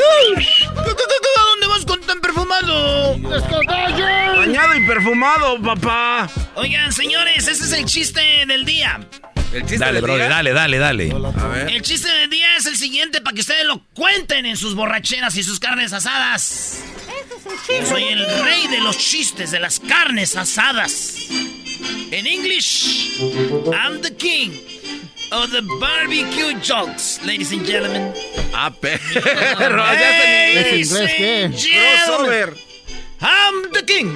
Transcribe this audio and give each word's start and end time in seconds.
¿A 0.00 1.42
dónde 1.50 1.66
vas 1.66 1.84
con 1.84 2.00
tan 2.02 2.20
perfumado? 2.20 3.18
Bañado 3.18 4.74
y 4.76 4.86
perfumado, 4.86 5.60
papá. 5.62 6.28
Oigan, 6.54 6.92
señores, 6.92 7.48
ese 7.48 7.64
es 7.64 7.72
el 7.72 7.84
chiste 7.84 8.20
del 8.46 8.64
día. 8.64 9.00
El 9.52 9.62
chiste 9.62 9.78
Dale, 9.78 9.94
del 9.94 10.02
bro, 10.02 10.16
día. 10.16 10.28
dale, 10.28 10.52
dale, 10.52 10.78
dale. 10.78 11.10
A 11.12 11.46
ver. 11.48 11.70
El 11.70 11.82
chiste 11.82 12.10
del 12.10 12.28
día 12.30 12.56
es 12.56 12.66
el 12.66 12.76
siguiente 12.76 13.20
para 13.20 13.34
que 13.34 13.40
ustedes 13.40 13.64
lo 13.64 13.82
cuenten 13.94 14.44
en 14.46 14.56
sus 14.56 14.74
borracheras 14.74 15.36
y 15.36 15.42
sus 15.42 15.58
carnes 15.58 15.92
asadas. 15.92 16.80
Yo 17.68 17.86
soy 17.86 18.04
el 18.04 18.26
rey 18.44 18.66
de 18.68 18.80
los 18.80 18.98
chistes 18.98 19.50
de 19.50 19.58
las 19.60 19.80
carnes 19.80 20.36
asadas. 20.36 21.16
En 22.10 22.26
English, 22.26 23.20
I'm 23.72 24.00
the 24.02 24.14
king 24.16 24.50
of 25.32 25.50
the 25.50 25.62
barbecue 25.80 26.58
jokes, 26.60 27.20
ladies 27.24 27.52
and 27.52 27.64
gentlemen. 27.64 28.12
Ah, 28.54 28.70
perro. 28.70 28.98
ya 28.98 30.10
está 30.10 30.24
en 30.24 30.50
inglés. 30.50 30.64
Ladies 30.64 30.92
and 30.92 31.54
gentlemen, 31.54 32.54
Crossover. 32.54 32.56
I'm 33.20 33.72
the 33.72 33.82
king 33.82 34.08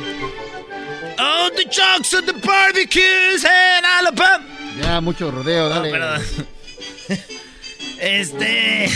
of 1.19 1.57
the 1.57 1.65
jokes 1.69 2.13
of 2.15 2.27
the 2.27 2.35
barbecues 2.35 3.45
in 3.45 3.85
Alabama. 3.85 4.45
Ya, 4.81 5.01
mucho 5.01 5.31
rodeo, 5.31 5.69
No, 5.69 5.83
dale. 5.83 5.93
perdón. 5.93 6.23
Este. 8.01 8.89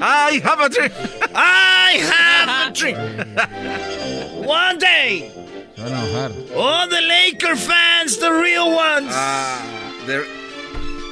Ay, 0.00 0.40
have 0.40 0.60
a 0.60 0.68
drink. 0.68 0.92
I 1.34 1.98
have 2.12 2.68
a 2.68 2.72
dream. 2.72 2.96
One 4.46 4.78
day, 4.78 5.30
Se 5.74 5.82
van 5.82 5.92
a 5.92 5.98
enojar. 6.00 6.32
all 6.56 6.88
the 6.88 7.00
Laker 7.00 7.56
fans, 7.56 8.16
the 8.18 8.30
real 8.30 8.74
ones, 8.74 9.10
Ah, 9.12 9.60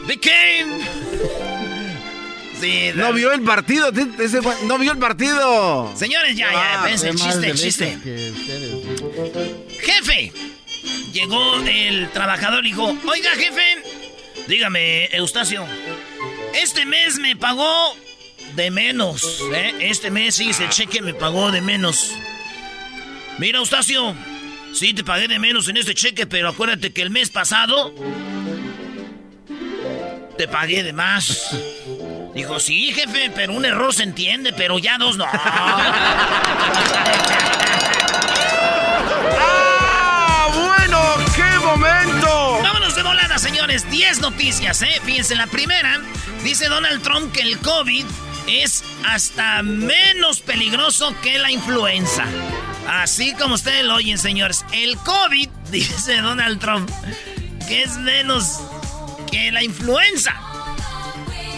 became. 0.06 0.84
Sí, 2.60 2.90
no 2.94 3.12
vio 3.12 3.32
el 3.32 3.42
partido. 3.42 3.90
ese 4.18 4.40
no 4.66 4.78
vio 4.78 4.92
el 4.92 4.98
partido. 4.98 5.92
Señores, 5.96 6.36
ya, 6.36 6.50
ya, 6.52 6.74
Ah, 6.74 6.88
más 6.88 7.02
chiste, 7.02 7.46
de 7.46 7.54
chiste. 7.54 7.96
Ustedes. 7.96 8.34
Jefe, 9.80 10.32
llegó 11.12 11.56
el 11.66 12.08
trabajador 12.10 12.64
y 12.64 12.70
dijo: 12.70 12.96
Oiga, 13.06 13.30
jefe, 13.36 13.82
dígame, 14.46 15.06
Eustacio, 15.12 15.66
este 16.54 16.86
mes 16.86 17.18
me 17.18 17.36
pagó 17.36 17.96
de 18.54 18.70
menos, 18.70 19.40
¿eh? 19.52 19.74
Este 19.80 20.10
mes 20.10 20.36
sí, 20.36 20.50
ese 20.50 20.68
cheque 20.68 21.02
me 21.02 21.12
pagó 21.12 21.50
de 21.50 21.60
menos. 21.60 22.12
Mira, 23.38 23.58
Eustacio, 23.58 24.14
sí 24.72 24.94
te 24.94 25.02
pagué 25.04 25.26
de 25.28 25.38
menos 25.38 25.68
en 25.68 25.76
este 25.76 25.94
cheque, 25.94 26.24
pero 26.26 26.48
acuérdate 26.50 26.92
que 26.92 27.02
el 27.02 27.10
mes 27.10 27.30
pasado 27.30 27.92
te 30.36 30.48
pagué 30.48 30.82
de 30.82 30.92
más. 30.92 31.54
Dijo, 32.34 32.58
sí, 32.58 32.92
jefe, 32.92 33.30
pero 33.34 33.52
un 33.52 33.64
error 33.64 33.94
se 33.94 34.02
entiende, 34.02 34.52
pero 34.52 34.78
ya 34.78 34.98
dos 34.98 35.16
no. 35.16 35.26
¡Ah! 39.38 40.48
Bueno, 40.52 41.00
qué 41.36 41.58
momento. 41.64 42.58
Vámonos 42.62 42.94
de 42.96 43.02
volada, 43.02 43.38
señores. 43.38 43.88
10 43.90 44.20
noticias, 44.20 44.82
¿eh? 44.82 45.00
Fíjense, 45.04 45.34
la 45.36 45.46
primera 45.46 46.00
dice 46.42 46.68
Donald 46.68 47.02
Trump 47.02 47.32
que 47.32 47.42
el 47.42 47.58
COVID 47.58 48.04
es 48.46 48.84
hasta 49.06 49.62
menos 49.62 50.40
peligroso 50.40 51.14
que 51.22 51.38
la 51.38 51.50
influenza. 51.50 52.24
Así 52.88 53.34
como 53.34 53.54
ustedes 53.54 53.84
lo 53.84 53.94
oyen, 53.94 54.18
señores. 54.18 54.64
El 54.72 54.96
COVID, 54.98 55.48
dice 55.70 56.20
Donald 56.20 56.60
Trump, 56.60 56.90
que 57.68 57.82
es 57.82 57.96
menos 57.98 58.60
que 59.34 59.50
la 59.50 59.64
influenza. 59.64 60.32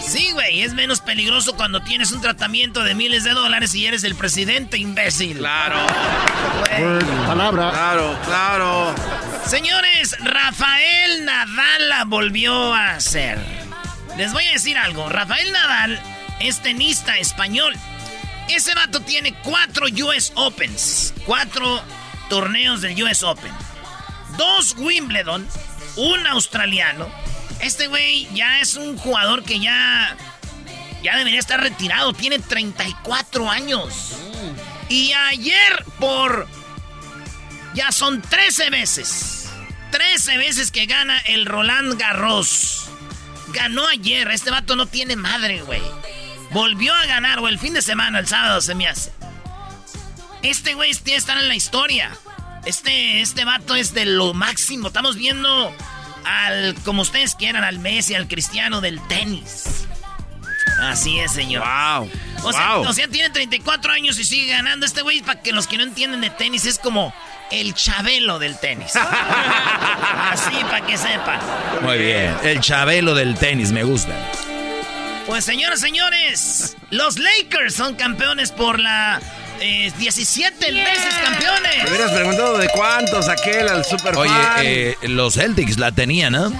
Sí, 0.01 0.31
güey, 0.31 0.63
es 0.63 0.73
menos 0.73 0.99
peligroso 0.99 1.55
cuando 1.55 1.83
tienes 1.83 2.11
un 2.11 2.21
tratamiento 2.21 2.83
de 2.83 2.95
miles 2.95 3.23
de 3.23 3.31
dólares 3.31 3.75
y 3.75 3.85
eres 3.85 4.03
el 4.03 4.15
presidente, 4.15 4.79
imbécil. 4.79 5.37
Claro. 5.37 5.85
Palabra. 7.27 7.69
claro, 7.69 8.17
claro. 8.25 8.95
Señores, 9.45 10.15
Rafael 10.21 11.23
Nadal 11.25 11.89
la 11.89 12.05
volvió 12.05 12.73
a 12.73 12.95
hacer. 12.95 13.37
Les 14.17 14.33
voy 14.33 14.47
a 14.47 14.53
decir 14.53 14.75
algo. 14.75 15.07
Rafael 15.07 15.51
Nadal 15.51 16.01
es 16.39 16.63
tenista 16.63 17.17
español. 17.19 17.75
Ese 18.49 18.73
vato 18.73 19.01
tiene 19.01 19.35
cuatro 19.43 19.85
US 19.85 20.31
Opens. 20.33 21.13
Cuatro 21.27 21.79
torneos 22.27 22.81
del 22.81 23.03
US 23.03 23.21
Open. 23.21 23.51
Dos 24.35 24.75
Wimbledon. 24.79 25.47
Un 25.95 26.25
australiano. 26.25 27.07
Este 27.61 27.87
güey 27.87 28.27
ya 28.33 28.59
es 28.59 28.75
un 28.75 28.97
jugador 28.97 29.43
que 29.43 29.59
ya... 29.59 30.15
Ya 31.03 31.15
debería 31.15 31.39
estar 31.39 31.59
retirado. 31.59 32.13
Tiene 32.13 32.39
34 32.39 33.49
años. 33.49 34.13
Y 34.89 35.13
ayer 35.13 35.85
por 35.99 36.47
ya 37.73 37.91
son 37.91 38.21
13 38.21 38.71
veces. 38.71 39.49
13 39.91 40.37
veces 40.37 40.71
que 40.71 40.87
gana 40.87 41.19
el 41.19 41.45
Roland 41.45 41.99
Garros. 41.99 42.89
Ganó 43.49 43.87
ayer. 43.87 44.29
Este 44.31 44.49
vato 44.49 44.75
no 44.75 44.87
tiene 44.87 45.15
madre, 45.15 45.61
güey. 45.61 45.83
Volvió 46.51 46.93
a 46.93 47.05
ganar, 47.05 47.39
güey. 47.39 47.53
El 47.53 47.59
fin 47.59 47.73
de 47.73 47.81
semana, 47.81 48.19
el 48.19 48.27
sábado 48.27 48.61
se 48.61 48.73
me 48.73 48.87
hace. 48.87 49.11
Este 50.41 50.73
güey 50.73 50.91
tiene 50.93 51.11
que 51.11 51.15
estar 51.17 51.37
en 51.37 51.47
la 51.47 51.55
historia. 51.55 52.17
Este, 52.65 53.21
este 53.21 53.45
vato 53.45 53.75
es 53.75 53.93
de 53.93 54.05
lo 54.05 54.33
máximo. 54.33 54.87
Estamos 54.87 55.15
viendo 55.15 55.73
al, 56.27 56.75
como 56.83 57.01
ustedes 57.01 57.35
quieran, 57.35 57.63
al 57.63 57.79
Messi, 57.79 58.15
al 58.15 58.27
Cristiano 58.27 58.81
del 58.81 58.99
tenis. 59.07 59.87
Así 60.79 61.19
es, 61.19 61.31
señor. 61.31 61.63
Wow. 61.63 62.09
O 62.43 62.51
sea, 62.51 62.75
wow. 62.75 62.87
o 62.87 62.93
sea, 62.93 63.07
tiene 63.07 63.29
34 63.29 63.93
años 63.93 64.19
y 64.19 64.23
sigue 64.23 64.51
ganando 64.51 64.85
este 64.85 65.01
güey. 65.01 65.21
Para 65.21 65.41
que 65.41 65.51
los 65.51 65.67
que 65.67 65.77
no 65.77 65.83
entienden 65.83 66.21
de 66.21 66.29
tenis, 66.29 66.65
es 66.65 66.77
como 66.77 67.13
el 67.51 67.73
chabelo 67.73 68.37
del 68.39 68.59
tenis. 68.59 68.95
Así, 70.31 70.55
para 70.69 70.85
que 70.85 70.97
sepan. 70.97 71.39
Muy 71.81 71.97
bien. 71.97 72.35
El 72.43 72.59
chabelo 72.59 73.15
del 73.15 73.35
tenis, 73.35 73.71
me 73.71 73.83
gusta. 73.83 74.13
Pues, 75.25 75.43
señoras, 75.45 75.79
señores, 75.79 76.77
los 76.89 77.17
Lakers 77.17 77.73
son 77.73 77.95
campeones 77.95 78.51
por 78.51 78.79
la 78.79 79.19
eh, 79.59 79.91
17 79.97 80.71
veces 80.71 81.15
Me 81.15 81.21
campeones. 81.23 81.89
hubieras 81.89 82.11
preguntado 82.11 82.57
de 82.57 82.67
cuántos 82.69 83.27
aquel 83.29 83.67
al 83.69 83.83
super 83.85 84.15
Oye, 84.15 84.31
eh, 84.61 84.97
los 85.03 85.35
Celtics 85.35 85.77
la 85.77 85.91
tenían, 85.91 86.33
¿no? 86.33 86.51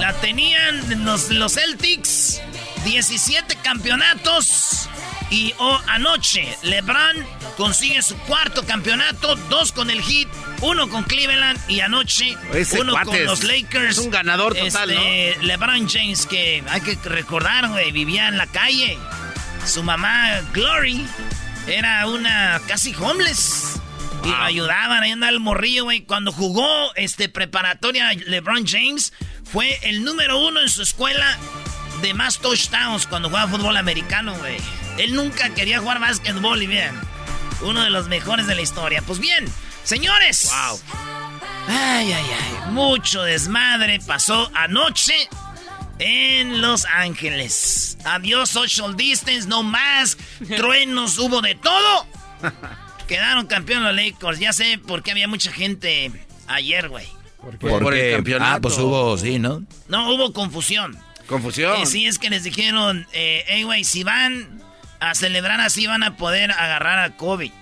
La 0.00 0.12
tenían 0.20 1.04
los, 1.04 1.30
los 1.30 1.54
Celtics, 1.54 2.40
17 2.84 3.56
campeonatos. 3.62 4.88
Y 5.32 5.54
oh, 5.58 5.80
anoche, 5.86 6.56
LeBron 6.62 7.24
consigue 7.56 8.02
su 8.02 8.16
cuarto 8.18 8.64
campeonato, 8.66 9.36
dos 9.48 9.70
con 9.70 9.88
el 9.88 10.02
Heat, 10.02 10.26
uno 10.60 10.88
con 10.88 11.04
Cleveland 11.04 11.56
y 11.68 11.78
anoche 11.82 12.36
Ese 12.52 12.80
uno 12.80 12.94
con 13.04 13.14
es- 13.14 13.26
los 13.26 13.44
Lakers. 13.44 13.92
es 13.92 13.98
un 13.98 14.10
ganador 14.10 14.56
total, 14.56 14.90
Este, 14.90 15.36
LeBron 15.44 15.88
James, 15.88 16.26
que 16.26 16.64
hay 16.68 16.80
que 16.80 16.96
recordar, 17.04 17.68
güey, 17.68 17.92
vivía 17.92 18.26
en 18.26 18.38
la 18.38 18.48
calle. 18.48 18.98
Su 19.64 19.84
mamá, 19.84 20.40
Glory, 20.52 21.06
era 21.66 22.06
una 22.06 22.60
casi 22.66 22.94
homeless. 22.94 23.80
Y 24.24 24.28
lo 24.28 24.42
ayudaban, 24.42 25.02
ahí 25.02 25.12
andaba 25.12 25.32
el 25.32 25.40
morrillo, 25.40 25.84
güey. 25.84 26.02
Cuando 26.02 26.30
jugó 26.30 26.94
este 26.94 27.28
preparatoria 27.28 28.12
LeBron 28.12 28.66
James, 28.66 29.14
fue 29.50 29.78
el 29.82 30.04
número 30.04 30.38
uno 30.38 30.60
en 30.60 30.68
su 30.68 30.82
escuela 30.82 31.38
de 32.02 32.12
más 32.14 32.38
touchdowns 32.38 33.06
cuando 33.06 33.28
jugaba 33.28 33.50
fútbol 33.50 33.76
americano, 33.76 34.34
güey. 34.38 34.58
Él 34.98 35.14
nunca 35.14 35.50
quería 35.54 35.80
jugar 35.80 36.00
básquetbol 36.00 36.62
y 36.62 36.66
bien. 36.66 36.92
Uno 37.62 37.82
de 37.82 37.90
los 37.90 38.08
mejores 38.08 38.46
de 38.46 38.54
la 38.54 38.62
historia. 38.62 39.02
Pues 39.02 39.18
bien, 39.18 39.46
señores. 39.84 40.50
Wow. 40.50 40.80
Ay, 41.68 42.12
ay, 42.12 42.24
ay. 42.30 42.72
Mucho 42.72 43.22
desmadre 43.22 44.00
pasó 44.06 44.50
anoche 44.54 45.28
en 46.00 46.60
Los 46.62 46.84
Ángeles. 46.86 47.98
Adiós 48.04 48.48
social 48.50 48.96
distance, 48.96 49.46
no 49.46 49.62
más. 49.62 50.16
Truenos, 50.56 51.18
hubo 51.18 51.40
de 51.40 51.54
todo. 51.54 52.06
Quedaron 53.06 53.46
campeón 53.46 53.84
los 53.84 53.94
Lakers. 53.94 54.38
Ya 54.38 54.52
sé 54.52 54.78
por 54.78 55.02
qué 55.02 55.10
había 55.12 55.28
mucha 55.28 55.52
gente 55.52 56.10
ayer, 56.48 56.88
güey. 56.88 57.06
Por 57.40 57.54
el 57.54 57.58
Porque, 57.82 58.12
campeonato. 58.16 58.56
ah, 58.56 58.60
pues 58.60 58.78
hubo, 58.78 59.16
sí, 59.16 59.38
¿no? 59.38 59.62
No, 59.88 60.12
hubo 60.14 60.32
confusión. 60.32 60.98
Confusión. 61.26 61.80
Eh, 61.80 61.86
sí, 61.86 62.06
es 62.06 62.18
que 62.18 62.28
les 62.30 62.44
dijeron, 62.44 63.06
eh, 63.12 63.44
hey, 63.48 63.62
güey, 63.62 63.84
si 63.84 64.02
van 64.04 64.62
a 65.00 65.14
celebrar 65.14 65.60
así 65.60 65.86
van 65.86 66.02
a 66.02 66.16
poder 66.16 66.50
agarrar 66.50 66.98
a 66.98 67.16
Kobe. 67.16 67.52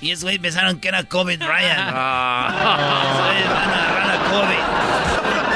Y 0.00 0.10
esos 0.10 0.24
güey 0.24 0.38
pensaron 0.38 0.80
que 0.80 0.88
era 0.88 1.04
Kobe 1.04 1.36
Bryant. 1.38 1.90
Ah. 1.94 2.98
Esos 3.00 3.26
güeyes 3.26 3.48
van 3.48 3.70
a 3.70 3.88
agarrar 3.88 4.10
a 4.10 4.30
Kobe. 4.30 5.53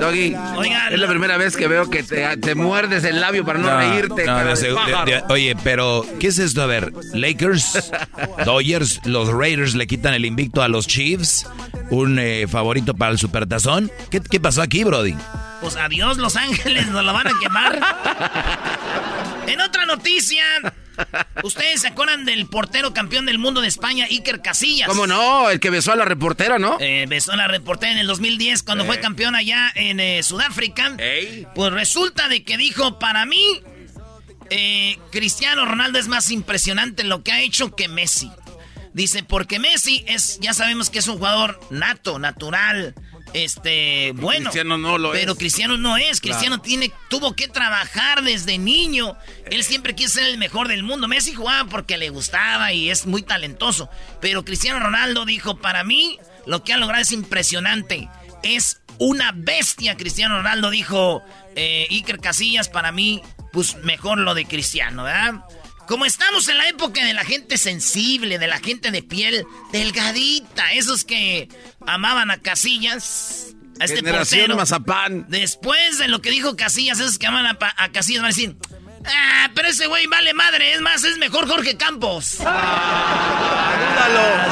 Doggy, 0.00 0.34
Oigan. 0.56 0.92
es 0.92 0.98
la 1.00 1.06
primera 1.08 1.36
vez 1.36 1.56
que 1.56 1.66
veo 1.68 1.90
que 1.90 2.02
te, 2.02 2.36
te 2.36 2.54
muerdes 2.54 3.04
el 3.04 3.20
labio 3.20 3.44
para 3.44 3.58
no, 3.58 3.76
reírte. 3.76 4.24
no, 4.24 4.34
cara 4.36 4.44
de 4.44 4.48
de 4.50 4.54
segu- 4.56 4.84
de- 4.86 4.92
pájaro. 4.92 5.04
de- 5.10 5.22
oye, 5.32 5.56
pero 5.64 6.04
¿qué 6.20 6.28
es 6.28 6.38
esto? 6.38 6.62
A 6.62 6.66
ver, 6.66 6.92
Lakers, 7.14 7.90
Dodgers, 8.44 9.00
los 9.04 9.28
Raiders 9.32 9.74
le 9.74 9.86
quitan 9.86 10.14
el 10.14 10.24
invicto 10.24 10.62
a 10.62 10.68
los 10.68 10.86
Chiefs, 10.86 11.46
un 11.90 12.18
eh, 12.18 12.46
favorito 12.48 12.94
para 12.94 13.12
el 13.12 13.18
Supertazón. 13.18 13.90
¿Qué, 14.10 14.20
¿Qué 14.20 14.38
pasó 14.40 14.62
aquí, 14.62 14.84
Brody? 14.84 15.14
Pues 15.60 15.76
adiós, 15.76 16.18
Los 16.18 16.36
Ángeles, 16.36 16.86
nos 16.88 17.04
lo 17.04 17.12
van 17.12 17.26
a 17.26 17.32
quemar. 17.40 17.80
en 19.48 19.60
otra 19.60 19.86
noticia, 19.86 20.44
¿ustedes 21.42 21.82
se 21.82 21.88
acuerdan 21.88 22.24
del 22.24 22.46
portero 22.46 22.92
campeón 22.92 23.26
del 23.26 23.38
mundo 23.38 23.60
de 23.60 23.68
España, 23.68 24.06
Iker 24.10 24.42
Casillas? 24.42 24.88
¿Cómo 24.88 25.06
no? 25.06 25.50
El 25.50 25.60
que 25.60 25.70
besó 25.70 25.92
a 25.92 25.96
la 25.96 26.04
reportera, 26.04 26.58
¿no? 26.58 26.76
Eh, 26.80 27.06
besó 27.08 27.32
a 27.32 27.36
la 27.36 27.48
reportera 27.48 27.92
en 27.92 27.98
el 27.98 28.06
2010 28.06 28.62
cuando 28.62 28.84
fue 28.84 29.00
campeón 29.00 29.34
allá 29.34 29.70
en 29.74 30.00
eh, 30.00 30.22
Sudáfrica. 30.22 30.94
Ey. 30.98 31.46
Pues 31.54 31.72
resulta 31.72 32.28
de 32.28 32.44
que 32.44 32.56
dijo, 32.56 32.98
para 32.98 33.26
mí, 33.26 33.60
eh, 34.50 34.98
Cristiano 35.10 35.64
Ronaldo 35.64 35.98
es 35.98 36.08
más 36.08 36.30
impresionante 36.30 37.02
en 37.02 37.08
lo 37.08 37.22
que 37.22 37.32
ha 37.32 37.40
hecho 37.40 37.74
que 37.74 37.88
Messi. 37.88 38.30
Dice, 38.94 39.22
porque 39.22 39.58
Messi 39.58 40.04
es, 40.06 40.38
ya 40.40 40.54
sabemos 40.54 40.90
que 40.90 40.98
es 40.98 41.08
un 41.08 41.18
jugador 41.18 41.60
nato, 41.70 42.18
natural, 42.18 42.94
este, 43.32 44.12
bueno. 44.16 44.50
Cristiano 44.50 44.78
no 44.78 44.98
lo 44.98 45.12
pero 45.12 45.32
es. 45.32 45.38
Cristiano 45.38 45.76
no 45.76 45.96
es. 45.96 46.20
Cristiano 46.20 46.60
tiene, 46.60 46.92
tuvo 47.08 47.34
que 47.34 47.48
trabajar 47.48 48.22
desde 48.22 48.58
niño. 48.58 49.16
Él 49.50 49.62
siempre 49.64 49.94
quiso 49.94 50.14
ser 50.14 50.26
el 50.28 50.38
mejor 50.38 50.68
del 50.68 50.82
mundo. 50.82 51.08
Messi 51.08 51.34
jugaba 51.34 51.68
porque 51.68 51.96
le 51.98 52.10
gustaba 52.10 52.72
y 52.72 52.90
es 52.90 53.06
muy 53.06 53.22
talentoso. 53.22 53.88
Pero 54.20 54.44
Cristiano 54.44 54.80
Ronaldo 54.80 55.24
dijo, 55.24 55.58
para 55.58 55.84
mí, 55.84 56.18
lo 56.46 56.64
que 56.64 56.72
ha 56.72 56.76
logrado 56.76 57.02
es 57.02 57.12
impresionante. 57.12 58.08
Es 58.42 58.80
una 58.98 59.32
bestia, 59.34 59.96
Cristiano 59.96 60.36
Ronaldo 60.38 60.70
dijo. 60.70 61.22
Eh, 61.60 61.88
Iker 61.90 62.20
Casillas, 62.20 62.68
para 62.68 62.92
mí, 62.92 63.20
pues 63.52 63.76
mejor 63.82 64.18
lo 64.18 64.34
de 64.34 64.44
Cristiano, 64.44 65.02
¿verdad? 65.02 65.44
Como 65.88 66.04
estamos 66.04 66.46
en 66.48 66.58
la 66.58 66.68
época 66.68 67.02
de 67.02 67.14
la 67.14 67.24
gente 67.24 67.56
sensible, 67.56 68.38
de 68.38 68.46
la 68.46 68.58
gente 68.58 68.90
de 68.90 69.02
piel 69.02 69.46
delgadita, 69.72 70.74
esos 70.74 71.02
que 71.02 71.48
amaban 71.86 72.30
a 72.30 72.36
Casillas, 72.36 73.56
a 73.80 73.84
este 73.84 73.96
Generación 73.96 74.40
portero. 74.40 74.56
Mazapán. 74.56 75.26
Después 75.30 75.98
de 75.98 76.08
lo 76.08 76.20
que 76.20 76.30
dijo 76.30 76.56
Casillas, 76.56 77.00
esos 77.00 77.18
que 77.18 77.26
aman 77.26 77.46
a, 77.46 77.58
a 77.78 77.90
Casillas 77.90 78.20
van 78.20 78.32
a 78.32 78.34
decir, 78.34 78.56
ah, 79.10 79.50
pero 79.54 79.68
ese 79.68 79.86
güey 79.86 80.06
vale 80.06 80.32
madre, 80.34 80.72
es 80.74 80.80
más, 80.80 81.02
es 81.04 81.18
mejor 81.18 81.48
Jorge 81.48 81.76
Campos. 81.76 82.36
Dúdalo. 82.38 82.54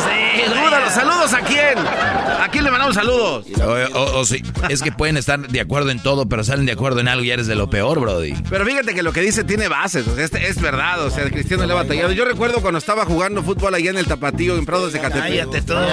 sí, 0.02 0.42
güey. 0.48 0.64
Dúdalo. 0.64 0.90
¿Saludos 0.90 1.32
a 1.34 1.40
quién? 1.40 1.78
¿A 1.78 2.48
quién 2.50 2.64
le 2.64 2.70
mandamos 2.70 2.94
saludos? 2.94 3.44
O, 3.60 3.64
o- 3.98 4.20
o 4.20 4.24
sí, 4.24 4.42
es 4.68 4.82
que 4.82 4.92
pueden 4.92 5.16
estar 5.16 5.38
de 5.48 5.60
acuerdo 5.60 5.90
en 5.90 6.02
todo, 6.02 6.28
pero 6.28 6.44
salen 6.44 6.66
de 6.66 6.72
acuerdo 6.72 7.00
en 7.00 7.08
algo 7.08 7.24
y 7.24 7.30
eres 7.30 7.46
de 7.46 7.54
lo 7.56 7.68
peor, 7.70 8.00
Brody. 8.00 8.34
Pero 8.48 8.64
fíjate 8.64 8.94
que 8.94 9.02
lo 9.02 9.12
que 9.12 9.20
dice 9.20 9.44
tiene 9.44 9.68
bases, 9.68 10.06
o 10.06 10.14
sea, 10.14 10.24
este- 10.24 10.46
es 10.48 10.60
verdad, 10.60 11.04
o 11.04 11.10
sea, 11.10 11.24
el 11.24 11.30
Cristiano 11.32 11.64
le 11.66 11.72
ha 11.72 11.76
batallado. 11.76 12.12
Yo 12.12 12.24
recuerdo 12.24 12.60
cuando 12.60 12.78
estaba 12.78 13.04
jugando 13.04 13.42
fútbol 13.42 13.74
allá 13.74 13.90
en 13.90 13.98
el 13.98 14.06
Tapatío, 14.06 14.56
en 14.56 14.64
Prados 14.66 14.92
de 14.92 15.00
Catepec. 15.00 15.22
Cállate 15.28 15.60
güey. 15.60 15.86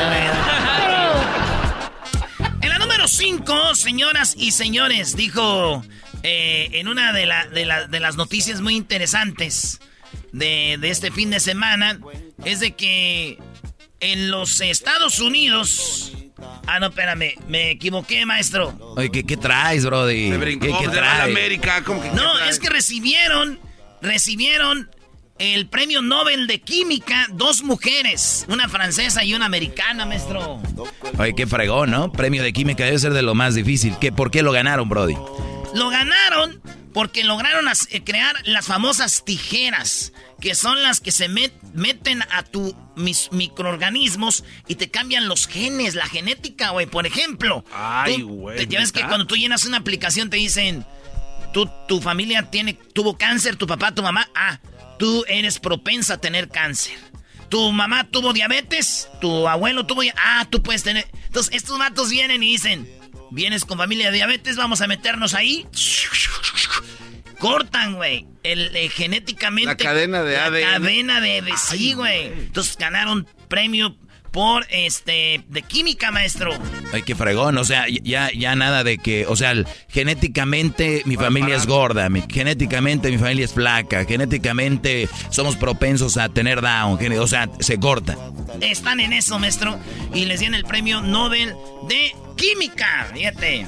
En 2.62 2.69
la 2.69 2.77
número 2.80 3.07
5, 3.07 3.75
señoras 3.75 4.36
y 4.38 4.51
señores, 4.51 5.15
dijo 5.15 5.83
eh, 6.23 6.69
en 6.73 6.87
una 6.87 7.13
de, 7.13 7.25
la- 7.25 7.47
de 7.47 7.65
la- 7.65 7.87
de 7.87 7.99
las 7.99 8.15
noticias 8.15 8.61
muy 8.61 8.75
interesantes 8.75 9.79
de, 10.31 10.77
de 10.79 10.89
este 10.89 11.11
fin 11.11 11.29
de 11.29 11.39
semana, 11.39 11.99
es 12.45 12.59
de 12.59 12.71
que 12.71 13.38
en 14.00 14.31
los 14.31 14.59
Estados 14.62 15.19
Unidos... 15.19 16.13
Ah, 16.67 16.79
no, 16.79 16.88
espérame, 16.88 17.36
me 17.48 17.71
equivoqué, 17.71 18.25
maestro. 18.25 18.75
Oye, 18.98 19.09
¿qué, 19.12 19.24
qué 19.25 19.38
traes, 19.38 19.86
Brody? 19.86 20.29
Se 20.29 20.38
brincó, 20.38 20.65
¿Qué, 20.79 20.88
la 20.88 20.91
traes? 20.91 21.21
América, 21.31 21.83
¿cómo 21.86 22.01
que 22.01 22.09
No, 22.12 22.38
es 22.39 22.59
que 22.59 22.69
recibieron, 22.69 23.59
recibieron 24.01 24.89
el 25.39 25.67
premio 25.67 26.01
Nobel 26.01 26.48
de 26.48 26.59
Química 26.62 27.27
dos 27.31 27.63
mujeres, 27.63 28.45
una 28.50 28.67
francesa 28.67 29.24
y 29.24 29.33
una 29.33 29.45
americana, 29.45 30.05
maestro. 30.05 30.62
Oye, 31.17 31.33
qué 31.36 31.48
fregón, 31.48 31.91
¿no? 31.91 32.12
Premio 32.12 32.43
de 32.43 32.51
química 32.53 32.83
debe 32.86 33.00
ser 33.00 33.13
de 33.13 33.21
lo 33.21 33.36
más 33.36 33.55
difícil. 33.55 33.95
¿Qué, 34.00 34.12
¿Por 34.12 34.29
qué 34.29 34.41
lo 34.43 34.51
ganaron, 34.51 34.89
Brody? 34.89 35.15
Lo 35.74 35.89
ganaron 35.89 36.62
porque 36.94 37.24
lograron 37.24 37.65
eh, 37.89 38.03
crear 38.03 38.36
las 38.46 38.68
famosas 38.68 39.24
tijeras, 39.25 40.13
que 40.39 40.53
son 40.56 40.82
las 40.84 41.00
que 41.00 41.12
se 41.12 41.27
met- 41.30 41.53
meten 41.74 42.22
a 42.32 42.44
tu 42.44 42.75
mis 42.96 43.32
microorganismos 43.32 44.44
y 44.68 44.75
te 44.75 44.92
cambian 44.92 45.27
los 45.27 45.48
genes, 45.48 45.96
la 45.96 46.06
genética, 46.08 46.70
güey. 46.70 46.86
Por 46.86 47.08
ejemplo, 47.08 47.65
Ay, 47.74 48.22
güey, 48.22 48.65
te- 48.68 48.77
ves 48.77 48.92
que 48.92 49.01
cuando 49.08 49.25
tú 49.25 49.36
llenas 49.36 49.65
una 49.65 49.77
aplicación 49.77 50.30
te 50.30 50.38
dicen, 50.38 50.86
tú, 51.53 51.70
tu 51.88 52.01
familia 52.01 52.50
tiene, 52.51 52.74
tuvo 52.74 53.18
cáncer, 53.18 53.56
tu 53.56 53.65
papá, 53.68 53.94
tu 53.94 54.03
mamá, 54.03 54.30
ah, 54.36 54.60
tú 55.00 55.25
eres 55.27 55.60
propensa 55.60 56.15
a 56.15 56.18
tener 56.18 56.50
cáncer. 56.50 56.98
Tu 57.50 57.72
mamá 57.72 58.03
tuvo 58.06 58.34
diabetes, 58.34 59.10
tu 59.22 59.48
abuelo 59.48 59.86
tuvo, 59.86 60.01
ah, 60.18 60.46
tú 60.50 60.62
puedes 60.62 60.84
tener. 60.84 61.08
Entonces 61.25 61.53
estos 61.56 61.77
matos 61.77 62.10
vienen 62.10 62.42
y 62.44 62.48
dicen, 62.51 62.88
vienes 63.33 63.65
con 63.65 63.77
familia 63.77 64.07
de 64.07 64.15
diabetes, 64.17 64.55
vamos 64.55 64.81
a 64.81 64.87
meternos 64.87 65.33
ahí. 65.33 65.65
Cortan, 67.39 67.95
güey, 67.95 68.25
el, 68.43 68.73
eh, 68.75 68.89
genéticamente. 68.89 69.83
La 69.83 69.89
cadena 69.89 70.23
de 70.23 70.37
la 70.37 70.45
ADN. 70.45 70.61
cadena 70.61 71.19
de, 71.21 71.41
de 71.41 71.57
sí, 71.57 71.93
güey. 71.93 72.27
Entonces 72.27 72.77
ganaron 72.77 73.27
premio 73.49 73.97
por 74.33 74.65
este 74.71 75.43
de 75.47 75.61
química, 75.61 76.09
maestro. 76.11 76.51
Ay, 76.91 77.03
qué 77.03 77.13
fregón, 77.15 77.57
o 77.59 77.63
sea, 77.63 77.85
ya, 77.87 78.31
ya 78.35 78.55
nada 78.55 78.83
de 78.83 78.97
que, 78.97 79.25
o 79.27 79.35
sea, 79.35 79.53
genéticamente 79.89 81.03
mi 81.05 81.15
familia 81.15 81.55
es 81.55 81.67
gorda, 81.67 82.09
mi- 82.09 82.23
genéticamente 82.27 83.11
mi 83.11 83.17
familia 83.19 83.45
es 83.45 83.53
flaca, 83.53 84.05
genéticamente 84.05 85.07
somos 85.29 85.55
propensos 85.55 86.17
a 86.17 86.29
tener 86.29 86.61
down, 86.61 86.99
o 87.19 87.27
sea, 87.27 87.47
se 87.59 87.79
corta. 87.79 88.17
Están 88.59 88.99
en 88.99 89.13
eso, 89.13 89.37
maestro. 89.39 89.79
Y 90.13 90.25
les 90.25 90.39
dieron 90.39 90.55
el 90.55 90.65
premio 90.65 91.01
Nobel 91.01 91.53
de 91.87 92.15
Química. 92.35 93.09
Fíjate. 93.13 93.67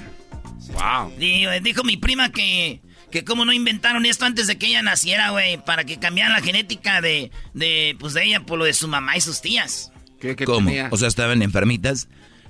Wow. 0.73 1.13
Dijo, 1.17 1.51
dijo 1.61 1.83
mi 1.83 1.97
prima 1.97 2.31
que, 2.31 2.81
que 3.11 3.23
cómo 3.23 3.45
no 3.45 3.53
inventaron 3.53 4.05
esto 4.05 4.25
antes 4.25 4.47
de 4.47 4.57
que 4.57 4.67
ella 4.67 4.81
naciera, 4.81 5.29
güey, 5.29 5.63
para 5.63 5.83
que 5.83 5.99
cambiaran 5.99 6.33
la 6.33 6.41
genética 6.41 7.01
de, 7.01 7.31
de, 7.53 7.95
pues, 7.99 8.13
de 8.13 8.23
ella 8.25 8.39
por 8.41 8.57
lo 8.57 8.65
de 8.65 8.73
su 8.73 8.87
mamá 8.87 9.15
y 9.15 9.21
sus 9.21 9.41
tías. 9.41 9.91
¿Qué, 10.25 10.35
qué 10.35 10.45
¿Cómo? 10.45 10.67
tenía? 10.67 10.89
O 10.91 10.97
sea, 10.97 11.07
estaban 11.07 11.41
enfermitas. 11.41 12.07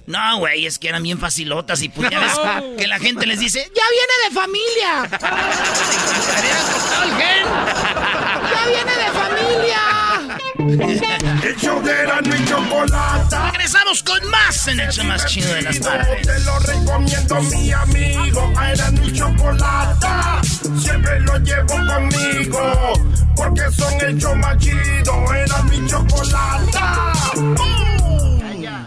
No, 0.08 0.38
güey, 0.38 0.66
es 0.68 0.78
que 0.78 0.88
eran 0.88 1.02
bien 1.02 1.18
facilotas 1.18 1.82
y 1.82 1.90
pues 1.90 2.10
ya 2.12 2.20
ves 2.20 2.34
que 2.78 2.88
la 2.88 3.00
gente 3.00 3.26
les 3.26 3.40
dice, 3.40 3.60
ya 3.76 3.84
viene 3.92 4.14
de 4.30 4.36
familia. 4.36 5.10
ya 8.54 8.68
viene 8.68 8.92
de 8.92 9.12
familia. 9.12 9.45
El 10.68 11.56
show 11.58 11.80
de 11.84 11.92
Erasmo 11.92 12.34
y 12.36 12.46
Chocolata. 12.46 13.52
Regresamos 13.52 14.02
con 14.02 14.30
más 14.32 14.68
en 14.68 14.80
el 14.80 14.92
show 14.92 15.06
más 15.06 15.24
chido 15.28 15.54
de 15.54 15.62
las 15.62 15.80
tardes. 15.80 16.26
Te 16.26 16.40
lo 16.40 16.58
recomiendo, 16.58 17.42
mi 17.44 17.72
amigo. 17.72 18.52
A 18.58 18.72
Erasmo 18.72 19.04
y 19.06 19.14
Chocolata. 19.14 20.42
Siempre 20.80 21.20
lo 21.20 21.38
llevo 21.38 21.68
conmigo. 21.68 22.94
Porque 23.36 23.62
son 23.78 23.94
el 24.02 24.18
show 24.18 24.36
más 24.38 24.58
chido. 24.58 25.26
Y 25.72 25.88
Chocolata. 25.88 27.12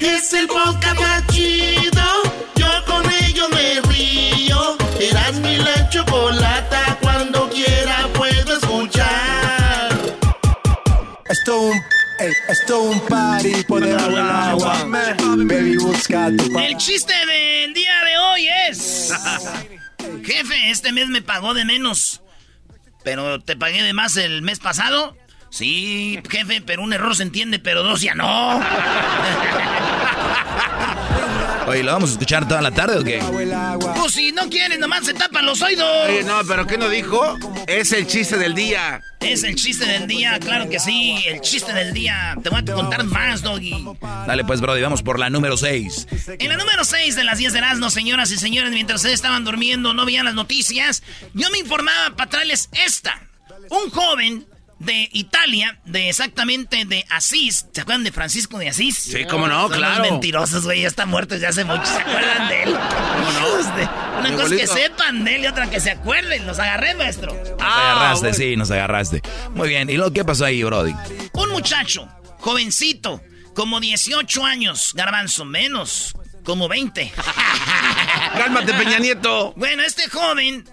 Es 0.01 0.33
el 0.33 0.49
podcast 0.49 1.01
más 1.01 1.27
chido. 1.29 2.03
Yo 2.57 2.67
con 2.87 3.09
ello 3.23 3.49
me 3.51 3.81
río. 3.93 4.77
Erasmo 4.99 5.49
y 5.49 5.57
la 5.59 5.89
Chocolata. 5.91 6.99
Esto 11.29 11.61
un, 11.61 11.85
ey, 12.19 12.33
esto 12.49 12.81
un 12.81 13.01
party 13.01 13.65
por 13.65 13.85
debajo 13.85 14.09
del 14.09 14.19
agua. 14.19 14.85
Baby, 14.85 15.77
busca 15.77 16.31
tu 16.37 16.59
El 16.59 16.77
chiste 16.79 17.13
del 17.27 17.75
día 17.75 18.05
de 18.05 18.19
hoy 18.19 18.49
es... 18.69 19.13
Jefe, 20.25 20.71
este 20.71 20.93
mes 20.93 21.09
me 21.09 21.21
pagó 21.21 21.55
de 21.55 21.65
menos. 21.65 22.23
¿Pero 23.05 23.41
te 23.41 23.57
pagué 23.57 23.83
de 23.83 23.93
más 23.93 24.17
el 24.17 24.43
mes 24.43 24.59
pasado? 24.59 25.17
Sí, 25.51 26.21
jefe, 26.29 26.61
pero 26.61 26.83
un 26.83 26.93
error 26.93 27.17
se 27.17 27.23
entiende, 27.23 27.59
pero 27.59 27.83
dos 27.83 28.01
ya 28.01 28.15
no. 28.15 28.61
Oye, 31.69 31.83
¿lo 31.83 31.93
vamos 31.93 32.09
a 32.09 32.13
escuchar 32.15 32.49
toda 32.49 32.63
la 32.63 32.71
tarde 32.71 32.99
o 32.99 33.05
qué? 33.05 33.21
Pues 33.95 34.15
si 34.15 34.33
no 34.33 34.49
quieres, 34.49 34.79
nomás 34.79 35.05
se 35.05 35.13
tapan 35.13 35.45
los 35.45 35.61
oídos. 35.61 35.87
Oye, 36.09 36.25
no, 36.25 36.41
pero 36.49 36.67
¿qué 36.67 36.79
no 36.79 36.89
dijo? 36.89 37.37
Es 37.67 37.93
el 37.93 38.07
chiste 38.07 38.39
del 38.39 38.55
día. 38.55 39.03
Es 39.21 39.43
el 39.45 39.55
chiste 39.55 39.85
del 39.85 40.07
día, 40.07 40.39
claro 40.41 40.71
que 40.71 40.79
sí, 40.79 41.23
el 41.27 41.43
chiste 41.43 41.75
del 41.75 41.93
día. 41.93 42.35
Te 42.43 42.49
voy 42.49 42.61
a 42.61 42.73
contar 42.73 43.05
más, 43.05 43.43
Doggy. 43.43 43.85
Dale 44.27 44.45
pues, 44.47 44.63
Brody, 44.63 44.81
vamos 44.81 45.03
por 45.03 45.19
la 45.19 45.29
número 45.29 45.59
6. 45.59 46.07
En 46.39 46.49
la 46.49 46.57
número 46.57 46.87
6 46.87 47.17
de 47.17 47.25
las 47.25 47.37
10 47.37 47.53
de 47.53 47.59
Erasmo, 47.59 47.91
señoras 47.91 48.31
y 48.31 48.39
señores, 48.39 48.73
mientras 48.73 49.01
ustedes 49.01 49.17
estaban 49.17 49.45
durmiendo, 49.45 49.93
no 49.93 50.07
veían 50.07 50.25
las 50.25 50.35
noticias, 50.35 51.03
yo 51.35 51.51
me 51.51 51.59
informaba 51.59 52.17
para 52.17 52.31
traerles 52.31 52.71
esta. 52.73 53.21
Un 53.69 53.91
joven 53.91 54.47
de 54.79 55.09
Italia, 55.13 55.81
de 55.85 56.09
exactamente 56.09 56.85
de 56.85 57.05
Asís, 57.11 57.67
¿se 57.73 57.81
acuerdan 57.81 58.05
de 58.05 58.13
Francisco 58.13 58.59
de 58.59 58.69
Asís? 58.69 58.97
Sí, 58.97 59.25
cómo 59.25 59.49
no, 59.49 59.63
Son 59.63 59.71
los 59.71 59.79
claro. 59.79 60.03
mentirosos, 60.03 60.65
güey, 60.65 60.83
ya 60.83 60.89
está 60.89 61.05
muerto 61.05 61.35
desde 61.35 61.49
hace 61.49 61.65
mucho, 61.65 61.85
¿se 61.85 61.99
acuerdan 62.01 62.49
de 62.49 62.63
él? 62.63 62.71
¿Cómo 62.75 63.33
no? 63.33 64.19
Una 64.21 64.31
Mi 64.31 64.37
cosa 64.37 64.57
que 64.57 64.67
sepan 64.67 65.25
de 65.25 65.37
él 65.37 65.45
y 65.45 65.47
otra 65.49 65.69
que 65.71 65.81
se 65.81 65.91
acuerden, 65.91 66.47
los 66.47 66.59
agarré, 66.59 66.95
maestro. 66.95 67.33
Nos 67.35 67.49
Ah, 67.61 67.93
agarraste, 67.93 68.21
bueno. 68.29 68.37
sí, 68.37 68.57
nos 68.57 68.71
agarraste. 68.71 69.23
Muy 69.55 69.69
bien, 69.69 69.91
¿y 69.91 69.95
lo 69.97 70.13
qué 70.13 70.25
pasó 70.25 70.45
ahí, 70.45 70.63
Brody? 70.63 70.95
Un 71.33 71.51
muchacho, 71.51 72.09
jovencito, 72.39 73.21
como 73.55 73.81
18 73.81 74.45
años, 74.45 74.93
garbanzo, 74.95 75.45
menos, 75.45 76.15
como 76.45 76.69
20. 76.69 77.13
Cálmate, 78.37 78.75
Peña 78.75 78.99
Nieto. 78.99 79.53
Bueno, 79.57 79.83
este 79.83 80.09
joven 80.09 80.65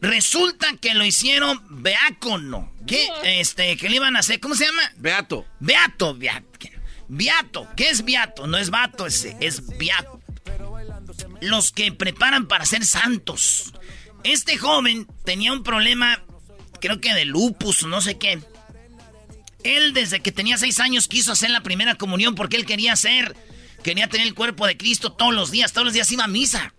resulta 0.00 0.76
que 0.80 0.94
lo 0.94 1.04
hicieron 1.04 1.60
beácono. 1.82 2.72
¿Qué? 2.86 3.08
Este, 3.24 3.76
que 3.76 3.88
le 3.88 3.96
iban 3.96 4.16
a 4.16 4.20
hacer, 4.20 4.40
¿cómo 4.40 4.54
se 4.54 4.66
llama? 4.66 4.82
Beato. 4.96 5.46
Beato, 5.60 6.14
beato. 6.14 6.50
Beato, 7.12 7.68
¿qué 7.76 7.90
es 7.90 8.04
beato? 8.04 8.46
No 8.46 8.56
es 8.56 8.70
vato 8.70 9.04
ese, 9.04 9.36
es 9.40 9.66
beato. 9.78 10.20
Los 11.40 11.72
que 11.72 11.90
preparan 11.90 12.46
para 12.46 12.64
ser 12.64 12.84
santos. 12.84 13.72
Este 14.22 14.56
joven 14.56 15.08
tenía 15.24 15.52
un 15.52 15.64
problema, 15.64 16.22
creo 16.80 17.00
que 17.00 17.12
de 17.12 17.24
lupus 17.24 17.82
o 17.82 17.88
no 17.88 18.00
sé 18.00 18.16
qué. 18.16 18.40
Él 19.64 19.92
desde 19.92 20.20
que 20.20 20.30
tenía 20.30 20.56
seis 20.56 20.78
años 20.78 21.08
quiso 21.08 21.32
hacer 21.32 21.50
la 21.50 21.64
primera 21.64 21.96
comunión 21.96 22.36
porque 22.36 22.56
él 22.56 22.64
quería 22.64 22.92
hacer, 22.92 23.34
quería 23.82 24.06
tener 24.06 24.28
el 24.28 24.34
cuerpo 24.34 24.68
de 24.68 24.76
Cristo 24.76 25.10
todos 25.12 25.34
los 25.34 25.50
días, 25.50 25.72
todos 25.72 25.86
los 25.86 25.94
días 25.94 26.12
iba 26.12 26.24
a 26.24 26.28
misa. 26.28 26.74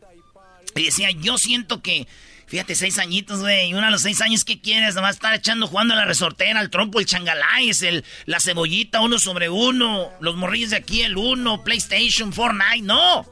Y 0.77 0.85
decía, 0.85 1.11
yo 1.11 1.37
siento 1.37 1.81
que, 1.81 2.07
fíjate, 2.51 2.75
seis 2.75 2.99
añitos, 2.99 3.39
güey, 3.39 3.69
y 3.69 3.73
uno 3.73 3.87
a 3.87 3.89
los 3.89 4.01
seis 4.01 4.19
años, 4.19 4.43
¿qué 4.43 4.59
quieres? 4.59 4.93
Nomás 4.93 5.15
estar 5.15 5.33
echando, 5.33 5.67
jugando 5.67 5.93
a 5.93 5.97
la 5.97 6.03
resortera, 6.03 6.59
el 6.59 6.69
trompo, 6.69 6.99
el 6.99 7.05
changaláis, 7.05 7.81
el, 7.81 8.03
la 8.25 8.41
cebollita, 8.41 8.99
uno 8.99 9.19
sobre 9.19 9.47
uno, 9.47 10.11
los 10.19 10.35
morrillos 10.35 10.71
de 10.71 10.75
aquí, 10.75 11.01
el 11.01 11.15
uno, 11.15 11.63
PlayStation, 11.63 12.33
Fortnite, 12.33 12.81
no. 12.81 13.25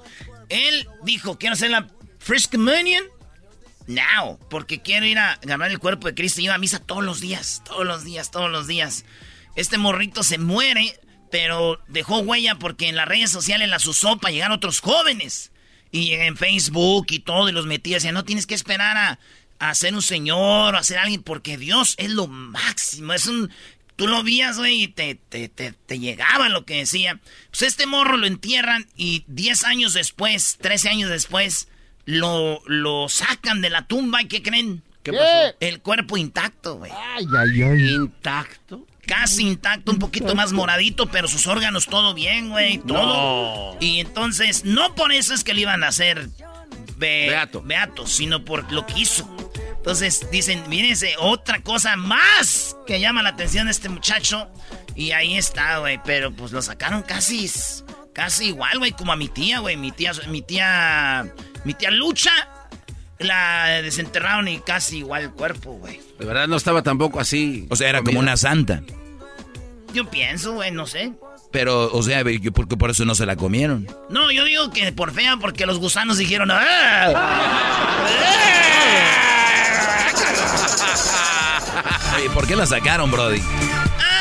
Él 0.47 0.88
dijo, 1.03 1.38
quiero 1.38 1.55
hacer 1.55 1.69
la 1.69 1.89
First 2.17 2.49
Communion 2.55 3.03
now, 3.88 4.39
porque 4.49 4.81
quiero 4.81 5.05
ir 5.05 5.19
a 5.19 5.38
ganar 5.41 5.69
el 5.69 5.79
cuerpo 5.79 6.07
de 6.07 6.15
Cristo. 6.15 6.39
Iba 6.39 6.55
a 6.55 6.57
misa 6.57 6.79
todos 6.79 7.03
los 7.03 7.19
días, 7.19 7.61
todos 7.65 7.85
los 7.85 8.05
días, 8.05 8.31
todos 8.31 8.49
los 8.49 8.67
días. 8.67 9.03
Este 9.57 9.77
morrito 9.77 10.23
se 10.23 10.38
muere, 10.38 10.97
pero 11.29 11.83
dejó 11.89 12.19
huella 12.19 12.55
porque 12.55 12.88
en 12.88 12.95
las 12.95 13.09
redes 13.09 13.31
sociales 13.31 13.67
las 13.67 13.85
usó 13.85 14.17
para 14.17 14.31
llegar 14.31 14.53
otros 14.53 14.79
jóvenes. 14.79 15.51
Y 15.91 16.13
en 16.13 16.38
Facebook 16.38 17.08
y 17.10 17.19
todo, 17.19 17.50
y 17.50 17.51
los 17.51 17.65
metía. 17.65 17.98
Decía, 17.98 18.12
no 18.12 18.25
tienes 18.25 18.46
que 18.46 18.55
esperar 18.55 18.96
a, 18.98 19.19
a 19.60 19.75
ser 19.75 19.93
un 19.93 20.01
señor 20.01 20.75
o 20.75 20.77
a 20.77 20.84
ser 20.84 20.98
alguien, 21.00 21.24
porque 21.24 21.58
Dios 21.58 21.96
es 21.98 22.12
lo 22.12 22.27
máximo. 22.27 23.13
Es 23.13 23.27
un. 23.27 23.50
Tú 23.96 24.08
lo 24.08 24.24
vías, 24.24 24.58
güey, 24.58 24.84
y 24.84 24.88
te, 24.88 25.15
te, 25.15 25.50
te, 25.50 25.74
te 25.74 26.00
llegaba 26.00 26.48
lo 26.48 26.63
que 26.63 26.77
decía. 26.77 27.19
Pues 27.50 27.63
este 27.63 27.86
morro 27.86 28.15
lo 28.15 28.27
entierran 28.27 28.88
y 28.96 29.25
10 29.27 29.65
años 29.65 29.93
después, 29.93 30.58
13 30.62 30.89
años 30.89 31.10
después, 31.10 31.67
lo, 32.05 32.62
lo 32.65 33.10
sacan 33.10 33.60
de 33.62 33.69
la 33.69 33.88
tumba. 33.88 34.22
¿Y 34.22 34.27
qué 34.27 34.41
creen? 34.41 34.84
¿Qué 35.03 35.12
pasó? 35.12 35.55
El 35.60 35.81
cuerpo 35.81 36.15
intacto, 36.15 36.77
güey. 36.77 36.91
Ay, 36.91 37.25
ay, 37.38 37.62
ay. 37.62 37.96
Intacto. 37.96 38.86
Casi 39.10 39.42
intacto, 39.48 39.92
un 39.92 39.98
poquito 39.98 40.36
más 40.36 40.51
moradito, 40.54 41.08
pero 41.08 41.28
sus 41.28 41.48
órganos 41.48 41.88
todo 41.88 42.13
bien, 42.13 42.50
güey, 42.51 42.78
todo. 42.78 43.75
Y 43.80 44.00
entonces, 44.00 44.66
no 44.66 44.94
por 44.94 45.12
eso 45.12 45.34
es 45.34 45.44
que 45.44 45.56
le 45.56 45.62
iban 45.62 45.84
a 45.84 45.88
hacer 45.88 46.30
be- 46.98 47.25
Beato. 47.30 47.63
beato, 47.63 48.06
sino 48.06 48.46
por 48.46 48.72
lo 48.72 48.86
que 48.86 49.00
hizo. 49.00 49.28
Entonces 49.78 50.28
dicen, 50.32 50.63
mírense, 50.70 51.16
otra 51.18 51.62
cosa 51.63 51.96
más 51.96 52.75
que 52.86 53.00
llama 53.00 53.24
la 53.24 53.30
atención 53.30 53.66
de 53.66 53.72
este 53.72 53.89
muchacho. 53.89 54.48
Y 54.96 55.12
ahí 55.12 55.38
está, 55.38 55.80
güey, 55.80 56.00
pero 56.06 56.32
pues 56.32 56.51
lo 56.51 56.62
sacaron 56.62 57.01
casi, 57.01 57.50
casi 58.13 58.46
igual, 58.50 58.78
güey, 58.78 58.92
como 58.92 59.12
a 59.12 59.16
mi 59.16 59.28
tía, 59.28 59.58
güey. 59.60 59.75
Mi 59.75 59.92
tía, 59.92 60.12
mi 60.28 60.44
tía, 60.44 61.34
mi 61.66 61.74
tía 61.74 61.89
Lucha, 61.89 62.32
la 63.18 63.82
desenterraron 63.82 64.48
y 64.50 64.60
casi 64.60 65.00
igual 65.00 65.24
el 65.24 65.32
cuerpo, 65.32 65.72
güey. 65.74 66.00
De 66.20 66.25
verdad 66.25 66.48
no 66.48 66.58
estaba 66.58 66.84
tampoco 66.84 67.20
así. 67.20 67.66
O 67.70 67.75
sea, 67.75 67.89
era 67.89 68.04
como 68.04 68.20
una 68.20 68.38
santa. 68.38 68.84
Yo 69.93 70.05
pienso, 70.10 70.53
güey, 70.53 70.72
no 70.72 70.86
sé. 70.86 71.13
Pero, 71.51 71.91
o 71.91 72.03
sea, 72.03 72.24
porque 72.53 72.77
por 72.77 72.89
eso 72.91 73.05
no 73.05 73.15
se 73.15 73.25
la 73.25 73.36
comieron. 73.36 73.88
No, 74.10 74.31
yo 74.31 74.43
digo 74.43 74.69
que 74.72 74.91
por 74.91 75.12
fea, 75.12 75.38
porque 75.38 75.65
los 75.65 75.79
gusanos 75.79 76.17
dijeron. 76.17 76.50
"Ah". 76.51 77.13
Oye, 82.17 82.29
¿por 82.31 82.46
qué 82.48 82.55
la 82.55 82.65
sacaron, 82.65 83.10
Brody? 83.10 83.41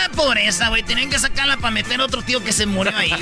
Ah, 0.08 0.16
pobreza, 0.16 0.68
güey. 0.68 0.82
Tenían 0.82 1.10
que 1.10 1.18
sacarla 1.18 1.56
para 1.56 1.70
meter 1.70 2.00
otro 2.00 2.22
tío 2.22 2.42
que 2.42 2.52
se 2.52 2.66
murió 2.66 2.96
ahí. 2.96 3.10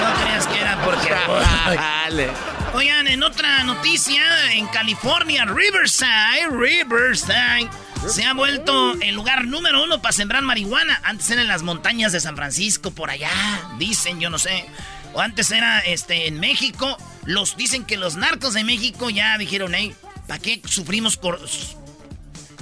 No 0.00 0.14
creas 0.22 0.46
que 0.46 0.60
era 0.60 0.82
porque. 0.84 1.10
Dale. 1.10 2.30
Oigan, 2.72 3.08
en 3.08 3.22
otra 3.22 3.64
noticia, 3.64 4.22
en 4.52 4.66
California, 4.68 5.44
Riverside, 5.44 6.48
Riverside, 6.50 7.68
se 8.08 8.24
ha 8.24 8.32
vuelto 8.32 8.94
el 9.00 9.14
lugar 9.14 9.44
número 9.46 9.82
uno 9.82 10.00
para 10.00 10.12
sembrar 10.12 10.42
marihuana. 10.42 11.00
Antes 11.04 11.30
era 11.30 11.42
en 11.42 11.48
las 11.48 11.62
montañas 11.62 12.12
de 12.12 12.20
San 12.20 12.36
Francisco, 12.36 12.92
por 12.92 13.10
allá, 13.10 13.30
dicen, 13.78 14.20
yo 14.20 14.30
no 14.30 14.38
sé. 14.38 14.66
O 15.12 15.20
antes 15.20 15.50
era 15.50 15.80
este, 15.80 16.28
en 16.28 16.38
México. 16.38 16.96
Los 17.24 17.56
dicen 17.56 17.84
que 17.84 17.96
los 17.96 18.16
narcos 18.16 18.54
de 18.54 18.64
México 18.64 19.10
ya 19.10 19.36
dijeron, 19.36 19.74
hey, 19.74 19.94
¿para 20.26 20.40
qué 20.40 20.62
sufrimos 20.64 21.18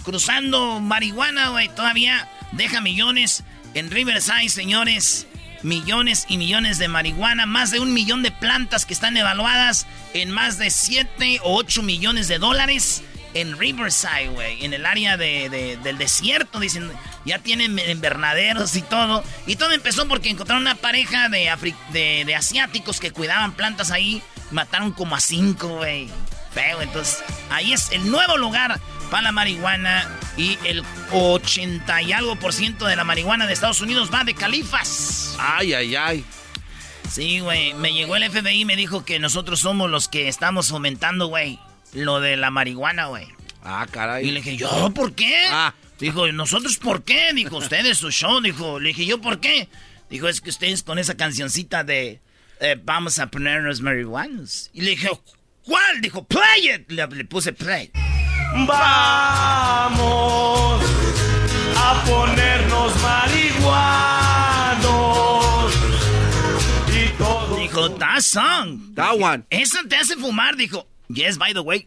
cruzando 0.04 0.80
marihuana, 0.80 1.50
güey? 1.50 1.68
Todavía 1.68 2.28
deja 2.52 2.80
millones 2.80 3.44
en 3.74 3.90
Riverside, 3.90 4.48
señores. 4.48 5.26
Millones 5.64 6.24
y 6.28 6.38
millones 6.38 6.78
de 6.78 6.86
marihuana, 6.86 7.44
más 7.44 7.72
de 7.72 7.80
un 7.80 7.92
millón 7.92 8.22
de 8.22 8.30
plantas 8.30 8.86
que 8.86 8.94
están 8.94 9.16
evaluadas 9.16 9.86
en 10.14 10.30
más 10.30 10.56
de 10.56 10.70
7 10.70 11.40
o 11.42 11.56
8 11.56 11.82
millones 11.82 12.28
de 12.28 12.38
dólares 12.38 13.02
en 13.34 13.58
Riverside, 13.58 14.28
güey, 14.28 14.64
en 14.64 14.72
el 14.72 14.86
área 14.86 15.16
de- 15.16 15.48
de- 15.50 15.76
del 15.78 15.98
desierto, 15.98 16.60
dicen, 16.60 16.88
ya 17.24 17.40
tienen 17.40 17.76
invernaderos 17.76 18.76
y 18.76 18.82
todo. 18.82 19.24
Y 19.48 19.56
todo 19.56 19.72
empezó 19.72 20.06
porque 20.06 20.30
encontraron 20.30 20.62
una 20.62 20.76
pareja 20.76 21.28
de, 21.28 21.46
afri- 21.50 21.74
de, 21.92 22.22
de 22.24 22.34
asiáticos 22.36 23.00
que 23.00 23.10
cuidaban 23.10 23.52
plantas 23.52 23.90
ahí, 23.90 24.22
mataron 24.52 24.92
como 24.92 25.16
a 25.16 25.20
cinco, 25.20 25.68
güey. 25.78 26.08
Feo, 26.54 26.80
entonces 26.82 27.18
ahí 27.50 27.72
es 27.72 27.90
el 27.90 28.08
nuevo 28.10 28.36
lugar 28.38 28.80
para 29.08 29.22
la 29.22 29.32
marihuana 29.32 30.08
y 30.36 30.58
el 30.64 30.82
80 31.12 32.02
y 32.02 32.12
algo 32.12 32.36
por 32.36 32.52
ciento 32.52 32.86
de 32.86 32.96
la 32.96 33.04
marihuana 33.04 33.46
de 33.46 33.52
Estados 33.52 33.80
Unidos 33.80 34.10
va 34.12 34.24
de 34.24 34.34
califas. 34.34 35.36
Ay, 35.38 35.74
ay, 35.74 35.96
ay. 35.96 36.24
Sí, 37.10 37.40
güey. 37.40 37.74
Me 37.74 37.92
llegó 37.92 38.16
el 38.16 38.30
FBI 38.30 38.60
y 38.60 38.64
me 38.64 38.76
dijo 38.76 39.04
que 39.04 39.18
nosotros 39.18 39.60
somos 39.60 39.90
los 39.90 40.08
que 40.08 40.28
estamos 40.28 40.68
fomentando, 40.68 41.26
güey, 41.26 41.58
lo 41.92 42.20
de 42.20 42.36
la 42.36 42.50
marihuana, 42.50 43.06
güey. 43.06 43.26
Ah, 43.62 43.86
caray. 43.90 44.26
Y 44.26 44.30
le 44.30 44.40
dije, 44.40 44.56
¿yo 44.56 44.92
por 44.94 45.14
qué? 45.14 45.46
Ah. 45.50 45.74
Dijo, 45.98 46.30
¿nosotros 46.30 46.76
por 46.78 47.02
qué? 47.02 47.30
Dijo, 47.34 47.56
ustedes 47.56 47.98
su 47.98 48.10
show. 48.10 48.40
Dijo, 48.40 48.78
le 48.78 48.88
dije, 48.88 49.06
¿yo 49.06 49.20
por 49.20 49.40
qué? 49.40 49.68
Dijo, 50.10 50.28
es 50.28 50.40
que 50.40 50.50
ustedes 50.50 50.82
con 50.82 50.98
esa 50.98 51.16
cancioncita 51.16 51.82
de 51.82 52.20
eh, 52.60 52.80
vamos 52.82 53.18
a 53.18 53.28
ponernos 53.28 53.80
marihuanos. 53.80 54.70
Y 54.72 54.82
le 54.82 54.90
dije, 54.90 55.10
¿cuál? 55.64 56.00
Dijo, 56.00 56.24
play 56.24 56.70
it. 56.74 56.90
Le, 56.90 57.06
le 57.06 57.24
puse 57.24 57.52
play. 57.52 57.90
Vamos 58.54 58.80
a 61.76 62.04
ponernos 62.04 62.92
marihuanos. 63.02 63.74
Y 66.88 67.08
todo. 67.18 67.56
Dijo, 67.56 67.90
that 67.92 68.20
song. 68.20 68.94
That 68.94 69.18
one. 69.18 69.44
Eso 69.50 69.78
te 69.88 69.96
hace 69.96 70.16
fumar. 70.16 70.56
Dijo, 70.56 70.86
yes, 71.08 71.38
by 71.38 71.52
the 71.52 71.60
way. 71.60 71.86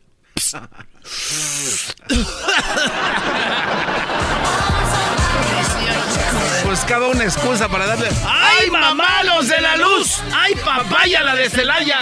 Buscaba 6.66 7.08
una 7.08 7.24
excusa 7.26 7.68
para 7.68 7.86
darle. 7.86 8.10
¡Ay, 8.26 8.70
mamá, 8.70 9.24
los 9.24 9.48
de 9.50 9.60
la 9.60 9.76
luz! 9.78 10.22
¡Ay, 10.34 10.56
papaya, 10.56 11.22
la 11.22 11.36
de 11.36 11.50
Celaya! 11.50 12.00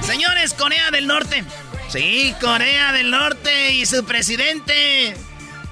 Señores, 0.00 0.54
Corea 0.54 0.90
del 0.90 1.06
Norte. 1.06 1.44
Sí, 1.90 2.32
Corea 2.40 2.92
del 2.92 3.10
Norte 3.10 3.72
y 3.72 3.84
su 3.84 4.04
presidente. 4.04 5.16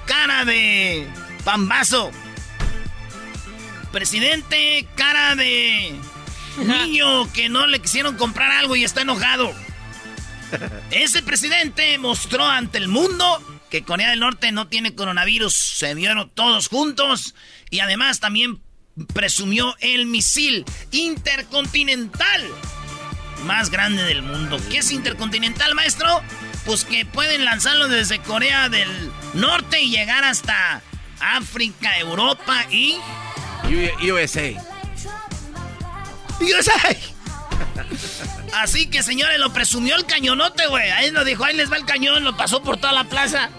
Cara 0.05 0.43
de 0.43 1.07
pambazo. 1.45 2.11
Presidente, 3.93 4.85
cara 4.95 5.37
de 5.37 5.95
niño 6.57 7.31
que 7.31 7.47
no 7.47 7.67
le 7.67 7.79
quisieron 7.79 8.17
comprar 8.17 8.51
algo 8.51 8.75
y 8.75 8.83
está 8.83 9.03
enojado. 9.03 9.53
Ese 10.91 11.23
presidente 11.23 11.97
mostró 11.99 12.45
ante 12.45 12.79
el 12.79 12.89
mundo 12.89 13.41
que 13.69 13.83
Corea 13.83 14.09
del 14.09 14.19
Norte 14.19 14.51
no 14.51 14.67
tiene 14.67 14.95
coronavirus. 14.95 15.53
Se 15.53 15.93
vieron 15.93 16.29
todos 16.31 16.67
juntos 16.67 17.33
y 17.69 17.79
además 17.79 18.19
también 18.19 18.61
presumió 19.13 19.73
el 19.79 20.05
misil 20.05 20.65
intercontinental 20.91 22.41
más 23.45 23.69
grande 23.69 24.03
del 24.03 24.21
mundo. 24.21 24.59
¿Qué 24.69 24.79
es 24.79 24.91
intercontinental, 24.91 25.75
maestro? 25.75 26.21
Pues 26.65 26.85
que 26.85 27.05
pueden 27.05 27.45
lanzarlo 27.45 27.87
desde 27.87 28.19
Corea 28.19 28.69
del 28.69 29.11
Norte 29.33 29.81
y 29.81 29.89
llegar 29.89 30.23
hasta 30.23 30.81
África, 31.19 31.97
Europa 31.99 32.65
y... 32.69 32.97
USA. 34.11 34.51
USA. 36.41 36.97
Así 38.53 38.87
que, 38.87 39.03
señores, 39.03 39.39
lo 39.39 39.53
presumió 39.53 39.95
el 39.95 40.05
cañonote, 40.05 40.67
güey. 40.67 40.89
Ahí 40.89 41.11
nos 41.11 41.25
dijo, 41.25 41.43
ahí 41.43 41.55
les 41.55 41.71
va 41.71 41.77
el 41.77 41.85
cañón, 41.85 42.23
lo 42.23 42.35
pasó 42.35 42.61
por 42.63 42.77
toda 42.77 42.93
la 42.93 43.03
plaza. 43.03 43.49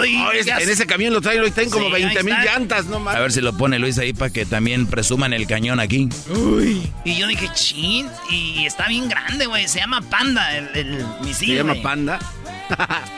Uy, 0.00 0.16
Oh, 0.16 0.32
es- 0.32 0.46
en 0.46 0.68
ese 0.70 0.86
camión 0.86 1.12
lo 1.12 1.20
traen, 1.20 1.40
lo 1.40 1.50
traen 1.52 1.70
como 1.70 1.88
Sí, 1.88 1.94
ahí 1.94 2.04
20 2.04 2.22
mil 2.24 2.34
llantas, 2.44 2.86
no 2.86 2.96
A 2.96 3.00
más. 3.00 3.18
ver 3.18 3.32
si 3.32 3.40
lo 3.40 3.56
pone 3.56 3.78
Luis 3.78 3.98
ahí 3.98 4.12
para 4.12 4.30
que 4.32 4.44
también 4.46 4.86
presuman 4.86 5.32
el 5.32 5.46
cañón 5.46 5.80
aquí. 5.80 6.08
Y 7.04 7.16
yo 7.16 7.26
dije, 7.26 7.48
chin, 7.54 8.08
y 8.30 8.64
está 8.66 8.88
bien 8.88 9.08
grande, 9.08 9.46
güey. 9.46 9.68
Se 9.68 9.78
llama 9.80 10.00
Panda, 10.02 10.56
el, 10.56 10.68
el 10.74 11.06
misil. 11.22 11.48
Se 11.48 11.54
llama. 11.56 11.74
Panda. 11.82 12.18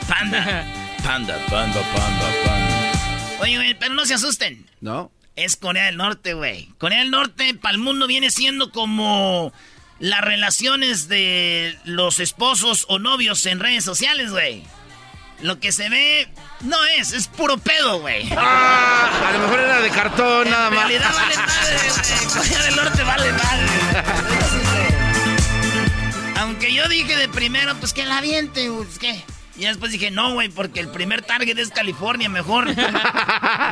Panda. 0.07 0.65
Panda, 1.03 1.37
panda, 1.49 1.81
panda, 1.93 2.31
panda. 2.45 2.91
Oye, 3.39 3.55
güey, 3.57 3.73
pero 3.77 3.93
no 3.93 4.05
se 4.05 4.15
asusten. 4.15 4.65
¿No? 4.81 5.11
Es 5.35 5.55
Corea 5.55 5.85
del 5.85 5.97
Norte, 5.97 6.33
güey. 6.33 6.69
Corea 6.77 6.99
del 6.99 7.11
Norte 7.11 7.53
para 7.53 7.73
el 7.75 7.79
mundo 7.81 8.07
viene 8.07 8.31
siendo 8.31 8.71
como 8.71 9.51
las 9.99 10.21
relaciones 10.21 11.07
de 11.07 11.77
los 11.83 12.19
esposos 12.19 12.85
o 12.89 12.99
novios 12.99 13.45
en 13.45 13.59
redes 13.59 13.83
sociales, 13.83 14.31
güey. 14.31 14.63
Lo 15.41 15.59
que 15.59 15.71
se 15.71 15.89
ve 15.89 16.27
no 16.61 16.77
es, 16.97 17.11
es 17.13 17.27
puro 17.27 17.57
pedo, 17.57 17.99
güey. 17.99 18.27
Ah, 18.37 19.27
a 19.27 19.31
lo 19.33 19.39
mejor 19.39 19.59
era 19.59 19.79
de 19.81 19.89
cartón, 19.89 20.49
nada 20.49 20.67
En 20.69 20.73
más. 20.75 20.87
realidad 20.87 21.13
vale 21.13 21.35
madre, 21.37 21.77
güey. 21.89 22.25
Corea 22.33 22.63
del 22.63 22.75
Norte 22.75 23.03
vale 23.03 23.31
madre. 23.33 23.67
Aunque 26.39 26.73
yo 26.73 26.87
dije 26.87 27.15
de 27.15 27.27
primero, 27.29 27.75
pues 27.75 27.93
que 27.93 28.05
la 28.05 28.17
aviente, 28.17 28.69
pues 28.71 28.99
qué. 28.99 29.21
Y 29.57 29.63
después 29.65 29.91
dije, 29.91 30.11
no, 30.11 30.33
güey, 30.33 30.49
porque 30.49 30.81
el 30.81 30.89
primer 30.89 31.21
target 31.21 31.57
es 31.57 31.69
California, 31.69 32.27
mejor. 32.27 32.67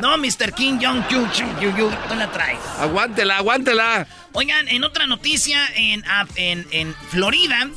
no, 0.01 0.17
Mr. 0.17 0.53
King 0.55 0.79
Jong 0.81 1.07
Yu, 1.09 1.27
Yu, 1.61 1.75
Yu, 1.77 1.91
tú 2.07 2.15
la 2.15 2.31
traes. 2.31 2.59
Aguántela, 2.79 3.37
aguántela. 3.37 4.07
Oigan, 4.31 4.67
en 4.69 4.83
otra 4.85 5.07
noticia, 5.07 5.59
en, 5.75 6.03
ah, 6.07 6.25
en, 6.35 6.65
en 6.71 6.95
Florida, 7.09 7.67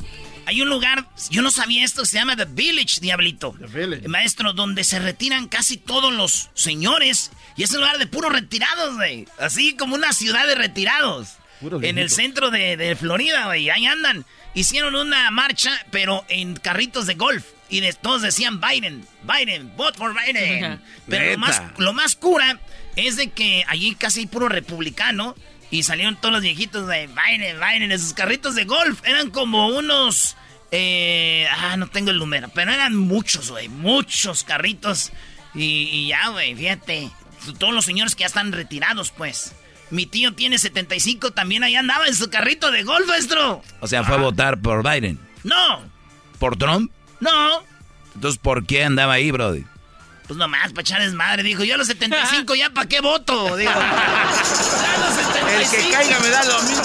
hay 0.47 0.61
un 0.61 0.69
lugar, 0.69 1.05
yo 1.29 1.41
no 1.41 1.51
sabía 1.51 1.83
esto, 1.83 2.05
se 2.05 2.15
llama 2.15 2.37
The 2.37 2.45
Village, 2.45 3.01
Diablito. 3.01 3.51
Village. 3.51 4.07
Maestro, 4.07 4.53
donde 4.53 4.85
se 4.85 4.97
retiran 4.97 5.49
casi 5.49 5.75
todos 5.75 6.13
los 6.13 6.51
señores. 6.53 7.31
Y 7.57 7.63
es 7.63 7.71
un 7.71 7.81
lugar 7.81 7.97
de 7.97 8.07
puros 8.07 8.31
retirados, 8.31 8.95
güey. 8.95 9.27
Así 9.39 9.75
como 9.75 9.95
una 9.95 10.13
ciudad 10.13 10.47
de 10.47 10.55
retirados. 10.55 11.33
Puros 11.59 11.83
en 11.83 11.97
el 11.97 12.09
centro 12.09 12.49
de, 12.49 12.77
de 12.77 12.95
Florida, 12.95 13.47
güey. 13.47 13.69
Ahí 13.69 13.85
andan. 13.87 14.23
Hicieron 14.53 14.95
una 14.95 15.29
marcha, 15.31 15.71
pero 15.91 16.23
en 16.29 16.55
carritos 16.55 17.07
de 17.07 17.15
golf. 17.15 17.43
Y 17.69 17.81
de, 17.81 17.91
todos 17.91 18.21
decían 18.21 18.61
Biden, 18.61 19.05
Biden, 19.23 19.75
vote 19.75 19.97
for 19.97 20.15
Biden. 20.15 20.79
Pero 21.09 21.31
lo 21.33 21.37
más, 21.39 21.61
lo 21.77 21.91
más 21.91 22.15
cura 22.15 22.57
es 22.95 23.17
de 23.17 23.31
que 23.31 23.65
allí 23.67 23.95
casi 23.95 24.21
hay 24.21 24.27
puro 24.27 24.47
republicano. 24.47 25.35
Y 25.71 25.83
salieron 25.83 26.15
todos 26.15 26.33
los 26.33 26.41
viejitos 26.41 26.87
de 26.87 27.07
Biden, 27.07 27.59
Biden, 27.59 27.91
en 27.91 27.99
sus 27.99 28.13
carritos 28.13 28.55
de 28.55 28.63
golf. 28.65 29.01
Eran 29.05 29.29
como 29.31 29.67
unos... 29.67 30.35
eh, 30.71 31.47
ah, 31.51 31.75
no 31.77 31.87
tengo 31.87 32.11
el 32.11 32.19
número. 32.19 32.49
Pero 32.53 32.71
eran 32.71 32.95
muchos, 32.95 33.51
güey. 33.51 33.67
Muchos 33.67 34.43
carritos. 34.43 35.11
Y, 35.53 35.89
y 35.91 36.07
ya, 36.07 36.29
güey, 36.29 36.55
fíjate. 36.55 37.09
Todos 37.59 37.73
los 37.73 37.85
señores 37.85 38.15
que 38.15 38.21
ya 38.21 38.27
están 38.27 38.51
retirados, 38.51 39.11
pues. 39.11 39.53
Mi 39.89 40.05
tío 40.05 40.33
tiene 40.33 40.57
75, 40.57 41.31
también 41.31 41.63
ahí 41.63 41.75
andaba 41.75 42.07
en 42.07 42.15
su 42.15 42.29
carrito 42.29 42.71
de 42.71 42.83
golf, 42.83 43.07
maestro. 43.07 43.61
O 43.79 43.87
sea, 43.87 44.03
fue 44.03 44.15
a 44.15 44.19
votar 44.19 44.59
por 44.59 44.83
Biden. 44.83 45.17
No, 45.43 45.81
¿Por 46.39 46.57
Trump? 46.57 46.91
no. 47.21 47.63
Entonces, 48.15 48.37
¿por 48.39 48.65
qué 48.65 48.83
andaba 48.83 49.13
ahí, 49.13 49.31
Brody? 49.31 49.63
Pues 50.27 50.37
nomás, 50.37 50.71
para 50.71 50.81
echar 50.81 51.01
desmadre. 51.01 51.43
Dijo, 51.43 51.63
yo 51.63 51.75
a 51.75 51.77
los 51.77 51.87
75 51.87 52.55
ya 52.59 52.69
para 52.69 52.87
qué 52.87 52.99
voto. 52.99 53.55
Digo, 53.55 53.71
ya 53.71 54.93
a 54.93 54.97
los 54.99 55.15
75. 55.15 55.47
El 55.47 55.69
que 55.69 55.89
caiga 55.91 56.19
me 56.19 56.29
da 56.29 56.43
lo 56.43 56.61
mismo. 56.63 56.83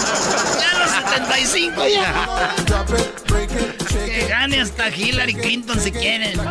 Ya 0.60 0.70
a 0.70 0.78
los 0.78 0.90
75 0.90 1.88
ya. 1.88 2.14
Que 4.06 4.26
gane 4.28 4.60
hasta 4.60 4.88
Hillary 4.88 5.34
Clinton 5.34 5.80
si 5.80 5.90
quieren. 5.90 6.40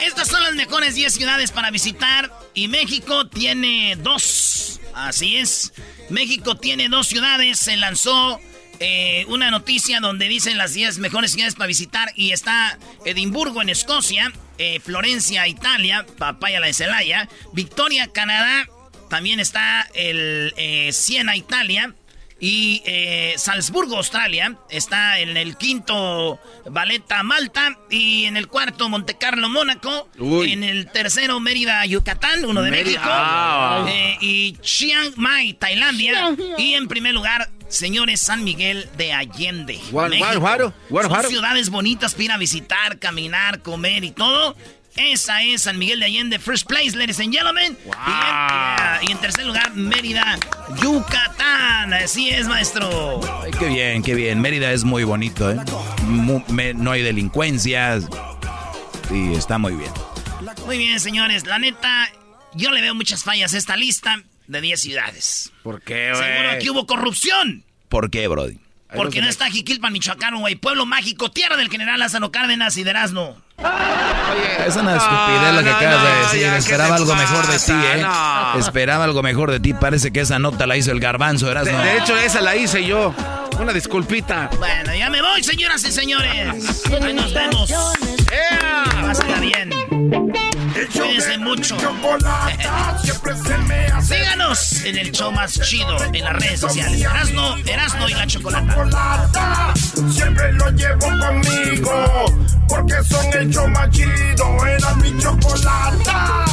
Estas 0.00 0.28
son 0.28 0.42
las 0.44 0.54
mejores 0.54 0.94
10 0.94 1.12
ciudades 1.12 1.50
para 1.50 1.70
visitar 1.70 2.32
y 2.54 2.68
México 2.68 3.26
tiene 3.26 3.96
dos. 3.96 4.80
Así 4.94 5.36
es. 5.36 5.72
México 6.08 6.56
tiene 6.56 6.88
dos 6.88 7.08
ciudades. 7.08 7.58
Se 7.58 7.76
lanzó 7.76 8.40
eh, 8.80 9.24
una 9.28 9.50
noticia 9.50 10.00
donde 10.00 10.28
dicen 10.28 10.58
las 10.58 10.74
10 10.74 10.98
mejores 10.98 11.32
ciudades 11.32 11.54
para 11.54 11.66
visitar 11.66 12.12
y 12.14 12.32
está 12.32 12.78
Edimburgo 13.04 13.62
en 13.62 13.68
Escocia, 13.68 14.32
eh, 14.58 14.80
Florencia, 14.80 15.46
Italia, 15.48 16.06
Papaya 16.18 16.60
la 16.60 16.66
de 16.66 16.74
Celaya, 16.74 17.28
Victoria, 17.52 18.08
Canadá, 18.08 18.66
también 19.08 19.40
está 19.40 19.88
el 19.94 20.52
eh, 20.56 20.90
Siena, 20.92 21.36
Italia. 21.36 21.94
Y 22.38 22.82
eh, 22.84 23.32
Salzburgo, 23.38 23.96
Australia, 23.96 24.58
está 24.68 25.20
en 25.20 25.38
el 25.38 25.56
quinto 25.56 26.38
Valeta, 26.66 27.22
Malta. 27.22 27.78
Y 27.88 28.26
en 28.26 28.36
el 28.36 28.48
cuarto 28.48 28.90
Montecarlo, 28.90 29.48
Mónaco. 29.48 30.10
Uy. 30.18 30.52
En 30.52 30.62
el 30.62 30.90
tercero 30.90 31.40
Mérida, 31.40 31.86
Yucatán, 31.86 32.44
uno 32.44 32.60
de 32.60 32.70
Mérida. 32.70 33.00
México. 33.00 33.10
Ah. 33.10 33.86
Eh, 33.88 34.18
y 34.20 34.56
Chiang 34.60 35.14
Mai, 35.16 35.54
Tailandia. 35.54 36.36
Y 36.58 36.74
en 36.74 36.88
primer 36.88 37.14
lugar, 37.14 37.48
señores, 37.68 38.20
San 38.20 38.44
Miguel 38.44 38.88
de 38.96 39.12
Allende. 39.12 39.80
Guan- 39.90 40.10
México. 40.10 40.72
Son 40.90 41.24
ciudades 41.28 41.70
bonitas 41.70 42.12
para 42.12 42.24
ir 42.24 42.32
a 42.32 42.38
visitar, 42.38 42.98
caminar, 42.98 43.62
comer 43.62 44.04
y 44.04 44.10
todo. 44.12 44.56
Esa 44.96 45.42
es 45.42 45.62
San 45.62 45.78
Miguel 45.78 46.00
de 46.00 46.06
Allende, 46.06 46.38
first 46.38 46.66
place, 46.66 46.96
ladies 46.96 47.20
and 47.20 47.30
gentlemen. 47.32 47.76
Y, 47.84 47.88
en, 47.88 47.94
yeah, 47.96 49.00
y 49.06 49.12
en 49.12 49.18
tercer 49.18 49.44
lugar, 49.44 49.74
Mérida, 49.74 50.38
Yucatán. 50.82 51.92
Así 51.92 52.30
es, 52.30 52.46
maestro. 52.48 53.20
Ay, 53.42 53.50
qué 53.58 53.66
bien, 53.68 54.02
qué 54.02 54.14
bien. 54.14 54.40
Mérida 54.40 54.72
es 54.72 54.84
muy 54.84 55.04
bonito, 55.04 55.50
¿eh? 55.50 55.58
Me- 56.48 56.72
no 56.72 56.92
hay 56.92 57.02
delincuencias. 57.02 58.04
Y 59.10 59.34
está 59.34 59.58
muy 59.58 59.74
bien. 59.74 59.90
Muy 60.64 60.78
bien, 60.78 60.98
señores. 60.98 61.44
La 61.46 61.58
neta, 61.58 62.08
yo 62.54 62.70
le 62.70 62.80
veo 62.80 62.94
muchas 62.94 63.22
fallas 63.22 63.52
a 63.52 63.58
esta 63.58 63.76
lista 63.76 64.22
de 64.46 64.60
10 64.60 64.80
ciudades. 64.80 65.52
¿Por 65.62 65.82
qué, 65.82 66.12
Seguro 66.14 66.42
güey? 66.44 66.56
aquí 66.56 66.70
hubo 66.70 66.86
corrupción. 66.86 67.64
¿Por 67.88 68.10
qué, 68.10 68.28
Brody? 68.28 68.58
Porque 68.94 69.20
no 69.20 69.28
está 69.28 69.50
Jiquilpan, 69.50 69.92
Michoacán, 69.92 70.36
güey. 70.38 70.54
Pueblo 70.54 70.86
mágico, 70.86 71.30
tierra 71.30 71.56
del 71.56 71.68
general 71.68 71.98
Lázaro 71.98 72.30
Cárdenas 72.30 72.76
y 72.76 72.84
de 72.84 72.90
Erasmo. 72.90 73.36
Oye, 73.58 74.66
Es 74.68 74.76
una 74.76 74.94
no, 74.94 74.96
estupidez 74.96 75.54
lo 75.54 75.58
que 75.64 75.70
no, 75.70 75.76
acabas 75.76 75.98
no, 76.02 76.06
de 76.08 76.22
decir. 76.22 76.40
ya, 76.42 76.52
¿qué 76.52 76.58
Esperaba 76.58 76.94
algo 76.96 77.14
mejor 77.14 77.46
de 77.48 77.58
ti? 77.58 77.72
¿eh? 77.72 78.00
No. 78.02 78.58
Esperaba 78.58 79.04
algo 79.04 79.22
mejor 79.22 79.50
de 79.50 79.60
ti. 79.60 79.74
Parece 79.74 80.12
que 80.12 80.20
esa 80.20 80.38
nota 80.38 80.66
la 80.66 80.76
hizo 80.76 80.92
el 80.92 81.00
garbanzo, 81.00 81.50
¿eras 81.50 81.64
De, 81.66 81.72
no? 81.72 81.82
de 81.82 81.98
hecho, 81.98 82.16
esa 82.16 82.40
la 82.40 82.54
hice 82.56 82.84
yo. 82.86 83.12
Una 83.58 83.72
disculpita. 83.72 84.50
Bueno, 84.58 84.94
ya 84.94 85.08
me 85.10 85.22
voy, 85.22 85.42
señoras 85.42 85.82
y 85.84 85.92
señores. 85.92 86.84
Ahí 87.02 87.12
nos 87.12 87.32
vemos. 87.32 87.72
Pásenla 89.02 89.40
bien. 89.40 89.70
Cuídense 90.92 91.38
mucho. 91.38 91.76
Síganos 94.02 94.84
en 94.84 94.98
el 94.98 95.10
show 95.10 95.32
más 95.32 95.58
chido 95.60 95.96
en 96.12 96.24
las 96.24 96.34
redes 96.34 96.60
sociales. 96.60 97.00
Erasno, 97.00 97.56
Erasno 97.66 98.08
y 98.08 98.14
la 98.14 98.26
chocolata. 98.26 98.74
chocolata. 98.74 99.74
Siempre 100.10 100.52
lo 100.52 100.70
llevo 100.70 101.00
conmigo. 101.00 102.24
Porque 102.68 103.02
son 103.04 103.26
el 103.32 103.50
show 103.50 103.68
más 103.68 103.90
chido. 103.90 104.66
Era 104.66 104.94
mi 104.96 105.16
chocolata. 105.18 106.44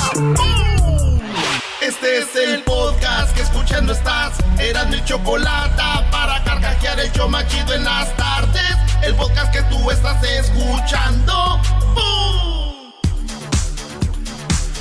Este 1.85 2.19
es 2.19 2.33
el 2.37 2.63
podcast 2.63 3.35
que 3.35 3.41
escuchando 3.41 3.91
estás. 3.91 4.37
Eran 4.57 4.89
mi 4.89 5.03
chocolata 5.03 6.09
para 6.11 6.41
carcajear 6.45 6.97
el 6.97 7.11
show 7.11 7.27
más 7.27 7.45
chido 7.47 7.73
en 7.73 7.83
las 7.83 8.15
tardes. 8.15 8.77
El 9.01 9.13
podcast 9.15 9.51
que 9.51 9.61
tú 9.63 9.91
estás 9.91 10.23
escuchando. 10.23 11.59
¡Bum! 11.93 12.93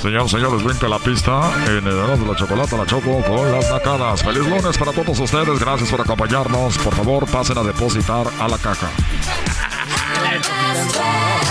Señor, 0.01 0.29
señores, 0.29 0.63
brinca 0.63 0.87
la 0.87 0.97
pista 0.99 1.51
en 1.65 1.85
el 1.85 2.19
de 2.19 2.25
la 2.25 2.35
Chocolata, 2.37 2.77
la 2.77 2.85
Choco 2.85 3.21
con 3.23 3.51
las 3.51 3.69
nacadas. 3.69 4.23
Feliz 4.23 4.47
lunes 4.47 4.77
para 4.77 4.93
todos 4.93 5.19
ustedes, 5.19 5.59
gracias 5.59 5.89
por 5.89 5.99
acompañarnos. 5.99 6.77
Por 6.77 6.95
favor, 6.95 7.25
pasen 7.27 7.57
a 7.57 7.63
depositar 7.63 8.27
a 8.39 8.47
la 8.47 8.57
caja. 8.57 8.87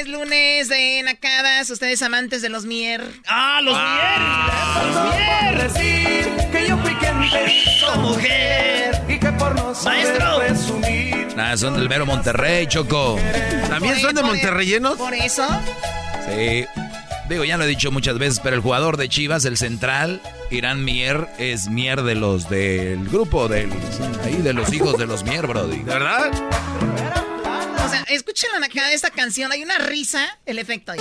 es 0.00 0.08
lunes 0.08 0.68
de 0.68 1.02
Nacadas, 1.04 1.70
ustedes 1.70 2.02
amantes 2.02 2.42
de 2.42 2.48
los 2.48 2.64
Mier. 2.66 3.02
¡Ah, 3.26 3.60
los 3.62 3.76
Mier! 3.76 5.64
¡Los 5.64 5.74
Mier! 5.74 6.50
que 6.50 6.68
yo 6.68 6.76
fui 6.78 6.94
quien 6.94 7.22
¡Esta 7.22 7.94
mujer! 7.96 9.02
y 9.08 9.18
que 9.18 9.32
por 9.32 9.54
no 9.54 9.72
Maestro. 9.84 10.38
presumir. 10.38 11.28
Nah, 11.36 11.56
son 11.56 11.74
del 11.76 11.88
mero 11.88 12.06
Monterrey, 12.06 12.66
Choco. 12.66 13.18
¿También 13.68 13.98
son 14.00 14.14
de 14.14 14.22
Monterreyenos? 14.22 14.96
Por 14.96 15.14
eso, 15.14 15.46
Sí. 16.28 16.64
Digo, 17.28 17.44
ya 17.44 17.56
lo 17.56 17.64
he 17.64 17.66
dicho 17.66 17.90
muchas 17.90 18.18
veces, 18.18 18.40
pero 18.42 18.54
el 18.56 18.60
jugador 18.62 18.96
de 18.98 19.08
Chivas, 19.08 19.44
el 19.46 19.56
central, 19.56 20.20
Irán 20.50 20.84
Mier, 20.84 21.26
es 21.38 21.68
Mier 21.68 22.02
de 22.02 22.14
los 22.14 22.50
del 22.50 23.08
grupo, 23.08 23.48
del, 23.48 23.70
ahí 24.24 24.34
de 24.42 24.52
los 24.52 24.70
hijos 24.74 24.98
de 24.98 25.06
los 25.06 25.24
Mier, 25.24 25.46
Brody. 25.46 25.78
¿De 25.78 25.84
verdad? 25.84 26.30
O 27.84 27.88
sea, 27.88 28.04
escuchen 28.08 28.50
la 28.52 28.60
Nakada 28.60 28.88
de 28.88 28.94
esta 28.94 29.10
canción, 29.10 29.52
hay 29.52 29.62
una 29.62 29.78
risa, 29.78 30.38
el 30.46 30.58
efecto 30.58 30.92
ahí. 30.92 31.00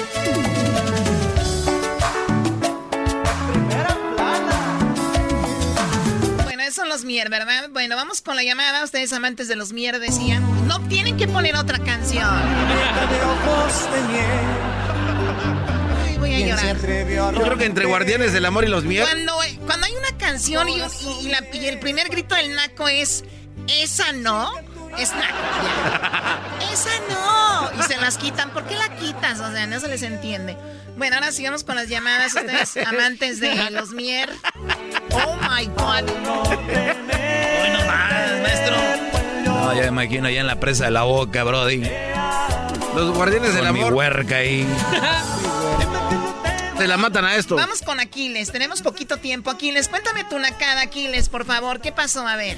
Bueno, 6.44 6.62
esos 6.64 6.76
son 6.76 6.90
los 6.90 7.04
Mier, 7.06 7.30
¿verdad? 7.30 7.70
Bueno, 7.72 7.96
vamos 7.96 8.22
con 8.22 8.36
la 8.36 8.44
llamada, 8.44 8.84
ustedes 8.84 9.12
amantes 9.14 9.48
de 9.48 9.56
los 9.56 9.72
Mier 9.74 10.00
decían, 10.00 10.44
no 10.68 10.80
tienen 10.88 11.18
que 11.18 11.28
poner 11.28 11.56
otra 11.56 11.80
canción. 11.80 12.24
Ay, 16.06 16.18
voy 16.18 16.34
a 16.36 16.40
llorar. 16.48 16.78
Yo 17.34 17.42
creo 17.44 17.58
que 17.58 17.66
entre 17.66 17.86
Guardianes 17.86 18.34
del 18.34 18.46
Amor 18.46 18.66
y 18.66 18.68
los 18.68 18.84
Mier. 18.84 19.06
Cuando, 19.06 19.34
cuando 19.66 19.86
hay 19.88 19.94
una 19.94 20.18
canción 20.18 20.70
y, 20.70 20.78
y- 20.78 21.26
y 21.28 21.30
la- 21.30 21.44
y 21.54 21.66
el 21.66 21.80
primer 21.80 22.10
grito 22.10 22.36
del 22.36 22.54
naco 22.56 22.88
es 22.88 23.24
esa 23.68 24.12
no, 24.12 24.52
ya. 24.98 25.04
Esa 26.72 26.90
no. 27.10 27.70
Y 27.80 27.84
se 27.84 27.98
las 27.98 28.18
quitan. 28.18 28.50
¿Por 28.52 28.64
qué 28.66 28.76
la 28.76 28.90
quitas? 28.96 29.40
O 29.40 29.52
sea, 29.52 29.68
no 29.68 29.80
se 29.80 29.88
les 29.88 30.02
entiende. 30.04 30.58
Bueno, 30.98 31.16
ahora 31.16 31.32
sigamos 31.32 31.64
con 31.64 31.76
las 31.76 31.90
llamadas. 31.90 32.34
Ustedes, 32.34 32.78
amantes 32.88 33.40
de 33.40 33.70
los 33.72 33.92
Mier. 33.92 34.30
Oh 35.12 35.36
my 35.50 35.66
God. 35.66 36.10
Hoy 36.10 37.70
no 37.72 37.86
más, 37.86 38.42
maestro. 38.42 38.76
No, 39.46 39.74
ya 39.74 39.82
me 39.82 39.88
imagino 39.88 40.28
allá 40.28 40.42
en 40.42 40.48
la 40.48 40.60
presa 40.60 40.86
de 40.86 40.92
la 40.92 41.04
boca, 41.04 41.44
Brody. 41.44 41.84
Los 42.96 43.16
Guardianes 43.16 43.56
del 43.56 43.66
Con 43.66 43.74
mi 43.74 43.82
Amor 43.82 43.94
huerca 43.94 44.36
ahí. 44.38 44.68
se 46.78 46.88
la 46.88 46.98
matan 46.98 47.26
a 47.26 47.36
esto. 47.36 47.56
Vamos 47.56 47.82
con 47.82 48.00
Aquiles. 48.00 48.52
Tenemos 48.52 48.82
poquito 48.82 49.18
tiempo. 49.18 49.50
Aquiles, 49.50 49.90
cuéntame 49.90 50.24
tu 50.26 50.38
nacada, 50.38 50.82
Aquiles, 50.82 51.30
por 51.30 51.46
favor. 51.46 51.82
¿Qué 51.82 51.92
pasó? 51.92 52.28
A 52.28 52.36
ver. 52.36 52.58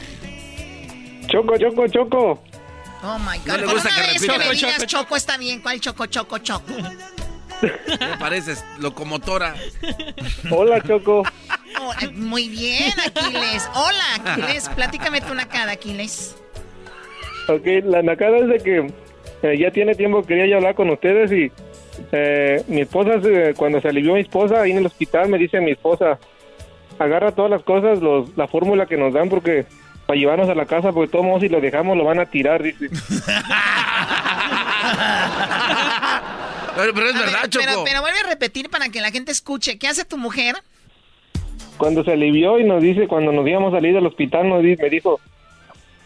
Choco, 1.35 1.57
choco, 1.57 1.87
choco. 1.89 2.43
Oh 3.03 3.19
my 3.19 3.37
God. 3.39 3.47
No 3.47 3.57
le 3.57 3.73
gusta 3.73 3.89
que 3.89 4.01
vez 4.13 4.21
que 4.21 4.27
repita. 4.31 4.37
me 4.37 4.43
Choco, 4.55 4.71
digas 4.71 4.85
choco, 4.87 5.15
está 5.17 5.37
bien. 5.37 5.61
¿Cuál 5.61 5.81
choco, 5.81 6.05
choco, 6.05 6.37
choco? 6.37 6.71
Me 7.61 8.17
pareces 8.17 8.63
locomotora. 8.79 9.53
Hola, 10.49 10.81
Choco. 10.81 11.23
Oh, 11.81 11.91
muy 12.13 12.47
bien, 12.47 12.93
Aquiles. 13.05 13.69
Hola, 13.73 14.03
Aquiles. 14.33 14.69
Platícame 14.69 15.19
tu 15.19 15.33
nacada, 15.33 15.73
Aquiles. 15.73 16.37
Ok, 17.49 17.65
la 17.83 18.01
nacada 18.01 18.37
es 18.37 18.47
de 18.47 18.57
que 18.59 18.87
eh, 19.43 19.57
ya 19.59 19.71
tiene 19.71 19.93
tiempo 19.95 20.21
que 20.21 20.27
quería 20.29 20.47
yo 20.47 20.55
hablar 20.57 20.75
con 20.75 20.89
ustedes 20.89 21.31
y 21.33 21.51
eh, 22.13 22.63
mi 22.69 22.79
esposa, 22.81 23.21
se- 23.21 23.53
cuando 23.55 23.81
se 23.81 23.89
alivió 23.89 24.13
mi 24.13 24.21
esposa 24.21 24.61
ahí 24.61 24.71
en 24.71 24.77
el 24.77 24.85
hospital, 24.85 25.27
me 25.27 25.37
dice 25.37 25.59
mi 25.59 25.71
esposa, 25.71 26.17
agarra 26.97 27.33
todas 27.33 27.51
las 27.51 27.63
cosas, 27.63 27.99
los, 27.99 28.35
la 28.37 28.47
fórmula 28.47 28.85
que 28.85 28.95
nos 28.97 29.13
dan 29.13 29.27
porque 29.29 29.65
para 30.05 30.17
llevarnos 30.19 30.49
a 30.49 30.55
la 30.55 30.65
casa, 30.65 30.91
porque 30.91 31.11
todos 31.11 31.25
modos 31.25 31.41
si 31.41 31.49
lo 31.49 31.59
dejamos 31.61 31.97
lo 31.97 32.03
van 32.03 32.19
a 32.19 32.25
tirar, 32.25 32.61
dice. 32.63 32.89
Pero, 36.75 36.93
pero 36.93 37.07
es 37.07 37.15
A 37.15 37.19
ver, 37.19 37.27
verdad, 37.27 37.49
Choco. 37.49 37.65
Pero, 37.65 37.83
pero 37.85 38.01
vuelve 38.01 38.19
a 38.19 38.27
repetir 38.29 38.69
para 38.69 38.89
que 38.89 38.99
la 38.99 39.09
gente 39.11 39.31
escuche. 39.31 39.77
¿Qué 39.79 39.87
hace 39.87 40.03
tu 40.03 40.17
mujer? 40.17 40.55
Cuando 41.77 42.03
se 42.03 42.11
alivió 42.11 42.59
y 42.59 42.65
nos 42.65 42.81
dice, 42.81 43.07
cuando 43.07 43.31
nos 43.31 43.47
íbamos 43.47 43.73
a 43.73 43.77
salir 43.77 43.93
del 43.93 44.05
hospital, 44.05 44.49
nos 44.49 44.61
di- 44.61 44.75
me 44.75 44.89
dijo, 44.89 45.21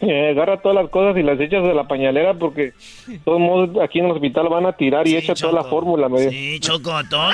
eh, 0.00 0.30
agarra 0.30 0.58
todas 0.60 0.76
las 0.80 0.88
cosas 0.90 1.16
y 1.16 1.22
las 1.24 1.40
echas 1.40 1.64
de 1.64 1.74
la 1.74 1.84
pañalera 1.88 2.34
porque 2.34 2.72
de 3.08 3.18
todos 3.24 3.40
modos 3.40 3.70
aquí 3.82 3.98
en 3.98 4.06
el 4.06 4.12
hospital 4.12 4.48
van 4.48 4.66
a 4.66 4.72
tirar 4.72 5.06
y 5.08 5.10
Sí, 5.10 5.16
echa 5.16 5.34
toda 5.34 5.52
la 5.52 5.62
Choco. 5.62 5.70
fórmula, 5.70 6.08
me 6.08 6.20
dijo. 6.20 6.30
Sí, 6.30 6.60
Choco, 6.60 6.92
todo. 7.10 7.30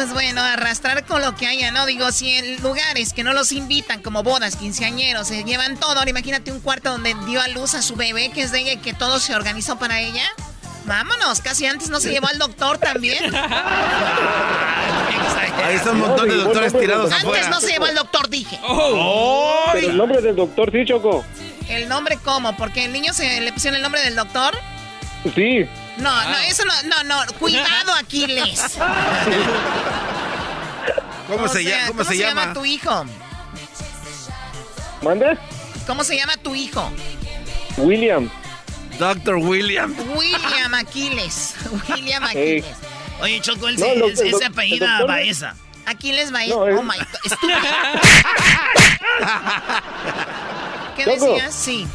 Pues 0.00 0.14
bueno, 0.14 0.40
arrastrar 0.40 1.04
con 1.04 1.20
lo 1.20 1.34
que 1.34 1.46
haya, 1.46 1.72
¿no? 1.72 1.84
Digo, 1.84 2.10
si 2.10 2.30
en 2.30 2.62
lugares 2.62 3.12
que 3.12 3.22
no 3.22 3.34
los 3.34 3.52
invitan, 3.52 4.00
como 4.00 4.22
bodas, 4.22 4.56
quinceañeros, 4.56 5.28
se 5.28 5.44
llevan 5.44 5.76
todo. 5.76 5.98
Ahora 5.98 6.08
imagínate 6.08 6.50
un 6.50 6.60
cuarto 6.60 6.92
donde 6.92 7.14
dio 7.26 7.38
a 7.38 7.48
luz 7.48 7.74
a 7.74 7.82
su 7.82 7.96
bebé, 7.96 8.30
que 8.30 8.40
es 8.40 8.50
de 8.50 8.60
ella 8.60 8.72
y 8.72 8.76
que 8.78 8.94
todo 8.94 9.20
se 9.20 9.34
organizó 9.34 9.78
para 9.78 10.00
ella. 10.00 10.22
Vámonos, 10.86 11.42
casi 11.42 11.66
antes 11.66 11.90
no 11.90 12.00
se 12.00 12.12
llevó 12.12 12.28
al 12.28 12.38
doctor 12.38 12.78
también. 12.78 13.34
Ahí 15.62 15.74
está 15.74 15.90
un 15.90 16.00
montón 16.00 16.30
de 16.30 16.34
doctores 16.36 16.72
tirados 16.72 17.12
Antes 17.12 17.22
afuera. 17.22 17.50
no 17.50 17.60
se 17.60 17.72
llevó 17.72 17.84
al 17.84 17.94
doctor, 17.94 18.30
dije. 18.30 18.58
Pero 19.74 19.90
el 19.90 19.96
nombre 19.98 20.22
del 20.22 20.34
doctor 20.34 20.72
sí, 20.72 20.86
Choco. 20.86 21.26
¿El 21.68 21.90
nombre 21.90 22.18
cómo? 22.24 22.56
¿Porque 22.56 22.86
el 22.86 22.92
niño 22.94 23.12
se 23.12 23.42
le 23.42 23.52
pusieron 23.52 23.76
el 23.76 23.82
nombre 23.82 24.00
del 24.00 24.16
doctor? 24.16 24.56
Sí. 25.34 25.68
No, 26.00 26.24
no, 26.30 26.38
eso 26.38 26.64
no, 26.64 26.72
no, 26.84 27.04
no. 27.04 27.32
Cuidado, 27.38 27.92
Aquiles. 27.94 28.60
¿Cómo, 31.28 31.46
se, 31.48 31.62
sea, 31.62 31.76
llama, 31.78 31.86
¿Cómo 31.88 32.04
se 32.04 32.16
llama? 32.18 32.52
tu 32.52 32.64
hijo? 32.64 33.04
¿Mande? 35.02 35.38
¿Cómo 35.86 36.02
se 36.04 36.16
llama 36.16 36.36
tu 36.38 36.54
hijo? 36.54 36.90
William. 37.76 38.28
Doctor 38.98 39.36
William. 39.36 39.94
William 40.16 40.74
Aquiles. 40.74 41.54
William 41.88 42.24
Aquiles. 42.24 42.64
Oye, 43.20 43.40
Choco, 43.40 43.68
él 43.68 43.76
No, 43.78 43.84
se, 43.86 43.92
el 43.94 44.00
doc- 44.00 44.10
él 44.10 44.16
se 44.16 44.24
el 44.24 44.30
doc- 44.32 44.42
apellida 44.44 44.84
el 44.86 44.90
doctor- 44.98 45.06
Baeza. 45.08 45.54
Aquiles 45.86 46.32
va 46.34 46.44
No, 46.46 46.66
es- 46.66 46.76
Oh 46.78 46.82
my 46.82 46.96
God. 46.98 47.06
Estúpido. 47.24 47.58
¿Qué 50.96 51.04
Choco. 51.04 51.26
decías? 51.34 51.54
Sí. 51.54 51.86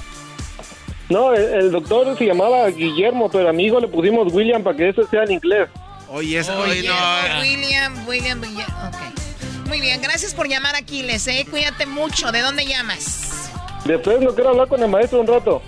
No, 1.10 1.34
el, 1.34 1.44
el 1.44 1.72
doctor 1.72 2.18
se 2.18 2.26
llamaba 2.26 2.68
Guillermo, 2.70 3.30
pero 3.30 3.50
a 3.50 3.54
mi 3.54 3.66
hijo 3.66 3.80
le 3.80 3.88
pusimos 3.88 4.34
William 4.34 4.64
para 4.64 4.76
que 4.76 4.90
eso 4.90 5.06
sea 5.08 5.24
en 5.24 5.34
inglés. 5.34 5.70
Oye, 6.10 6.40
eso, 6.40 6.58
oye, 6.60 6.76
Guillermo, 6.76 7.00
no. 7.34 7.42
William, 7.42 8.08
William, 8.08 8.42
William. 8.42 8.70
Ok. 8.88 9.68
Muy 9.68 9.82
bien, 9.82 10.02
gracias 10.02 10.34
por 10.34 10.48
llamar 10.48 10.76
Aquiles, 10.76 11.28
¿eh? 11.28 11.46
Cuídate 11.50 11.86
mucho. 11.86 12.32
¿De 12.32 12.42
dónde 12.42 12.66
llamas? 12.66 13.52
Después 13.86 14.20
no 14.22 14.34
quiero 14.34 14.52
hablar 14.52 14.68
con 14.68 14.82
el 14.82 14.90
maestro 14.90 15.22
un 15.22 15.28
rato. 15.28 15.62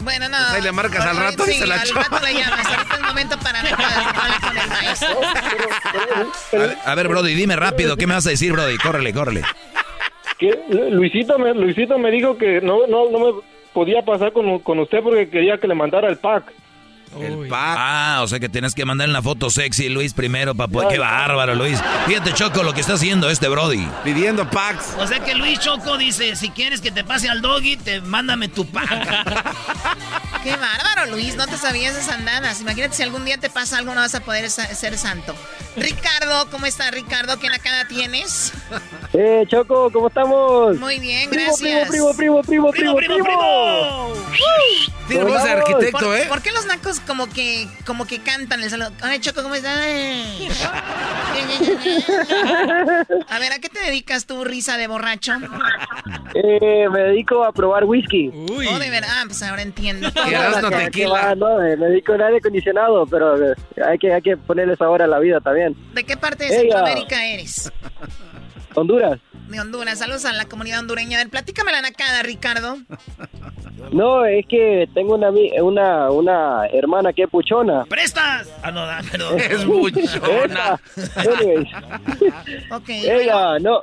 Bueno, 0.00 0.28
no. 0.28 0.36
Pues 0.36 0.52
ahí 0.52 0.62
le 0.62 0.72
marcas 0.72 1.04
al 1.04 1.16
rato 1.16 1.44
y 1.46 1.52
sí, 1.52 1.58
se 1.58 1.66
la 1.66 1.80
al 1.80 1.88
rato 1.88 2.20
le 2.24 2.34
llamas. 2.34 2.66
Ahorita 2.66 2.94
es 2.94 3.00
momento 3.02 3.38
para 3.38 3.60
hablar 3.60 4.40
con 4.40 4.58
el 4.58 4.68
maestro. 4.68 5.20
A 6.52 6.56
ver, 6.56 6.78
a 6.84 6.94
ver, 6.94 7.08
Brody, 7.08 7.34
dime 7.34 7.56
rápido, 7.56 7.96
¿qué 7.96 8.06
me 8.06 8.14
vas 8.14 8.26
a 8.26 8.30
decir, 8.30 8.52
Brody? 8.52 8.76
Córrele, 8.78 9.12
córrele. 9.12 9.42
Que 10.38 10.58
Luisito 10.90 11.38
me, 11.38 11.54
Luisito 11.54 11.98
me 11.98 12.10
dijo 12.10 12.36
que 12.36 12.60
no, 12.60 12.86
no, 12.86 13.10
no 13.10 13.18
me 13.18 13.32
podía 13.76 14.00
pasar 14.00 14.32
con, 14.32 14.60
con 14.60 14.78
usted 14.78 15.02
porque 15.02 15.28
quería 15.28 15.58
que 15.58 15.68
le 15.68 15.74
mandara 15.74 16.08
el 16.08 16.16
pack. 16.16 16.50
El 17.20 17.48
pack. 17.48 17.76
Ah, 17.78 18.20
o 18.22 18.28
sea 18.28 18.38
que 18.40 18.48
tienes 18.48 18.74
que 18.74 18.84
mandar 18.84 19.08
una 19.08 19.22
foto 19.22 19.50
sexy, 19.50 19.88
Luis, 19.88 20.12
primero 20.12 20.54
para 20.54 20.68
poder... 20.68 20.88
¡Qué 20.88 20.98
bárbaro, 20.98 21.54
Luis! 21.54 21.78
Fíjate, 22.06 22.32
Choco, 22.34 22.62
lo 22.62 22.72
que 22.74 22.80
está 22.80 22.94
haciendo 22.94 23.30
este 23.30 23.48
Brody. 23.48 23.86
Pidiendo 24.04 24.48
packs. 24.48 24.94
O 24.98 25.06
sea 25.06 25.20
que 25.20 25.34
Luis 25.34 25.58
Choco 25.60 25.96
dice, 25.96 26.36
si 26.36 26.50
quieres 26.50 26.80
que 26.80 26.90
te 26.90 27.04
pase 27.04 27.28
al 27.28 27.40
doggy, 27.42 27.76
te 27.76 28.00
mándame 28.00 28.48
tu 28.48 28.66
pack. 28.66 28.88
Qué 30.42 30.56
bárbaro, 30.56 31.10
Luis, 31.10 31.34
no 31.36 31.46
te 31.46 31.56
sabías 31.56 31.96
esas 31.96 32.14
andadas. 32.14 32.60
Imagínate 32.60 32.94
si 32.94 33.02
algún 33.02 33.24
día 33.24 33.36
te 33.38 33.50
pasa 33.50 33.78
algo, 33.78 33.94
no 33.94 34.00
vas 34.00 34.14
a 34.14 34.20
poder 34.20 34.48
ser 34.48 34.96
santo. 34.96 35.34
Ricardo, 35.76 36.48
¿cómo 36.50 36.66
estás, 36.66 36.90
Ricardo? 36.92 37.38
¿Qué 37.38 37.48
nakada 37.48 37.86
tienes? 37.88 38.52
Eh, 39.18 39.44
Choco, 39.48 39.90
¿cómo 39.90 40.08
estamos? 40.08 40.76
Muy 40.78 40.98
bien, 40.98 41.30
Primo, 41.30 41.46
gracias. 41.46 41.88
Primo, 41.88 42.12
primo, 42.14 42.42
primo, 42.42 42.70
primo, 42.70 42.94
primo, 42.96 43.16
primo. 43.24 44.12
Tiene 45.08 45.24
voz 45.24 45.42
de 45.42 45.50
arquitecto, 45.50 45.98
¿Por, 46.06 46.16
¿eh? 46.16 46.26
¿Por 46.28 46.42
qué 46.42 46.50
los 46.52 46.66
nacos 46.66 47.00
como 47.06 47.28
que 47.28 47.68
como 47.84 48.06
que 48.06 48.20
cantan 48.20 48.62
el 48.62 48.70
saludo? 48.70 48.92
Ay, 49.02 49.20
Choco, 49.20 49.42
¿cómo 49.42 49.54
estás? 49.54 49.76
A 53.28 53.38
ver, 53.38 53.52
¿a 53.52 53.58
qué 53.58 53.68
te 53.68 53.84
dedicas 53.84 54.26
tú, 54.26 54.44
risa 54.44 54.76
de 54.76 54.86
borracho? 54.86 55.32
Eh, 56.34 56.88
me 56.90 57.00
dedico 57.00 57.44
a 57.44 57.52
probar 57.52 57.84
whisky. 57.84 58.30
Oh, 58.50 58.78
de 58.78 58.90
verdad, 58.90 59.10
ah, 59.12 59.24
pues 59.26 59.42
ahora 59.42 59.62
entiendo. 59.62 60.08
Que 60.92 61.06
va, 61.06 61.34
no, 61.34 61.58
me 61.58 61.76
dedico 61.76 62.12
al 62.12 62.22
aire 62.22 62.38
acondicionado, 62.38 63.06
pero 63.06 63.52
eh, 63.52 63.54
hay 63.84 63.98
que, 63.98 64.12
hay 64.12 64.22
que 64.22 64.36
ponerle 64.36 64.76
sabor 64.76 65.02
a 65.02 65.06
la 65.06 65.18
vida 65.18 65.40
también. 65.40 65.74
¿De 65.94 66.04
qué 66.04 66.16
parte 66.16 66.44
de 66.44 66.50
Ella. 66.50 66.60
Centroamérica 66.60 67.24
eres? 67.24 67.72
Honduras. 68.76 69.18
De 69.48 69.60
Honduras. 69.60 69.98
Saludos 69.98 70.24
a 70.24 70.32
la 70.32 70.44
comunidad 70.46 70.80
hondureña. 70.80 71.18
A 71.18 71.22
ver, 71.22 71.30
platícame 71.30 71.72
la 71.72 71.82
nacada, 71.82 72.22
Ricardo. 72.22 72.76
No, 73.92 74.24
es 74.24 74.44
que 74.46 74.88
tengo 74.94 75.14
una, 75.14 75.30
una, 75.62 76.10
una 76.10 76.66
hermana 76.66 77.12
que 77.12 77.22
es 77.24 77.30
puchona. 77.30 77.84
¡Prestas! 77.84 78.52
Ah, 78.62 78.70
no, 78.70 78.84
perdón. 79.10 79.38
Es. 79.38 79.64
Anyways. 81.16 81.68
Ok. 82.72 82.88
Ella, 82.88 83.58
no, 83.60 83.82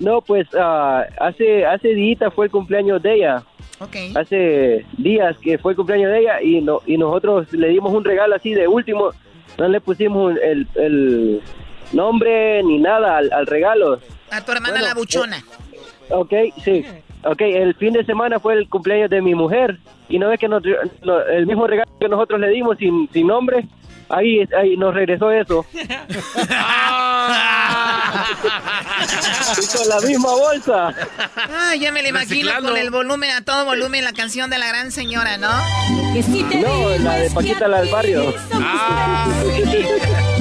no, 0.00 0.20
pues 0.22 0.46
ah, 0.58 1.04
hace 1.20 1.64
hace 1.66 1.88
días 1.88 2.18
fue 2.34 2.46
el 2.46 2.50
cumpleaños 2.50 3.02
de 3.02 3.14
ella. 3.14 3.42
Ok. 3.80 3.96
Hace 4.16 4.84
días 4.96 5.36
que 5.38 5.58
fue 5.58 5.72
el 5.72 5.76
cumpleaños 5.76 6.10
de 6.10 6.20
ella 6.20 6.42
y 6.42 6.60
no 6.60 6.80
y 6.86 6.96
nosotros 6.96 7.52
le 7.52 7.68
dimos 7.68 7.92
un 7.92 8.04
regalo 8.04 8.34
así 8.34 8.54
de 8.54 8.66
último. 8.66 9.10
No 9.56 9.68
le 9.68 9.80
pusimos 9.80 10.34
el, 10.42 10.66
el 10.74 11.42
nombre 11.92 12.62
ni 12.62 12.78
nada 12.78 13.18
al, 13.18 13.32
al 13.32 13.46
regalo. 13.46 14.00
A 14.30 14.40
tu 14.42 14.52
hermana 14.52 14.72
Bueno, 14.74 14.86
la 14.88 14.94
buchona. 14.94 15.44
Ok, 16.10 16.32
sí. 16.64 16.84
Ok, 17.24 17.40
el 17.40 17.74
fin 17.74 17.92
de 17.92 18.04
semana 18.04 18.38
fue 18.38 18.54
el 18.54 18.68
cumpleaños 18.68 19.10
de 19.10 19.20
mi 19.20 19.34
mujer 19.34 19.78
y 20.08 20.18
no 20.18 20.32
es 20.32 20.38
que 20.38 20.48
nos- 20.48 20.62
no- 21.02 21.20
el 21.22 21.46
mismo 21.46 21.66
regalo 21.66 21.90
que 22.00 22.08
nosotros 22.08 22.38
le 22.40 22.48
dimos 22.50 22.78
sin, 22.78 23.08
sin 23.12 23.26
nombre, 23.26 23.66
ahí, 24.08 24.46
ahí 24.56 24.76
nos 24.76 24.94
regresó 24.94 25.30
eso. 25.30 25.66
Y 29.60 29.66
con 29.76 29.88
la 29.88 30.00
misma 30.06 30.30
bolsa. 30.30 30.94
Ah, 31.36 31.74
ya 31.78 31.90
me 31.92 32.02
la 32.02 32.08
imagino 32.10 32.34
Reciclando. 32.50 32.68
con 32.70 32.78
el 32.78 32.90
volumen, 32.90 33.30
a 33.30 33.44
todo 33.44 33.64
volumen, 33.64 34.04
la 34.04 34.12
canción 34.12 34.50
de 34.50 34.58
la 34.58 34.68
gran 34.68 34.92
señora, 34.92 35.36
¿no? 35.38 35.48
No, 35.50 36.98
la 36.98 37.14
de 37.16 37.30
Paquita 37.30 37.66
la 37.68 37.80
del 37.82 37.90
barrio. 37.90 38.34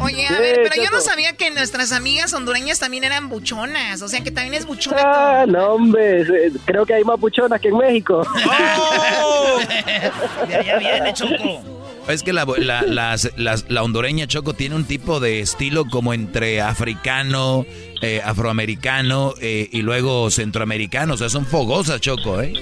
Oye, 0.00 0.26
a 0.26 0.28
Sí, 0.28 0.34
ver, 0.40 0.60
pero 0.70 0.82
yo 0.84 0.90
no 0.90 1.00
sabía 1.00 1.32
que 1.34 1.50
nuestras 1.50 1.92
amigas 1.92 2.32
hondureñas 2.32 2.78
también 2.78 3.04
eran 3.04 3.28
buchonas. 3.28 4.00
O 4.02 4.08
sea, 4.08 4.22
que 4.22 4.30
también 4.30 4.54
es 4.54 4.66
buchona. 4.66 5.02
Ah, 5.04 5.44
no, 5.46 5.74
hombre, 5.74 6.22
eh, 6.22 6.52
creo 6.64 6.86
que 6.86 6.94
hay 6.94 7.04
más 7.04 7.18
puchonas 7.18 7.60
que 7.60 7.68
en 7.68 7.76
México. 7.78 8.26
De 10.48 10.54
allá 10.56 10.78
viene, 10.78 11.12
Choco. 11.12 11.62
Es 12.08 12.22
que 12.22 12.32
la, 12.32 12.46
la, 12.58 12.82
las- 12.82 13.30
las- 13.36 13.70
la 13.70 13.82
hondureña 13.82 14.26
Choco 14.26 14.54
tiene 14.54 14.74
un 14.74 14.84
tipo 14.84 15.20
de 15.20 15.40
estilo 15.40 15.84
como 15.84 16.12
entre 16.14 16.60
africano, 16.60 17.66
eh, 18.00 18.22
afroamericano 18.24 19.34
eh, 19.40 19.68
y 19.72 19.82
luego 19.82 20.30
centroamericano. 20.30 21.14
O 21.14 21.16
sea, 21.16 21.28
son 21.28 21.46
fogosas, 21.46 22.00
Choco, 22.00 22.40
¿eh? 22.40 22.54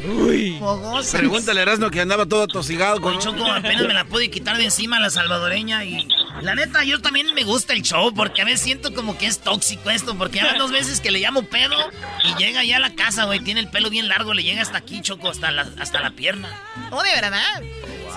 Fogosas. 0.59 1.20
Pregúntale 1.20 1.61
a 1.61 1.62
Erasmo 1.62 1.90
que 1.90 2.01
andaba 2.01 2.27
todo 2.27 2.46
tosigado 2.46 3.01
con... 3.01 3.18
Choco, 3.18 3.44
apenas 3.44 3.87
me 3.87 3.94
la 3.94 4.05
pude 4.05 4.31
quitar 4.31 4.57
de 4.57 4.64
encima 4.64 5.01
la 5.01 5.11
salvadoreña 5.11 5.85
y... 5.85 6.09
La 6.42 6.55
neta, 6.55 6.85
yo 6.85 7.01
también 7.01 7.35
me 7.35 7.42
gusta 7.44 7.72
el 7.72 7.83
show 7.83 8.14
porque 8.14 8.42
a 8.42 8.44
veces 8.44 8.61
siento 8.61 8.94
como 8.94 9.18
que 9.18 9.27
es 9.27 9.40
tóxico 9.40 9.90
esto 9.90 10.16
porque 10.16 10.37
ya 10.38 10.46
van 10.46 10.59
dos 10.59 10.70
veces 10.70 11.01
que 11.01 11.11
le 11.11 11.18
llamo 11.18 11.42
pedo 11.42 11.77
y 12.24 12.35
llega 12.40 12.64
ya 12.64 12.77
a 12.77 12.81
la 12.81 12.94
casa, 12.94 13.24
güey, 13.24 13.40
tiene 13.40 13.61
el 13.61 13.68
pelo 13.68 13.90
bien 13.90 14.09
largo, 14.09 14.35
le 14.35 14.44
llega 14.44 14.62
hasta 14.62 14.79
aquí, 14.79 15.01
Choco, 15.01 15.31
hasta 15.31 15.51
la, 15.51 15.68
hasta 15.79 16.01
la 16.01 16.11
pierna. 16.12 16.48
Oh, 16.90 17.03
de 17.03 17.11
verdad. 17.11 17.62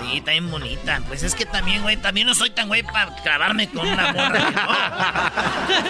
Sí, 0.02 0.18
está 0.18 0.32
bien 0.32 0.50
bonita. 0.50 1.02
Pues 1.08 1.24
es 1.24 1.36
que 1.36 1.46
también, 1.46 1.82
güey, 1.84 1.98
también 1.98 2.28
no 2.28 2.34
soy 2.36 2.50
tan 2.50 2.68
güey 2.68 2.84
para 2.84 3.16
clavarme 3.24 3.70
con 3.70 3.88
una 3.88 4.12
morra. 4.14 5.32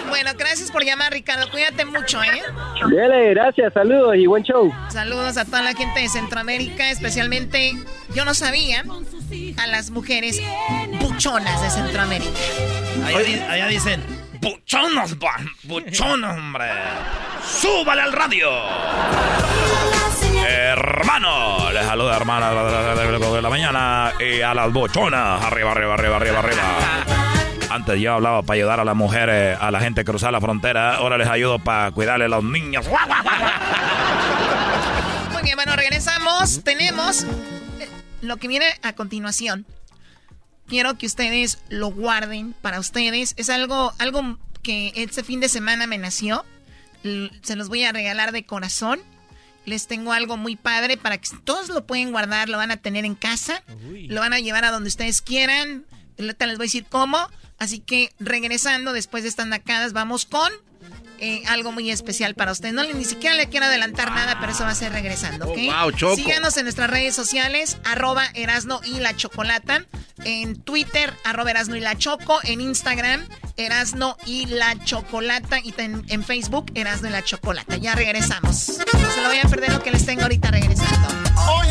Bueno, 0.08 0.30
gracias 0.38 0.70
por 0.70 0.84
llamar, 0.84 1.12
Ricardo. 1.12 1.50
Cuídate 1.50 1.84
mucho, 1.84 2.22
¿eh? 2.22 2.42
Dele, 2.88 3.30
gracias, 3.34 3.72
saludos 3.72 4.14
y 4.16 4.26
buen 4.26 4.42
show. 4.44 4.72
Saludos 4.90 5.36
a 5.38 5.44
toda 5.44 5.62
la 5.62 5.74
gente 5.74 6.00
de 6.00 6.08
Centroamérica, 6.08 6.90
especialmente, 6.90 7.72
yo 8.14 8.24
no 8.24 8.34
sabía, 8.34 8.84
a 9.58 9.66
las 9.66 9.90
mujeres 9.90 10.40
buchonas 11.00 11.60
de 11.62 11.70
Centroamérica. 11.70 12.30
Allá, 13.06 13.18
di- 13.20 13.40
allá 13.40 13.66
dicen, 13.68 14.02
buchonas, 14.40 15.18
ba- 15.18 15.40
buchonas, 15.64 16.36
hombre. 16.38 16.66
¡Súbale 17.44 18.02
al 18.02 18.12
radio! 18.12 18.50
Hermano, 20.46 21.70
les 21.72 21.84
saluda 21.84 22.16
hermana 22.16 22.50
de 22.52 23.42
la 23.42 23.50
mañana 23.50 24.12
y 24.18 24.40
a 24.40 24.54
las 24.54 24.72
bochonas. 24.72 25.42
Arriba, 25.42 25.72
arriba, 25.72 25.94
arriba, 25.94 26.16
arriba, 26.16 26.38
arriba. 26.38 27.04
Antes 27.70 28.00
yo 28.00 28.14
hablaba 28.14 28.42
para 28.42 28.56
ayudar 28.58 28.80
a 28.80 28.84
las 28.84 28.94
mujeres, 28.94 29.56
a 29.58 29.70
la 29.70 29.80
gente 29.80 30.02
a 30.02 30.04
cruzar 30.04 30.30
la 30.32 30.40
frontera. 30.40 30.96
Ahora 30.96 31.16
les 31.16 31.28
ayudo 31.28 31.58
para 31.58 31.90
cuidarle 31.90 32.26
a 32.26 32.28
los 32.28 32.44
niños. 32.44 32.86
Muy 35.32 35.42
bien, 35.42 35.56
bueno, 35.56 35.74
regresamos. 35.74 36.62
Tenemos 36.64 37.22
eh, 37.22 37.88
lo 38.20 38.36
que 38.36 38.48
viene 38.48 38.66
a 38.82 38.92
continuación. 38.92 39.64
Quiero 40.68 40.98
que 40.98 41.06
ustedes 41.06 41.62
lo 41.70 41.88
guarden 41.88 42.54
para 42.60 42.78
ustedes. 42.78 43.34
Es 43.38 43.48
algo, 43.48 43.94
algo 43.98 44.38
que 44.62 44.92
este 44.94 45.24
fin 45.24 45.40
de 45.40 45.48
semana 45.48 45.86
me 45.86 45.96
nació. 45.98 46.44
Se 47.42 47.56
los 47.56 47.68
voy 47.68 47.84
a 47.84 47.92
regalar 47.92 48.32
de 48.32 48.44
corazón. 48.44 49.00
Les 49.64 49.86
tengo 49.86 50.12
algo 50.12 50.36
muy 50.36 50.56
padre 50.56 50.96
para 50.96 51.18
que 51.18 51.28
todos 51.44 51.68
lo 51.68 51.86
pueden 51.86 52.10
guardar, 52.10 52.48
lo 52.48 52.58
van 52.58 52.70
a 52.70 52.76
tener 52.76 53.04
en 53.04 53.14
casa, 53.14 53.62
lo 54.08 54.20
van 54.20 54.32
a 54.32 54.40
llevar 54.40 54.64
a 54.64 54.70
donde 54.70 54.88
ustedes 54.88 55.22
quieran. 55.22 55.86
Ahorita 56.18 56.46
les 56.46 56.58
voy 56.58 56.64
a 56.64 56.68
decir 56.68 56.86
cómo. 56.88 57.18
Así 57.58 57.78
que 57.78 58.12
regresando 58.18 58.92
después 58.92 59.22
de 59.22 59.28
estas 59.28 59.46
nacadas, 59.46 59.92
vamos 59.92 60.26
con 60.26 60.52
eh, 61.22 61.40
algo 61.46 61.70
muy 61.70 61.88
especial 61.88 62.34
para 62.34 62.50
ustedes. 62.50 62.74
No, 62.74 62.82
ni 62.82 63.04
siquiera 63.04 63.36
le 63.36 63.48
quiero 63.48 63.66
adelantar 63.66 64.10
nada, 64.10 64.38
pero 64.40 64.50
eso 64.50 64.64
va 64.64 64.70
a 64.70 64.74
ser 64.74 64.90
regresando, 64.92 65.46
¿ok? 65.46 65.56
Oh, 65.56 65.82
wow, 65.84 65.92
Choco. 65.92 66.16
Síganos 66.16 66.56
en 66.56 66.64
nuestras 66.64 66.90
redes 66.90 67.14
sociales, 67.14 67.76
arroba 67.84 68.26
Erasno 68.34 68.80
y 68.84 68.98
la 68.98 69.14
Chocolata. 69.14 69.86
En 70.24 70.60
Twitter, 70.60 71.14
arroba 71.24 71.52
Erasno 71.52 71.76
y 71.76 71.80
la 71.80 71.96
Choco. 71.96 72.40
En 72.42 72.60
Instagram, 72.60 73.24
Erasno 73.56 74.16
y 74.26 74.46
la 74.46 74.76
Chocolata. 74.84 75.60
Y 75.60 75.72
en, 75.78 76.04
en 76.08 76.24
Facebook, 76.24 76.72
Erasno 76.74 77.08
y 77.08 77.12
la 77.12 77.22
Chocolata. 77.22 77.76
Ya 77.76 77.94
regresamos. 77.94 78.80
No 78.92 79.10
se 79.12 79.22
lo 79.22 79.28
vayan 79.28 79.46
a 79.46 79.50
perder 79.50 79.72
lo 79.72 79.80
que 79.80 79.92
les 79.92 80.04
tengo 80.04 80.22
ahorita 80.22 80.50
regresando. 80.50 81.08
Oye, 81.60 81.70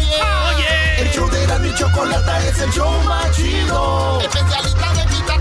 oye, 0.55 1.01
el 1.01 1.11
show 1.11 1.29
de 1.29 1.47
la 1.47 1.59
mi 1.59 1.73
chocolata 1.75 2.47
es 2.47 2.57
el 2.59 2.71
show 2.71 2.89
más 3.03 3.35
chido. 3.35 4.21
Especialista 4.21 4.93
de 4.93 5.15
quitarte 5.15 5.40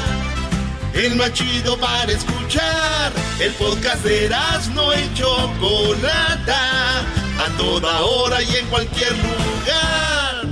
El 0.93 1.15
más 1.15 1.31
chido 1.33 1.77
para 1.77 2.11
escuchar. 2.11 3.13
El 3.39 3.53
podcast 3.53 4.03
de 4.03 4.29
no 4.73 4.93
y 4.93 5.13
Chocolata. 5.13 6.99
A 6.99 7.57
toda 7.57 8.01
hora 8.01 8.41
y 8.43 8.57
en 8.57 8.67
cualquier 8.67 9.13
lugar. 9.13 10.47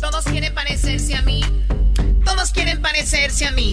Todos 0.00 0.24
quieren 0.26 0.54
parecerse 0.54 1.14
a 1.14 1.22
mí. 1.22 1.42
Todos 2.24 2.50
quieren 2.50 2.82
parecerse 2.82 3.46
a 3.46 3.52
mí. 3.52 3.72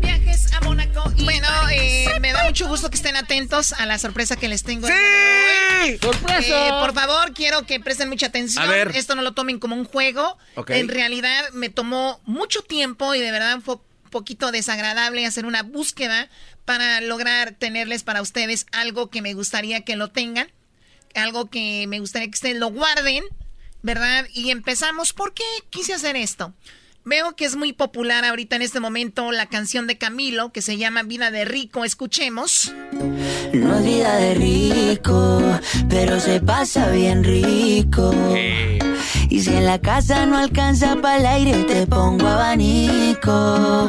Viajes 0.00 0.52
a 0.52 0.60
Mónaco 0.60 1.04
y 1.16 1.24
Bueno, 1.24 1.48
eh, 1.70 2.06
me 2.20 2.32
da 2.32 2.44
mucho 2.44 2.66
gusto 2.66 2.90
que 2.90 2.96
estén 2.96 3.14
atentos 3.14 3.72
a 3.74 3.86
la 3.86 3.98
sorpresa 3.98 4.34
que 4.34 4.48
les 4.48 4.64
tengo. 4.64 4.88
¡Sí! 4.88 5.98
¡Sorpresa! 6.02 6.66
Eh, 6.66 6.70
por 6.80 6.92
favor, 6.92 7.32
quiero 7.32 7.64
que 7.64 7.78
presten 7.78 8.08
mucha 8.08 8.26
atención. 8.26 8.64
A 8.64 8.66
ver. 8.66 8.90
Esto 8.96 9.14
no 9.14 9.22
lo 9.22 9.34
tomen 9.34 9.60
como 9.60 9.76
un 9.76 9.84
juego. 9.84 10.36
Ok. 10.56 10.70
En 10.70 10.88
realidad 10.88 11.50
me 11.52 11.68
tomó 11.68 12.20
mucho 12.24 12.62
tiempo 12.62 13.14
y 13.14 13.20
de 13.20 13.30
verdad 13.30 13.60
fue 13.64 13.76
poquito 14.14 14.52
desagradable 14.52 15.26
hacer 15.26 15.44
una 15.44 15.64
búsqueda 15.64 16.30
para 16.64 17.00
lograr 17.00 17.52
tenerles 17.52 18.04
para 18.04 18.22
ustedes 18.22 18.66
algo 18.70 19.10
que 19.10 19.22
me 19.22 19.34
gustaría 19.34 19.80
que 19.80 19.96
lo 19.96 20.08
tengan, 20.08 20.46
algo 21.16 21.50
que 21.50 21.86
me 21.88 21.98
gustaría 21.98 22.28
que 22.28 22.36
ustedes 22.36 22.58
lo 22.58 22.70
guarden, 22.70 23.24
¿verdad? 23.82 24.26
Y 24.32 24.52
empezamos. 24.52 25.12
¿Por 25.12 25.34
qué 25.34 25.42
quise 25.68 25.94
hacer 25.94 26.14
esto? 26.14 26.54
Veo 27.04 27.34
que 27.34 27.44
es 27.44 27.56
muy 27.56 27.72
popular 27.72 28.24
ahorita 28.24 28.54
en 28.54 28.62
este 28.62 28.78
momento 28.78 29.32
la 29.32 29.46
canción 29.46 29.88
de 29.88 29.98
Camilo 29.98 30.52
que 30.52 30.62
se 30.62 30.78
llama 30.78 31.02
Vida 31.02 31.32
de 31.32 31.44
Rico. 31.44 31.84
Escuchemos. 31.84 32.72
No 33.52 33.78
es 33.78 33.84
vida 33.84 34.16
de 34.16 34.34
rico, 34.34 35.60
pero 35.88 36.20
se 36.20 36.40
pasa 36.40 36.88
bien 36.90 37.24
rico. 37.24 38.14
Y 39.28 39.40
si 39.40 39.50
en 39.50 39.66
la 39.66 39.78
casa 39.78 40.26
no 40.26 40.36
alcanza 40.38 40.96
para 41.00 41.16
el 41.18 41.26
aire, 41.26 41.64
te 41.64 41.86
pongo 41.86 42.26
abanico. 42.26 43.88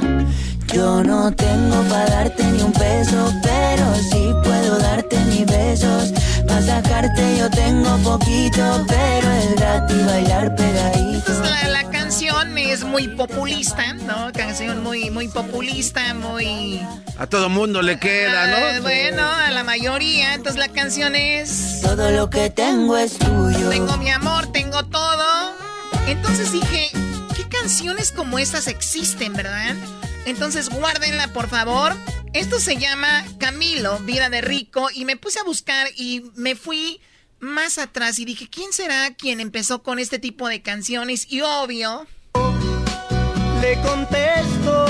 Yo 0.74 1.04
no 1.04 1.32
tengo 1.32 1.82
para 1.90 2.06
darte 2.06 2.44
ni 2.44 2.62
un 2.62 2.74
peso, 2.74 3.32
pero 3.42 3.96
sí 4.12 4.30
puedo 4.44 4.78
darte 4.80 5.18
mis 5.26 5.46
besos. 5.46 6.14
Para 6.48 6.62
sacarte 6.62 7.38
yo 7.38 7.50
tengo 7.50 7.98
poquito, 7.98 8.86
pero 8.88 9.32
es 9.32 9.56
gratis 9.56 10.06
bailar 10.06 10.56
pegadito. 10.56 11.34
La, 11.42 11.68
la 11.70 11.90
canción 11.90 12.58
es 12.58 12.84
muy 12.84 13.08
populista, 13.08 13.94
¿no? 13.94 14.32
Canción 14.34 14.84
muy, 14.84 15.10
muy 15.10 15.28
populista, 15.28 16.14
muy... 16.14 16.80
A 17.18 17.28
todo 17.28 17.50
mundo 17.50 17.82
le 17.82 17.98
queda, 18.00 18.48
¿no? 18.48 18.82
bueno, 18.82 19.24
a 19.24 19.50
la 19.52 19.64
mayoría. 19.64 20.34
Entonces 20.34 20.60
la 20.60 20.68
canción 20.68 21.16
es... 21.16 21.82
Todo 21.82 22.12
lo 22.12 22.30
que 22.30 22.50
tengo 22.50 22.98
es 22.98 23.18
tuyo. 23.18 23.70
Tengo 23.70 23.98
mi 23.98 24.10
amor, 24.10 24.52
tengo 24.52 24.84
todo. 24.86 25.54
Entonces 26.08 26.52
dije, 26.52 26.90
¿qué 27.36 27.48
canciones 27.48 28.12
como 28.12 28.38
estas 28.38 28.68
existen, 28.68 29.34
verdad? 29.34 29.76
Entonces 30.26 30.70
guárdenla, 30.70 31.28
por 31.34 31.48
favor. 31.50 31.94
Esto 32.34 32.60
se 32.60 32.78
llama 32.78 33.24
Camilo, 33.40 34.00
Vida 34.00 34.30
de 34.30 34.42
Rico, 34.42 34.90
y 34.94 35.06
me 35.06 35.16
puse 35.16 35.40
a 35.40 35.44
buscar 35.44 35.88
y 35.96 36.32
me 36.36 36.56
fui 36.56 37.00
más 37.40 37.78
atrás 37.78 38.20
y 38.20 38.26
dije, 38.26 38.50
¿quién 38.50 38.74
será 38.74 39.14
quien 39.14 39.40
empezó 39.40 39.84
con 39.84 40.00
este 40.00 40.20
tipo 40.20 40.48
de 40.50 40.62
canciones? 40.62 41.28
Y 41.32 41.42
obvio... 41.42 42.08
Le 43.62 43.80
contesto 43.82 44.86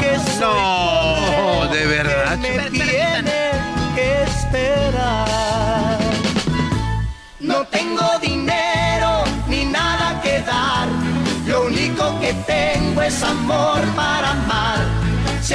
que 0.00 0.16
soy 0.38 0.40
No, 0.40 1.68
de 1.72 1.86
verdad. 1.86 2.36
me 2.38 2.70
tiene 2.70 3.50
que 3.94 4.22
esperar. 4.24 5.98
No 7.40 7.64
tengo 7.68 8.18
dinero 8.20 9.24
ni 9.48 9.64
nada 9.64 10.20
que 10.22 10.40
dar. 10.40 10.88
Lo 11.46 11.66
único 11.66 12.18
que 12.20 12.34
tengo 12.46 13.00
es 13.02 13.22
amor. 13.22 13.83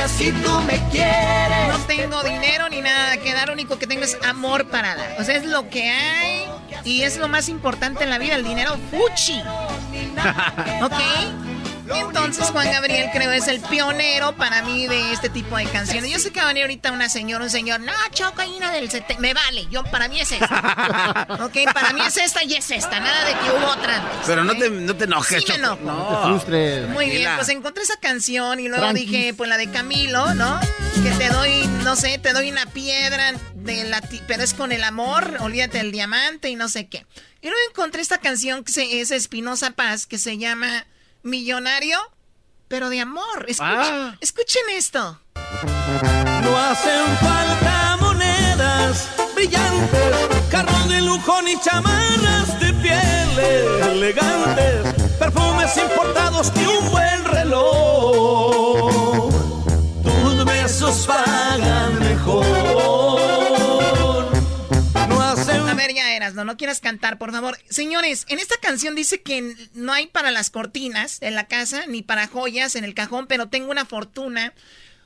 Si 0.08 0.32
tú 0.32 0.62
me 0.62 0.80
quieres. 0.90 1.68
No 1.70 1.78
tengo 1.86 2.24
dinero 2.24 2.70
ni 2.70 2.82
nada 2.82 3.18
que 3.18 3.34
dar, 3.34 3.48
lo 3.48 3.54
único 3.54 3.78
que 3.78 3.88
tengo 3.88 4.04
es 4.04 4.18
amor 4.28 4.68
para 4.68 4.96
dar. 4.96 5.16
O 5.20 5.24
sea, 5.24 5.36
es 5.36 5.46
lo 5.46 5.70
que 5.70 5.90
hay 5.90 6.46
y 6.84 7.02
es 7.02 7.18
lo 7.18 7.28
más 7.28 7.50
importante 7.50 8.04
en 8.04 8.10
la 8.10 8.18
vida, 8.18 8.36
el 8.36 8.44
dinero 8.44 8.78
fuchi. 8.92 9.42
¿Ok? 10.84 11.49
Entonces 11.96 12.46
Juan 12.52 12.72
Gabriel 12.72 13.10
creo 13.12 13.32
es 13.32 13.48
el 13.48 13.60
pionero 13.62 14.36
para 14.36 14.62
mí 14.64 14.88
de 14.88 15.12
este 15.14 15.30
tipo 15.30 15.58
de 15.58 15.66
canciones. 15.66 16.10
Yo 16.12 16.20
sé 16.20 16.32
que 16.32 16.40
va 16.40 16.46
a 16.46 16.48
venir 16.50 16.64
ahorita 16.64 16.92
una 16.92 17.10
señora, 17.10 17.44
un 17.44 17.50
señor, 17.50 17.80
no, 17.80 17.92
Choco, 18.12 18.42
hay 18.42 18.52
una 18.52 18.72
del 18.72 18.90
70. 18.90 19.20
Me 19.22 19.34
vale, 19.34 19.68
yo 19.72 19.84
para 19.86 20.08
mí 20.08 20.20
es 20.20 20.32
esta. 20.32 21.28
ok, 21.42 21.74
para 21.74 21.94
mí 21.94 22.02
es 22.06 22.18
esta 22.18 22.44
y 22.44 22.54
es 22.54 22.70
esta, 22.72 23.00
nada 23.00 23.26
de 23.26 23.32
que 23.34 23.52
hubo 23.52 23.68
otra 23.72 23.96
antes. 23.98 24.20
Pero 24.26 24.44
no 24.44 24.56
te, 24.56 24.70
no 24.70 24.96
te 24.96 25.06
enojes, 25.06 25.44
Sí 25.44 25.52
me 25.52 25.58
Choco. 25.58 25.60
enojo. 25.60 25.82
No. 25.84 26.12
No 26.12 26.18
te 26.22 26.28
frustres. 26.28 26.88
Muy 26.90 27.10
bien, 27.10 27.32
pues 27.36 27.50
encontré 27.50 27.84
esa 27.84 27.98
canción 28.00 28.60
y 28.60 28.68
luego 28.68 28.94
dije, 28.94 29.34
pues 29.36 29.50
la 29.50 29.58
de 29.58 29.70
Camilo, 29.72 30.34
¿no? 30.36 30.60
Que 31.04 31.12
te 31.12 31.30
doy, 31.30 31.66
no 31.84 31.96
sé, 31.96 32.18
te 32.18 32.34
doy 32.34 32.50
una 32.52 32.66
piedra 32.68 33.34
de 33.56 33.84
la 33.86 34.02
ti- 34.02 34.22
pero 34.28 34.44
es 34.44 34.54
con 34.54 34.72
el 34.72 34.84
amor, 34.84 35.38
olvídate 35.40 35.78
del 35.80 35.92
diamante 35.92 36.50
y 36.50 36.56
no 36.56 36.70
sé 36.70 36.88
qué. 36.88 37.06
Y 37.42 37.48
luego 37.48 37.60
encontré 37.70 38.02
esta 38.02 38.18
canción 38.20 38.64
que 38.64 38.72
se- 38.72 39.00
es 39.02 39.12
Espinosa 39.12 39.72
Paz 39.72 40.06
que 40.06 40.18
se 40.18 40.38
llama 40.38 40.86
Millonario, 41.24 41.98
pero 42.68 42.90
de 42.90 43.02
amor. 43.02 43.46
Escuchen, 43.48 43.76
Ah. 43.78 44.16
escuchen 44.22 44.64
esto. 44.76 45.20
No 46.44 46.58
hacen 46.58 47.06
falta 47.20 47.98
monedas 48.00 49.10
brillantes, 49.36 50.16
carros 50.50 50.88
de 50.90 51.02
lujo 51.02 51.42
ni 51.42 51.60
chamarras 51.60 52.60
de 52.60 52.74
pieles 52.74 53.88
elegantes, 53.88 54.94
perfumes 55.18 55.76
importados 55.78 56.52
y 56.56 56.66
un 56.66 56.90
buen 56.92 57.26
reloj. 57.26 58.94
Tus 60.04 60.46
besos 60.46 61.08
pagan 61.08 61.99
No, 66.36 66.44
no 66.46 66.58
quieras 66.58 66.80
cantar, 66.80 67.18
por 67.18 67.32
favor. 67.32 67.58
Señores, 67.70 68.26
en 68.30 68.40
esta 68.40 68.56
canción 68.58 68.96
dice 68.96 69.22
que 69.22 69.56
no 69.74 69.92
hay 69.94 70.08
para 70.08 70.32
las 70.32 70.50
cortinas 70.50 71.18
en 71.22 71.36
la 71.36 71.48
casa, 71.48 71.86
ni 71.88 72.02
para 72.02 72.28
joyas 72.28 72.76
en 72.76 72.84
el 72.84 72.94
cajón, 72.94 73.28
pero 73.28 73.48
tengo 73.50 73.72
una 73.72 73.86
fortuna. 73.86 74.54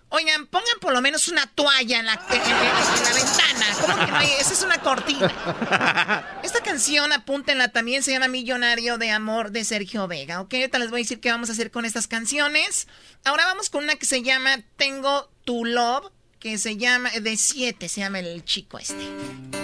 Oigan, 0.10 0.46
pongan 0.46 0.78
por 0.80 0.94
lo 0.94 1.02
menos 1.02 1.28
una 1.28 1.48
toalla 1.48 2.00
en 2.00 2.06
la, 2.06 2.14
en- 2.30 2.36
en- 2.36 2.46
en 2.46 3.04
la 3.04 3.14
ventana. 3.14 3.66
¿Cómo 3.82 4.06
que 4.06 4.12
no 4.12 4.18
hay? 4.18 4.30
Esa 4.40 4.54
es 4.54 4.62
una 4.62 4.78
cortina. 4.80 6.38
Esta 6.44 6.62
canción, 6.62 7.12
apúntenla 7.12 7.70
también, 7.70 8.04
se 8.04 8.12
llama 8.12 8.28
Millonario 8.28 9.00
de 9.00 9.10
Amor 9.10 9.50
de 9.50 9.64
Sergio 9.64 10.08
Vega. 10.08 10.40
¿Ok? 10.42 10.54
Ahorita 10.54 10.78
les 10.78 10.92
voy 10.92 11.00
a 11.00 11.04
decir 11.04 11.20
qué 11.20 11.32
vamos 11.32 11.50
a 11.50 11.54
hacer 11.54 11.72
con 11.72 11.86
estas 11.86 12.08
canciones. 12.08 12.88
Ahora 13.26 13.46
vamos 13.48 13.72
con 13.72 13.86
una 13.86 13.96
que 13.96 14.06
se 14.06 14.22
llama 14.22 14.60
Tengo 14.78 15.32
Tu 15.46 15.66
Love, 15.66 16.12
que 16.40 16.60
se 16.60 16.78
llama, 16.78 17.10
de 17.10 17.36
7 17.36 17.90
se 17.90 18.02
llama 18.02 18.20
el 18.20 18.46
chico 18.46 18.78
este. 18.78 19.63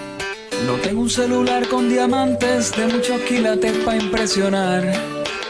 No 0.69 0.75
tengo 0.75 1.01
un 1.01 1.09
celular 1.09 1.67
con 1.67 1.89
diamantes 1.89 2.71
de 2.73 2.85
muchos 2.85 3.19
quilates 3.21 3.75
para 3.79 3.97
impresionar. 3.97 4.83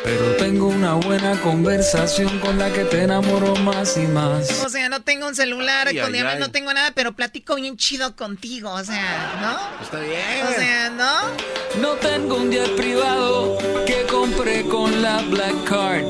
Pero 0.02 0.38
tengo 0.38 0.68
una 0.68 0.94
buena 0.94 1.38
conversación 1.42 2.40
con 2.40 2.58
la 2.58 2.72
que 2.72 2.86
te 2.86 3.04
enamoro 3.04 3.54
más 3.58 3.98
y 3.98 4.08
más. 4.08 4.64
O 4.64 4.70
sea, 4.70 4.88
no 4.88 5.02
tengo 5.02 5.28
un 5.28 5.36
celular, 5.36 5.90
Ay, 5.90 5.98
con 5.98 6.06
ay, 6.06 6.14
diamantes 6.14 6.42
ay. 6.42 6.48
no 6.48 6.52
tengo 6.52 6.74
nada, 6.74 6.94
pero 6.96 7.12
platico 7.18 7.56
bien 7.56 7.76
chido 7.76 8.16
contigo, 8.16 8.72
o 8.72 8.82
sea, 8.82 9.40
¿no? 9.42 9.84
Está 9.84 10.00
bien. 10.00 10.48
O 10.48 10.54
sea, 10.58 10.90
¿no? 10.92 11.82
No 11.82 11.96
tengo 11.96 12.38
un 12.38 12.50
jet 12.50 12.74
privado 12.78 13.58
que 13.86 14.06
compré 14.10 14.64
con 14.70 15.02
la 15.02 15.22
Black 15.24 15.66
Card. 15.66 16.06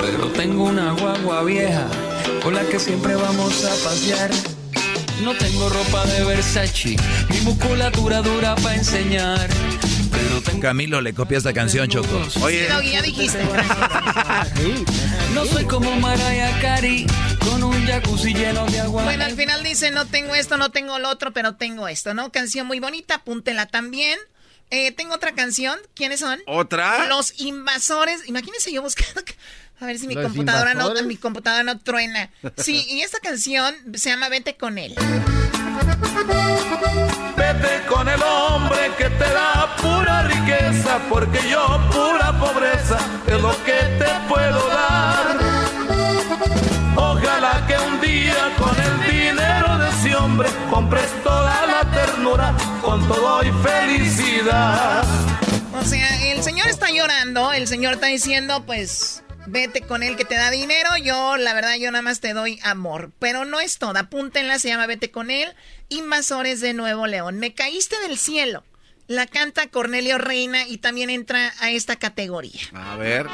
Pero 0.00 0.28
tengo 0.36 0.62
una 0.66 0.92
guagua 0.92 1.42
vieja 1.42 1.88
con 2.44 2.54
la 2.54 2.62
que 2.62 2.78
siempre 2.78 3.16
vamos 3.16 3.64
a 3.64 3.70
pasear. 3.84 4.30
No 5.22 5.34
tengo 5.34 5.68
ropa 5.68 6.04
de 6.06 6.24
Versace, 6.24 6.96
mi 7.30 7.40
musculatura 7.40 8.20
dura 8.20 8.54
para 8.56 8.74
enseñar. 8.74 9.48
Pero 10.10 10.42
tengo 10.42 10.60
Camilo 10.60 11.00
le 11.00 11.14
copia 11.14 11.38
esta 11.38 11.52
canción, 11.52 11.88
Choco. 11.88 12.28
Sí, 12.30 12.58
Doggy, 12.68 12.92
ya 12.92 13.02
dijiste. 13.02 13.38
No 15.34 15.44
soy 15.44 15.66
como 15.66 15.94
Mariah 15.96 16.58
Carey 16.62 17.06
con 17.40 17.62
un 17.62 17.86
jacuzzi 17.86 18.32
lleno 18.32 18.64
de 18.66 18.80
agua. 18.80 19.04
Bueno, 19.04 19.24
al 19.24 19.36
final 19.36 19.62
dice, 19.62 19.90
no 19.90 20.06
tengo 20.06 20.34
esto, 20.34 20.56
no 20.56 20.70
tengo 20.70 20.98
lo 20.98 21.10
otro, 21.10 21.32
pero 21.32 21.56
tengo 21.56 21.88
esto, 21.88 22.14
¿no? 22.14 22.32
Canción 22.32 22.66
muy 22.66 22.80
bonita, 22.80 23.16
apúntela 23.16 23.66
también. 23.66 24.18
Eh, 24.70 24.92
tengo 24.92 25.14
otra 25.14 25.32
canción. 25.32 25.78
¿Quiénes 25.94 26.20
son? 26.20 26.40
¿Otra? 26.46 27.06
Los 27.06 27.38
invasores. 27.40 28.26
Imagínense 28.28 28.72
yo 28.72 28.82
buscando... 28.82 29.22
A 29.78 29.86
ver 29.86 29.98
si 29.98 30.06
mi 30.06 30.14
¿Los 30.14 30.24
computadora 30.24 30.74
no, 30.74 30.90
mi 31.04 31.16
computadora 31.16 31.62
no 31.62 31.78
truena. 31.78 32.30
Sí, 32.56 32.86
y 32.88 33.02
esta 33.02 33.18
canción 33.20 33.74
se 33.94 34.10
llama 34.10 34.28
Vete 34.28 34.56
con 34.56 34.78
él. 34.78 34.94
Vete 37.36 37.86
con 37.86 38.08
el 38.08 38.22
hombre 38.22 38.90
que 38.96 39.10
te 39.10 39.24
da 39.24 39.76
pura 39.76 40.22
riqueza, 40.22 40.98
porque 41.10 41.38
yo 41.50 41.80
pura 41.92 42.32
pobreza 42.38 42.98
es 43.26 43.40
lo 43.42 43.50
que 43.64 43.72
te 43.72 44.06
puedo 44.28 44.66
dar. 44.68 45.36
Ojalá 46.96 47.66
que 47.66 47.76
un 47.78 48.00
día 48.00 48.54
con 48.58 48.74
el 48.80 49.12
dinero 49.12 49.78
de 49.78 49.88
ese 49.90 50.16
hombre 50.16 50.48
compres 50.70 51.06
toda 51.22 51.66
la 51.66 51.90
ternura 51.90 52.54
con 52.80 53.06
todo 53.08 53.42
y 53.42 53.52
felicidad. 53.62 55.04
O 55.78 55.84
sea, 55.84 56.32
el 56.32 56.42
señor 56.42 56.68
está 56.68 56.90
llorando, 56.90 57.52
el 57.52 57.68
señor 57.68 57.94
está 57.94 58.06
diciendo, 58.06 58.64
pues, 58.64 59.22
vete 59.46 59.82
con 59.82 60.02
él 60.02 60.16
que 60.16 60.24
te 60.24 60.34
da 60.34 60.50
dinero, 60.50 60.90
yo, 61.02 61.36
la 61.36 61.54
verdad, 61.54 61.76
yo 61.76 61.90
nada 61.90 62.02
más 62.02 62.20
te 62.20 62.32
doy 62.32 62.58
amor. 62.62 63.10
Pero 63.18 63.44
no 63.44 63.60
es 63.60 63.78
todo, 63.78 63.98
apúntenla, 63.98 64.58
se 64.58 64.68
llama 64.68 64.86
Vete 64.86 65.10
con 65.10 65.30
él, 65.30 65.54
Invasores 65.88 66.60
de 66.60 66.74
Nuevo 66.74 67.06
León. 67.06 67.38
Me 67.38 67.54
caíste 67.54 67.98
del 68.00 68.18
cielo. 68.18 68.64
La 69.08 69.26
canta 69.26 69.68
Cornelio 69.68 70.18
Reina 70.18 70.66
y 70.66 70.78
también 70.78 71.10
entra 71.10 71.52
a 71.60 71.70
esta 71.70 71.94
categoría. 71.94 72.60
A 72.74 72.96
ver. 72.96 73.26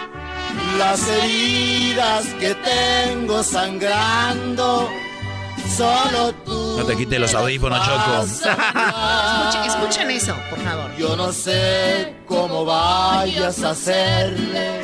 Las 0.77 1.09
heridas 1.09 2.27
que 2.39 2.55
tengo 2.55 3.43
sangrando, 3.43 4.91
solo 5.75 6.35
tú. 6.45 6.77
No 6.77 6.85
te 6.85 6.95
quites 6.95 7.19
los 7.19 7.33
audífonos, 7.35 7.81
Choco. 7.87 8.23
Escuchen, 8.23 9.65
escuchen 9.65 10.11
eso, 10.11 10.37
por 10.51 10.63
favor. 10.63 10.95
Yo 10.97 11.17
no 11.17 11.33
sé 11.33 12.17
cómo 12.27 12.67
vayas 12.67 13.63
a 13.63 13.71
hacerle, 13.71 14.81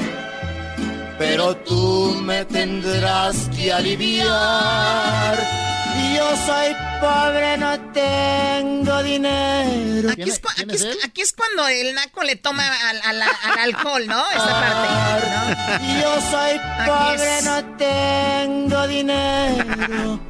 pero 1.18 1.56
tú 1.56 2.16
me 2.22 2.44
tendrás 2.44 3.48
que 3.56 3.72
aliviar. 3.72 5.36
Yo 6.16 6.36
soy 6.46 6.74
pobre, 7.00 7.56
no 7.58 7.78
tengo 7.92 9.02
dinero. 9.02 10.10
Aquí 10.10 10.22
es, 10.22 10.40
aquí 10.56 10.74
es- 10.74 11.04
aquí 11.04 11.20
es 11.22 11.32
cuando 11.32 11.66
el 11.68 11.94
naco 11.94 12.22
le 12.22 12.36
toma 12.36 12.64
al, 12.88 13.00
al- 13.04 13.22
al 13.22 13.58
alcohol, 13.58 14.06
¿no? 14.06 14.24
Esta 14.30 14.60
parte. 14.60 15.28
¿no? 15.88 16.00
Yo 16.00 16.20
soy 16.30 16.60
pobre, 16.86 17.38
es- 17.38 17.44
no 17.44 17.64
tengo 17.76 18.86
dinero. 18.86 20.20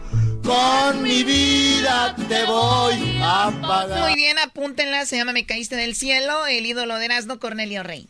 Con 0.43 1.03
mi 1.03 1.23
vida 1.25 2.17
te 2.29 2.45
voy 2.45 3.19
a 3.23 3.51
pagar. 3.61 4.01
Muy 4.01 4.15
bien, 4.15 4.39
apúntenla, 4.39 5.05
se 5.05 5.17
llama 5.19 5.33
Me 5.33 5.45
caíste 5.45 5.77
del 5.77 5.95
cielo, 5.95 6.47
el 6.47 6.65
ídolo 6.65 6.97
de 6.99 7.05
Erasmo 7.05 7.39
Cornelio 7.39 7.83
Reina. 7.83 8.09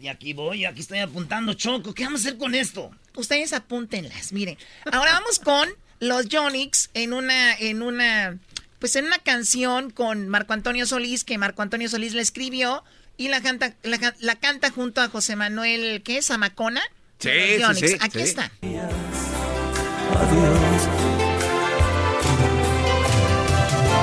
Y 0.00 0.08
aquí 0.08 0.32
voy, 0.32 0.64
aquí 0.64 0.80
estoy 0.80 0.98
apuntando, 1.00 1.52
Choco. 1.54 1.92
¿Qué 1.92 2.04
vamos 2.04 2.20
a 2.24 2.28
hacer 2.28 2.38
con 2.38 2.54
esto? 2.54 2.90
Ustedes 3.16 3.52
apúntenlas, 3.52 4.32
miren. 4.32 4.56
Ahora 4.90 5.12
vamos 5.12 5.38
con 5.38 5.68
los 5.98 6.26
Jonix 6.30 6.88
en 6.94 7.12
una, 7.12 7.54
en 7.54 7.82
una, 7.82 8.38
pues 8.78 8.96
en 8.96 9.04
una 9.04 9.18
canción 9.18 9.90
con 9.90 10.28
Marco 10.28 10.54
Antonio 10.54 10.86
Solís, 10.86 11.24
que 11.24 11.36
Marco 11.36 11.60
Antonio 11.60 11.88
Solís 11.90 12.14
le 12.14 12.22
escribió 12.22 12.82
y 13.18 13.28
la 13.28 13.42
canta, 13.42 13.74
la, 13.82 13.98
ca- 13.98 14.16
la 14.20 14.36
canta 14.36 14.70
junto 14.70 15.02
a 15.02 15.08
José 15.10 15.36
Manuel, 15.36 16.00
¿qué 16.02 16.16
es? 16.18 16.26
¿Zamacona? 16.28 16.80
Sí, 17.18 17.58
Los 17.58 17.78
sí, 17.78 17.88
sí, 17.88 17.96
Aquí 18.00 18.18
sí. 18.20 18.24
está. 18.24 18.50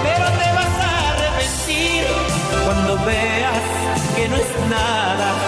Pero 0.04 0.26
te 0.40 0.52
vas 0.58 0.76
a 0.86 1.12
arrepentir 1.14 2.06
cuando 2.66 3.06
veas 3.06 3.62
que 4.16 4.28
no 4.30 4.36
es 4.36 4.70
nada 4.70 5.47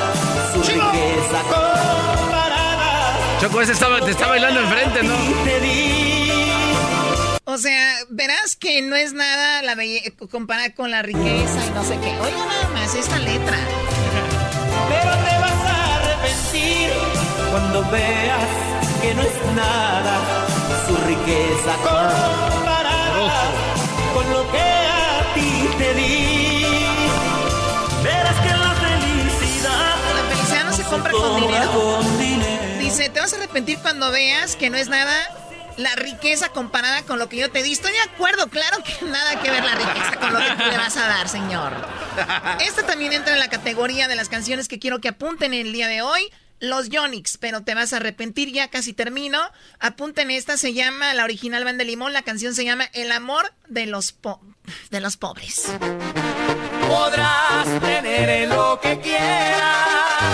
su 0.63 0.71
riqueza 0.71 1.41
comparada. 1.49 3.17
Choco, 3.41 3.61
ese 3.61 3.71
estaba, 3.73 4.01
te 4.01 4.11
está 4.11 4.27
bailando 4.27 4.59
enfrente, 4.61 5.03
¿no? 5.03 5.13
Te 5.45 5.59
di 5.61 6.51
O 7.45 7.57
sea, 7.57 7.93
verás 8.09 8.55
que 8.55 8.81
no 8.81 8.95
es 8.95 9.13
nada 9.13 9.61
la 9.63 9.75
belle- 9.75 10.13
comparada 10.29 10.73
con 10.75 10.91
la 10.91 11.01
riqueza 11.01 11.65
y 11.65 11.69
no 11.71 11.83
sé 11.83 11.97
qué. 11.99 12.09
Oiga 12.19 12.45
nada 12.45 12.69
más 12.73 12.93
esta 12.95 13.17
letra. 13.19 13.57
Pero 14.89 15.11
te 15.11 15.37
vas 15.39 15.65
a 15.65 15.95
arrepentir 15.95 16.89
cuando 17.51 17.89
veas 17.89 18.49
que 19.01 19.13
no 19.15 19.21
es 19.21 19.55
nada 19.55 20.17
su 20.87 20.95
riqueza 21.07 21.73
comparada 21.83 23.51
con 24.13 24.29
lo 24.31 24.51
que 24.51 24.59
a 24.59 25.33
ti 25.33 25.69
te 25.77 25.93
di. 25.95 26.28
Compra 30.89 31.11
con 31.11 32.19
dinero. 32.19 32.79
Dice, 32.79 33.09
te 33.09 33.19
vas 33.19 33.33
a 33.33 33.37
arrepentir 33.37 33.79
cuando 33.79 34.11
veas 34.11 34.55
que 34.55 34.69
no 34.69 34.77
es 34.77 34.87
nada 34.89 35.13
la 35.77 35.95
riqueza 35.95 36.49
comparada 36.49 37.03
con 37.03 37.19
lo 37.19 37.29
que 37.29 37.37
yo 37.37 37.49
te 37.51 37.63
di. 37.63 37.71
Estoy 37.71 37.91
de 37.93 38.01
acuerdo, 38.01 38.47
claro 38.49 38.77
que 38.83 39.05
nada 39.05 39.41
que 39.41 39.49
ver 39.51 39.63
la 39.63 39.75
riqueza 39.75 40.17
con 40.19 40.33
lo 40.33 40.39
que 40.39 40.49
tú 40.51 40.69
le 40.69 40.77
vas 40.77 40.97
a 40.97 41.07
dar, 41.07 41.29
señor. 41.29 41.71
Esta 42.61 42.83
también 42.85 43.13
entra 43.13 43.33
en 43.33 43.39
la 43.39 43.49
categoría 43.49 44.07
de 44.07 44.15
las 44.15 44.29
canciones 44.29 44.67
que 44.67 44.79
quiero 44.79 44.99
que 44.99 45.07
apunten 45.09 45.53
el 45.53 45.71
día 45.73 45.87
de 45.87 46.01
hoy. 46.01 46.29
Los 46.61 46.89
Yonix, 46.89 47.37
pero 47.37 47.61
te 47.63 47.73
vas 47.73 47.93
a 47.93 47.97
arrepentir, 47.97 48.51
ya 48.51 48.67
casi 48.67 48.91
termino. 48.91 49.39
Apunten 49.79 50.29
esta, 50.29 50.57
se 50.57 50.73
llama, 50.73 51.13
la 51.13 51.23
original 51.23 51.63
Van 51.63 51.77
de 51.77 51.85
Limón, 51.85 52.11
la 52.11 52.21
canción 52.23 52.53
se 52.53 52.65
llama 52.65 52.83
El 52.91 53.13
amor 53.13 53.53
de 53.69 53.85
los, 53.85 54.11
po- 54.11 54.41
de 54.89 54.99
los 54.99 55.15
pobres. 55.15 55.67
Podrás 56.85 57.65
tener 57.79 58.49
lo 58.49 58.77
que 58.81 58.99
quieras 58.99 60.33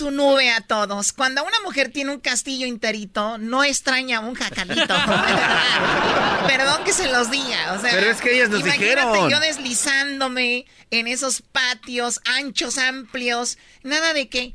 su 0.00 0.10
nube 0.10 0.50
a 0.50 0.62
todos. 0.62 1.12
Cuando 1.12 1.44
una 1.44 1.60
mujer 1.62 1.92
tiene 1.92 2.10
un 2.10 2.20
castillo 2.20 2.66
enterito, 2.66 3.36
no 3.36 3.62
extraña 3.62 4.20
un 4.20 4.34
jacalito. 4.34 4.94
Perdón 6.46 6.84
que 6.84 6.92
se 6.94 7.06
los 7.12 7.30
diga. 7.30 7.74
O 7.74 7.80
sea, 7.82 7.90
Pero 7.92 8.10
es 8.10 8.18
que 8.22 8.34
ellas 8.34 8.48
nos 8.48 8.60
imagínate 8.60 8.96
dijeron. 9.02 9.28
yo 9.28 9.38
deslizándome 9.40 10.64
en 10.90 11.06
esos 11.06 11.42
patios 11.42 12.20
anchos, 12.24 12.78
amplios. 12.78 13.58
Nada 13.82 14.14
de 14.14 14.30
que. 14.30 14.54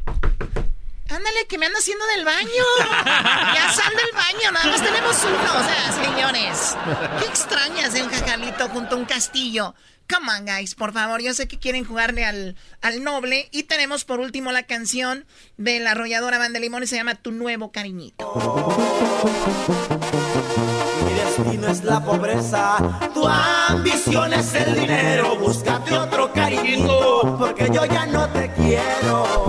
Ándale, 1.08 1.46
que 1.48 1.60
me 1.60 1.68
ando 1.68 1.78
haciendo 1.78 2.04
del 2.08 2.26
baño. 2.26 2.64
Ya 3.54 3.72
sal 3.72 3.94
del 3.96 4.12
baño, 4.16 4.52
nada 4.52 4.66
más 4.66 4.82
tenemos 4.82 5.16
uno. 5.24 5.60
O 5.60 5.64
sea, 5.64 6.04
señores, 6.04 6.76
qué 7.20 7.26
extrañas 7.28 7.94
de 7.94 8.02
un 8.02 8.10
jacalito 8.10 8.68
junto 8.70 8.96
a 8.96 8.98
un 8.98 9.06
castillo. 9.06 9.76
Come 10.08 10.32
on, 10.32 10.46
guys, 10.46 10.76
por 10.76 10.94
favor. 10.94 11.22
Yo 11.22 11.34
sé 11.34 11.48
que 11.48 11.58
quieren 11.58 11.84
jugarle 11.84 12.26
al, 12.26 12.56
al 12.82 13.04
noble. 13.04 13.48
Y 13.52 13.64
tenemos 13.64 14.06
por 14.06 14.20
último 14.20 14.52
la 14.52 14.64
canción 14.64 15.26
de 15.58 15.80
la 15.80 15.92
arrolladora 15.92 16.38
Van 16.38 16.54
de 16.54 16.60
Limón 16.60 16.84
y 16.84 16.88
se 16.88 16.96
llama 16.96 17.16
Tu 17.16 17.32
Nuevo 17.32 17.72
Cariñito. 17.72 18.34
Mi 21.06 21.14
destino 21.14 21.68
es 21.68 21.84
la 21.84 22.04
pobreza, 22.04 22.78
tu 23.14 23.28
ambición 23.28 24.34
es 24.34 24.54
el 24.54 24.76
dinero. 24.76 25.36
Búscate 25.38 25.98
otro 25.98 26.32
cariñito, 26.32 27.36
porque 27.40 27.70
yo 27.74 27.86
ya 27.86 28.06
no 28.06 28.30
te 28.30 28.52
quiero. 28.54 29.48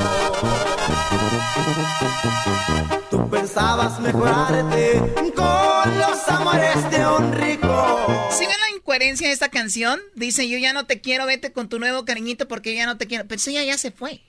Pensabas 3.30 3.98
mejorarte 4.00 5.00
con 5.34 5.98
los 5.98 6.28
amores 6.28 6.90
de 6.90 7.06
un 7.06 7.32
rico. 7.32 8.28
Si 8.30 8.46
ven 8.46 8.54
la 8.60 8.76
incoherencia 8.76 9.26
de 9.28 9.34
esta 9.34 9.48
canción, 9.48 10.00
dice 10.14 10.48
yo 10.48 10.58
ya 10.58 10.72
no 10.72 10.86
te 10.86 11.00
quiero, 11.00 11.26
vete 11.26 11.52
con 11.52 11.68
tu 11.68 11.78
nuevo 11.78 12.04
cariñito 12.04 12.46
porque 12.46 12.72
yo 12.72 12.78
ya 12.78 12.86
no 12.86 12.96
te 12.96 13.06
quiero. 13.06 13.24
Pero 13.26 13.40
ella 13.46 13.64
ya 13.64 13.78
se 13.78 13.90
fue. 13.90 14.20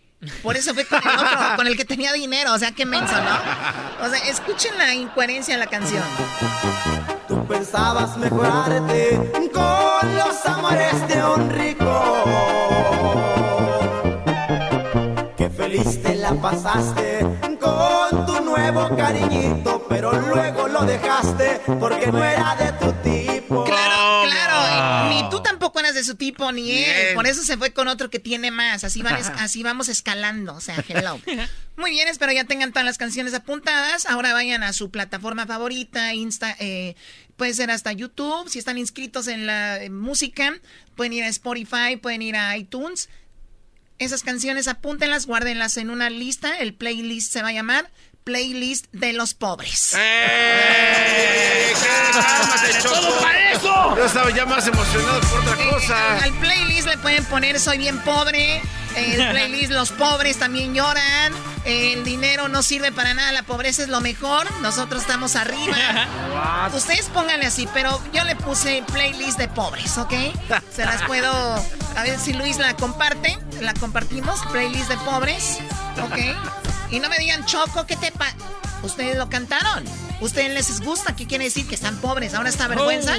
Por 0.42 0.58
eso 0.58 0.74
fue 0.74 0.86
con 0.86 1.00
el 1.00 1.16
otro, 1.16 1.38
con 1.56 1.68
el 1.68 1.78
que 1.78 1.86
tenía 1.86 2.12
dinero. 2.14 2.54
O 2.54 2.58
sea, 2.58 2.72
qué 2.72 2.86
menso, 2.86 3.14
¿no? 3.14 4.06
O 4.06 4.10
sea, 4.10 4.18
escuchen 4.30 4.76
la 4.78 4.94
incoherencia 4.94 5.54
de 5.56 5.60
la 5.60 5.68
canción. 5.68 6.04
Tú 7.28 7.46
pensabas 7.46 8.18
mejorarte 8.18 9.20
con 9.54 10.16
los 10.16 10.46
amores 10.46 11.08
de 11.08 11.24
un 11.24 11.50
rico. 11.52 12.24
Qué 15.38 15.50
feliz 15.50 16.02
te 16.02 16.16
la 16.16 16.34
pasaste 16.34 17.20
con 17.60 17.97
tu 18.10 18.44
nuevo 18.44 18.96
cariñito, 18.96 19.86
pero 19.90 20.12
luego 20.14 20.68
lo 20.68 20.82
dejaste 20.84 21.62
porque 21.80 22.08
no 22.08 22.24
era 22.24 22.56
de 22.56 22.72
tu 22.74 22.92
tipo. 23.04 23.64
Claro, 23.64 24.24
claro. 24.30 25.10
Ni 25.10 25.30
tú 25.30 25.42
tampoco 25.42 25.80
eras 25.80 25.96
de 25.96 26.04
su 26.04 26.16
tipo, 26.16 26.52
ni 26.52 26.72
él. 26.72 26.94
Bien. 27.04 27.16
Por 27.16 27.28
eso 27.28 27.44
se 27.44 27.58
fue 27.58 27.72
con 27.74 27.88
otro 27.88 28.10
que 28.10 28.20
tiene 28.20 28.52
más. 28.52 28.84
Así, 28.84 29.02
van 29.02 29.16
es- 29.18 29.30
así 29.30 29.64
vamos 29.64 29.90
escalando. 29.90 30.54
O 30.56 30.62
sea, 30.62 30.84
hello. 30.88 31.20
Muy 31.78 31.92
bien, 31.92 32.08
espero 32.08 32.32
ya 32.32 32.44
tengan 32.46 32.72
todas 32.72 32.86
las 32.86 32.98
canciones 32.98 33.34
apuntadas. 33.34 34.06
Ahora 34.06 34.34
vayan 34.34 34.64
a 34.64 34.74
su 34.74 34.90
plataforma 34.90 35.46
favorita, 35.46 36.14
Insta, 36.14 36.56
eh, 36.60 36.96
puede 37.36 37.54
ser 37.54 37.70
hasta 37.72 37.92
YouTube. 37.92 38.50
Si 38.50 38.58
están 38.60 38.78
inscritos 38.78 39.28
en 39.28 39.46
la 39.46 39.80
música, 39.92 40.54
pueden 40.96 41.14
ir 41.14 41.24
a 41.24 41.28
Spotify, 41.28 41.96
pueden 42.02 42.22
ir 42.24 42.36
a 42.36 42.58
iTunes. 42.58 43.10
Esas 44.00 44.22
canciones 44.22 44.68
apúntenlas, 44.68 45.26
guárdenlas 45.26 45.78
en 45.78 45.90
una 45.90 46.10
lista. 46.10 46.58
El 46.60 46.74
playlist 46.76 47.34
se 47.34 47.42
va 47.42 47.50
a 47.50 47.54
llamar 47.54 47.92
Playlist 48.24 48.86
de 48.92 49.14
los 49.14 49.34
Pobres. 49.34 49.96
¡Todo 52.84 53.20
para 53.22 53.52
eso! 53.52 53.96
Yo 53.96 54.06
estaba 54.06 54.30
ya 54.32 54.46
más 54.46 54.68
emocionado 54.68 55.22
por 55.22 55.40
otra 55.40 55.56
cosa. 55.70 56.18
Al 56.24 56.34
playlist 56.34 56.88
le 56.88 56.98
pueden 56.98 57.26
poner 57.26 57.60
Soy 57.60 57.78
bien 57.78 57.98
pobre. 58.00 58.62
El 58.98 59.30
playlist 59.32 59.72
Los 59.72 59.92
pobres 59.92 60.38
también 60.40 60.74
lloran. 60.74 61.34
El 61.66 62.04
dinero 62.04 62.48
no 62.48 62.64
sirve 62.64 62.92
para 62.92 63.14
nada. 63.14 63.32
La 63.32 63.44
pobreza 63.44 63.84
es 63.84 63.90
lo 63.90 64.02
mejor. 64.02 64.48
Nosotros 64.62 65.02
estamos 65.02 65.36
arriba. 65.36 65.78
Ustedes 66.74 67.08
pónganle 67.14 67.46
así, 67.46 67.68
pero 67.74 68.02
yo 68.14 68.24
le 68.24 68.36
puse 68.36 68.84
playlist 68.92 69.38
de 69.38 69.48
pobres, 69.48 69.98
¿ok? 69.98 70.14
Se 70.74 70.86
las 70.86 71.04
puedo. 71.04 71.32
A 71.96 72.04
ver 72.04 72.20
si 72.20 72.34
Luis 72.34 72.58
la 72.58 72.76
comparte. 72.76 73.38
La 73.62 73.74
compartimos. 73.74 74.40
Playlist 74.52 74.90
de 74.90 74.98
pobres, 74.98 75.60
¿ok? 76.04 76.87
Y 76.92 77.00
no 77.00 77.10
me 77.10 77.18
digan, 77.20 77.46
Choco, 77.46 77.86
¿qué 77.86 77.96
te 77.98 78.12
pasa? 78.12 78.36
Ustedes 78.84 79.18
lo 79.18 79.30
cantaron. 79.30 79.84
Ustedes 80.22 80.52
les 80.54 80.82
gusta. 80.82 81.16
¿Qué 81.16 81.28
quiere 81.28 81.44
decir? 81.46 81.68
Que 81.68 81.76
están 81.76 81.98
pobres. 81.98 82.34
¿Ahora 82.34 82.50
está 82.50 82.68
vergüenza? 82.68 83.18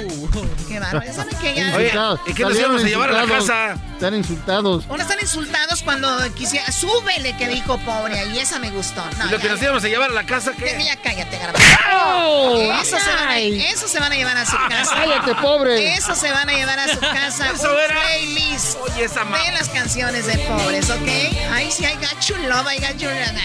Qué 0.67 0.79
bárbaro. 0.79 1.13
¿Saben 1.13 1.37
qué? 1.41 1.53
Ya- 1.55 1.75
Oye, 1.75 1.93
¿y 2.27 2.33
qué 2.33 2.43
nos 2.43 2.57
íbamos 2.57 2.83
a 2.83 2.87
llevar 2.87 3.09
a 3.09 3.25
la 3.25 3.27
casa? 3.37 3.73
Están 3.93 4.15
insultados. 4.15 4.85
Ahora 4.89 5.03
están 5.03 5.19
insultados 5.21 5.81
cuando 5.83 6.33
quisiera. 6.35 6.69
Súbele 6.71 7.35
que 7.37 7.47
dijo 7.49 7.77
pobre. 7.79 8.25
Y 8.33 8.39
esa 8.39 8.59
me 8.59 8.69
gustó. 8.71 9.03
No, 9.17 9.27
¿Y 9.27 9.29
lo 9.31 9.37
que 9.37 9.47
ya- 9.47 9.53
nos 9.53 9.61
íbamos 9.61 9.83
a 9.83 9.87
llevar 9.87 10.09
a 10.09 10.13
la 10.13 10.25
casa 10.25 10.51
qué? 10.53 10.81
Ya, 10.83 10.95
cállate, 11.01 11.37
garbanzo. 11.37 11.67
¡Oh! 11.93 12.57
Eso, 12.81 12.97
se 12.97 13.09
van 13.09 13.19
a, 13.19 13.29
Ay. 13.29 13.61
eso 13.61 13.87
se 13.87 13.99
van 13.99 14.11
a 14.11 14.15
llevar 14.15 14.37
a 14.37 14.45
su 14.45 14.57
casa. 14.69 14.91
Cállate, 14.95 15.35
pobre. 15.35 15.93
Eso 15.93 16.15
se 16.15 16.31
van 16.31 16.49
a 16.49 16.53
llevar 16.53 16.79
a 16.79 16.87
su 16.93 16.99
casa. 16.99 17.51
Eso 17.53 17.71
un 17.73 17.79
era. 17.79 18.01
playlist 18.01 18.77
Oye, 18.81 19.03
esa 19.05 19.23
de 19.25 19.51
las 19.51 19.69
canciones 19.69 20.25
de 20.25 20.37
pobres, 20.39 20.89
¿ok? 20.89 21.07
Ahí 21.53 21.69
sí, 21.71 21.83
I 21.85 21.95
got 21.95 22.19
your 22.27 22.39
love, 22.39 22.65
I 22.71 22.79
got 22.79 22.97
your 22.97 23.11
love. 23.13 23.35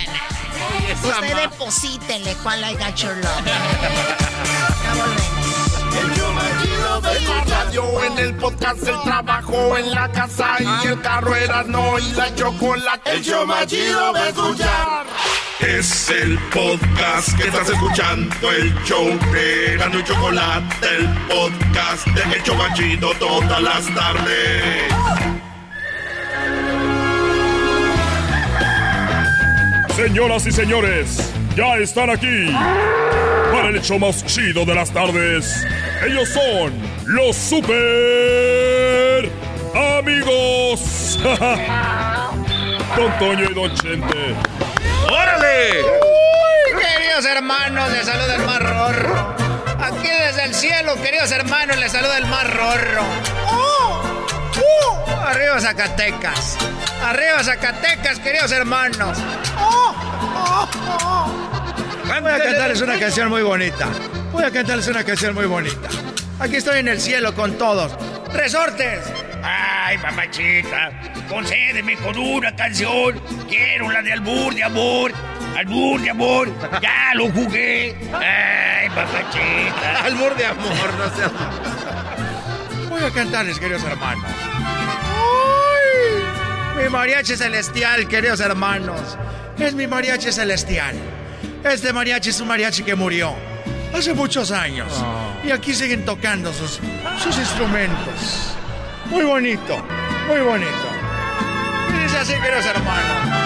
Usted 1.03 1.37
deposítenle 1.37 2.35
cuál 2.43 2.61
I 2.61 2.75
got 2.75 2.95
your 2.97 3.15
love. 3.17 3.45
Ya 3.45 4.95
volvemos. 4.95 5.45
El 6.95 7.51
radio, 7.51 8.05
en 8.05 8.19
el 8.19 8.35
podcast, 8.37 8.87
el 8.87 9.01
trabajo, 9.03 9.77
en 9.77 9.91
la 9.91 10.11
casa 10.11 10.57
y 10.61 10.89
el 10.89 11.01
carro 11.01 11.35
era 11.35 11.63
no 11.65 11.99
y 11.99 12.13
la 12.13 12.35
chocolate. 12.35 13.13
El 13.13 13.23
show 13.23 13.47
más 13.47 13.67
chido 13.67 14.13
de 14.13 14.29
escuchar. 14.29 15.07
Es 15.61 16.11
el 16.11 16.39
podcast 16.51 17.37
que 17.37 17.49
estás 17.49 17.69
escuchando, 17.69 18.51
el 18.51 18.75
show 18.85 19.07
de 19.33 19.77
Gano 19.77 19.99
y 19.99 20.05
Chocolate, 20.05 20.89
el 20.97 21.09
podcast 21.29 22.07
de 22.09 22.23
El 22.23 22.75
chido 22.75 23.13
todas 23.15 23.63
las 23.63 23.95
tardes. 23.95 25.34
Señoras 29.97 30.45
y 30.47 30.51
señores, 30.51 31.33
ya 31.55 31.77
están 31.77 32.11
aquí 32.11 32.51
para 33.53 33.69
el 33.69 33.77
hecho 33.77 33.97
más 33.97 34.27
chido 34.27 34.65
de 34.65 34.75
las 34.75 34.91
tardes. 34.91 35.65
Ellos 36.05 36.29
son 36.31 36.73
los 37.07 37.37
super 37.37 39.31
amigos. 39.73 41.21
Don 42.97 43.19
Toño 43.21 43.45
y 43.49 43.55
Don 43.55 43.73
Chente. 43.77 44.35
¡Órale! 45.09 45.83
Uy, 45.85 46.83
queridos 46.83 47.25
hermanos, 47.27 47.93
les 47.93 48.05
saluda 48.05 48.35
el 48.35 48.43
más 48.43 48.59
rorro. 48.59 49.37
Aquí 49.81 50.09
desde 50.09 50.45
el 50.45 50.55
cielo, 50.55 51.01
queridos 51.01 51.31
hermanos, 51.31 51.77
les 51.77 51.93
saluda 51.93 52.19
el 52.19 52.27
más 52.27 52.53
rorro. 52.53 53.05
Arriba 55.27 55.59
Zacatecas. 55.59 56.59
Arriba 57.03 57.43
Zacatecas, 57.43 58.19
queridos 58.21 58.53
hermanos. 58.53 59.19
¡Oh! 59.59 59.95
¡Oh! 60.37 60.69
¡Oh! 61.03 61.45
Voy 62.07 62.33
a 62.33 62.39
cantarles 62.39 62.81
una 62.83 62.99
canción 62.99 63.29
muy 63.31 63.43
bonita. 63.43 63.89
Voy 64.33 64.45
a 64.45 64.51
cantarles 64.51 64.87
una 64.89 65.03
canción 65.03 65.35
muy 65.35 65.47
bonita. 65.47 65.89
Aquí 66.39 66.57
estoy 66.57 66.81
en 66.81 66.89
el 66.89 67.01
cielo 67.01 67.35
con 67.35 67.57
todos. 67.57 67.93
¡Resortes! 68.33 69.01
Ay, 69.43 69.99
mamachita, 69.99 70.91
concédeme 71.29 71.97
con 71.97 72.19
una 72.19 72.55
canción. 72.55 73.21
Quiero 73.49 73.91
la 73.91 74.03
de 74.03 74.13
albur 74.13 74.55
de 74.55 74.65
amor. 74.65 75.13
Albur 75.57 76.01
de 76.01 76.11
amor. 76.11 76.49
Ya 76.83 77.15
lo 77.15 77.31
jugué. 77.31 77.97
Ay, 78.13 78.89
mamachita. 78.91 80.05
Albur 80.05 80.35
de 80.37 80.47
amor, 80.47 80.95
no 80.99 81.17
seas... 81.17 81.31
Voy 82.91 83.03
a 83.03 83.11
cantarles, 83.11 83.59
queridos 83.59 83.85
hermanos. 83.85 84.31
Mi 86.77 86.89
mariachi 86.89 87.37
celestial, 87.37 88.07
queridos 88.09 88.41
hermanos. 88.41 89.17
Es 89.59 89.75
mi 89.75 89.87
mariachi 89.87 90.33
celestial. 90.33 90.95
Este 91.63 91.93
mariachi 91.93 92.31
es 92.31 92.41
un 92.41 92.49
mariachi 92.49 92.83
que 92.83 92.95
murió 92.95 93.35
hace 93.95 94.13
muchos 94.13 94.51
años. 94.51 94.93
Y 95.45 95.51
aquí 95.51 95.73
siguen 95.75 96.05
tocando 96.05 96.53
sus, 96.53 96.81
sus 97.23 97.39
instrumentos. 97.39 98.55
Muy 99.07 99.25
bonito, 99.25 99.77
muy 100.27 100.41
bonito. 100.41 100.89
Y 101.95 102.03
dice 102.03 102.19
así, 102.19 102.33
queridos 102.35 102.67
hermanos. 102.67 103.45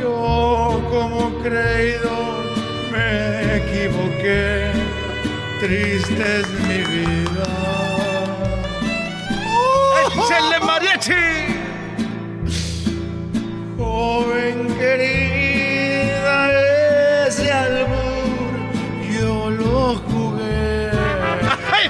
Yo 0.00 0.82
como 0.90 1.42
creído 1.42 2.42
me 2.90 3.56
equivoqué, 3.56 4.70
triste 5.64 6.40
es 6.40 6.48
mi 6.68 6.78
vida. 6.92 7.46
¡Échenle 10.04 10.60
mariachi! 10.60 11.24
Joven 13.78 14.58
querida, 14.78 16.36
ese 17.26 17.50
albur 17.50 18.54
yo 19.10 19.50
lo 19.50 19.94
jugué. 20.06 20.90
¡Ay, 21.72 21.86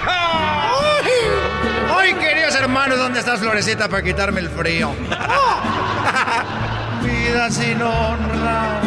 ay, 1.99 2.15
queridos 2.15 2.55
hermanos, 2.55 2.99
¿dónde 2.99 3.19
estás, 3.19 3.41
Florecita, 3.41 3.89
para 3.89 4.05
quitarme 4.05 4.39
el 4.41 4.51
frío? 4.51 4.95
Vida 7.03 7.51
sin 7.51 7.83
honra, 7.83 8.81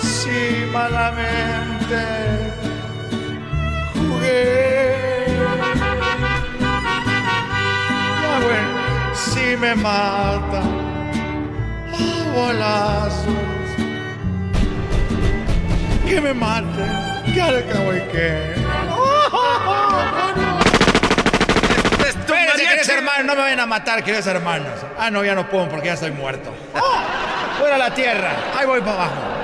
si 0.00 0.66
malamente 0.72 2.38
Ya 8.22 8.38
bueno, 8.44 9.14
si 9.14 9.56
me 9.56 9.74
mata 9.74 10.62
a 11.92 12.36
balazos, 12.36 13.26
que 16.06 16.20
me 16.20 16.34
mate, 16.34 16.84
que 17.32 17.40
al 17.40 17.66
cabo 17.68 17.94
y 17.94 18.00
que. 18.12 18.54
Espérense, 22.08 22.64
queridos 22.64 22.88
hermanos, 22.88 23.24
no 23.24 23.34
me 23.34 23.40
vayan 23.42 23.60
a 23.60 23.66
matar, 23.66 24.04
queridos 24.04 24.26
hermanos. 24.26 24.72
Ah, 24.98 25.10
no, 25.10 25.24
ya 25.24 25.34
no 25.34 25.48
puedo 25.48 25.68
porque 25.68 25.86
ya 25.86 25.94
estoy 25.94 26.10
muerto. 26.12 26.50
Fuera 27.58 27.74
a 27.76 27.78
la 27.78 27.94
tierra, 27.94 28.36
ahí 28.56 28.66
voy 28.66 28.80
para 28.80 28.92
abajo. 28.92 29.37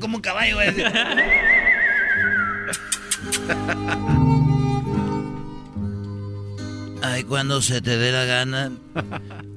Como 0.00 0.16
un 0.16 0.22
caballo, 0.22 0.56
güey. 0.56 0.68
Ay, 7.02 7.24
cuando 7.24 7.62
se 7.62 7.80
te 7.80 7.96
dé 7.96 8.12
la 8.12 8.24
gana, 8.24 8.72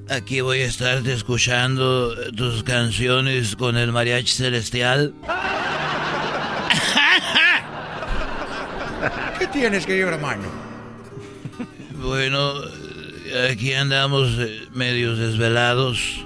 aquí 0.08 0.40
voy 0.40 0.60
a 0.60 0.66
estarte 0.66 1.12
escuchando 1.12 2.14
tus 2.32 2.62
canciones 2.62 3.56
con 3.56 3.76
el 3.76 3.92
mariachi 3.92 4.34
celestial. 4.34 5.14
¿Qué 9.38 9.46
tienes, 9.48 9.84
querido 9.84 10.08
hermano? 10.08 10.44
Bueno, 11.96 12.54
aquí 13.50 13.72
andamos 13.72 14.28
eh, 14.38 14.68
medios 14.72 15.18
desvelados. 15.18 16.24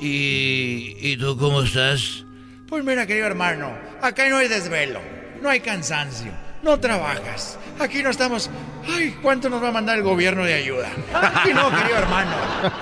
¿Y, 0.00 0.96
¿Y 0.98 1.16
tú 1.18 1.36
cómo 1.38 1.62
estás? 1.62 2.24
Pues 2.72 2.86
mira, 2.86 3.06
querido 3.06 3.26
hermano, 3.26 3.70
acá 4.00 4.30
no 4.30 4.38
hay 4.38 4.48
desvelo, 4.48 4.98
no 5.42 5.50
hay 5.50 5.60
cansancio, 5.60 6.32
no 6.62 6.80
trabajas. 6.80 7.58
Aquí 7.78 8.02
no 8.02 8.08
estamos. 8.08 8.48
Ay, 8.88 9.14
¿cuánto 9.20 9.50
nos 9.50 9.62
va 9.62 9.68
a 9.68 9.72
mandar 9.72 9.98
el 9.98 10.02
gobierno 10.02 10.42
de 10.42 10.54
ayuda? 10.54 10.90
Aquí 11.12 11.52
no, 11.52 11.68
querido 11.68 11.98
hermano. 11.98 12.34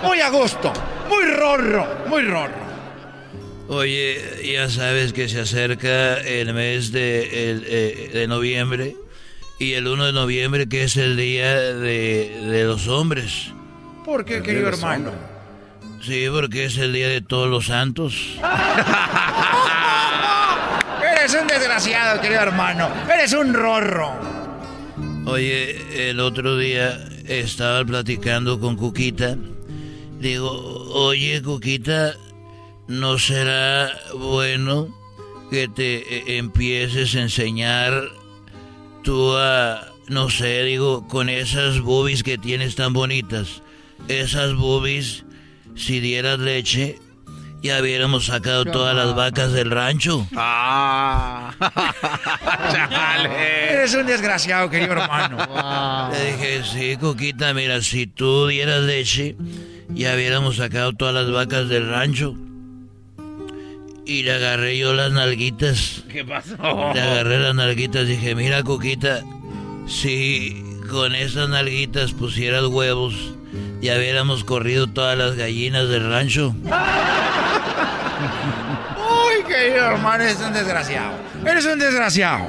Muy 0.05 0.21
a 0.21 0.29
gusto, 0.29 0.73
muy 1.09 1.25
rorro, 1.33 2.05
muy 2.07 2.23
rorro. 2.23 2.55
Oye, 3.67 4.53
ya 4.55 4.71
sabes 4.71 5.13
que 5.13 5.29
se 5.29 5.41
acerca 5.41 6.19
el 6.21 6.55
mes 6.55 6.93
de, 6.93 7.51
el, 7.51 7.65
eh, 7.67 8.11
de 8.13 8.29
noviembre 8.29 8.95
y 9.59 9.73
el 9.73 9.89
1 9.89 10.07
de 10.07 10.13
noviembre 10.13 10.69
que 10.69 10.85
es 10.85 10.97
el 10.97 11.17
día 11.17 11.53
de, 11.53 12.47
de 12.49 12.63
los 12.63 12.87
hombres. 12.87 13.51
¿Por 14.05 14.25
qué, 14.25 14.41
querido 14.41 14.69
hermano? 14.69 15.11
Sí, 16.01 16.29
porque 16.31 16.67
es 16.67 16.79
el 16.79 16.93
día 16.93 17.09
de 17.09 17.23
todos 17.23 17.49
los 17.49 17.67
santos. 17.67 18.39
Eres 21.31 21.43
un 21.43 21.49
desgraciado, 21.49 22.21
querido 22.21 22.41
hermano. 22.41 22.91
Eres 23.09 23.33
un 23.35 23.55
rorro. 23.55 24.11
Oye, 25.27 26.11
el 26.11 26.19
otro 26.19 26.59
día 26.59 27.09
estaba 27.25 27.85
platicando 27.85 28.59
con 28.59 28.75
Cuquita. 28.75 29.37
Digo, 30.19 30.51
oye, 30.93 31.41
Cuquita, 31.41 32.17
¿no 32.89 33.17
será 33.21 33.97
bueno 34.13 34.89
que 35.53 35.69
te 35.69 35.99
eh, 35.99 36.39
empieces 36.39 37.15
a 37.15 37.21
enseñar 37.21 38.11
tú 39.05 39.37
a, 39.37 39.87
no 40.09 40.31
sé, 40.31 40.65
digo, 40.65 41.07
con 41.07 41.29
esas 41.29 41.79
boobies 41.79 42.25
que 42.25 42.39
tienes 42.39 42.75
tan 42.75 42.93
bonitas? 42.93 43.63
Esas 44.09 44.57
boobies, 44.57 45.25
si 45.77 46.01
dieras 46.01 46.41
leche, 46.41 46.99
ya 47.63 47.81
hubiéramos 47.81 48.27
sacado 48.27 48.65
todas 48.65 48.97
las 48.97 49.15
vacas 49.15 49.53
del 49.53 49.71
rancho. 49.71 50.27
Ah. 50.35 51.53
Eres 53.71 53.95
un 53.95 54.07
desgraciado, 54.07 54.71
querido 54.71 54.93
hermano. 54.93 56.11
Le 56.11 56.33
dije, 56.33 56.63
sí, 56.65 56.97
Coquita, 56.97 57.53
mira, 57.53 57.83
si 57.83 58.07
tú 58.07 58.47
dieras 58.47 58.83
leche, 58.83 59.37
ya 59.89 60.15
hubiéramos 60.15 60.57
sacado 60.57 60.93
todas 60.93 61.15
las 61.15 61.31
vacas 61.31 61.69
del 61.69 61.89
rancho. 61.89 62.35
Y 64.07 64.23
le 64.23 64.33
agarré 64.33 64.79
yo 64.79 64.95
las 64.95 65.13
nalguitas. 65.13 66.05
¿Qué 66.09 66.25
pasó? 66.25 66.57
Le 66.95 67.01
agarré 67.01 67.39
las 67.39 67.55
nalguitas 67.55 68.05
y 68.05 68.13
dije, 68.13 68.35
mira, 68.35 68.63
Coquita, 68.63 69.23
si 69.87 70.65
con 70.91 71.15
esas 71.15 71.49
nalguitas 71.49 72.13
pusieras 72.13 72.65
huevos, 72.65 73.15
ya 73.81 73.97
hubiéramos 73.97 74.45
corrido 74.45 74.87
todas 74.87 75.17
las 75.17 75.37
gallinas 75.37 75.89
del 75.89 76.09
rancho. 76.09 76.55
Uy, 78.99 79.45
querido 79.47 79.87
hermano, 79.87 80.25
eres 80.25 80.41
un 80.41 80.53
desgraciado. 80.53 81.13
Eres 81.47 81.65
un 81.65 81.79
desgraciado. 81.79 82.49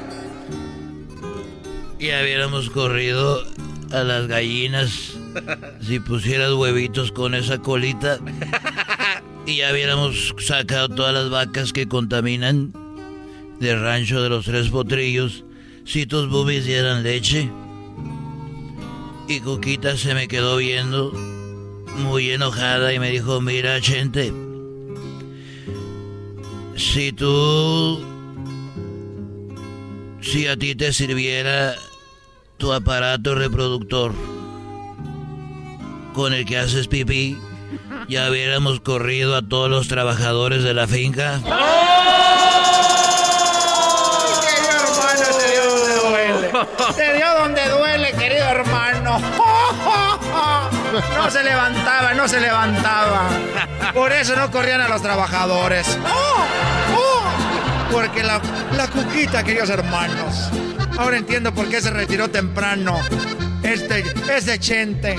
Ya 1.99 2.21
hubiéramos 2.21 2.69
corrido 2.69 3.43
a 3.91 4.03
las 4.03 4.27
gallinas 4.27 5.13
si 5.82 5.99
pusieras 5.99 6.51
huevitos 6.51 7.11
con 7.11 7.36
esa 7.36 7.59
colita. 7.59 8.17
Y 9.45 9.57
ya 9.57 9.71
hubiéramos 9.71 10.36
sacado 10.39 10.89
todas 10.89 11.13
las 11.13 11.29
vacas 11.29 11.73
que 11.73 11.88
contaminan 11.88 12.73
del 13.59 13.82
rancho 13.82 14.21
de 14.21 14.29
los 14.29 14.45
tres 14.45 14.69
potrillos 14.69 15.45
si 15.86 16.05
tus 16.05 16.29
boobies 16.29 16.65
dieran 16.65 17.03
leche. 17.03 17.49
Y 19.32 19.39
Coquita 19.39 19.95
se 19.95 20.13
me 20.13 20.27
quedó 20.27 20.57
viendo 20.57 21.13
muy 21.95 22.32
enojada 22.32 22.91
y 22.91 22.99
me 22.99 23.11
dijo, 23.11 23.39
mira, 23.39 23.79
gente, 23.79 24.34
si 26.75 27.13
tú, 27.13 28.03
si 30.19 30.47
a 30.47 30.57
ti 30.57 30.75
te 30.75 30.91
sirviera 30.91 31.75
tu 32.57 32.73
aparato 32.73 33.34
reproductor 33.34 34.11
con 36.13 36.34
el 36.34 36.43
que 36.45 36.57
haces 36.57 36.89
pipí, 36.89 37.38
ya 38.09 38.29
hubiéramos 38.29 38.82
corrido 38.82 39.38
a 39.38 39.41
todos 39.41 39.69
los 39.69 39.88
trabajadores 39.88 40.61
de 40.63 40.73
la 40.73 40.88
finca. 40.88 41.39
Querido 44.41 44.73
hermano, 44.75 45.23
te 45.38 45.47
dio 45.51 45.63
donde 45.69 45.95
duele. 46.09 46.51
Te 46.97 47.13
dio 47.13 47.34
donde 47.39 47.69
duele, 47.69 48.11
querido 48.11 48.43
hermano. 48.43 48.70
No 51.16 51.30
se 51.32 51.43
levantaba, 51.43 52.14
no 52.14 52.28
se 52.28 52.39
levantaba. 52.39 53.30
Por 53.93 54.12
eso 54.12 54.36
no 54.36 54.51
corrían 54.51 54.82
a 54.82 54.88
los 54.89 55.01
trabajadores. 55.01 55.97
Porque 57.91 58.24
la, 58.24 58.41
la 58.76 58.88
cuquita, 58.88 59.43
queridos 59.43 59.70
hermanos. 59.70 60.49
Ahora 60.97 61.18
entiendo 61.18 61.53
por 61.53 61.68
qué 61.70 61.82
se 61.82 61.89
retiró 61.91 62.30
temprano. 62.30 62.99
Este, 63.64 64.03
este 64.36 64.59
chente. 64.59 65.18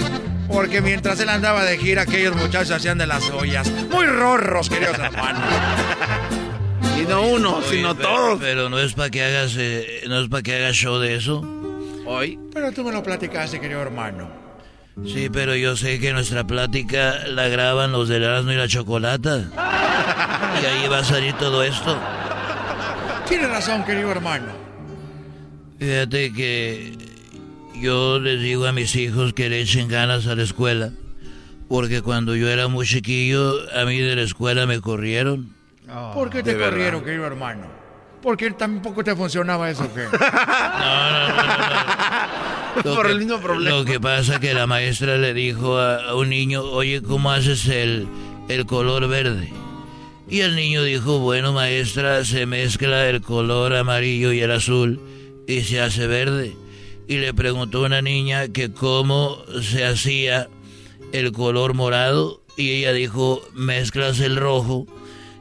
Porque 0.49 0.80
mientras 0.82 1.18
él 1.20 1.28
andaba 1.30 1.64
de 1.64 1.78
gira, 1.78 2.03
aquellos 2.03 2.34
muchachos 2.36 2.70
hacían 2.72 2.99
de 2.99 3.07
las 3.07 3.30
ollas. 3.30 3.70
Muy 3.90 4.07
rorros, 4.07 4.68
queridos 4.68 4.99
hermanos. 4.99 5.43
Y 6.99 7.03
no 7.07 7.22
uno, 7.22 7.57
Oye, 7.57 7.68
sino 7.70 7.95
pero- 7.95 8.09
todos. 8.09 8.38
Pero 8.40 8.68
no 8.68 8.78
es 8.78 8.93
para 8.95 9.11
que 9.11 9.24
hagas, 9.24 9.55
eh, 9.57 10.03
no 10.09 10.20
es 10.20 10.28
para 10.28 10.43
que 10.43 10.57
hagas 10.57 10.74
show 10.76 10.99
de 10.99 11.14
eso. 11.16 11.43
Hoy. 12.07 12.38
Pero 12.53 12.72
tú 12.72 12.84
me 12.84 12.92
lo 12.92 13.03
platicaste, 13.03 13.61
querido 13.61 13.80
hermano. 13.82 14.28
Sí, 15.07 15.28
pero 15.32 15.55
yo 15.57 15.74
sé 15.76 15.98
que 15.98 16.12
nuestra 16.12 16.44
plática 16.46 17.26
la 17.28 17.48
graban 17.48 17.92
los 17.92 18.09
del 18.09 18.24
Erasmo 18.24 18.53
y 18.53 18.57
la 18.57 18.68
Chocolata. 18.68 19.48
Y 20.62 20.64
ahí 20.66 20.86
va 20.86 20.98
a 20.98 21.05
salir 21.05 21.32
todo 21.38 21.62
esto. 21.62 21.98
Tienes 23.26 23.48
razón, 23.48 23.82
querido 23.84 24.11
hermano. 24.12 24.53
Fíjate 25.78 26.32
que 26.34 26.92
yo 27.80 28.20
les 28.20 28.40
digo 28.40 28.66
a 28.66 28.72
mis 28.72 28.94
hijos 28.94 29.32
que 29.32 29.48
le 29.48 29.61
echen 29.62 29.88
ganas 29.88 30.26
a 30.26 30.36
la 30.36 30.42
escuela. 30.42 30.90
Porque 31.68 32.03
cuando 32.03 32.36
yo 32.36 32.48
era 32.50 32.68
muy 32.68 32.86
chiquillo, 32.86 33.55
a 33.74 33.86
mí 33.86 33.98
de 33.98 34.14
la 34.14 34.22
escuela 34.22 34.66
me 34.66 34.80
corrieron. 34.80 35.55
¿Por 36.12 36.28
qué 36.28 36.42
te 36.42 36.53
verdad. 36.55 36.70
corrieron, 36.70 37.03
querido 37.05 37.26
hermano? 37.26 37.66
¿Por 38.23 38.37
qué 38.37 38.51
tampoco 38.53 39.03
te 39.03 39.14
funcionaba 39.16 39.68
eso, 39.70 39.89
qué? 39.95 40.05
Lo 42.85 42.95
Por 42.95 43.07
que- 43.07 43.12
el 43.12 43.18
mismo 43.18 43.39
problema. 43.41 43.77
Lo 43.77 43.85
que 43.85 44.01
pasa 44.01 44.41
que 44.41 44.55
la 44.55 44.66
maestra 44.66 45.18
le 45.18 45.35
dijo 45.35 45.77
a, 45.79 45.97
a 46.11 46.14
un 46.14 46.31
niño, 46.31 46.62
oye, 46.62 47.03
¿cómo 47.03 47.31
haces 47.31 47.66
el, 47.68 48.07
el 48.49 48.64
color 48.66 49.09
verde? 49.09 49.53
Y 50.29 50.41
el 50.41 50.57
niño 50.57 50.83
dijo, 50.83 51.18
bueno, 51.18 51.53
maestra, 51.53 52.25
se 52.25 52.47
mezcla 52.47 53.09
el 53.09 53.20
color 53.20 53.75
amarillo 53.77 54.33
y 54.33 54.41
el 54.41 54.51
azul 54.53 55.01
y 55.47 55.61
se 55.62 55.81
hace 55.81 56.07
verde. 56.07 56.57
Y 57.09 57.18
le 57.18 57.35
preguntó 57.35 57.83
a 57.83 57.87
una 57.87 58.01
niña 58.01 58.49
que 58.49 58.73
cómo 58.73 59.43
se 59.61 59.85
hacía 59.85 60.49
el 61.12 61.33
color 61.33 61.75
morado 61.75 62.41
y 62.57 62.70
ella 62.70 62.93
dijo, 62.95 63.43
mezclas 63.53 64.20
el 64.20 64.37
rojo 64.37 64.87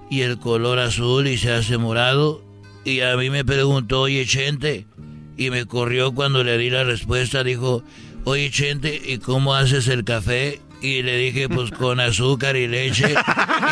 y 0.10 0.24
el 0.24 0.38
color 0.40 0.80
azul 0.80 1.28
y 1.28 1.38
se 1.38 1.54
hace 1.54 1.78
morado. 1.78 2.42
Y 2.84 3.02
a 3.02 3.16
mí 3.18 3.30
me 3.30 3.46
preguntó, 3.46 4.02
oye, 4.02 4.26
Chente, 4.26 4.88
y 5.38 5.50
me 5.52 5.66
corrió 5.66 6.14
cuando 6.14 6.44
le 6.44 6.58
di 6.58 6.70
la 6.70 6.84
respuesta, 6.84 7.44
dijo, 7.44 7.84
oye, 8.26 8.50
Chente, 8.52 9.00
¿y 9.06 9.18
cómo 9.20 9.54
haces 9.56 9.88
el 9.88 10.04
café? 10.04 10.60
Y 10.82 11.04
le 11.04 11.16
dije, 11.18 11.48
pues 11.48 11.70
con 11.70 12.00
azúcar 12.00 12.56
y 12.56 12.68
leche, 12.68 13.14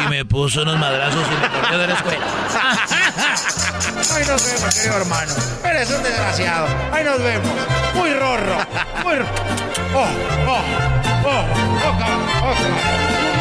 y 0.05 0.09
me 0.09 0.25
puso 0.25 0.61
unos 0.61 0.77
madrazos 0.77 1.25
y 1.25 1.41
me 1.41 1.49
corrió 1.59 1.77
de 1.79 1.87
la 1.87 1.93
escuela. 1.95 2.25
Ahí 4.15 4.25
nos 4.27 4.45
vemos, 4.45 4.75
querido 4.75 4.97
hermano. 4.97 5.33
Eres 5.65 5.89
un 5.91 6.03
desgraciado. 6.03 6.67
Ahí 6.91 7.03
nos 7.03 7.17
vemos. 7.19 7.49
Muy 7.95 8.13
rorro. 8.13 8.57
Muy 9.03 9.15
ro- 9.15 9.25
Oh, 9.91 10.05
oh, 10.47 10.63
oh, 11.25 11.25
oh, 11.25 11.45
oh, 11.83 12.45
oh. 12.45 13.38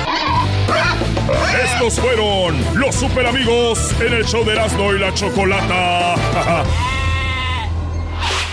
Estos 1.65 2.01
fueron 2.01 2.57
los 2.75 2.95
super 2.95 3.27
amigos 3.27 3.93
en 4.01 4.15
el 4.15 4.25
show 4.25 4.45
de 4.45 4.53
Erasmo 4.53 4.95
y 4.95 4.99
la 4.99 5.13
Chocolata. 5.13 6.15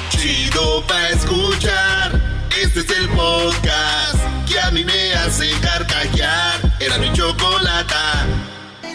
Chido 0.10 0.84
pa' 0.86 1.10
escuchar. 1.10 2.22
Este 2.62 2.82
es 2.82 2.90
el 2.90 3.10
podcast 3.10 4.16
que 4.48 4.60
a 4.60 4.72
mí 4.72 4.84
me 4.84 5.14
hace 5.14 5.52
carcajear. 5.62 6.60
Era 6.80 6.98
mi 6.98 7.12
chocolata. 7.14 8.26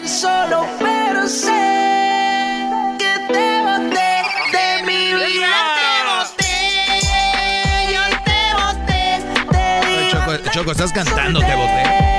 Solo 0.05 0.67
pero 0.79 1.27
sé 1.27 2.67
que 2.99 3.33
te 3.33 3.61
boté 3.61 4.23
de 4.51 4.83
mi 4.85 5.13
vida. 5.13 5.53
Te 5.77 5.91
boté, 6.07 6.53
yo 7.93 8.03
te 8.25 8.39
boté. 9.49 10.49
Choco, 10.51 10.71
estás 10.71 10.91
cantando, 10.91 11.39
te 11.39 11.55
boté. 11.55 12.10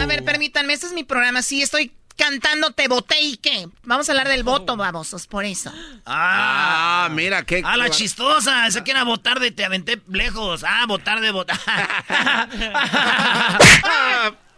A 0.00 0.06
ver, 0.06 0.24
permítanme, 0.24 0.72
este 0.72 0.86
es 0.86 0.92
mi 0.92 1.04
programa. 1.04 1.42
Sí, 1.42 1.62
estoy 1.62 1.92
cantando, 2.16 2.72
te 2.72 2.88
boté 2.88 3.20
y 3.20 3.36
qué. 3.36 3.68
Vamos 3.84 4.08
a 4.08 4.12
hablar 4.12 4.28
del 4.28 4.44
voto, 4.44 4.76
babosos, 4.76 5.26
por 5.26 5.44
eso. 5.44 5.72
Ah, 6.06 7.08
mira 7.10 7.44
qué. 7.44 7.62
A 7.64 7.76
la 7.76 7.90
chistosa, 7.90 8.66
esa 8.66 8.84
que 8.84 8.92
era 8.92 9.04
votar 9.04 9.40
de 9.40 9.50
te 9.50 9.64
aventé 9.64 10.00
lejos. 10.08 10.64
Ah, 10.64 10.84
votar 10.86 11.20
de 11.20 11.30
votar. 11.30 11.58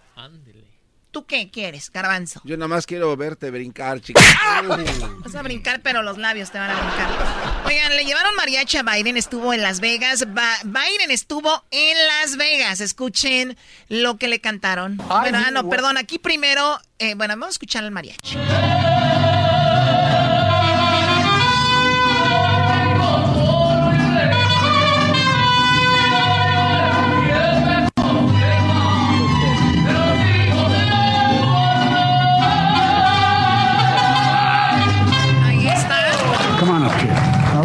¿Tú 1.15 1.27
qué 1.27 1.49
quieres, 1.49 1.91
garbanzo? 1.93 2.41
Yo 2.43 2.57
nada 2.57 2.67
más 2.67 2.87
quiero 2.87 3.17
verte 3.17 3.49
brincar, 3.53 4.01
chica. 4.01 4.21
Vas 5.25 5.35
a 5.37 5.43
brincar, 5.43 5.81
pero 5.81 6.03
los 6.03 6.19
labios 6.19 6.51
te 6.51 6.59
van 6.59 6.71
a 6.71 6.75
brincar. 6.75 7.65
Oigan, 7.67 7.95
le 7.97 8.05
llevaron 8.05 8.35
mariachi 8.35 8.79
a 8.79 8.83
Biden, 8.83 9.17
estuvo 9.17 9.55
en 9.55 9.63
Las 9.63 9.79
Vegas. 9.79 10.25
Ba- 10.35 10.59
Biden 10.65 11.13
estuvo 11.13 11.63
en 11.71 11.97
Las 12.09 12.37
Vegas. 12.37 12.81
Escuchen 12.81 13.57
lo 13.89 14.17
que 14.19 14.27
le 14.27 14.41
cantaron. 14.41 14.97
Bueno, 14.97 15.39
ah, 15.47 15.53
no, 15.53 15.69
perdón, 15.69 15.99
aquí 15.99 16.19
primero, 16.19 16.81
eh, 16.99 17.15
bueno, 17.15 17.35
vamos 17.35 17.47
a 17.47 17.51
escuchar 17.51 17.85
al 17.85 17.93
mariachi. 17.93 18.37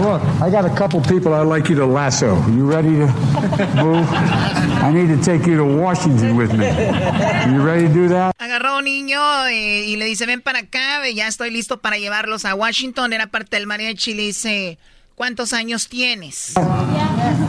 Look, 0.09 0.21
I 0.41 0.49
got 0.49 0.65
a 0.65 0.73
couple 0.75 1.01
people 1.01 1.33
I'd 1.33 1.47
like 1.47 1.69
you 1.69 1.75
to 1.75 1.85
lasso. 1.85 2.35
You 2.49 2.65
ready 2.65 2.95
to 2.97 3.07
move? 3.75 4.07
I 4.81 4.91
need 4.91 5.07
to 5.07 5.21
take 5.21 5.45
you 5.45 5.57
to 5.57 5.65
Washington 5.65 6.35
with 6.35 6.51
me. 6.53 6.65
You 7.51 7.61
ready 7.61 7.87
to 7.87 7.93
do 7.93 8.07
that? 8.09 8.35
Agarró 8.39 8.69
a 8.69 8.77
un 8.77 8.85
niño 8.85 9.19
eh, 9.47 9.85
y 9.85 9.95
le 9.97 10.05
dice, 10.05 10.25
ven 10.25 10.41
para 10.41 10.59
acá, 10.59 11.07
ya 11.13 11.27
estoy 11.27 11.51
listo 11.51 11.79
para 11.79 11.97
llevarlos 11.97 12.45
a 12.45 12.55
Washington. 12.55 13.13
Era 13.13 13.27
parte 13.27 13.57
del 13.57 13.67
mariachi 13.67 14.11
y 14.11 14.13
le 14.15 14.23
dice, 14.23 14.77
¿cuántos 15.15 15.53
años 15.53 15.87
tienes? 15.87 16.53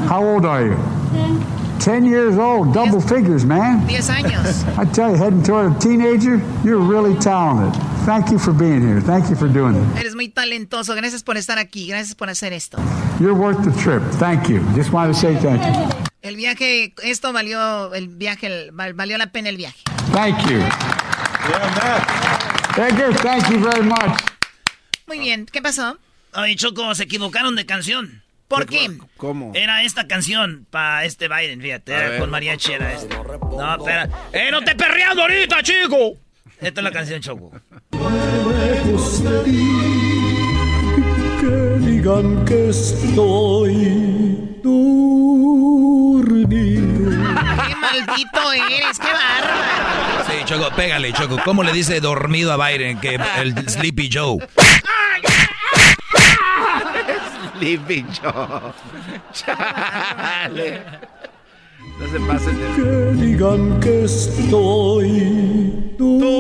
How 0.09 0.23
old 0.23 0.45
are 0.45 0.67
you? 0.67 1.60
Ten 1.81 2.05
years 2.05 2.37
old, 2.37 2.75
double 2.75 3.01
figures, 3.01 3.47
man. 3.47 3.87
Diez 3.87 4.11
años. 4.11 4.67
I 4.77 4.85
tell 4.93 5.11
you, 5.11 5.17
heading 5.17 5.43
toward 5.43 5.75
a 5.75 5.79
teenager, 5.79 6.37
you're 6.63 6.79
really 6.79 7.19
talented. 7.21 7.75
Thank 8.05 8.31
you 8.31 8.39
for 8.39 8.53
being 8.53 8.83
here. 8.83 9.01
Thank 9.01 9.31
you 9.31 9.35
for 9.35 9.49
doing 9.49 9.77
it. 9.77 9.99
Eres 9.99 10.15
muy 10.15 10.29
talentoso, 10.29 10.95
gracias 10.95 11.23
por 11.23 11.39
estar 11.39 11.59
aquí, 11.59 11.87
gracias 11.89 12.15
por 12.15 12.29
hacer 12.29 12.53
esto. 12.53 12.77
You're 13.19 13.35
worth 13.35 13.65
the 13.65 13.73
trip. 13.81 14.03
Thank 14.19 14.51
you. 14.51 14.61
Just 14.77 14.93
wanted 14.93 15.15
to 15.15 15.19
say 15.19 15.35
thank 15.37 15.63
you. 15.65 15.73
El 16.21 16.37
viaje, 16.37 16.93
esto 17.03 17.33
valió 17.33 17.95
el 17.95 18.09
viaje, 18.09 18.71
valió 18.73 19.17
la 19.17 19.29
pena 19.29 19.49
el 19.49 19.57
viaje. 19.57 19.83
Thank 20.13 20.39
you. 20.51 20.61
Edgar, 22.77 23.15
thank 23.23 23.49
you 23.49 23.59
very 23.59 23.83
much. 23.83 24.21
Muy 25.07 25.19
bien, 25.19 25.47
¿qué 25.51 25.63
pasó? 25.63 25.97
Ay, 26.35 26.57
Choco, 26.57 26.95
se 26.95 27.05
equivocaron 27.05 27.57
de 27.57 27.65
canción. 27.65 28.23
¿Por 28.51 28.67
qué? 28.67 28.91
¿Cómo? 29.17 29.53
Era 29.55 29.85
esta 29.85 30.09
canción 30.09 30.67
para 30.71 31.05
este 31.05 31.29
Biden, 31.29 31.61
fíjate. 31.61 31.93
Era 31.93 32.19
con 32.19 32.31
mariachi 32.31 32.73
era 32.73 32.93
este. 32.93 33.17
No, 33.17 33.77
espera. 33.77 34.09
¡Eh, 34.33 34.49
no 34.51 34.61
te 34.63 34.75
perreando 34.75 35.23
ahorita, 35.23 35.63
chico! 35.63 36.15
Esta 36.61 36.81
es 36.81 36.85
la 36.85 36.91
canción, 36.91 37.21
Choco. 37.21 37.53
lejos 37.93 39.23
de 39.23 39.45
ti, 39.45 39.81
que 41.41 41.87
digan 41.87 42.45
que 42.45 42.71
estoy 42.71 44.59
dormido. 44.65 45.71
¡Qué 47.69 47.77
maldito 47.77 48.53
eres! 48.53 48.99
¡Qué 48.99 49.13
bárbaro! 49.13 50.25
Sí, 50.27 50.45
Choco, 50.45 50.75
pégale, 50.75 51.13
Choco. 51.13 51.37
¿Cómo 51.45 51.63
le 51.63 51.73
dice 51.73 52.01
dormido 52.01 52.53
a 52.53 52.69
Biden 52.69 52.99
que 52.99 53.17
el 53.39 53.69
Sleepy 53.69 54.11
Joe? 54.13 54.39
Joe. 57.61 58.73
Chale. 59.33 60.83
No 61.99 62.11
se 62.11 62.21
pasen 62.21 62.59
de... 62.59 62.67
Que 62.77 63.13
digan 63.23 63.81
que 63.81 64.05
estoy 64.05 65.95
dormido. 65.99 66.31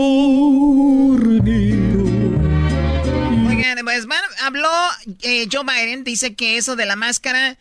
Oigan, 3.48 3.78
pues 3.84 4.06
bueno, 4.06 4.22
habló 4.42 4.70
eh, 5.22 5.46
Joe 5.52 5.64
Biden, 5.64 6.04
dice 6.04 6.34
que 6.34 6.56
eso 6.56 6.76
de 6.76 6.86
la 6.86 6.96
máscara, 6.96 7.58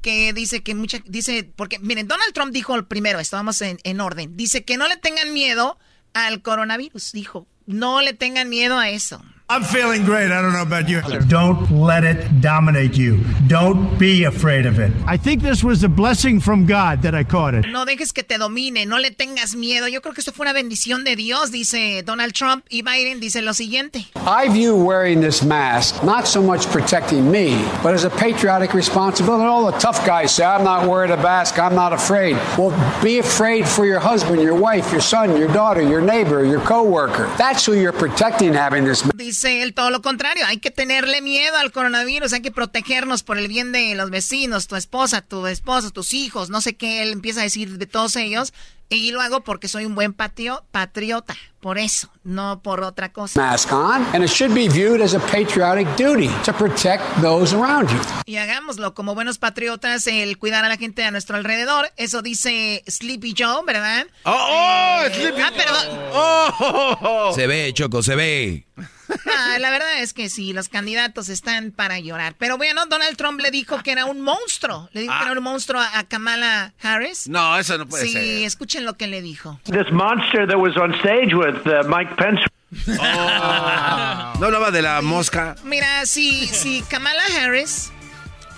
que 0.00 0.32
dice 0.32 0.62
que 0.62 0.74
mucha, 0.74 1.00
dice, 1.04 1.44
porque 1.56 1.78
miren, 1.80 2.08
Donald 2.08 2.32
Trump 2.32 2.52
dijo 2.52 2.74
el 2.74 2.86
primero, 2.86 3.20
esto 3.20 3.36
vamos 3.36 3.60
en, 3.60 3.78
en 3.84 4.00
orden, 4.00 4.36
dice 4.36 4.64
que 4.64 4.78
no 4.78 4.88
le 4.88 4.96
tengan 4.96 5.34
miedo 5.34 5.78
al 6.14 6.40
coronavirus, 6.40 7.12
dijo, 7.12 7.46
no 7.66 8.00
le 8.00 8.14
tengan 8.14 8.48
miedo 8.48 8.78
a 8.78 8.88
eso. 8.88 9.22
I'm 9.54 9.62
feeling 9.62 10.04
great. 10.04 10.32
I 10.32 10.42
don't 10.42 10.52
know 10.52 10.62
about 10.62 10.88
you. 10.88 11.00
Don't 11.28 11.70
let 11.70 12.02
it 12.02 12.40
dominate 12.40 12.96
you. 12.96 13.20
Don't 13.46 13.96
be 14.00 14.24
afraid 14.24 14.66
of 14.66 14.80
it. 14.80 14.90
I 15.06 15.16
think 15.16 15.42
this 15.42 15.62
was 15.62 15.84
a 15.84 15.88
blessing 15.88 16.40
from 16.40 16.66
God 16.66 17.02
that 17.02 17.14
I 17.14 17.22
caught 17.22 17.54
it. 17.54 17.64
No 17.68 17.84
dejes 17.84 18.12
que 18.12 18.24
te 18.24 18.36
domine, 18.36 18.84
no 18.84 18.96
le 18.96 19.12
tengas 19.12 19.54
miedo. 19.54 19.86
Yo 19.86 20.00
creo 20.00 20.12
que 20.12 20.22
esto 20.22 20.32
fue 20.32 20.44
una 20.44 20.52
bendición 20.52 21.04
de 21.04 21.14
Dios, 21.14 21.52
dice 21.52 22.02
Donald 22.04 22.32
Trump. 22.32 22.66
Y 22.68 22.82
Biden 22.82 23.20
dice 23.20 23.42
lo 23.42 23.54
siguiente. 23.54 24.08
I 24.26 24.48
view 24.48 24.74
wearing 24.74 25.20
this 25.20 25.44
mask 25.44 26.02
not 26.02 26.26
so 26.26 26.42
much 26.42 26.66
protecting 26.72 27.30
me, 27.30 27.64
but 27.80 27.94
as 27.94 28.02
a 28.02 28.10
patriotic 28.10 28.74
responsibility. 28.74 29.44
All 29.44 29.70
the 29.70 29.78
tough 29.78 30.04
guys 30.04 30.34
say, 30.34 30.44
I'm 30.44 30.64
not 30.64 30.88
wearing 30.88 31.12
a 31.12 31.16
mask, 31.16 31.60
I'm 31.60 31.76
not 31.76 31.92
afraid. 31.92 32.36
Well, 32.58 32.72
be 33.04 33.20
afraid 33.20 33.68
for 33.68 33.86
your 33.86 34.00
husband, 34.00 34.42
your 34.42 34.56
wife, 34.56 34.90
your 34.90 35.00
son, 35.00 35.36
your 35.36 35.52
daughter, 35.52 35.80
your 35.80 36.00
neighbor, 36.00 36.44
your 36.44 36.60
coworker. 36.60 37.30
That's 37.38 37.64
who 37.64 37.74
you're 37.74 37.92
protecting 37.92 38.52
having 38.52 38.82
this 38.82 39.04
mask. 39.04 39.43
Dice 39.44 39.62
él 39.62 39.74
todo 39.74 39.90
lo 39.90 40.00
contrario, 40.00 40.46
hay 40.46 40.56
que 40.56 40.70
tenerle 40.70 41.20
miedo 41.20 41.58
al 41.58 41.70
coronavirus, 41.70 42.32
hay 42.32 42.40
que 42.40 42.50
protegernos 42.50 43.22
por 43.22 43.36
el 43.36 43.46
bien 43.46 43.72
de 43.72 43.94
los 43.94 44.08
vecinos, 44.08 44.68
tu 44.68 44.74
esposa, 44.74 45.20
tu 45.20 45.46
esposo, 45.46 45.90
tus 45.90 46.14
hijos, 46.14 46.48
no 46.48 46.62
sé 46.62 46.76
qué, 46.76 47.02
él 47.02 47.12
empieza 47.12 47.40
a 47.40 47.42
decir 47.42 47.76
de 47.76 47.84
todos 47.84 48.16
ellos. 48.16 48.54
Y 48.88 49.10
lo 49.10 49.20
hago 49.20 49.44
porque 49.44 49.68
soy 49.68 49.84
un 49.84 49.94
buen 49.94 50.14
patio, 50.14 50.64
patriota, 50.70 51.34
por 51.60 51.76
eso, 51.76 52.10
no 52.22 52.62
por 52.62 52.82
otra 52.82 53.12
cosa. 53.12 53.38
Mask 53.38 53.70
on, 53.70 54.06
and 54.14 54.24
it 54.24 54.30
should 54.30 54.54
be 54.54 54.66
viewed 54.66 55.02
as 55.02 55.12
a 55.12 55.20
patriotic 55.20 55.88
duty 55.98 56.30
to 56.44 56.52
protect 56.54 57.02
those 57.20 57.54
around 57.54 57.90
you. 57.90 57.98
Y 58.24 58.36
hagámoslo 58.36 58.94
como 58.94 59.14
buenos 59.14 59.36
patriotas, 59.36 60.06
el 60.06 60.38
cuidar 60.38 60.64
a 60.64 60.68
la 60.68 60.78
gente 60.78 61.04
a 61.04 61.10
nuestro 61.10 61.36
alrededor. 61.36 61.92
Eso 61.98 62.22
dice 62.22 62.82
Sleepy 62.86 63.34
Joe, 63.36 63.62
¿verdad? 63.66 64.06
¡Oh, 64.24 64.32
oh! 64.32 65.06
Eh, 65.06 65.14
Sleepy 65.14 65.42
ah, 65.42 65.52
perdón. 65.54 65.98
¡Oh! 66.14 67.32
Se 67.34 67.46
ve, 67.46 67.72
Choco, 67.74 68.02
se 68.02 68.14
ve. 68.14 68.66
Ah, 69.08 69.58
la 69.58 69.70
verdad 69.70 70.00
es 70.00 70.12
que 70.14 70.28
sí, 70.28 70.52
los 70.52 70.68
candidatos 70.68 71.28
están 71.28 71.70
para 71.70 71.98
llorar. 71.98 72.34
Pero 72.38 72.56
bueno, 72.56 72.86
Donald 72.86 73.16
Trump 73.16 73.40
le 73.40 73.50
dijo 73.50 73.82
que 73.82 73.92
era 73.92 74.04
un 74.06 74.20
monstruo. 74.20 74.88
Le 74.92 75.02
dijo 75.02 75.14
que 75.18 75.24
era 75.24 75.32
un 75.32 75.42
monstruo 75.42 75.80
a, 75.80 75.98
a 75.98 76.04
Kamala 76.04 76.72
Harris. 76.82 77.28
No, 77.28 77.58
eso 77.58 77.76
no 77.78 77.86
puede 77.86 78.06
sí, 78.06 78.12
ser. 78.12 78.24
escuchen 78.44 78.84
lo 78.84 78.96
que 78.96 79.06
le 79.06 79.22
dijo. 79.22 79.60
This 79.64 79.90
monster 79.92 80.46
that 80.46 80.56
was 80.56 80.76
on 80.76 80.94
stage 81.00 81.34
with 81.34 81.66
uh, 81.66 81.86
Mike 81.88 82.14
Pence. 82.16 82.42
No 84.38 84.46
hablaba 84.46 84.70
de 84.70 84.82
la 84.82 85.00
mosca. 85.02 85.56
Mira, 85.64 86.06
si, 86.06 86.46
si 86.48 86.82
Kamala 86.82 87.22
Harris 87.38 87.92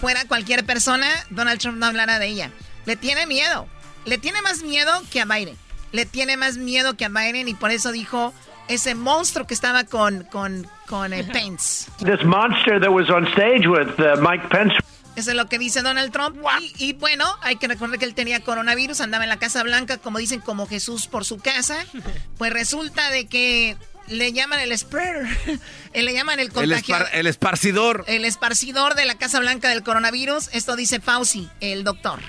fuera 0.00 0.24
cualquier 0.26 0.64
persona, 0.64 1.08
Donald 1.30 1.60
Trump 1.60 1.78
no 1.78 1.86
hablara 1.86 2.18
de 2.18 2.26
ella. 2.28 2.50
Le 2.86 2.96
tiene 2.96 3.26
miedo. 3.26 3.68
Le 4.04 4.18
tiene 4.18 4.40
más 4.42 4.62
miedo 4.62 4.92
que 5.10 5.20
a 5.20 5.24
Biden. 5.24 5.56
Le 5.92 6.06
tiene 6.06 6.36
más 6.36 6.56
miedo 6.56 6.96
que 6.96 7.04
a 7.04 7.08
Biden 7.08 7.48
y 7.48 7.54
por 7.54 7.70
eso 7.70 7.92
dijo 7.92 8.32
ese 8.68 8.94
monstruo 8.94 9.46
que 9.46 9.54
estaba 9.54 9.84
con, 9.84 10.24
con, 10.24 10.66
con 10.86 11.12
eh, 11.12 11.24
Pence. 11.24 11.90
This 11.98 12.24
monster 12.24 12.80
that 12.80 12.90
was 12.90 13.08
on 13.10 13.26
stage 13.28 13.66
with 13.68 13.88
uh, 13.98 14.20
Mike 14.20 14.48
Pence. 14.48 14.74
Eso 15.16 15.30
es 15.30 15.36
lo 15.36 15.46
que 15.46 15.58
dice 15.58 15.80
Donald 15.80 16.12
Trump. 16.12 16.36
Y, 16.60 16.74
y 16.88 16.92
bueno, 16.92 17.24
hay 17.40 17.56
que 17.56 17.68
recordar 17.68 17.98
que 17.98 18.04
él 18.04 18.14
tenía 18.14 18.40
coronavirus, 18.40 19.00
andaba 19.00 19.24
en 19.24 19.30
la 19.30 19.38
Casa 19.38 19.62
Blanca, 19.62 19.96
como 19.96 20.18
dicen, 20.18 20.40
como 20.40 20.66
Jesús 20.66 21.06
por 21.06 21.24
su 21.24 21.38
casa. 21.38 21.76
Pues 22.38 22.52
resulta 22.52 23.10
de 23.10 23.26
que 23.26 23.78
le 24.08 24.32
llaman 24.34 24.60
el 24.60 24.76
spreader, 24.76 25.26
le 25.94 26.12
llaman 26.12 26.38
el 26.38 26.48
El, 26.48 26.52
contagio. 26.52 26.94
espar- 26.96 27.08
el 27.14 27.26
esparcidor. 27.26 28.04
El 28.08 28.26
esparcidor 28.26 28.94
de 28.94 29.06
la 29.06 29.14
Casa 29.16 29.40
Blanca 29.40 29.70
del 29.70 29.82
coronavirus. 29.82 30.50
Esto 30.52 30.76
dice 30.76 31.00
Fauci, 31.00 31.48
el 31.60 31.82
doctor. 31.82 32.20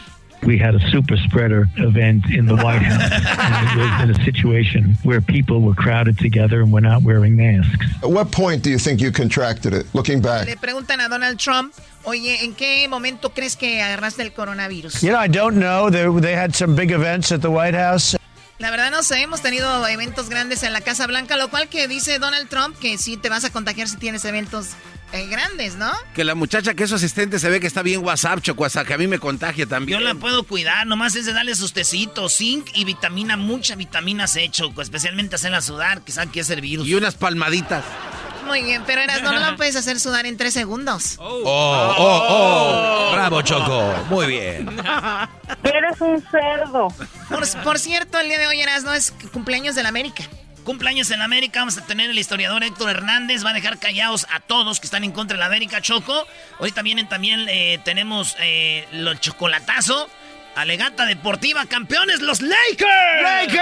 We 0.44 0.58
had 0.58 0.76
a 0.76 0.80
super 0.92 1.18
spreader 1.18 1.68
event 1.78 2.26
in 2.30 2.46
the 2.46 2.56
White 2.56 2.82
House. 2.82 3.12
and 3.40 3.80
it 3.80 3.84
was 3.84 4.02
in 4.04 4.22
a 4.22 4.26
situation 4.26 4.98
where 5.04 5.22
people 5.22 5.62
were 5.62 5.74
crowded 5.74 6.18
together 6.18 6.62
and 6.62 6.72
were 6.72 6.82
not 6.82 7.04
wearing 7.04 7.36
masks. 7.36 7.86
At 8.04 8.10
what 8.10 8.32
point 8.32 8.64
do 8.64 8.70
you 8.70 8.78
think 8.78 9.02
you 9.02 9.12
contracted 9.12 9.74
it? 9.74 9.86
Looking 9.94 10.22
back. 10.22 10.48
Le 10.48 10.56
preguntan 10.56 11.04
a 11.06 11.10
Donald 11.10 11.38
Trump, 11.38 11.74
oye, 12.06 12.44
¿en 12.44 12.54
qué 12.54 12.88
momento 12.88 13.30
crees 13.30 13.56
que 13.56 13.82
agarraste 13.82 14.22
el 14.22 14.32
coronavirus? 14.32 15.02
You 15.02 15.12
know, 15.12 15.20
I 15.20 15.28
don't 15.28 15.58
know. 15.58 15.90
They, 15.90 16.08
they 16.22 16.36
had 16.36 16.56
some 16.56 16.76
big 16.76 16.92
events 16.92 17.32
at 17.32 17.42
the 17.42 17.50
White 17.50 17.76
House. 17.76 18.16
La 18.60 18.72
verdad 18.72 18.90
no 18.90 19.04
sé, 19.04 19.22
hemos 19.22 19.42
tenido 19.42 19.86
eventos 19.88 20.30
grandes 20.30 20.64
en 20.64 20.74
la 20.74 20.82
Casa 20.82 21.06
Blanca, 21.06 21.38
lo 21.38 21.50
cual 21.50 21.68
que 21.68 21.88
dice 21.88 22.18
Donald 22.18 22.50
Trump 22.50 22.76
que 22.80 22.98
sí 22.98 23.16
te 23.16 23.30
vas 23.30 23.46
a 23.46 23.52
contagiar 23.52 23.88
si 23.88 23.98
tienes 23.98 24.26
eventos 24.26 24.70
eh, 25.14 25.28
grandes, 25.28 25.76
¿no? 25.76 25.92
Que 26.14 26.24
la 26.24 26.36
muchacha 26.36 26.74
que 26.74 26.84
es 26.84 26.90
su 26.90 26.96
asistente 26.96 27.40
se 27.40 27.50
ve 27.50 27.60
que 27.60 27.68
está 27.68 27.82
bien 27.82 28.04
WhatsApp, 28.04 28.42
Choco, 28.42 28.66
hasta 28.66 28.84
que 28.86 28.94
a 28.94 28.98
mí 28.98 29.08
me 29.08 29.20
contagia 29.20 29.66
también. 29.66 30.00
Yo 30.00 30.06
la 30.06 30.16
puedo 30.16 30.44
cuidar, 30.44 30.86
nomás 30.88 31.16
es 31.16 31.26
de 31.26 31.34
darle 31.34 31.56
sus 31.56 31.74
tecitos, 31.74 32.38
zinc 32.38 32.70
y 32.74 32.86
vitamina, 32.86 33.38
mucha 33.38 33.76
vitamina 33.76 34.28
C, 34.28 34.50
Choco, 34.50 34.82
especialmente 34.82 35.36
hacerla 35.36 35.62
sudar, 35.62 36.02
que 36.02 36.12
saben 36.12 36.32
que 36.32 36.42
es 36.42 36.50
el 36.50 36.62
virus. 36.62 36.88
Y 36.88 36.96
unas 36.96 37.16
palmaditas. 37.16 37.84
Muy 38.46 38.64
bien, 38.64 38.84
pero 38.88 39.02
eras 39.02 39.22
no 39.22 39.34
lo 39.34 39.58
puedes 39.58 39.76
hacer 39.76 40.00
sudar 40.00 40.26
en 40.26 40.38
tres 40.38 40.54
segundos. 40.54 41.16
Oh, 41.20 41.42
oh, 41.44 42.26
oh. 42.30 43.12
Bravo, 43.14 43.42
Choco. 43.42 43.94
Muy 44.10 44.28
bien. 44.28 44.70
Eres 45.64 46.00
un 46.00 46.24
cerdo. 46.32 46.88
Por, 47.30 47.64
por 47.64 47.78
cierto, 47.78 48.18
el 48.20 48.30
día 48.30 48.40
de 48.40 48.48
hoy 48.48 48.62
eras 48.62 48.84
no 48.84 48.94
es 48.94 49.14
cumpleaños 49.34 49.76
de 49.76 49.84
la 49.84 49.90
América. 49.90 50.24
Cumpleaños 50.68 51.12
en 51.12 51.22
América, 51.22 51.62
vamos 51.62 51.78
a 51.78 51.86
tener 51.86 52.10
el 52.10 52.20
historiador 52.20 52.62
Héctor 52.62 52.90
Hernández, 52.90 53.46
va 53.46 53.52
a 53.52 53.54
dejar 53.54 53.80
callados 53.80 54.28
a 54.30 54.42
todos 54.42 54.82
que 54.82 54.88
están 54.88 55.06
en 55.06 55.14
contra 55.14 55.38
de 55.38 55.40
la 55.40 55.46
América 55.46 55.80
Choco. 55.80 56.28
Hoy 56.60 56.74
también, 56.74 57.08
también 57.08 57.46
eh, 57.48 57.80
tenemos 57.86 58.36
eh, 58.42 58.86
los 58.92 59.18
chocolatazo. 59.22 60.10
Alegata 60.58 61.06
deportiva, 61.06 61.68
campeones 61.68 62.22
los 62.22 62.42
Lakers. 62.42 62.90
Lakers. 63.22 63.62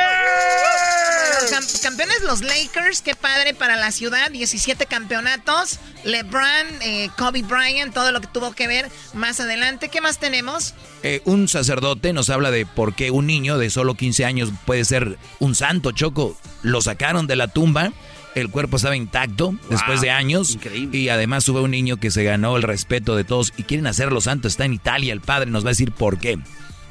campeones 1.82 2.24
los 2.24 2.42
Lakers, 2.42 3.02
qué 3.02 3.16
padre 3.16 3.54
para 3.54 3.76
la 3.76 3.92
ciudad, 3.92 4.32
17 4.32 4.86
campeonatos. 4.86 5.80
LeBron, 6.06 6.68
eh, 6.80 7.10
Kobe 7.18 7.42
Bryant, 7.42 7.94
todo 7.94 8.14
lo 8.14 8.22
que 8.22 8.28
tuvo 8.28 8.54
que 8.54 8.70
ver 8.70 8.90
más 9.14 9.42
adelante. 9.42 9.90
¿Qué 9.90 10.00
más 10.00 10.20
tenemos? 10.20 10.74
Eh, 11.04 11.22
un 11.26 11.50
sacerdote 11.50 12.14
nos 12.14 12.30
habla 12.30 12.50
de 12.50 12.66
por 12.66 12.96
qué 12.96 13.12
un 13.12 13.28
niño 13.28 13.58
de 13.58 13.70
solo 13.70 13.96
15 13.96 14.24
años 14.24 14.52
puede 14.66 14.86
ser 14.86 15.18
un 15.40 15.54
santo, 15.54 15.92
Choco. 15.92 16.38
Lo 16.64 16.82
sacaron 16.82 17.28
de 17.28 17.36
la 17.36 17.50
tumba 17.50 17.92
el 18.36 18.50
cuerpo 18.50 18.76
estaba 18.76 18.98
intacto 18.98 19.56
después 19.70 20.02
de 20.02 20.12
años. 20.12 20.60
Y 20.92 21.08
además 21.08 21.46
sube 21.46 21.62
un 21.62 21.72
niño 21.72 21.98
que 21.98 22.12
se 22.12 22.26
ganó 22.26 22.58
el 22.58 22.64
respeto 22.64 23.16
de 23.16 23.24
todos 23.24 23.54
y 23.56 23.64
quieren 23.64 23.88
hacerlo 23.88 24.20
santo. 24.20 24.50
Está 24.50 24.66
en 24.66 24.74
Italia, 24.74 25.14
el 25.14 25.22
padre 25.22 25.50
nos 25.50 25.64
va 25.64 25.70
a 25.70 25.72
decir 25.72 25.94
por 25.94 26.20
qué. 26.20 26.38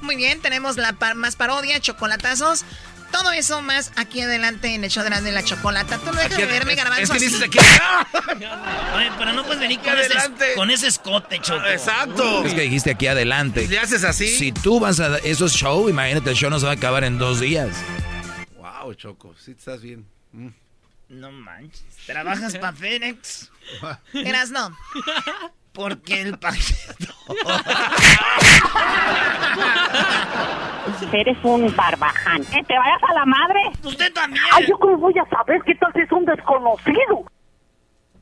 Muy 0.04 0.16
bien, 0.16 0.40
tenemos 0.40 0.76
la 0.76 0.92
más 1.14 1.34
parodia, 1.36 1.80
chocolatazos. 1.80 2.64
Todo 3.10 3.30
eso 3.32 3.62
más 3.62 3.92
aquí 3.96 4.20
adelante 4.20 4.74
en 4.74 4.84
el 4.84 4.90
show 4.90 5.04
de 5.04 5.32
la, 5.32 5.42
chocolata. 5.44 5.98
Tú 5.98 6.06
no 6.06 6.12
dejas 6.14 6.36
de 6.36 6.46
verme, 6.46 6.74
garbanzo. 6.74 7.04
Es 7.04 7.10
que 7.10 7.18
dices 7.18 7.42
aquí. 7.44 7.58
Oye, 8.96 9.10
pero 9.16 9.32
no 9.32 9.44
puedes 9.44 9.60
venir 9.60 9.78
con 9.80 9.96
ese, 9.98 10.54
con 10.56 10.70
ese, 10.70 10.88
escote, 10.88 11.38
Choco. 11.40 11.64
Exacto. 11.66 12.44
Es 12.44 12.54
que 12.54 12.62
dijiste 12.62 12.90
aquí 12.90 13.06
adelante. 13.06 13.66
Si 13.66 13.76
haces 13.76 14.04
así. 14.04 14.28
Si 14.28 14.52
tú 14.52 14.80
vas 14.80 15.00
a 15.00 15.18
esos 15.18 15.52
show, 15.52 15.88
imagínate, 15.88 16.30
el 16.30 16.36
show 16.36 16.50
no 16.50 16.58
se 16.58 16.66
va 16.66 16.72
a 16.72 16.74
acabar 16.74 17.04
en 17.04 17.18
dos 17.18 17.40
días. 17.40 17.70
Wow, 18.56 18.94
Choco, 18.94 19.34
sí 19.38 19.52
estás 19.52 19.80
bien. 19.80 20.04
Mm. 20.32 20.48
No 21.08 21.30
manches. 21.30 21.84
¿Trabajas 22.06 22.56
para 22.56 22.72
Fénix? 22.72 23.50
Eras 24.12 24.50
no. 24.50 24.76
Porque 25.74 26.22
el 26.22 26.38
paquete. 26.38 27.08
Eres 31.12 31.36
un 31.42 31.74
barbaján. 31.74 32.42
¿Eh? 32.42 32.62
¿Te 32.66 32.78
vayas 32.78 33.02
a 33.08 33.14
la 33.14 33.24
madre? 33.24 33.60
Usted 33.82 34.12
también. 34.12 34.44
Ay, 34.52 34.66
yo 34.68 34.78
cómo 34.78 34.96
voy 34.98 35.14
a 35.18 35.28
saber 35.28 35.62
que 35.62 35.74
tal 35.74 35.90
es 35.94 36.10
un 36.12 36.24
desconocido. 36.24 37.24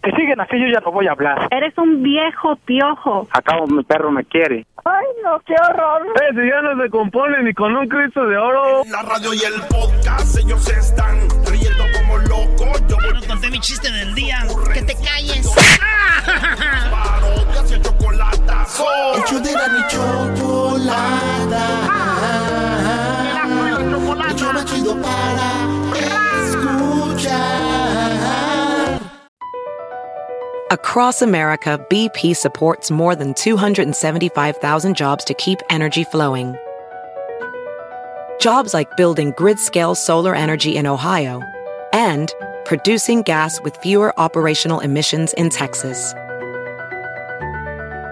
Que 0.03 0.11
siguen 0.13 0.41
así, 0.41 0.59
yo 0.59 0.67
ya 0.73 0.81
no 0.81 0.93
voy 0.93 1.07
a 1.07 1.13
hablar. 1.13 1.49
Eres 1.51 1.77
un 1.79 2.03
viejo 2.03 2.57
piojo. 2.65 3.29
Acabo, 3.31 3.67
mi 3.67 3.85
perro 3.85 4.11
me 4.11 4.25
quiere. 4.25 4.67
Ay, 4.85 5.07
no, 5.23 5.39
qué 5.47 5.55
horror. 5.55 6.07
Eh, 6.07 6.31
si 6.31 6.49
ya 6.49 6.61
no 6.63 6.83
se 6.83 6.91
compone 6.91 7.43
ni 7.43 7.53
con 7.55 7.77
un 7.77 7.87
Cristo 7.87 8.27
de 8.27 8.37
oro. 8.37 8.83
La 8.91 9.03
radio 9.03 9.33
y 9.35 9.43
el 9.45 9.61
podcast, 9.69 10.39
ellos 10.39 10.69
están 10.71 11.29
riendo 11.47 11.85
como 11.99 12.19
locos. 12.19 12.83
Yo 12.89 12.97
no 12.97 13.27
conté 13.27 13.51
mi 13.51 13.61
chiste 13.61 13.91
del 13.93 14.15
día. 14.15 14.39
Que 14.75 14.83
te 14.83 14.95
calles. 14.95 15.55
Hecho 18.63 19.41
de 19.41 19.53
la 19.53 19.67
chido 24.65 24.95
para 25.03 25.51
escuchar. 25.99 27.33
Across 30.71 31.23
America, 31.23 31.85
BP 31.91 32.37
supports 32.37 32.91
more 32.91 33.15
than 33.17 33.35
275,000 33.35 34.97
jobs 34.97 35.25
to 35.25 35.35
keep 35.35 35.59
energy 35.69 36.05
flowing. 36.05 36.57
Jobs 38.41 38.73
like 38.73 38.97
building 38.97 39.33
grid-scale 39.37 39.95
solar 39.95 40.35
energy 40.35 40.77
in 40.77 40.87
Ohio 40.87 41.43
and 41.93 42.33
producing 42.65 43.23
gas 43.23 43.61
with 43.63 43.77
fewer 43.79 44.19
operational 44.19 44.81
emissions 44.81 45.33
in 45.35 45.51
Texas. 45.51 46.15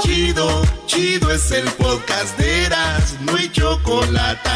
Chido, 0.00 0.62
chido 0.86 1.30
es 1.30 1.50
el 1.50 1.64
podcast 1.72 2.38
de 2.38 2.66
Eras, 2.66 3.16
no 3.20 3.36
hay 3.36 3.50
chocolate. 3.50 4.50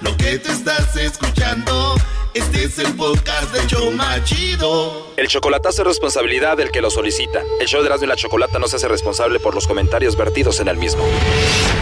Lo 0.00 0.16
que 0.16 0.38
te 0.38 0.52
estás 0.52 0.96
escuchando, 0.96 1.94
este 2.34 2.64
es 2.64 2.78
el 2.78 2.92
podcast 2.94 3.52
de 3.54 3.66
Choma 3.66 4.22
Chido. 4.24 5.12
El 5.16 5.28
chocolatazo 5.28 5.82
es 5.82 5.88
responsabilidad 5.88 6.56
del 6.56 6.70
que 6.70 6.80
lo 6.80 6.90
solicita. 6.90 7.42
El 7.60 7.66
show 7.66 7.80
de 7.80 7.86
Erasmo 7.86 8.04
y 8.04 8.08
la 8.08 8.16
Chocolata 8.16 8.58
no 8.58 8.68
se 8.68 8.76
hace 8.76 8.88
responsable 8.88 9.40
por 9.40 9.54
los 9.54 9.66
comentarios 9.66 10.16
vertidos 10.16 10.60
en 10.60 10.68
el 10.68 10.76
mismo. 10.76 11.04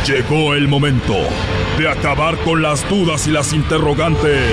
Llegó 0.06 0.54
el 0.54 0.68
momento 0.68 1.16
de 1.78 1.88
acabar 1.88 2.36
con 2.38 2.62
las 2.62 2.88
dudas 2.88 3.26
y 3.26 3.30
las 3.30 3.52
interrogantes. 3.52 4.52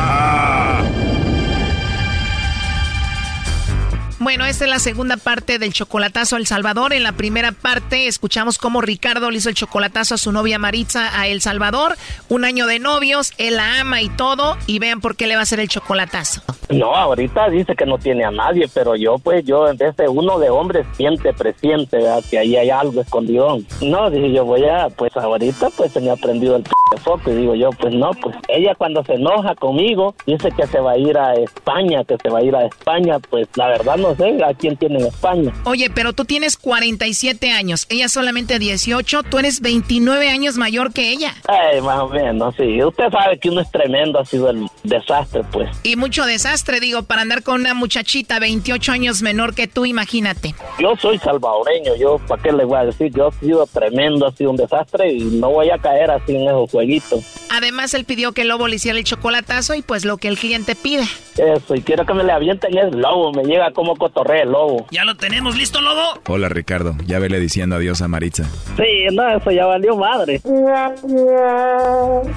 Bueno, 4.23 4.45
esta 4.45 4.65
es 4.65 4.69
la 4.69 4.77
segunda 4.77 5.17
parte 5.17 5.57
del 5.57 5.73
chocolatazo 5.73 6.35
a 6.35 6.39
El 6.39 6.45
Salvador. 6.45 6.93
En 6.93 7.01
la 7.01 7.13
primera 7.13 7.53
parte 7.53 8.05
escuchamos 8.05 8.59
cómo 8.59 8.79
Ricardo 8.79 9.31
le 9.31 9.39
hizo 9.39 9.49
el 9.49 9.55
chocolatazo 9.55 10.13
a 10.13 10.17
su 10.19 10.31
novia 10.31 10.59
Maritza 10.59 11.19
a 11.19 11.27
El 11.27 11.41
Salvador. 11.41 11.95
Un 12.29 12.45
año 12.45 12.67
de 12.67 12.77
novios, 12.77 13.33
él 13.39 13.55
la 13.55 13.81
ama 13.81 14.03
y 14.03 14.09
todo. 14.09 14.57
Y 14.67 14.77
vean 14.77 15.01
por 15.01 15.15
qué 15.15 15.25
le 15.25 15.33
va 15.33 15.39
a 15.39 15.43
hacer 15.43 15.59
el 15.59 15.69
chocolatazo. 15.69 16.43
No, 16.69 16.95
ahorita 16.95 17.49
dice 17.49 17.75
que 17.75 17.87
no 17.87 17.97
tiene 17.97 18.23
a 18.23 18.29
nadie, 18.29 18.69
pero 18.71 18.95
yo 18.95 19.17
pues 19.17 19.43
yo 19.43 19.67
en 19.67 19.77
vez 19.77 19.97
de 19.97 20.07
uno 20.07 20.37
de 20.37 20.51
hombres 20.51 20.85
siente, 20.95 21.33
presiente 21.33 21.97
¿verdad? 21.97 22.23
que 22.29 22.37
ahí 22.37 22.55
hay 22.55 22.69
algo 22.69 23.01
escondido. 23.01 23.57
No, 23.81 24.09
dije 24.11 24.31
yo 24.31 24.45
voy 24.45 24.65
a, 24.65 24.87
pues 24.89 25.17
ahorita 25.17 25.69
pues 25.75 25.91
se 25.91 25.99
me 25.99 26.11
ha 26.11 26.15
prendido 26.15 26.55
el 26.55 26.63
p 26.63 26.69
foco 27.03 27.31
y 27.31 27.35
digo 27.35 27.55
yo 27.55 27.71
pues 27.71 27.93
no, 27.93 28.11
pues 28.21 28.35
ella 28.47 28.75
cuando 28.75 29.03
se 29.03 29.13
enoja 29.13 29.55
conmigo 29.55 30.13
dice 30.25 30.51
que 30.51 30.67
se 30.67 30.79
va 30.79 30.91
a 30.91 30.97
ir 30.97 31.17
a 31.17 31.33
España, 31.33 32.03
que 32.03 32.17
se 32.21 32.29
va 32.29 32.39
a 32.39 32.43
ir 32.43 32.55
a 32.55 32.65
España, 32.65 33.17
pues 33.19 33.47
la 33.55 33.67
verdad 33.67 33.97
no 33.97 34.10
sé 34.15 34.43
a 34.43 34.53
quién 34.53 34.75
tiene 34.77 34.99
en 34.99 35.05
España. 35.07 35.53
Oye, 35.65 35.89
pero 35.89 36.13
tú 36.13 36.25
tienes 36.25 36.57
47 36.57 37.51
años, 37.51 37.85
ella 37.89 38.09
solamente 38.09 38.59
18, 38.59 39.23
tú 39.23 39.37
eres 39.39 39.61
29 39.61 40.29
años 40.29 40.57
mayor 40.57 40.91
que 40.93 41.11
ella. 41.11 41.33
Ay, 41.47 41.81
más 41.81 41.99
o 41.99 42.09
menos, 42.09 42.55
sí. 42.55 42.83
Usted 42.83 43.09
sabe 43.11 43.39
que 43.39 43.49
uno 43.49 43.61
es 43.61 43.71
tremendo, 43.71 44.19
ha 44.19 44.25
sido 44.25 44.49
el 44.49 44.67
desastre, 44.83 45.43
pues. 45.51 45.69
Y 45.83 45.95
mucho 45.95 46.25
desastre, 46.25 46.79
digo, 46.79 47.03
para 47.03 47.21
andar 47.21 47.43
con 47.43 47.61
una 47.61 47.73
muchachita 47.73 48.39
28 48.39 48.91
años 48.91 49.21
menor 49.21 49.55
que 49.55 49.67
tú, 49.67 49.85
imagínate. 49.85 50.55
Yo 50.79 50.95
soy 50.97 51.17
salvadoreño, 51.19 51.95
yo, 51.95 52.19
¿para 52.27 52.41
qué 52.41 52.51
le 52.51 52.65
voy 52.65 52.79
a 52.79 52.85
decir? 52.85 53.11
Yo 53.15 53.29
he 53.29 53.45
sido 53.45 53.65
tremendo, 53.67 54.27
ha 54.27 54.31
sido 54.31 54.51
un 54.51 54.57
desastre 54.57 55.11
y 55.13 55.19
no 55.23 55.51
voy 55.51 55.69
a 55.69 55.77
caer 55.77 56.11
así 56.11 56.35
en 56.35 56.43
esos 56.43 56.69
juegos. 56.69 56.81
jueguito. 56.81 57.19
Además, 57.49 57.93
él 57.93 58.05
pidió 58.05 58.31
que 58.31 58.41
el 58.41 58.47
lobo 58.47 58.67
le 58.67 58.75
hiciera 58.77 58.97
el 58.97 59.03
chocolatazo 59.03 59.75
y 59.75 59.81
pues 59.81 60.05
lo 60.05 60.17
que 60.17 60.27
el 60.27 60.37
cliente 60.37 60.75
pide. 60.75 61.03
Eso, 61.37 61.75
y 61.75 61.81
quiero 61.81 62.05
que 62.05 62.13
me 62.13 62.23
le 62.23 62.31
avienten 62.31 62.77
el 62.77 62.99
lobo, 62.99 63.31
me 63.33 63.43
llega 63.43 63.71
como 63.71 63.95
cotorrea 64.01 64.41
el 64.41 64.51
lobo. 64.51 64.87
¿Ya 64.89 65.05
lo 65.05 65.15
tenemos 65.15 65.55
listo, 65.55 65.79
lobo? 65.79 66.19
Hola, 66.27 66.49
Ricardo. 66.49 66.95
Ya 67.05 67.19
vele 67.19 67.39
diciendo 67.39 67.75
adiós 67.75 68.01
a 68.01 68.07
Maritza. 68.07 68.45
Sí, 68.75 69.13
no, 69.13 69.37
eso 69.37 69.51
ya 69.51 69.67
valió 69.67 69.95
madre. 69.95 70.41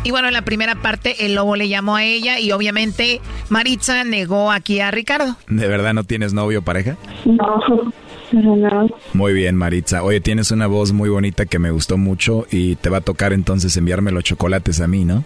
Y 0.04 0.10
bueno, 0.10 0.28
en 0.28 0.34
la 0.34 0.42
primera 0.42 0.74
parte 0.74 1.24
el 1.24 1.34
lobo 1.34 1.56
le 1.56 1.68
llamó 1.68 1.96
a 1.96 2.04
ella 2.04 2.38
y 2.38 2.52
obviamente 2.52 3.22
Maritza 3.48 4.04
negó 4.04 4.50
aquí 4.50 4.80
a 4.80 4.90
Ricardo. 4.90 5.36
¿De 5.48 5.66
verdad 5.66 5.94
no 5.94 6.04
tienes 6.04 6.34
novio 6.34 6.58
o 6.58 6.62
pareja? 6.62 6.98
No, 7.24 7.62
no. 8.32 8.88
Muy 9.14 9.32
bien, 9.32 9.56
Maritza. 9.56 10.02
Oye, 10.02 10.20
tienes 10.20 10.50
una 10.50 10.66
voz 10.66 10.92
muy 10.92 11.08
bonita 11.08 11.46
que 11.46 11.58
me 11.58 11.70
gustó 11.70 11.96
mucho 11.96 12.46
y 12.50 12.76
te 12.76 12.90
va 12.90 12.98
a 12.98 13.00
tocar 13.00 13.32
entonces 13.32 13.74
enviarme 13.78 14.10
los 14.10 14.24
chocolates 14.24 14.80
a 14.80 14.88
mí, 14.88 15.04
¿no? 15.04 15.24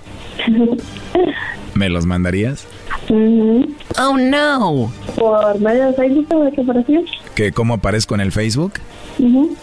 ¿Me 1.74 1.88
los 1.88 2.06
mandarías? 2.06 2.66
Oh 3.10 4.16
no. 4.18 4.92
Por 5.16 5.60
medio 5.60 5.86
de 5.86 5.92
Facebook 5.94 6.44
de 6.44 6.52
qué 6.52 6.60
apareció. 6.60 7.02
¿Que 7.34 7.52
cómo 7.52 7.74
aparezco 7.74 8.14
en 8.14 8.20
el 8.20 8.32
Facebook? 8.32 8.74
Ujú. 9.18 9.56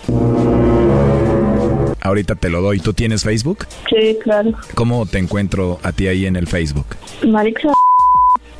Ahorita 2.01 2.35
te 2.35 2.49
lo 2.49 2.61
doy. 2.61 2.79
¿Tú 2.79 2.93
tienes 2.93 3.23
Facebook? 3.23 3.67
Sí, 3.89 4.17
claro. 4.23 4.51
¿Cómo 4.73 5.05
te 5.05 5.19
encuentro 5.19 5.79
a 5.83 5.91
ti 5.91 6.07
ahí 6.07 6.25
en 6.25 6.35
el 6.35 6.47
Facebook? 6.47 6.87
Marixa, 7.27 7.69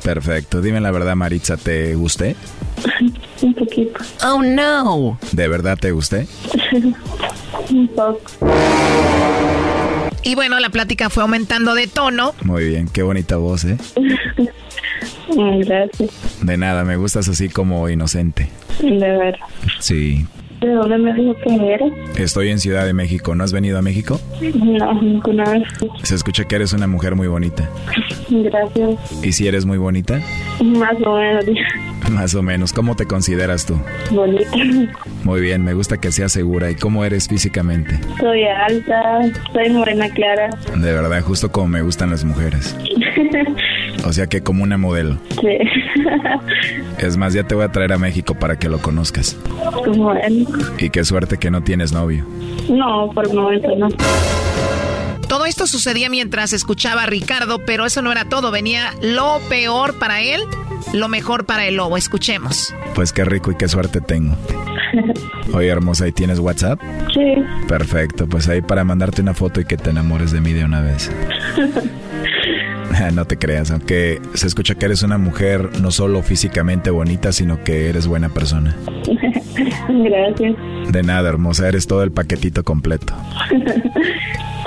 Perfecto. 0.02 0.62
Dime 0.62 0.80
la 0.80 0.92
verdad, 0.92 1.16
Maritza, 1.16 1.56
¿te 1.56 1.96
gusté? 1.96 2.36
un 3.42 3.54
poquito. 3.54 3.98
Oh 4.24 4.40
no. 4.40 5.18
¿De 5.32 5.48
verdad 5.48 5.76
te 5.80 5.90
gusté? 5.90 6.28
un 7.70 7.88
poco. 7.88 8.20
Y 10.26 10.34
bueno, 10.34 10.58
la 10.58 10.70
plática 10.70 11.08
fue 11.08 11.22
aumentando 11.22 11.76
de 11.76 11.86
tono. 11.86 12.34
Muy 12.42 12.64
bien, 12.64 12.88
qué 12.92 13.04
bonita 13.04 13.36
voz, 13.36 13.64
¿eh? 13.64 13.76
Gracias. 15.28 16.10
De 16.42 16.56
nada, 16.56 16.82
me 16.82 16.96
gustas 16.96 17.28
así 17.28 17.48
como 17.48 17.88
inocente. 17.88 18.48
De 18.80 18.98
verdad. 18.98 19.46
Sí. 19.78 20.26
¿De 20.60 20.72
dónde 20.72 20.98
me 20.98 21.12
dijo 21.14 21.34
que 21.44 21.74
eres? 21.74 21.92
Estoy 22.18 22.48
en 22.48 22.58
Ciudad 22.58 22.86
de 22.86 22.92
México. 22.94 23.34
¿No 23.34 23.44
has 23.44 23.52
venido 23.52 23.78
a 23.78 23.82
México? 23.82 24.20
No, 24.40 25.00
ninguna 25.02 25.44
vez. 25.50 25.62
Se 26.02 26.14
escucha 26.14 26.44
que 26.44 26.56
eres 26.56 26.72
una 26.72 26.86
mujer 26.86 27.14
muy 27.14 27.28
bonita. 27.28 27.68
Gracias. 28.28 29.24
¿Y 29.24 29.32
si 29.32 29.46
eres 29.46 29.66
muy 29.66 29.78
bonita? 29.78 30.20
Más 30.64 30.94
o 31.04 31.16
menos. 31.16 31.44
Más 32.10 32.34
o 32.34 32.42
menos. 32.42 32.72
¿Cómo 32.72 32.96
te 32.96 33.06
consideras 33.06 33.66
tú? 33.66 33.78
Bonita. 34.10 34.50
Muy 35.24 35.40
bien, 35.40 35.62
me 35.62 35.74
gusta 35.74 35.98
que 35.98 36.10
seas 36.12 36.32
segura. 36.32 36.70
¿Y 36.70 36.76
cómo 36.76 37.04
eres 37.04 37.28
físicamente? 37.28 37.98
Soy 38.18 38.44
alta, 38.44 39.20
soy 39.52 39.70
morena 39.70 40.08
clara. 40.10 40.50
De 40.74 40.92
verdad, 40.92 41.20
justo 41.22 41.50
como 41.52 41.68
me 41.68 41.82
gustan 41.82 42.10
las 42.10 42.24
mujeres. 42.24 42.76
O 44.06 44.12
sea 44.12 44.26
que 44.26 44.42
como 44.42 44.62
una 44.62 44.78
modelo. 44.78 45.18
sí. 45.40 45.58
Es 46.98 47.16
más, 47.16 47.34
ya 47.34 47.44
te 47.44 47.54
voy 47.54 47.64
a 47.64 47.72
traer 47.72 47.92
a 47.92 47.98
México 47.98 48.34
para 48.34 48.58
que 48.58 48.68
lo 48.68 48.78
conozcas. 48.78 49.36
Bueno. 49.96 50.48
Y 50.78 50.90
qué 50.90 51.04
suerte 51.04 51.38
que 51.38 51.50
no 51.50 51.62
tienes 51.62 51.92
novio. 51.92 52.24
No, 52.68 53.10
por 53.12 53.26
el 53.26 53.34
momento 53.34 53.68
no. 53.76 53.88
Todo 55.28 55.44
esto 55.44 55.66
sucedía 55.66 56.08
mientras 56.08 56.52
escuchaba 56.52 57.02
a 57.02 57.06
Ricardo, 57.06 57.58
pero 57.66 57.84
eso 57.84 58.00
no 58.00 58.12
era 58.12 58.24
todo. 58.24 58.50
Venía 58.50 58.92
lo 59.02 59.40
peor 59.48 59.98
para 59.98 60.22
él, 60.22 60.40
lo 60.94 61.08
mejor 61.08 61.44
para 61.44 61.66
el 61.66 61.76
lobo. 61.76 61.96
Escuchemos. 61.96 62.74
Pues 62.94 63.12
qué 63.12 63.24
rico 63.24 63.50
y 63.50 63.56
qué 63.56 63.68
suerte 63.68 64.00
tengo. 64.00 64.36
Oye, 65.52 65.68
hermosa, 65.68 66.06
¿y 66.08 66.12
tienes 66.12 66.38
WhatsApp? 66.38 66.80
Sí. 67.12 67.34
Perfecto, 67.68 68.26
pues 68.26 68.48
ahí 68.48 68.62
para 68.62 68.84
mandarte 68.84 69.20
una 69.20 69.34
foto 69.34 69.60
y 69.60 69.64
que 69.64 69.76
te 69.76 69.90
enamores 69.90 70.30
de 70.30 70.40
mí 70.40 70.52
de 70.52 70.64
una 70.64 70.80
vez. 70.80 71.10
No 73.14 73.24
te 73.24 73.36
creas, 73.36 73.70
aunque 73.70 74.20
se 74.34 74.46
escucha 74.46 74.74
que 74.74 74.86
eres 74.86 75.02
una 75.02 75.18
mujer 75.18 75.70
no 75.80 75.90
solo 75.90 76.22
físicamente 76.22 76.90
bonita, 76.90 77.32
sino 77.32 77.62
que 77.62 77.88
eres 77.88 78.06
buena 78.06 78.28
persona. 78.28 78.76
Gracias. 79.88 80.56
De 80.92 81.02
nada, 81.02 81.28
hermosa, 81.28 81.68
eres 81.68 81.86
todo 81.86 82.02
el 82.02 82.12
paquetito 82.12 82.64
completo. 82.64 83.14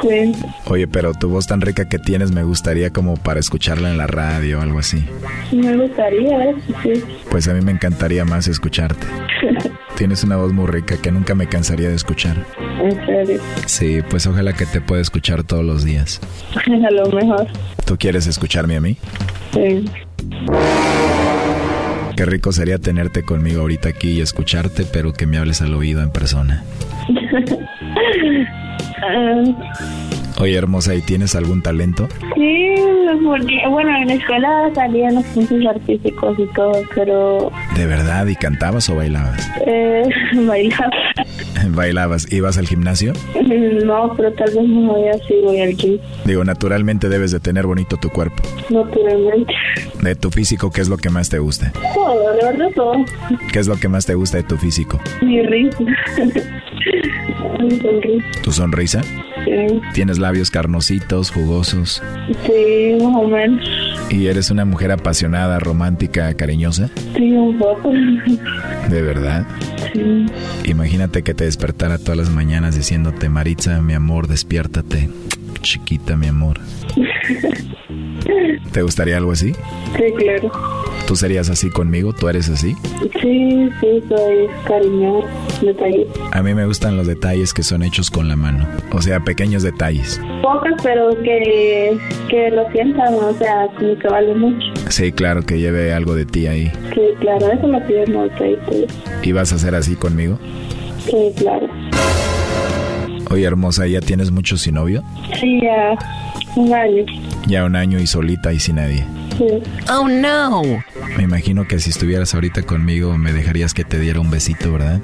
Sí. 0.01 0.31
Oye, 0.65 0.87
pero 0.87 1.13
tu 1.13 1.29
voz 1.29 1.47
tan 1.47 1.61
rica 1.61 1.87
que 1.89 1.99
tienes 1.99 2.31
me 2.31 2.43
gustaría 2.43 2.91
como 2.91 3.17
para 3.17 3.39
escucharla 3.39 3.89
en 3.91 3.97
la 3.97 4.07
radio 4.07 4.59
o 4.59 4.61
algo 4.61 4.79
así. 4.79 5.03
Me 5.51 5.75
gustaría, 5.75 6.45
¿eh? 6.45 6.55
sí. 6.83 7.03
Pues 7.29 7.47
a 7.47 7.53
mí 7.53 7.61
me 7.61 7.71
encantaría 7.71 8.25
más 8.25 8.47
escucharte. 8.47 9.05
Tienes 9.95 10.23
una 10.23 10.37
voz 10.37 10.53
muy 10.53 10.67
rica 10.67 10.95
que 11.01 11.11
nunca 11.11 11.35
me 11.35 11.47
cansaría 11.47 11.89
de 11.89 11.95
escuchar. 11.95 12.37
En 12.79 13.05
serio. 13.05 13.41
Sí, 13.65 13.99
pues 14.09 14.25
ojalá 14.27 14.53
que 14.53 14.65
te 14.65 14.81
pueda 14.81 15.01
escuchar 15.01 15.43
todos 15.43 15.65
los 15.65 15.83
días. 15.83 16.19
A 16.65 16.91
lo 16.91 17.07
mejor. 17.11 17.47
¿Tú 17.85 17.97
quieres 17.97 18.27
escucharme 18.27 18.75
a 18.77 18.81
mí? 18.81 18.97
Sí. 19.53 19.85
Qué 22.15 22.25
rico 22.25 22.51
sería 22.51 22.77
tenerte 22.77 23.23
conmigo 23.23 23.61
ahorita 23.61 23.89
aquí 23.89 24.11
y 24.11 24.21
escucharte, 24.21 24.85
pero 24.85 25.13
que 25.13 25.25
me 25.25 25.37
hables 25.37 25.61
al 25.61 25.73
oído 25.73 26.01
en 26.01 26.11
persona. 26.11 26.63
Ah, 29.01 29.43
Oye, 30.39 30.55
hermosa, 30.55 30.95
¿y 30.95 31.01
tienes 31.01 31.35
algún 31.35 31.61
talento? 31.61 32.07
sí, 32.35 32.75
porque, 33.25 33.61
bueno, 33.69 33.89
en 33.97 34.07
la 34.07 34.13
escuela 34.13 34.71
salían 34.73 35.15
los 35.15 35.25
puntos 35.25 35.65
artísticos 35.65 36.39
y 36.39 36.45
todo, 36.53 36.71
pero 36.95 37.51
¿De 37.75 37.85
verdad? 37.85 38.25
¿Y 38.27 38.35
cantabas 38.35 38.89
o 38.89 38.95
bailabas? 38.95 39.51
eh, 39.67 40.03
bailaba. 40.33 40.89
¿Bailabas? 41.71 42.31
¿Ibas 42.31 42.57
al 42.57 42.67
gimnasio? 42.67 43.11
No, 43.85 44.13
pero 44.15 44.31
tal 44.33 44.47
vez 44.47 44.63
no 44.65 44.93
voy 44.93 45.09
así, 45.09 45.33
voy 45.43 45.59
al 45.59 45.75
gym. 45.75 45.99
Digo, 46.23 46.45
naturalmente 46.45 47.09
debes 47.09 47.31
de 47.31 47.41
tener 47.41 47.65
bonito 47.67 47.97
tu 47.97 48.09
cuerpo. 48.09 48.41
Naturalmente. 48.69 49.53
De 50.01 50.15
tu 50.15 50.31
físico, 50.31 50.71
¿qué 50.71 50.79
es 50.79 50.87
lo 50.87 50.97
que 50.97 51.09
más 51.09 51.29
te 51.29 51.39
gusta? 51.39 51.73
Todo, 51.93 52.31
de 52.33 52.45
verdad 52.45 52.69
todo. 52.75 52.93
¿Qué 53.51 53.59
es 53.59 53.67
lo 53.67 53.75
que 53.75 53.89
más 53.89 54.05
te 54.05 54.15
gusta 54.15 54.37
de 54.37 54.43
tu 54.43 54.57
físico? 54.57 55.01
Mi 55.21 55.41
risa. 55.41 55.79
Mi 57.59 57.71
sonrisa. 57.71 58.25
¿Tu 58.41 58.51
sonrisa? 58.51 59.01
Sí, 59.45 59.81
¿Tienes 59.93 60.19
labios 60.19 60.51
carnositos, 60.51 61.31
jugosos? 61.31 62.01
sí, 62.45 62.97
más 63.03 63.15
o 63.15 63.27
menos. 63.27 63.65
¿Y 64.09 64.27
eres 64.27 64.49
una 64.51 64.65
mujer 64.65 64.91
apasionada, 64.91 65.59
romántica, 65.59 66.33
cariñosa? 66.33 66.89
Sí, 67.15 67.31
un 67.33 67.57
poco. 67.57 67.91
¿De 68.89 69.01
verdad? 69.01 69.45
Sí. 69.93 70.25
Imagínate 70.65 71.23
que 71.23 71.33
te 71.33 71.45
despertara 71.45 71.97
todas 71.97 72.17
las 72.17 72.29
mañanas 72.29 72.75
diciéndote, 72.75 73.29
Maritza, 73.29 73.81
mi 73.81 73.93
amor, 73.93 74.27
despiértate. 74.27 75.09
Chiquita, 75.61 76.15
mi 76.15 76.27
amor. 76.27 76.59
¿Te 78.71 78.81
gustaría 78.81 79.17
algo 79.17 79.31
así? 79.31 79.53
Sí, 79.97 80.03
claro. 80.17 80.51
¿Tú 81.07 81.15
serías 81.15 81.49
así 81.49 81.69
conmigo? 81.71 82.13
¿Tú 82.13 82.29
eres 82.29 82.49
así? 82.49 82.75
Sí, 83.19 83.69
sí, 83.81 84.03
soy 84.07 84.47
cariñosa, 84.67 85.27
detallista. 85.61 86.19
A 86.31 86.43
mí 86.43 86.53
me 86.53 86.65
gustan 86.67 86.95
los 86.95 87.07
detalles 87.07 87.53
que 87.53 87.63
son 87.63 87.81
hechos 87.81 88.11
con 88.11 88.27
la 88.27 88.35
mano. 88.35 88.67
O 88.91 89.01
sea, 89.01 89.19
pequeños 89.21 89.63
detalles. 89.63 90.21
Pocas, 90.43 90.73
pero 90.83 91.09
que, 91.23 91.97
que 92.29 92.51
lo 92.51 92.69
sientan, 92.71 93.15
o 93.15 93.33
sea, 93.33 93.67
como 93.77 93.97
que 93.97 94.07
vale 94.07 94.35
mucho. 94.35 94.67
Sí, 94.89 95.11
claro, 95.11 95.41
que 95.41 95.57
lleve 95.57 95.93
algo 95.93 96.13
de 96.13 96.25
ti 96.25 96.45
ahí. 96.45 96.71
Sí, 96.93 97.01
claro, 97.19 97.51
eso 97.51 97.67
me 97.67 97.81
pide 97.81 98.05
detallista. 98.05 98.71
¿Y 99.23 99.31
vas 99.31 99.51
a 99.51 99.57
ser 99.57 99.73
así 99.73 99.95
conmigo? 99.95 100.37
Sí, 101.05 101.33
claro. 101.37 101.67
Oye, 103.29 103.45
hermosa, 103.45 103.85
¿ya 103.87 104.01
tienes 104.01 104.31
mucho 104.31 104.57
sin 104.57 104.75
novio? 104.75 105.03
Sí, 105.39 105.59
ya 105.61 105.95
un 106.55 106.73
año. 106.73 107.03
Ya 107.47 107.65
un 107.65 107.75
año 107.75 107.99
y 107.99 108.07
solita 108.07 108.51
y 108.53 108.59
sin 108.59 108.75
nadie. 108.77 109.05
Sí. 109.37 109.45
Oh 109.91 110.07
no. 110.07 110.61
Me 111.15 111.23
imagino 111.23 111.67
que 111.67 111.79
si 111.79 111.91
estuvieras 111.91 112.33
ahorita 112.33 112.63
conmigo 112.63 113.17
me 113.17 113.31
dejarías 113.31 113.73
que 113.73 113.83
te 113.83 113.99
diera 113.99 114.19
un 114.19 114.31
besito, 114.31 114.73
¿verdad? 114.73 114.99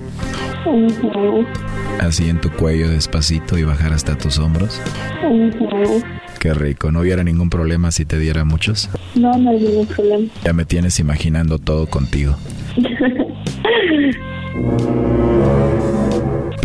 Ujú, 0.66 1.46
Así 2.00 2.30
en 2.30 2.42
tu 2.42 2.50
cuello 2.52 2.90
despacito 2.90 3.58
y 3.58 3.64
bajar 3.64 3.94
hasta 3.94 4.18
tus 4.18 4.40
hombros. 4.40 4.82
ujú. 5.24 6.04
Qué 6.40 6.54
rico, 6.54 6.92
no 6.92 7.00
hubiera 7.02 7.24
ningún 7.24 7.50
problema 7.50 7.92
si 7.92 8.06
te 8.06 8.20
diera 8.20 8.44
muchos. 8.44 8.90
No, 9.16 9.36
no 9.38 9.52
hay 9.52 9.60
ningún 9.62 9.88
problema. 9.88 10.28
Ya 10.44 10.54
me 10.54 10.66
tienes 10.66 11.00
imaginando 11.00 11.60
todo 11.60 11.88
contigo. 11.88 12.36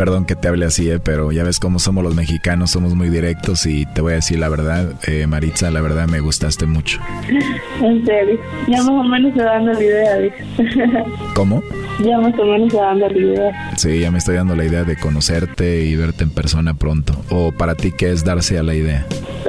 Perdón 0.00 0.24
que 0.24 0.34
te 0.34 0.48
hable 0.48 0.64
así, 0.64 0.90
eh, 0.90 0.98
pero 0.98 1.30
ya 1.30 1.44
ves 1.44 1.60
cómo 1.60 1.78
somos 1.78 2.02
los 2.02 2.14
mexicanos, 2.14 2.70
somos 2.70 2.94
muy 2.94 3.10
directos 3.10 3.66
y 3.66 3.84
te 3.84 4.00
voy 4.00 4.12
a 4.12 4.14
decir 4.14 4.38
la 4.38 4.48
verdad, 4.48 4.94
eh, 5.06 5.26
Maritza, 5.26 5.70
la 5.70 5.82
verdad 5.82 6.08
me 6.08 6.20
gustaste 6.20 6.64
mucho. 6.64 6.98
en 7.82 8.06
serio. 8.06 8.40
Ya 8.66 8.78
más 8.78 8.88
o 8.88 9.04
menos 9.04 9.34
se 9.34 9.42
dando 9.42 9.74
la 9.74 9.82
idea. 9.82 10.16
¿Cómo? 11.34 11.62
ya 12.02 12.18
más 12.18 12.32
o 12.38 12.44
menos 12.46 12.72
se 12.72 12.78
dando 12.78 13.10
la 13.10 13.18
idea. 13.18 13.72
Sí, 13.76 14.00
ya 14.00 14.10
me 14.10 14.16
estoy 14.16 14.36
dando 14.36 14.56
la 14.56 14.64
idea 14.64 14.84
de 14.84 14.96
conocerte 14.96 15.84
y 15.84 15.94
verte 15.96 16.24
en 16.24 16.30
persona 16.30 16.72
pronto. 16.72 17.12
¿O 17.28 17.52
para 17.52 17.74
ti 17.74 17.92
qué 17.92 18.10
es 18.10 18.24
darse 18.24 18.58
a 18.58 18.62
la 18.62 18.74
idea? 18.74 19.04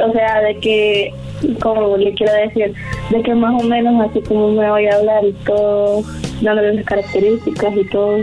O 0.05 0.11
sea, 0.11 0.41
de 0.41 0.57
que, 0.57 1.13
como 1.61 1.95
le 1.95 2.13
quiero 2.13 2.33
decir, 2.33 2.73
de 3.09 3.23
que 3.23 3.35
más 3.35 3.53
o 3.63 3.65
menos 3.65 4.09
así 4.09 4.19
como 4.19 4.51
me 4.51 4.69
voy 4.69 4.85
a 4.87 4.95
hablar 4.97 5.23
y 5.23 5.31
todo, 5.45 6.03
dándole 6.41 6.73
las 6.73 6.83
características 6.83 7.73
y 7.73 7.85
todo, 7.85 8.19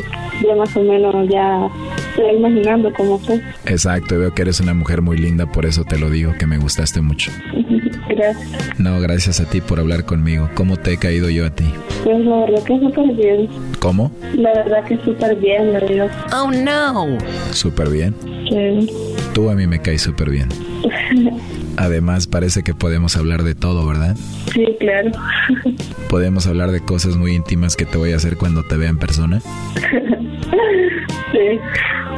ya 0.47 0.57
más 0.57 0.77
o 0.77 0.83
menos 0.83 1.27
ya 1.31 1.71
estoy 2.19 2.37
imaginando 2.37 2.93
cómo 2.95 3.19
fue. 3.19 3.41
Exacto, 3.67 4.19
veo 4.19 4.35
que 4.35 4.43
eres 4.43 4.61
una 4.61 4.75
mujer 4.75 5.03
muy 5.03 5.19
linda, 5.19 5.47
por 5.47 5.67
eso 5.67 5.85
te 5.85 5.99
lo 5.99 6.11
digo, 6.11 6.35
que 6.39 6.47
me 6.47 6.59
gustaste 6.59 7.01
mucho. 7.01 7.31
Gracias. 8.09 8.79
No, 8.81 9.01
gracias 9.01 9.39
a 9.39 9.45
ti 9.45 9.61
por 9.61 9.79
hablar 9.79 10.05
conmigo. 10.05 10.49
¿Cómo 10.55 10.77
te 10.77 10.95
he 10.95 10.97
caído 10.97 11.29
yo 11.29 11.47
a 11.47 11.51
ti? 11.51 11.67
Pues 12.03 12.19
la 12.25 12.37
verdad 12.41 12.65
que 12.65 12.79
súper 12.81 13.15
bien. 13.15 13.49
¿Cómo? 13.81 14.11
La 14.35 14.55
verdad 14.55 14.85
que 14.85 14.97
súper 15.05 15.37
bien, 15.37 15.73
me 15.73 15.81
digo. 15.81 16.07
Oh, 16.33 16.51
no. 16.51 17.19
Súper 17.53 17.91
bien. 17.91 18.15
Sí. 18.49 18.91
Tú 19.35 19.51
a 19.51 19.55
mí 19.55 19.67
me 19.67 19.81
caes 19.81 20.03
súper 20.03 20.31
bien. 20.31 20.49
Además, 21.79 22.27
parece 22.27 22.63
que 22.63 22.75
podemos 22.75 23.17
hablar 23.17 23.45
de 23.45 23.55
todo, 23.55 23.87
¿verdad? 23.87 24.17
Sí, 24.53 24.65
claro. 24.81 25.13
Podemos 26.09 26.47
hablar 26.47 26.71
de 26.73 26.81
cosas 26.81 27.17
muy 27.17 27.35
íntimas 27.35 27.77
que 27.77 27.87
te 27.87 27.99
voy 27.99 28.13
a 28.13 28.17
hacer 28.17 28.37
cuando 28.37 28.65
te 28.65 28.77
vea 28.77 28.89
en 28.89 28.99
persona. 28.99 29.41
sí. 31.33 31.61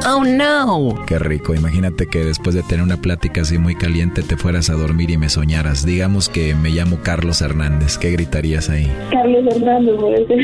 Oh, 0.07 0.23
no. 0.23 0.95
Qué 1.05 1.19
rico. 1.19 1.53
Imagínate 1.53 2.07
que 2.07 2.25
después 2.25 2.55
de 2.55 2.63
tener 2.63 2.83
una 2.83 2.97
plática 2.97 3.41
así 3.41 3.59
muy 3.59 3.75
caliente 3.75 4.23
te 4.23 4.35
fueras 4.35 4.71
a 4.71 4.73
dormir 4.73 5.11
y 5.11 5.17
me 5.17 5.29
soñaras. 5.29 5.85
Digamos 5.85 6.27
que 6.27 6.55
me 6.55 6.71
llamo 6.71 6.99
Carlos 7.03 7.41
Hernández. 7.41 7.99
¿Qué 7.99 8.09
gritarías 8.11 8.69
ahí? 8.69 8.91
Carlos 9.11 9.43
Hernández, 9.55 9.95
puede 9.99 10.25
ser. 10.25 10.39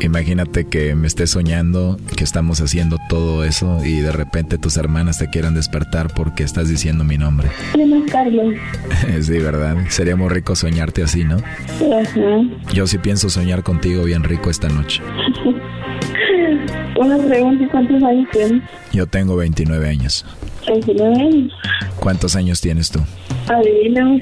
Imagínate 0.00 0.66
que 0.66 0.94
me 0.94 1.06
estés 1.06 1.30
soñando 1.30 1.98
que 2.16 2.24
estamos 2.24 2.60
haciendo 2.60 2.96
todo 3.08 3.44
eso 3.44 3.84
y 3.84 4.00
de 4.00 4.12
repente 4.12 4.56
tus 4.56 4.76
hermanas 4.78 5.18
te 5.18 5.28
quieran 5.28 5.54
despertar 5.54 6.12
porque 6.14 6.42
estás 6.42 6.68
diciendo 6.68 7.04
mi 7.04 7.18
nombre. 7.18 7.48
¿Quién 7.74 7.92
es 7.92 8.10
Carlos? 8.10 8.54
Sí, 9.20 9.38
¿verdad? 9.38 9.76
Sería 9.88 10.16
muy 10.16 10.28
rico 10.28 10.56
soñarte 10.56 11.02
así, 11.02 11.24
¿no? 11.24 11.36
Ajá. 11.36 12.72
Yo 12.72 12.86
sí 12.86 12.98
pienso 12.98 13.28
soñar 13.28 13.62
contigo 13.62 14.04
bien 14.04 14.24
rico 14.24 14.50
esta 14.50 14.68
noche. 14.68 15.02
Una 16.96 17.18
pregunta, 17.18 17.64
¿y 17.64 17.66
¿cuántos 17.68 18.02
años 18.02 18.28
tienes? 18.32 18.62
Yo 18.92 19.06
tengo 19.06 19.36
29 19.36 19.88
años. 19.88 20.24
29 20.66 21.14
años. 21.16 21.52
¿Cuántos 21.96 22.36
años 22.36 22.60
tienes 22.60 22.90
tú? 22.90 23.00
Adivina. 23.48 24.18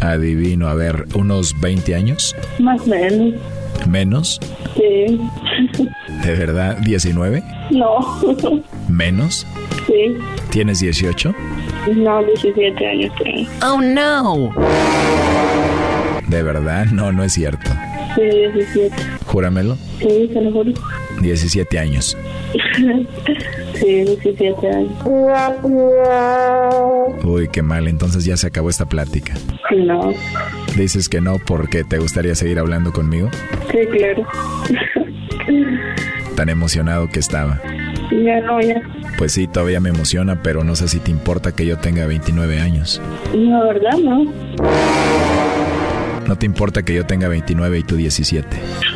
Adivino, 0.00 0.68
a 0.68 0.74
ver, 0.74 1.06
unos 1.14 1.58
20 1.60 1.94
años, 1.94 2.34
Más 2.58 2.80
o 2.82 2.86
menos. 2.86 3.34
Menos, 3.90 4.40
Sí. 4.76 5.20
de 6.24 6.34
verdad, 6.34 6.76
19, 6.78 7.42
No. 7.70 7.98
menos, 8.88 9.46
Sí. 9.86 10.16
tienes 10.50 10.80
18, 10.80 11.34
No, 11.96 12.22
17 12.24 12.86
años 12.86 13.12
tengo. 13.22 13.50
Oh, 13.66 13.80
no. 13.80 14.50
de 16.28 16.42
verdad, 16.42 16.86
no, 16.86 17.10
no 17.12 17.24
es 17.24 17.32
cierto. 17.32 17.70
Sí, 18.14 18.22
17. 18.54 18.94
Júramelo, 19.26 19.76
Sí, 19.98 20.30
se 20.32 20.40
lo 20.40 20.52
juro. 20.52 20.72
17 21.20 21.78
años. 21.78 22.16
Sí, 23.74 23.86
17 24.04 24.68
años. 24.68 24.92
Uy, 27.24 27.48
qué 27.50 27.62
mal, 27.62 27.88
entonces 27.88 28.24
ya 28.26 28.36
se 28.36 28.46
acabó 28.48 28.68
esta 28.68 28.84
plática. 28.84 29.32
No. 29.74 30.12
Dices 30.76 31.08
que 31.08 31.20
no 31.20 31.38
porque 31.38 31.84
te 31.84 31.98
gustaría 31.98 32.34
seguir 32.34 32.58
hablando 32.58 32.92
conmigo, 32.92 33.28
Sí, 33.70 33.78
claro. 33.96 34.26
tan 36.36 36.48
emocionado 36.48 37.08
que 37.08 37.18
estaba. 37.20 37.60
Ya 38.10 38.40
no, 38.40 38.60
ya. 38.60 38.80
Pues 39.18 39.32
sí, 39.32 39.46
todavía 39.46 39.80
me 39.80 39.90
emociona, 39.90 40.42
pero 40.42 40.64
no 40.64 40.74
sé 40.76 40.88
si 40.88 40.98
te 40.98 41.10
importa 41.10 41.52
que 41.52 41.66
yo 41.66 41.78
tenga 41.78 42.06
29 42.06 42.60
años. 42.60 43.00
La 43.34 43.62
verdad, 43.64 43.98
no. 44.02 44.24
No 46.26 46.36
te 46.36 46.46
importa 46.46 46.82
que 46.82 46.94
yo 46.94 47.04
tenga 47.06 47.28
29 47.28 47.78
y 47.78 47.82
tú 47.82 47.96
17. 47.96 48.46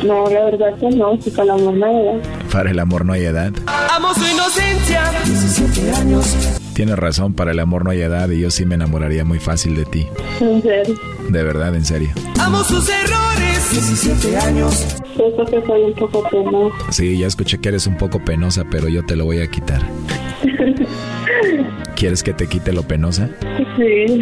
No, 0.05 0.25
la 0.29 0.45
verdad 0.45 0.73
que 0.79 0.89
no. 0.89 1.17
Si 1.21 1.31
con 1.31 1.47
la 1.47 1.55
mamá 1.57 1.91
era. 1.91 2.13
Para 2.51 2.71
el 2.71 2.79
amor 2.79 3.05
no 3.05 3.13
hay 3.13 3.25
edad. 3.25 3.51
Amo 3.95 4.13
su 4.13 4.25
inocencia. 4.25 5.03
17 5.25 5.91
años. 5.91 6.61
Tienes 6.75 6.99
razón, 6.99 7.33
para 7.33 7.51
el 7.51 7.59
amor 7.59 7.85
no 7.85 7.91
hay 7.91 8.01
edad 8.01 8.29
y 8.29 8.41
yo 8.41 8.51
sí 8.51 8.65
me 8.65 8.75
enamoraría 8.75 9.23
muy 9.23 9.39
fácil 9.39 9.77
de 9.77 9.85
ti. 9.85 10.07
En 10.41 10.61
serio. 10.61 10.99
De 11.29 11.41
verdad, 11.41 11.73
en 11.73 11.85
serio. 11.85 12.09
Amo 12.37 12.65
sus 12.65 12.89
errores. 12.89 13.71
17 13.71 14.37
años. 14.39 14.97
Siento 15.15 15.45
que 15.45 15.65
soy 15.65 15.83
un 15.83 15.93
poco 15.93 16.27
penosa. 16.29 16.91
Sí, 16.91 17.17
ya 17.17 17.27
escuché 17.27 17.59
que 17.59 17.69
eres 17.69 17.87
un 17.87 17.95
poco 17.95 18.19
penosa, 18.19 18.65
pero 18.69 18.89
yo 18.89 19.05
te 19.05 19.15
lo 19.15 19.23
voy 19.23 19.39
a 19.39 19.47
quitar. 19.47 19.81
¿Quieres 21.95 22.23
que 22.23 22.33
te 22.33 22.47
quite 22.47 22.73
lo 22.73 22.83
penosa? 22.83 23.29
Sí. 23.77 24.19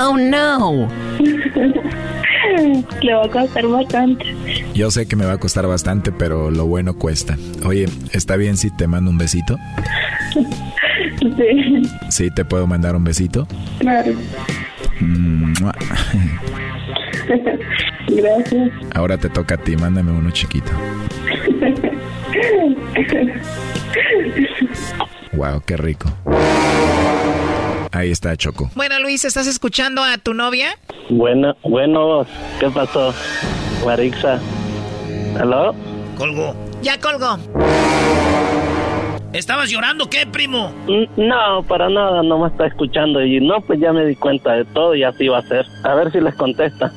Oh, 0.00 0.16
no. 0.16 0.88
Le 3.02 3.14
va 3.14 3.26
a 3.26 3.28
costar 3.28 3.66
bastante. 3.66 4.24
Yo 4.72 4.90
sé 4.90 5.06
que 5.06 5.14
me 5.14 5.26
va 5.26 5.32
a 5.32 5.38
costar 5.38 5.66
bastante, 5.66 6.10
pero 6.10 6.50
lo 6.50 6.64
bueno 6.64 6.96
cuesta. 6.96 7.36
Oye, 7.66 7.84
¿está 8.12 8.36
bien 8.36 8.56
si 8.56 8.70
te 8.70 8.86
mando 8.86 9.10
un 9.10 9.18
besito? 9.18 9.58
Sí, 11.18 11.82
Sí, 12.08 12.30
te 12.30 12.44
puedo 12.44 12.66
mandar 12.66 12.94
un 12.96 13.04
besito. 13.04 13.46
claro. 13.80 14.12
Gracias. 18.08 18.70
Ahora 18.94 19.18
te 19.18 19.28
toca 19.28 19.54
a 19.56 19.58
ti, 19.58 19.76
mándame 19.76 20.12
uno 20.12 20.30
chiquito. 20.30 20.70
Wow, 25.32 25.62
qué 25.66 25.76
rico. 25.76 26.08
Ahí 27.92 28.10
está 28.10 28.36
Choco. 28.36 28.70
Bueno, 28.74 28.98
Luis, 29.00 29.24
¿estás 29.24 29.46
escuchando 29.46 30.02
a 30.02 30.18
tu 30.18 30.34
novia? 30.34 30.70
Bueno, 31.10 31.56
bueno, 31.64 32.26
¿qué 32.60 32.68
pasó? 32.70 33.14
Marixa. 33.84 34.40
¿Aló? 35.38 35.74
Colgó. 36.16 36.54
Ya 36.82 36.98
colgó. 36.98 37.38
¿Estabas 39.32 39.70
llorando 39.70 40.08
qué, 40.08 40.26
primo? 40.26 40.72
No, 41.16 41.62
para 41.68 41.88
nada, 41.90 42.22
no 42.22 42.38
me 42.38 42.48
está 42.48 42.66
escuchando. 42.66 43.22
Y 43.22 43.40
no, 43.40 43.60
pues 43.60 43.78
ya 43.78 43.92
me 43.92 44.04
di 44.06 44.16
cuenta 44.16 44.52
de 44.54 44.64
todo 44.64 44.94
y 44.94 45.02
así 45.04 45.28
va 45.28 45.38
a 45.38 45.42
ser. 45.42 45.66
A 45.84 45.94
ver 45.94 46.10
si 46.12 46.20
les 46.20 46.34
contesta. 46.34 46.90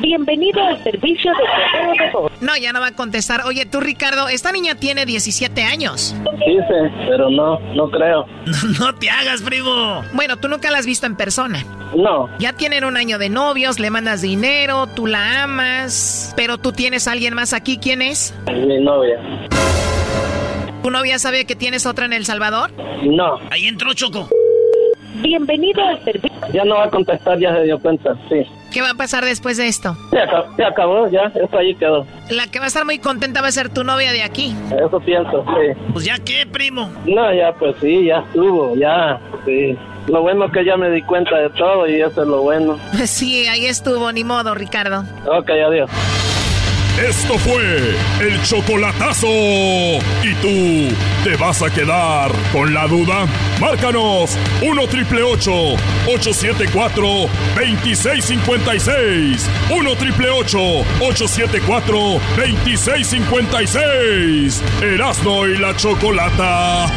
Bienvenido 0.00 0.62
al 0.64 0.82
servicio 0.82 1.30
de 1.32 1.38
correo 1.38 1.92
de 2.06 2.12
voz. 2.12 2.32
No, 2.40 2.56
ya 2.56 2.72
no 2.72 2.80
va 2.80 2.86
a 2.88 2.92
contestar. 2.92 3.42
Oye, 3.44 3.66
tú, 3.66 3.80
Ricardo, 3.80 4.28
esta 4.28 4.50
niña 4.52 4.76
tiene 4.76 5.04
17 5.04 5.62
años. 5.62 6.14
Dice, 6.46 6.90
pero 7.06 7.28
no, 7.30 7.58
no 7.74 7.90
creo. 7.90 8.24
no 8.80 8.94
te 8.94 9.10
hagas, 9.10 9.42
primo. 9.42 10.02
Bueno, 10.14 10.38
tú 10.38 10.48
nunca 10.48 10.70
la 10.70 10.78
has 10.78 10.86
visto 10.86 11.04
en 11.06 11.16
persona. 11.16 11.64
No, 11.96 12.30
Ya 12.38 12.52
tienen 12.52 12.84
un 12.84 12.96
año 12.96 13.18
de 13.18 13.28
novios, 13.28 13.80
le 13.80 13.90
mandas 13.90 14.22
dinero, 14.22 14.86
tú 14.86 15.08
la 15.08 15.42
amas, 15.42 16.32
pero 16.36 16.56
tú 16.58 16.70
tienes 16.72 17.08
a 17.08 17.12
alguien 17.12 17.34
más 17.34 17.52
aquí. 17.52 17.76
¿Quién 17.78 18.00
es? 18.00 18.32
mi 18.46 18.78
novia. 18.78 19.18
¿Tu 20.82 20.90
novia 20.90 21.18
sabe 21.18 21.44
que 21.44 21.54
tienes 21.56 21.86
otra 21.86 22.06
en 22.06 22.12
El 22.12 22.24
Salvador? 22.24 22.70
No, 23.04 23.38
Ahí 23.50 23.66
entró 23.66 23.92
Choco. 23.94 24.28
Bienvenido 25.22 25.82
al 25.86 26.02
servicio. 26.04 26.30
ya 26.52 26.64
no 26.64 26.76
va 26.76 26.84
a 26.84 26.90
contestar, 26.90 27.38
ya 27.38 27.54
se 27.54 27.64
dio 27.64 27.78
cuenta, 27.78 28.14
sí. 28.30 28.42
¿Qué 28.72 28.80
va 28.80 28.90
a 28.90 28.94
pasar 28.94 29.24
después 29.24 29.56
de 29.58 29.66
esto? 29.66 29.94
Se 30.10 30.18
acabó, 30.18 30.56
se 30.56 30.64
acabó 30.64 31.08
ya, 31.10 31.30
eso 31.34 31.58
ahí 31.58 31.74
quedó. 31.74 32.06
La 32.30 32.46
que 32.46 32.58
va 32.58 32.66
a 32.66 32.68
estar 32.68 32.84
muy 32.86 32.98
contenta 33.00 33.42
va 33.42 33.48
a 33.48 33.52
ser 33.52 33.68
tu 33.68 33.84
novia 33.84 34.12
de 34.12 34.22
aquí. 34.22 34.54
Eso 34.86 35.00
pienso, 35.00 35.44
sí. 35.44 35.78
Pues 35.92 36.04
ya 36.06 36.18
qué, 36.18 36.46
primo. 36.46 36.90
No, 37.04 37.34
ya 37.34 37.52
pues 37.52 37.74
sí, 37.80 38.06
ya 38.06 38.20
estuvo, 38.20 38.74
ya, 38.76 39.20
sí. 39.44 39.76
Lo 40.06 40.22
bueno 40.22 40.46
es 40.46 40.52
que 40.52 40.64
ya 40.64 40.76
me 40.78 40.88
di 40.90 41.02
cuenta 41.02 41.36
de 41.36 41.50
todo 41.50 41.86
y 41.86 42.00
eso 42.00 42.22
es 42.22 42.28
lo 42.28 42.40
bueno. 42.42 42.78
Sí, 43.04 43.46
ahí 43.48 43.66
estuvo, 43.66 44.10
ni 44.12 44.24
modo, 44.24 44.54
Ricardo. 44.54 45.04
Ok, 45.26 45.50
adiós. 45.50 45.90
Esto 46.98 47.38
fue 47.38 47.94
el 48.20 48.42
chocolatazo. 48.42 49.26
¿Y 49.28 50.34
tú 50.42 50.88
te 51.24 51.36
vas 51.36 51.62
a 51.62 51.70
quedar 51.70 52.30
con 52.52 52.74
la 52.74 52.86
duda? 52.86 53.26
Márcanos 53.60 54.36
1 54.62 54.86
triple 54.88 55.22
874 55.22 57.02
2656. 57.56 59.48
1 59.70 59.96
triple 59.96 60.28
874 60.30 61.96
2656. 62.36 64.62
Erasno 64.82 65.46
y 65.46 65.56
la 65.56 65.74
chocolata. 65.76 66.84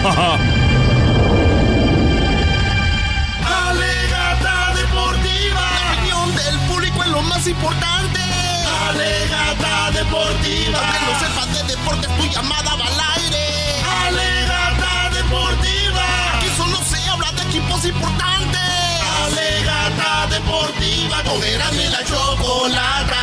Alegata 3.45 4.73
deportiva. 4.75 5.61
La 5.61 5.93
opinión 5.93 6.35
del 6.35 6.59
público 6.67 7.03
es 7.03 7.09
lo 7.09 7.21
más 7.23 7.47
importante. 7.47 8.19
Alegata 8.89 9.32
deportiva. 9.91 10.79
Aunque 10.79 10.99
no 11.05 11.19
sepas 11.19 11.53
de 11.53 11.63
deportes, 11.75 12.09
tu 12.17 12.25
llamada 12.27 12.75
va 12.75 12.85
al 12.85 13.21
aire. 13.21 13.81
Alegata 14.07 15.09
deportiva. 15.15 16.37
Aquí 16.37 16.47
solo 16.57 16.77
se 16.83 17.09
habla 17.09 17.31
de 17.31 17.43
equipos 17.43 17.85
importantes. 17.85 18.61
Alegata 19.25 20.27
deportiva. 20.27 21.21
Y 21.43 21.89
la 21.89 22.03
chocolata. 22.05 23.17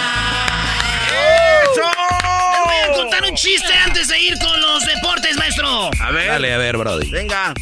A 2.82 2.92
contar 2.94 3.22
un 3.22 3.34
chiste 3.36 3.72
antes 3.84 4.08
de 4.08 4.20
ir 4.20 4.36
con 4.38 4.60
los 4.60 4.84
deportes, 4.84 5.36
maestro. 5.36 5.90
A 6.00 6.10
ver. 6.10 6.28
Dale, 6.28 6.52
a 6.52 6.58
ver, 6.58 6.76
Brody. 6.76 7.10
Venga. 7.10 7.54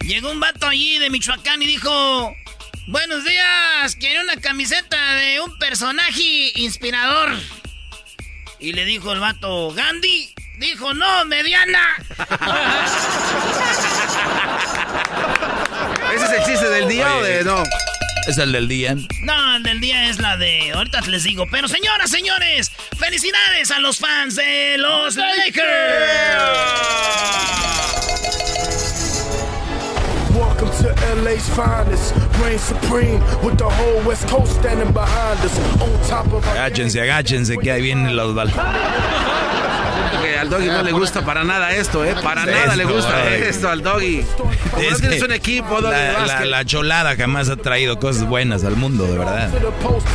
Llegó 0.00 0.30
un 0.30 0.40
vato 0.40 0.66
allí 0.66 0.98
de 0.98 1.10
Michoacán 1.10 1.62
y 1.62 1.66
dijo: 1.66 2.34
Buenos 2.86 3.24
días, 3.24 3.94
quiere 3.96 4.20
una 4.20 4.36
camiseta 4.36 5.14
de 5.14 5.40
un 5.40 5.58
personaje 5.58 6.52
inspirador. 6.56 7.38
Y 8.60 8.72
le 8.72 8.84
dijo 8.84 9.12
el 9.12 9.20
vato, 9.20 9.72
Gandhi. 9.72 10.34
Dijo, 10.58 10.92
no, 10.92 11.24
mediana. 11.24 11.80
¿Ese 16.14 16.24
es 16.26 16.32
el 16.32 16.44
chiste 16.44 16.68
del 16.68 16.86
día 16.86 17.16
o 17.16 17.22
de 17.22 17.44
no? 17.44 17.62
Es 18.28 18.36
el 18.36 18.52
del 18.52 18.68
día. 18.68 18.94
No, 19.22 19.56
el 19.56 19.62
del 19.62 19.80
día 19.80 20.10
es 20.10 20.18
la 20.18 20.36
de. 20.36 20.72
Ahorita 20.72 21.00
les 21.02 21.22
digo. 21.22 21.46
Pero 21.50 21.68
señoras, 21.68 22.10
señores, 22.10 22.70
felicidades 22.98 23.70
a 23.70 23.78
los 23.78 23.98
fans 23.98 24.36
de 24.36 24.76
los 24.76 25.16
Lakers. 25.16 25.64
Welcome 30.34 30.70
to 30.82 30.94
LA's 31.24 31.48
finest. 31.56 32.29
Agáchense, 36.52 37.00
agáchense, 37.00 37.58
que 37.58 37.70
ahí 37.70 37.82
vienen 37.82 38.16
los 38.16 38.34
bal- 40.12 40.22
Que 40.22 40.38
al 40.38 40.50
doggy 40.50 40.66
no 40.66 40.82
le 40.82 40.92
gusta 40.92 41.24
para 41.24 41.44
nada 41.44 41.72
esto, 41.74 42.04
¿eh? 42.04 42.14
Para 42.22 42.46
nada 42.46 42.76
le 42.76 42.84
gusta 42.84 43.14
Ay. 43.24 43.42
esto 43.48 43.68
al 43.68 43.82
doggy. 43.82 44.22
Como 44.36 44.52
no 44.82 44.88
Es 44.88 45.00
tienes 45.00 45.22
un 45.22 45.32
equipo, 45.32 45.80
doggy, 45.80 45.90
la, 45.94 46.12
la, 46.12 46.18
básquet. 46.18 46.46
la 46.46 46.64
cholada 46.64 47.16
jamás 47.16 47.48
ha 47.48 47.56
traído 47.56 47.98
cosas 47.98 48.24
buenas 48.24 48.64
al 48.64 48.76
mundo, 48.76 49.04
de 49.06 49.18
verdad. 49.18 49.50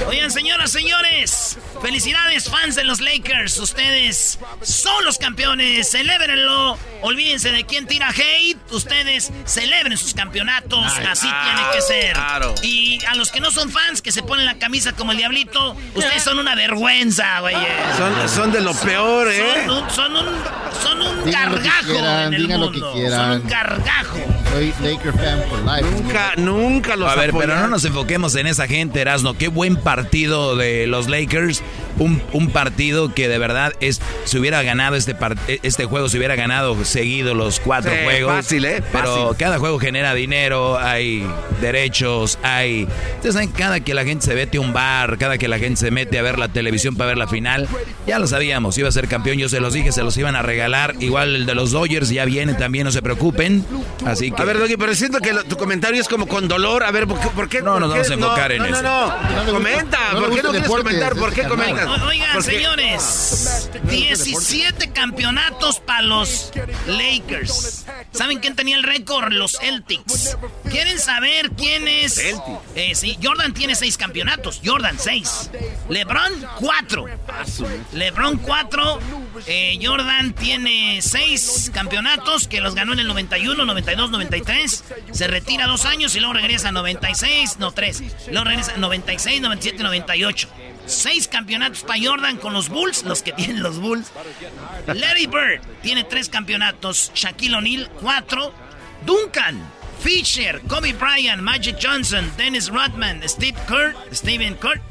Oigan, 0.07 0.31
señoras, 0.31 0.71
señores, 0.71 1.57
felicidades 1.81 2.49
fans 2.49 2.75
de 2.75 2.83
los 2.83 3.01
Lakers. 3.01 3.57
Ustedes 3.59 4.39
son 4.61 5.03
los 5.05 5.17
campeones, 5.17 5.89
celébrenlo. 5.91 6.77
Olvídense 7.01 7.51
de 7.51 7.65
quién 7.65 7.85
tira 7.87 8.09
hate. 8.09 8.57
Ustedes 8.71 9.31
celebren 9.45 9.97
sus 9.97 10.13
campeonatos. 10.13 10.85
Ay, 10.97 11.05
Así 11.09 11.27
claro, 11.27 11.45
tiene 11.55 11.71
que 11.75 11.81
ser. 11.81 12.13
claro. 12.13 12.55
Y 12.63 13.03
a 13.05 13.15
los 13.15 13.31
que 13.31 13.39
no 13.39 13.51
son 13.51 13.69
fans, 13.71 14.01
que 14.01 14.11
se 14.11 14.23
ponen 14.23 14.45
la 14.45 14.55
camisa 14.57 14.93
como 14.93 15.11
el 15.11 15.17
diablito, 15.17 15.75
ustedes 15.93 16.23
son 16.23 16.39
una 16.39 16.55
vergüenza, 16.55 17.39
güey. 17.41 17.55
Son, 17.97 18.29
son 18.29 18.51
de 18.51 18.61
lo 18.61 18.73
peor, 18.73 19.27
¿eh? 19.31 19.63
Son 19.65 19.77
un, 19.83 19.84
son 19.89 20.11
un, 20.15 20.25
son 20.81 21.01
un 21.01 21.23
Digan 21.25 21.51
lo 21.51 21.57
que 21.57 21.63
gargajo 21.63 21.91
quieran, 21.91 22.27
en 22.27 22.33
el 22.33 22.41
digan 22.41 22.59
lo 22.61 22.69
mundo. 22.71 22.91
que 22.93 22.99
quieran. 22.99 23.31
Son 23.33 23.41
un 23.41 23.47
gargajo. 23.49 24.17
Soy 24.51 24.73
Laker 24.81 25.13
fan 25.13 25.43
for 25.49 25.59
life. 25.65 25.83
Nunca, 25.91 26.33
nunca 26.37 26.95
los 26.95 27.09
A 27.11 27.15
ver, 27.15 27.31
pero 27.37 27.55
no 27.55 27.67
nos 27.67 27.83
enfoquemos 27.85 28.35
en 28.35 28.47
esa 28.47 28.67
gente, 28.67 29.01
Erasno. 29.01 29.33
Qué 29.37 29.47
buen 29.49 29.75
partido 29.75 30.55
de 30.55 30.87
los 30.87 31.09
Lakers. 31.09 31.61
Un, 31.97 32.21
un 32.33 32.49
partido 32.49 33.13
que 33.13 33.27
de 33.29 33.37
verdad 33.37 33.73
es, 33.79 34.01
si 34.25 34.37
hubiera 34.37 34.61
ganado 34.63 34.95
este, 34.95 35.15
par- 35.15 35.37
este 35.47 35.85
juego, 35.85 36.09
se 36.09 36.17
hubiera 36.17 36.35
ganado 36.35 36.83
seguido 36.83 37.33
los 37.33 37.59
cuatro 37.59 37.91
Sí, 37.91 37.97
juegos. 38.03 38.33
fácil, 38.35 38.65
¿eh? 38.65 38.83
Pero 38.91 39.29
Fácil. 39.29 39.37
cada 39.37 39.59
juego 39.59 39.79
genera 39.79 40.13
dinero, 40.13 40.77
hay 40.77 41.25
derechos, 41.61 42.37
hay... 42.43 42.87
Ustedes 43.15 43.33
saben, 43.35 43.49
cada 43.51 43.79
que 43.79 43.93
la 43.93 44.03
gente 44.03 44.25
se 44.25 44.35
mete 44.35 44.57
a 44.57 44.61
un 44.61 44.73
bar, 44.73 45.17
cada 45.17 45.37
que 45.37 45.47
la 45.47 45.57
gente 45.57 45.77
se 45.79 45.91
mete 45.91 46.19
a 46.19 46.21
ver 46.21 46.37
la 46.37 46.47
televisión 46.49 46.95
para 46.95 47.07
ver 47.09 47.17
la 47.17 47.27
final, 47.27 47.67
ya 48.05 48.19
lo 48.19 48.27
sabíamos, 48.27 48.77
iba 48.77 48.89
a 48.89 48.91
ser 48.91 49.07
campeón, 49.07 49.37
yo 49.37 49.49
se 49.49 49.59
los 49.59 49.73
dije, 49.73 49.91
se 49.91 50.03
los 50.03 50.17
iban 50.17 50.35
a 50.35 50.41
regalar. 50.41 50.95
Igual 50.99 51.35
el 51.35 51.45
de 51.45 51.55
los 51.55 51.71
Dodgers 51.71 52.09
ya 52.09 52.25
viene 52.25 52.53
también, 52.53 52.85
no 52.85 52.91
se 52.91 53.01
preocupen. 53.01 53.65
Así 54.05 54.31
que... 54.31 54.41
A 54.41 54.45
ver, 54.45 54.59
Doggy, 54.59 54.77
pero 54.77 54.93
siento 54.95 55.19
que 55.19 55.33
lo- 55.33 55.43
tu 55.43 55.57
comentario 55.57 55.99
es 56.01 56.07
como 56.07 56.27
con 56.27 56.47
dolor. 56.47 56.83
A 56.83 56.91
ver, 56.91 57.07
¿por 57.07 57.19
qué? 57.19 57.27
por 57.29 57.49
qué- 57.49 57.61
No, 57.61 57.79
nos 57.79 57.89
vamos 57.89 58.09
a 58.09 58.13
enfocar 58.13 58.51
en 58.51 58.59
no, 58.59 58.65
eso. 58.65 58.81
No, 58.81 59.07
no, 59.07 59.43
No 59.45 59.51
Comenta, 59.53 59.97
¿por 60.11 60.29
qué 60.35 60.43
no 60.43 60.49
quieres 60.51 60.67
comentar? 60.69 61.15
¿Por 61.15 61.33
qué 61.33 61.43
comentas? 61.43 61.84
O- 61.87 62.07
Oigan, 62.07 62.29
Porque- 62.33 62.51
señores, 62.51 63.69
17 63.83 64.91
campeonatos 64.91 65.79
para 65.79 66.01
los 66.01 66.51
Lakers. 66.87 67.85
¿Saben 68.11 68.39
quién 68.39 68.55
tenía 68.55 68.75
el 68.77 68.83
récord? 68.83 69.31
Los 69.33 69.57
Celtics. 69.59 70.37
¿Quieren 70.69 70.99
saber 70.99 71.51
quién 71.51 71.87
es? 71.87 72.17
Eh, 72.75 72.93
sí, 72.95 73.17
Jordan 73.21 73.53
tiene 73.53 73.75
6 73.75 73.97
campeonatos. 73.97 74.61
Jordan, 74.63 74.97
6. 74.99 75.49
LeBron, 75.89 76.33
4. 76.59 77.05
LeBron, 77.93 78.37
4. 78.37 78.99
Jordan 79.81 80.33
tiene 80.33 81.01
6 81.01 81.71
campeonatos 81.73 82.47
que 82.47 82.61
los 82.61 82.73
ganó 82.75 82.93
en 82.93 82.99
el 82.99 83.07
91, 83.07 83.65
92, 83.65 84.09
93. 84.11 84.83
Se 85.11 85.27
retira 85.27 85.67
dos 85.67 85.85
años 85.85 86.15
y 86.15 86.19
luego 86.19 86.33
regresa 86.33 86.69
a 86.69 86.71
96, 86.71 87.57
no 87.59 87.71
3. 87.71 88.01
Luego 88.31 88.45
regresa 88.45 88.73
a 88.73 88.77
96, 88.77 89.41
97, 89.41 89.83
98. 89.83 90.47
Seis 90.85 91.27
campeonatos 91.27 91.83
para 91.83 91.99
Jordan 92.01 92.37
con 92.37 92.53
los 92.53 92.69
Bulls, 92.69 93.03
los 93.03 93.21
que 93.23 93.31
tienen 93.31 93.63
los 93.63 93.79
Bulls. 93.79 94.11
Larry 94.87 95.27
Bird 95.27 95.61
tiene 95.81 96.03
tres 96.03 96.29
campeonatos. 96.29 97.11
Shaquille 97.15 97.55
O'Neal, 97.55 97.89
cuatro. 97.99 98.53
Duncan, 99.05 99.59
Fisher, 99.99 100.61
Kobe 100.67 100.93
Bryant, 100.93 101.41
Magic 101.41 101.77
Johnson, 101.81 102.31
Dennis 102.37 102.69
Rodman, 102.69 103.21
Steve 103.27 103.57
Kerr, 103.67 103.95
Steven 104.13 104.55
Kerr. 104.57 104.81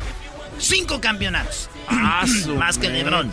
Cinco 0.58 1.00
campeonatos. 1.00 1.68
Ah, 1.88 2.24
Más 2.58 2.78
que. 2.78 2.88
LeBron. 2.90 3.30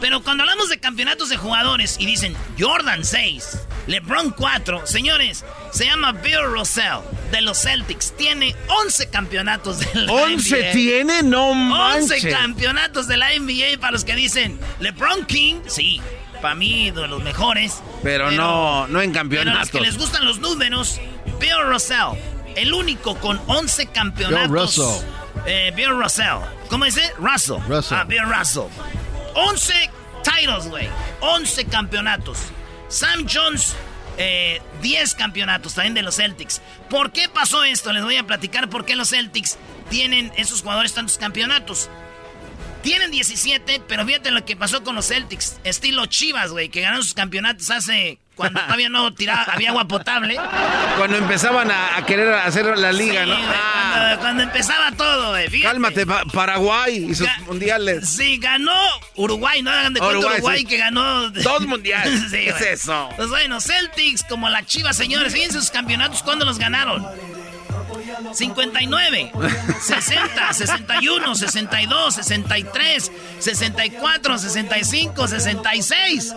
Pero 0.00 0.22
cuando 0.22 0.42
hablamos 0.42 0.68
de 0.68 0.78
campeonatos 0.78 1.28
de 1.30 1.36
jugadores 1.36 1.96
y 1.98 2.06
dicen 2.06 2.36
Jordan 2.58 3.04
6, 3.04 3.58
LeBron 3.86 4.30
4, 4.30 4.86
señores, 4.86 5.44
se 5.72 5.84
llama 5.86 6.12
Bill 6.12 6.42
Russell 6.50 7.00
de 7.30 7.40
los 7.40 7.58
Celtics. 7.62 8.16
Tiene 8.16 8.54
11 8.84 9.08
campeonatos 9.10 9.78
de 9.78 9.86
la 9.94 10.12
¿11 10.12 10.50
NBA. 10.64 10.72
tiene? 10.72 11.22
No 11.22 11.50
11 11.50 12.08
manches. 12.14 12.34
campeonatos 12.34 13.06
de 13.06 13.16
la 13.16 13.28
NBA 13.38 13.78
para 13.80 13.92
los 13.92 14.04
que 14.04 14.16
dicen 14.16 14.58
LeBron 14.80 15.24
King, 15.26 15.60
sí, 15.68 16.00
para 16.42 16.54
mí 16.54 16.90
de 16.90 17.06
los 17.06 17.22
mejores. 17.22 17.80
Pero 18.02 18.30
no, 18.32 18.86
no 18.88 19.00
en 19.00 19.12
Pero 19.12 19.42
a 19.42 19.44
los 19.44 19.70
que 19.70 19.78
campeonatos. 19.78 19.80
les 19.82 19.98
gustan 19.98 20.24
los 20.24 20.38
números, 20.40 21.00
Bill 21.38 21.62
Russell, 21.68 22.18
el 22.56 22.72
único 22.74 23.16
con 23.18 23.40
11 23.46 23.86
campeonatos. 23.86 24.50
Bill 24.50 24.60
Russell. 24.60 25.06
Eh, 25.46 25.72
Bill 25.76 25.90
Russell. 25.90 26.40
¿Cómo 26.68 26.84
dice? 26.86 27.12
Russell. 27.18 27.58
Russell. 27.68 27.98
Ah, 27.98 28.04
Bill 28.04 28.24
Russell. 28.24 28.64
11 29.34 29.72
titles, 30.24 30.66
güey. 30.68 30.88
11 31.20 31.66
campeonatos. 31.66 32.38
Sam 32.88 33.26
Jones, 33.32 33.74
eh, 34.18 34.60
10 34.82 35.14
campeonatos 35.14 35.74
también 35.74 35.94
de 35.94 36.02
los 36.02 36.16
Celtics. 36.16 36.62
¿Por 36.88 37.12
qué 37.12 37.28
pasó 37.28 37.64
esto? 37.64 37.92
Les 37.92 38.02
voy 38.02 38.16
a 38.16 38.26
platicar 38.26 38.70
por 38.70 38.84
qué 38.84 38.96
los 38.96 39.10
Celtics 39.10 39.58
tienen 39.90 40.32
esos 40.36 40.62
jugadores 40.62 40.94
tantos 40.94 41.18
campeonatos. 41.18 41.88
Tienen 42.82 43.10
17, 43.10 43.82
pero 43.88 44.06
fíjate 44.06 44.30
lo 44.30 44.44
que 44.44 44.56
pasó 44.56 44.84
con 44.84 44.94
los 44.94 45.08
Celtics. 45.08 45.58
Estilo 45.64 46.06
Chivas, 46.06 46.50
güey, 46.50 46.68
que 46.68 46.82
ganaron 46.82 47.02
sus 47.02 47.14
campeonatos 47.14 47.70
hace... 47.70 48.18
Cuando 48.36 48.60
todavía 48.60 48.88
no 48.90 49.12
tiraba, 49.14 49.44
había 49.44 49.70
agua 49.70 49.88
potable. 49.88 50.38
Cuando 50.98 51.16
empezaban 51.16 51.70
a, 51.70 51.96
a 51.96 52.04
querer 52.06 52.32
hacer 52.34 52.66
la 52.78 52.92
liga, 52.92 53.24
Sí, 53.24 53.30
¿no? 53.30 53.36
güey, 53.36 53.48
Ah, 53.54 53.92
cuando, 53.94 54.20
cuando 54.20 54.42
empezaba 54.44 54.92
todo, 54.92 55.30
güey. 55.30 55.48
fíjate. 55.48 55.72
cálmate, 55.72 56.06
Pa- 56.06 56.24
Paraguay 56.32 57.06
y 57.10 57.14
sus 57.14 57.26
Ga- 57.26 57.38
mundiales. 57.46 58.08
Sí, 58.08 58.36
ganó 58.38 58.76
Uruguay, 59.14 59.62
no 59.62 59.70
hagan 59.70 59.94
de 59.94 60.00
cuenta 60.00 60.18
Uruguay, 60.18 60.36
Uruguay, 60.36 60.58
sí. 60.60 60.64
que 60.66 60.76
ganó. 60.76 61.30
Dos 61.30 61.66
mundiales. 61.66 62.20
Sí, 62.30 62.36
¿Qué 62.44 62.48
es 62.50 62.60
eso? 62.82 63.08
Pues 63.16 63.28
bueno, 63.30 63.60
Celtics, 63.60 64.22
como 64.28 64.48
la 64.50 64.64
Chivas, 64.66 64.96
señores, 64.96 65.32
fíjense 65.32 65.58
sus 65.58 65.70
campeonatos, 65.70 66.22
¿cuándo 66.22 66.44
los 66.44 66.58
ganaron? 66.58 67.06
59, 68.32 69.32
60, 69.80 70.52
61, 70.52 71.34
62, 71.34 72.14
63, 72.14 73.12
64, 73.38 74.38
65, 74.38 75.28
66. 75.28 76.34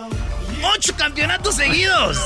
Ocho 0.62 0.94
campeonatos 0.96 1.56
seguidos. 1.56 2.18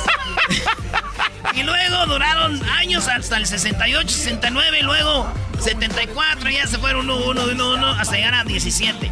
y 1.55 1.63
luego 1.63 2.07
duraron 2.07 2.63
años 2.71 3.09
hasta 3.09 3.37
el 3.37 3.47
68, 3.47 4.09
69, 4.09 4.79
y 4.81 4.83
luego 4.83 5.33
74, 5.61 6.51
ya 6.51 6.67
se 6.67 6.79
fueron 6.79 7.09
uno, 7.11 7.17
uno, 7.27 7.45
uno, 7.51 7.71
uno, 7.75 7.89
hasta 7.91 8.17
llegar 8.17 8.35
a 8.35 8.45
17. 8.45 9.11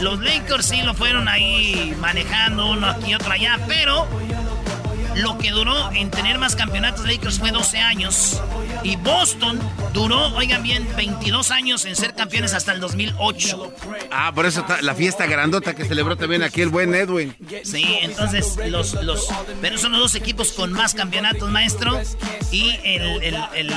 Los 0.00 0.20
Lakers 0.20 0.66
sí 0.66 0.82
lo 0.82 0.94
fueron 0.94 1.28
ahí 1.28 1.94
manejando 2.00 2.70
uno 2.70 2.88
aquí 2.88 3.14
otro 3.14 3.32
allá, 3.32 3.58
pero 3.68 4.08
lo 5.14 5.38
que 5.38 5.50
duró 5.50 5.90
en 5.92 6.10
tener 6.10 6.38
más 6.38 6.56
campeonatos 6.56 7.06
Lakers 7.06 7.38
fue 7.38 7.50
12 7.50 7.78
años. 7.78 8.40
Y 8.82 8.96
Boston 8.96 9.58
duró, 9.92 10.34
oigan 10.34 10.62
bien, 10.62 10.88
22 10.96 11.50
años 11.50 11.84
en 11.84 11.94
ser 11.96 12.14
campeones 12.14 12.54
hasta 12.54 12.72
el 12.72 12.80
2008. 12.80 13.72
Ah, 14.10 14.32
por 14.34 14.46
eso 14.46 14.60
está 14.60 14.82
la 14.82 14.94
fiesta 14.94 15.26
grandota 15.26 15.74
que 15.74 15.84
celebró 15.84 16.16
también 16.16 16.42
aquí 16.42 16.60
el 16.62 16.68
buen 16.68 16.94
Edwin. 16.94 17.34
Sí, 17.62 17.98
entonces 18.02 18.56
los, 18.68 18.94
los, 19.02 19.28
pero 19.60 19.78
son 19.78 19.92
los 19.92 20.00
dos 20.00 20.14
equipos 20.14 20.52
con 20.52 20.72
más 20.72 20.94
campeonatos, 20.94 21.50
maestro. 21.50 22.00
Y 22.50 22.70
el, 22.84 23.22
el, 23.22 23.36
el, 23.54 23.72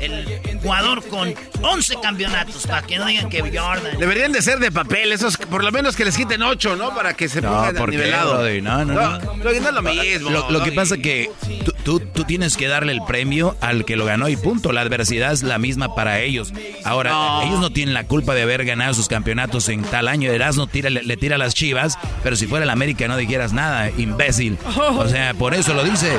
el 0.00 0.58
jugador 0.62 1.06
con 1.08 1.34
11 1.62 1.96
campeonatos, 2.02 2.66
para 2.66 2.82
que 2.82 2.98
no 2.98 3.06
digan 3.06 3.28
que 3.28 3.40
Jordan. 3.40 3.98
Deberían 3.98 4.32
de 4.32 4.42
ser 4.42 4.58
de 4.58 4.72
papel, 4.72 5.12
esos 5.12 5.36
por 5.36 5.62
lo 5.62 5.70
menos 5.72 5.96
que 5.96 6.04
les 6.04 6.16
quiten 6.16 6.42
ocho, 6.42 6.76
¿no? 6.76 6.94
Para 6.94 7.14
que 7.14 7.28
se 7.28 7.40
No, 7.40 7.50
pongan 7.50 7.76
¿por 7.76 7.90
qué, 7.90 7.96
nivelado. 7.96 8.34
Brody? 8.38 8.60
No, 8.60 8.84
no, 8.84 8.94
no. 8.94 9.18
No 9.36 9.50
es 9.50 9.62
lo 9.62 9.82
mismo. 9.82 10.30
Lo, 10.30 10.50
lo 10.50 10.62
que 10.62 10.67
Brody. 10.70 10.76
pasa 10.76 10.96
que 10.98 11.30
tú, 11.64 11.72
tú, 11.84 12.00
tú 12.00 12.24
tienes 12.24 12.56
que 12.56 12.68
darle 12.68 12.92
el 12.92 13.02
premio 13.06 13.56
al 13.60 13.84
que 13.84 13.96
lo 13.96 14.04
ganó 14.04 14.28
y 14.28 14.36
punto. 14.36 14.72
La 14.72 14.80
adversidad 14.82 15.32
es 15.32 15.42
la 15.42 15.58
misma 15.58 15.94
para 15.94 16.20
ellos. 16.20 16.52
Ahora, 16.84 17.42
ellos 17.44 17.60
no 17.60 17.70
tienen 17.70 17.94
la 17.94 18.04
culpa 18.04 18.34
de 18.34 18.42
haber 18.42 18.64
ganado 18.64 18.94
sus 18.94 19.08
campeonatos 19.08 19.68
en 19.68 19.82
tal 19.82 20.08
año. 20.08 20.30
Erasmo 20.30 20.66
tira, 20.66 20.90
le, 20.90 21.02
le 21.02 21.16
tira 21.16 21.36
a 21.36 21.38
las 21.38 21.54
chivas, 21.54 21.98
pero 22.22 22.36
si 22.36 22.46
fuera 22.46 22.64
el 22.64 22.70
América 22.70 23.06
no 23.08 23.16
dijeras 23.16 23.52
nada, 23.52 23.90
imbécil. 23.96 24.58
O 24.76 25.08
sea, 25.08 25.34
por 25.34 25.54
eso 25.54 25.74
lo 25.74 25.84
dices. 25.84 26.14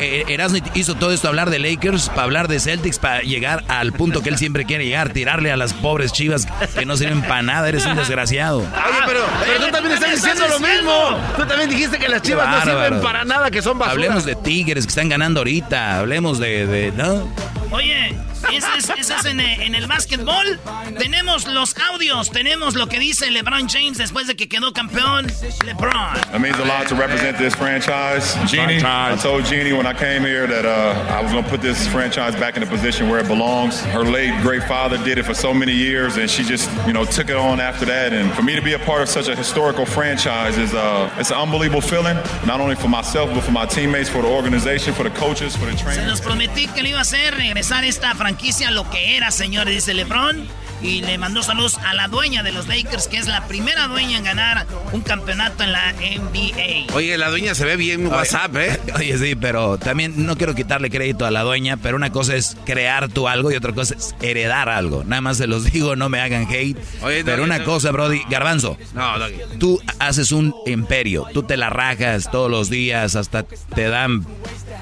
Eh, 0.00 0.24
Erasmo 0.28 0.58
hizo 0.74 0.94
todo 0.94 1.12
esto, 1.12 1.28
hablar 1.28 1.50
de 1.50 1.58
Lakers, 1.58 2.08
para 2.08 2.22
hablar 2.22 2.48
de 2.48 2.60
Celtics, 2.60 2.98
para 2.98 3.20
llegar 3.20 3.64
al 3.68 3.92
punto 3.92 4.22
que 4.22 4.28
él 4.28 4.38
siempre 4.38 4.64
quiere 4.64 4.84
llegar, 4.84 5.12
tirarle 5.12 5.52
a 5.52 5.56
las 5.56 5.72
pobres 5.72 6.12
chivas 6.12 6.46
que 6.76 6.84
no 6.84 6.96
sirven 6.96 7.22
para 7.22 7.42
nada. 7.42 7.68
Eres 7.68 7.86
un 7.86 7.96
desgraciado. 7.96 8.58
Oye, 8.58 8.68
pero, 9.06 9.20
pero 9.44 9.66
tú 9.66 9.72
también 9.72 9.94
estás 9.94 10.10
diciendo 10.12 10.44
lo 10.48 10.60
mismo. 10.60 11.18
Tú 11.36 11.46
también 11.46 11.70
dijiste 11.70 11.98
que 11.98 12.08
las 12.08 12.22
chivas 12.22 12.48
no 12.48 12.60
sirven 12.62 13.00
para 13.00 13.23
nada, 13.23 13.23
que 13.50 13.62
son 13.62 13.78
basura. 13.78 13.92
Hablemos 13.92 14.24
de 14.24 14.34
Tigres 14.36 14.86
que 14.86 14.90
están 14.90 15.08
ganando 15.08 15.40
ahorita. 15.40 15.98
Hablemos 16.00 16.38
de, 16.38 16.66
de 16.66 16.92
¿no? 16.92 17.28
Oye, 17.70 18.14
ese 18.52 18.66
es, 18.78 18.90
ese 18.98 19.14
es 19.14 19.24
en, 19.24 19.40
eh, 19.40 19.64
en 19.66 19.74
el 19.74 19.86
básquetbol. 19.86 20.58
Tenemos 20.98 21.46
los 21.46 21.74
audios, 21.78 22.30
tenemos 22.30 22.74
lo 22.74 22.86
que 22.88 22.98
dice 22.98 23.30
LeBron 23.30 23.68
James 23.68 23.98
después 23.98 24.26
de 24.26 24.36
que 24.36 24.48
quedó 24.48 24.72
campeón. 24.72 25.26
LeBron. 25.64 26.34
It 26.34 26.40
means 26.40 26.58
a 26.58 26.64
lot 26.64 26.86
to 26.88 26.94
represent 26.94 27.38
this 27.38 27.54
franchise. 27.54 28.34
Jeannie, 28.46 28.82
I 28.84 29.16
told 29.20 29.44
Jeannie 29.44 29.72
when 29.72 29.86
I 29.86 29.94
came 29.94 30.22
here 30.22 30.46
that 30.46 30.64
uh, 30.64 31.14
I 31.14 31.22
was 31.22 31.32
going 31.32 31.44
to 31.44 31.50
put 31.50 31.60
this 31.62 31.86
franchise 31.88 32.34
back 32.36 32.56
in 32.56 32.62
the 32.62 32.68
position 32.68 33.08
where 33.08 33.20
it 33.20 33.28
belongs. 33.28 33.80
Her 33.86 34.04
late 34.04 34.32
great 34.42 34.62
father 34.64 34.98
did 34.98 35.18
it 35.18 35.24
for 35.24 35.34
so 35.34 35.52
many 35.54 35.72
years, 35.72 36.16
and 36.16 36.28
she 36.28 36.42
just, 36.44 36.68
you 36.86 36.92
know, 36.92 37.04
took 37.04 37.30
it 37.30 37.36
on 37.36 37.60
after 37.60 37.84
that. 37.86 38.12
And 38.12 38.32
for 38.34 38.42
me 38.42 38.54
to 38.56 38.62
be 38.62 38.74
a 38.74 38.78
part 38.78 39.02
of 39.02 39.08
such 39.08 39.28
a 39.28 39.34
historical 39.36 39.86
franchise 39.86 40.58
is 40.58 40.74
uh, 40.74 41.10
it's 41.18 41.30
an 41.30 41.36
unbelievable 41.38 41.80
feeling, 41.80 42.16
not 42.46 42.60
only 42.60 42.74
for 42.76 42.88
myself 42.88 43.30
but 43.34 43.42
for 43.42 43.52
my 43.52 43.66
teammates, 43.66 44.08
for 44.08 44.22
the 44.22 44.28
organization, 44.28 44.92
for 44.94 45.02
the 45.04 45.10
coaches, 45.10 45.56
for 45.56 45.66
the 45.66 45.76
Se 45.76 45.84
trainers. 45.84 46.06
los 46.08 46.20
prometí 46.20 46.66
que 46.68 46.82
lo 46.82 46.88
iba 46.88 46.98
a 46.98 47.02
hacer, 47.02 47.34
regresar 47.34 47.84
esta 47.84 48.14
franquicia 48.14 48.33
a 48.66 48.70
lo 48.70 48.88
que 48.90 49.16
era, 49.16 49.30
señores, 49.30 49.74
dice 49.74 49.94
LeBron. 49.94 50.64
Y 50.82 51.00
le 51.00 51.16
mandó 51.16 51.42
saludos 51.42 51.78
a 51.78 51.94
la 51.94 52.08
dueña 52.08 52.42
de 52.42 52.52
los 52.52 52.66
Lakers, 52.66 53.08
que 53.08 53.16
es 53.16 53.26
la 53.26 53.46
primera 53.46 53.86
dueña 53.88 54.18
en 54.18 54.24
ganar 54.24 54.66
un 54.92 55.00
campeonato 55.00 55.62
en 55.62 55.72
la 55.72 55.92
NBA. 55.94 56.92
Oye, 56.94 57.16
la 57.16 57.30
dueña 57.30 57.54
se 57.54 57.64
ve 57.64 57.76
bien 57.76 58.06
WhatsApp, 58.06 58.54
¿eh? 58.56 58.78
Oye, 58.96 59.16
sí, 59.16 59.34
pero 59.34 59.78
también 59.78 60.26
no 60.26 60.36
quiero 60.36 60.54
quitarle 60.54 60.90
crédito 60.90 61.24
a 61.24 61.30
la 61.30 61.42
dueña, 61.42 61.78
pero 61.78 61.96
una 61.96 62.10
cosa 62.10 62.36
es 62.36 62.58
crear 62.66 63.08
tú 63.08 63.28
algo 63.28 63.50
y 63.50 63.54
otra 63.56 63.72
cosa 63.72 63.94
es 63.94 64.14
heredar 64.20 64.68
algo. 64.68 65.04
Nada 65.04 65.22
más 65.22 65.38
se 65.38 65.46
los 65.46 65.64
digo, 65.72 65.96
no 65.96 66.10
me 66.10 66.20
hagan 66.20 66.46
hate. 66.50 66.76
Oye, 67.02 67.24
pero 67.24 67.44
una 67.44 67.60
no. 67.60 67.64
cosa, 67.64 67.90
Brody, 67.90 68.20
Garbanzo. 68.28 68.76
No. 68.92 69.14
Tú 69.58 69.80
haces 70.00 70.32
un 70.32 70.54
imperio, 70.66 71.26
tú 71.32 71.44
te 71.44 71.56
la 71.56 71.70
rajas 71.70 72.30
todos 72.30 72.50
los 72.50 72.68
días, 72.68 73.16
hasta 73.16 73.44
te 73.44 73.88
dan 73.88 74.26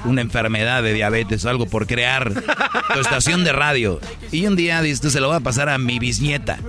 una 0.05 0.21
enfermedad 0.21 0.83
de 0.83 0.93
diabetes 0.93 1.45
o 1.45 1.49
algo 1.49 1.65
por 1.65 1.87
crear 1.87 2.33
tu 2.33 2.99
estación 2.99 3.43
de 3.43 3.51
radio. 3.53 3.99
Y 4.31 4.45
un 4.47 4.55
día 4.55 4.81
dices, 4.81 5.01
"Tú, 5.01 5.09
se 5.09 5.19
lo 5.19 5.27
voy 5.27 5.37
a 5.37 5.41
pasar 5.41 5.69
a 5.69 5.77
mi 5.77 5.99
bisnieta. 5.99 6.59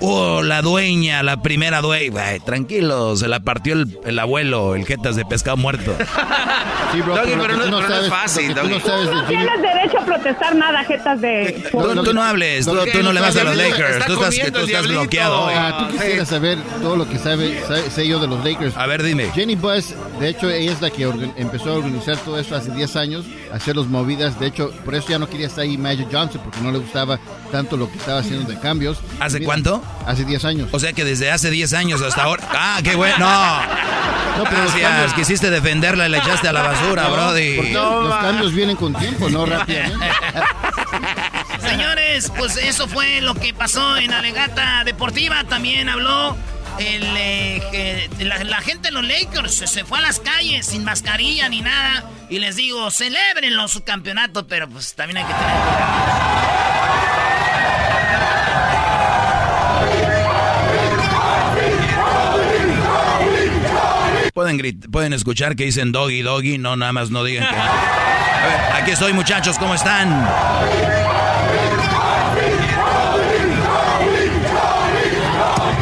Oh, 0.00 0.42
la 0.42 0.62
dueña, 0.62 1.22
la 1.22 1.42
primera 1.42 1.80
dueña. 1.80 2.38
Tranquilo, 2.44 3.16
se 3.16 3.28
la 3.28 3.40
partió 3.40 3.74
el, 3.74 3.98
el 4.04 4.18
abuelo, 4.18 4.74
el 4.74 4.86
jetas 4.86 5.16
de 5.16 5.24
pescado 5.24 5.56
muerto. 5.56 5.94
Sí, 6.92 7.00
bro, 7.02 7.14
Doggy, 7.16 7.30
pero 7.32 7.42
que 7.42 7.46
no- 7.48 7.56
tú 7.56 7.64
pero 7.64 7.70
no 7.70 7.78
es 7.80 7.86
sabes- 7.86 8.08
fácil, 8.10 8.54
Doggy. 8.54 8.68
no 8.68 8.80
sabes 8.80 9.06
de 9.08 9.14
No 9.14 9.24
tienes 9.26 9.62
derecho 9.62 9.98
a 10.00 10.04
protestar 10.04 10.56
nada, 10.56 10.84
jetas 10.84 11.20
de... 11.20 11.68
Tú, 11.70 12.02
tú 12.04 12.12
no 12.14 12.22
hables, 12.22 12.64
tú, 12.66 12.76
tú 12.92 13.02
no 13.02 13.12
le 13.12 13.20
vas 13.20 13.36
a 13.36 13.44
los 13.44 13.56
Lakers, 13.56 14.06
tú 14.06 14.12
estás, 14.14 14.52
tú 14.52 14.58
estás 14.60 14.86
bloqueado 14.88 15.40
hoy. 15.44 15.54
Ah, 15.56 15.86
tú 15.88 15.92
quisieras 15.96 16.28
saber 16.28 16.58
todo 16.82 16.96
lo 16.96 17.08
que 17.08 17.18
sabe, 17.18 17.60
sabe- 17.66 17.90
sé 17.90 18.06
yo 18.08 18.18
de 18.18 18.26
los 18.26 18.44
Lakers. 18.44 18.76
A 18.76 18.86
ver, 18.86 19.02
dime. 19.02 19.30
Jenny 19.34 19.54
Buss, 19.54 19.94
de 20.18 20.28
hecho, 20.28 20.50
ella 20.50 20.72
es 20.72 20.80
la 20.80 20.90
que 20.90 21.04
empezó 21.36 21.70
a 21.70 21.74
organizar 21.74 22.16
todo 22.18 22.38
esto 22.38 22.56
hace 22.56 22.70
10 22.72 22.96
años, 22.96 23.24
hacer 23.52 23.76
los 23.76 23.86
movidas. 23.88 24.38
De 24.40 24.46
hecho, 24.46 24.70
por 24.84 24.94
eso 24.94 25.08
ya 25.10 25.18
no 25.18 25.28
quería 25.28 25.46
estar 25.46 25.62
ahí 25.62 25.76
Magic 25.78 26.08
Johnson, 26.10 26.40
porque 26.42 26.60
no 26.60 26.72
le 26.72 26.78
gustaba 26.78 27.18
tanto 27.52 27.76
lo 27.76 27.90
que 27.90 27.98
estaba 27.98 28.20
haciendo 28.20 28.50
de 28.50 28.58
cambios. 28.58 28.98
¿Hace 29.20 29.38
Mira, 29.38 29.46
cuánto? 29.46 29.79
Hace 30.06 30.24
10 30.24 30.44
años. 30.44 30.68
O 30.72 30.78
sea 30.80 30.92
que 30.92 31.04
desde 31.04 31.30
hace 31.30 31.50
10 31.50 31.72
años 31.74 32.00
hasta 32.02 32.22
ahora. 32.24 32.42
¡Ah, 32.52 32.80
qué 32.82 32.94
bueno! 32.94 33.18
No. 33.18 33.60
No, 34.38 34.44
pero 34.48 34.62
Gracias, 34.62 34.90
cambios- 34.90 35.14
quisiste 35.14 35.50
defenderla 35.50 36.06
y 36.06 36.10
la 36.10 36.18
echaste 36.18 36.48
a 36.48 36.52
la 36.52 36.62
basura, 36.62 37.02
No, 37.04 37.12
Brody. 37.12 37.56
porque 37.56 37.72
los 37.72 38.16
cambios 38.16 38.52
vienen 38.54 38.76
con 38.76 38.94
tiempo, 38.94 39.28
no 39.28 39.44
rápidamente. 39.44 40.06
Señores, 41.60 42.32
pues 42.36 42.56
eso 42.56 42.88
fue 42.88 43.20
lo 43.20 43.34
que 43.34 43.52
pasó 43.54 43.96
en 43.96 44.12
Alegata 44.12 44.82
Deportiva. 44.84 45.44
También 45.44 45.88
habló 45.88 46.36
el, 46.78 47.02
eh, 47.16 48.08
la, 48.20 48.42
la 48.44 48.60
gente 48.62 48.88
de 48.88 48.92
los 48.92 49.04
Lakers. 49.04 49.52
Se, 49.70 49.84
fue 49.84 49.98
a 49.98 50.00
las 50.02 50.20
calles 50.20 50.66
sin 50.66 50.84
mascarilla 50.84 51.48
ni 51.48 51.60
nada. 51.60 52.04
Y 52.30 52.38
les 52.38 52.56
digo, 52.56 52.90
celebren 52.90 53.52
su 53.68 53.82
campeonato, 53.84 54.46
pero 54.46 54.68
pues 54.68 54.94
también 54.94 55.18
hay 55.18 55.24
que 55.24 55.34
tener 55.34 55.50
cuidado. 55.50 56.59
Pueden, 64.40 64.58
grit- 64.58 64.90
pueden 64.90 65.12
escuchar 65.12 65.54
que 65.54 65.64
dicen 65.64 65.92
doggy, 65.92 66.22
doggy, 66.22 66.56
no, 66.56 66.74
nada 66.74 66.94
más 66.94 67.10
no 67.10 67.22
digan 67.24 67.46
que... 67.46 67.54
A 67.54 68.46
ver, 68.46 68.82
aquí 68.82 68.90
estoy 68.92 69.12
muchachos, 69.12 69.58
¿cómo 69.58 69.74
están? 69.74 70.08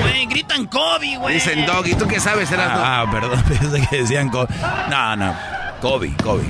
Güey, 0.01 0.27
gritan 0.27 0.67
Kobe, 0.67 1.17
güey. 1.19 1.35
Dicen 1.35 1.67
Doggy, 1.67 1.95
¿tú 1.95 2.07
qué 2.07 2.21
sabes? 2.21 2.51
Eras 2.51 2.71
Ah, 2.73 3.03
ah, 3.07 3.11
perdón, 3.11 3.43
pensé 3.49 3.87
que 3.89 3.97
decían... 4.03 4.29
Co- 4.31 4.47
no, 4.91 5.17
no, 5.17 5.35
Kobe, 5.81 6.13
Kobe. 6.23 6.45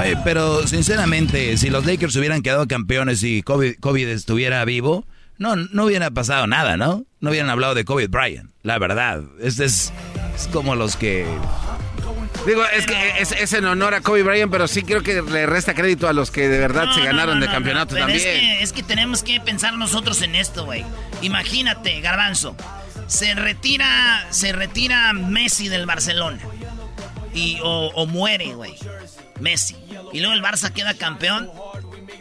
Oye, 0.00 0.16
pero 0.24 0.66
sinceramente, 0.66 1.56
si 1.56 1.68
los 1.70 1.84
Lakers 1.84 2.16
hubieran 2.16 2.42
quedado 2.42 2.66
campeones 2.66 3.22
y 3.22 3.42
Kobe, 3.42 3.76
Kobe 3.76 4.10
estuviera 4.12 4.64
vivo, 4.64 5.04
no, 5.42 5.56
no 5.56 5.84
hubiera 5.84 6.10
pasado 6.10 6.46
nada, 6.46 6.76
¿no? 6.76 7.04
No 7.20 7.30
hubieran 7.30 7.50
hablado 7.50 7.74
de 7.74 7.84
Kobe 7.84 8.06
Bryant, 8.06 8.50
la 8.62 8.78
verdad. 8.78 9.22
Este 9.40 9.64
es, 9.64 9.92
es 10.34 10.48
como 10.48 10.74
los 10.76 10.96
que... 10.96 11.26
Digo, 12.46 12.64
es 12.66 12.86
que 12.86 13.20
es, 13.20 13.32
es 13.32 13.52
en 13.52 13.66
honor 13.66 13.94
a 13.94 14.00
Kobe 14.00 14.22
Bryant, 14.22 14.50
pero 14.50 14.66
sí 14.66 14.82
creo 14.82 15.02
que 15.02 15.22
le 15.22 15.46
resta 15.46 15.74
crédito 15.74 16.08
a 16.08 16.12
los 16.12 16.30
que 16.30 16.48
de 16.48 16.58
verdad 16.58 16.86
No, 16.86 16.94
se 16.94 17.02
ganaron 17.02 17.38
no, 17.38 17.46
de 17.46 17.52
campeonato 17.52 17.94
también. 17.94 18.18
Es 18.18 18.24
que, 18.24 18.62
es 18.62 18.72
que 18.72 18.82
tenemos 18.82 19.22
que 19.22 19.40
pensar 19.40 19.74
nosotros 19.74 20.22
en 20.22 20.34
esto, 20.34 20.64
güey. 20.64 20.84
Imagínate, 21.20 22.00
Garbanzo. 22.00 22.56
Se 23.06 23.34
retira, 23.34 24.26
se 24.30 24.52
retira 24.52 25.12
Messi 25.12 25.68
del 25.68 25.86
Barcelona. 25.86 26.40
Y, 27.34 27.58
o, 27.62 27.90
o 27.94 28.06
muere, 28.06 28.54
güey. 28.54 28.74
Messi. 29.40 29.76
Y 30.12 30.20
luego 30.20 30.34
el 30.34 30.42
Barça 30.42 30.72
queda 30.72 30.94
campeón. 30.94 31.50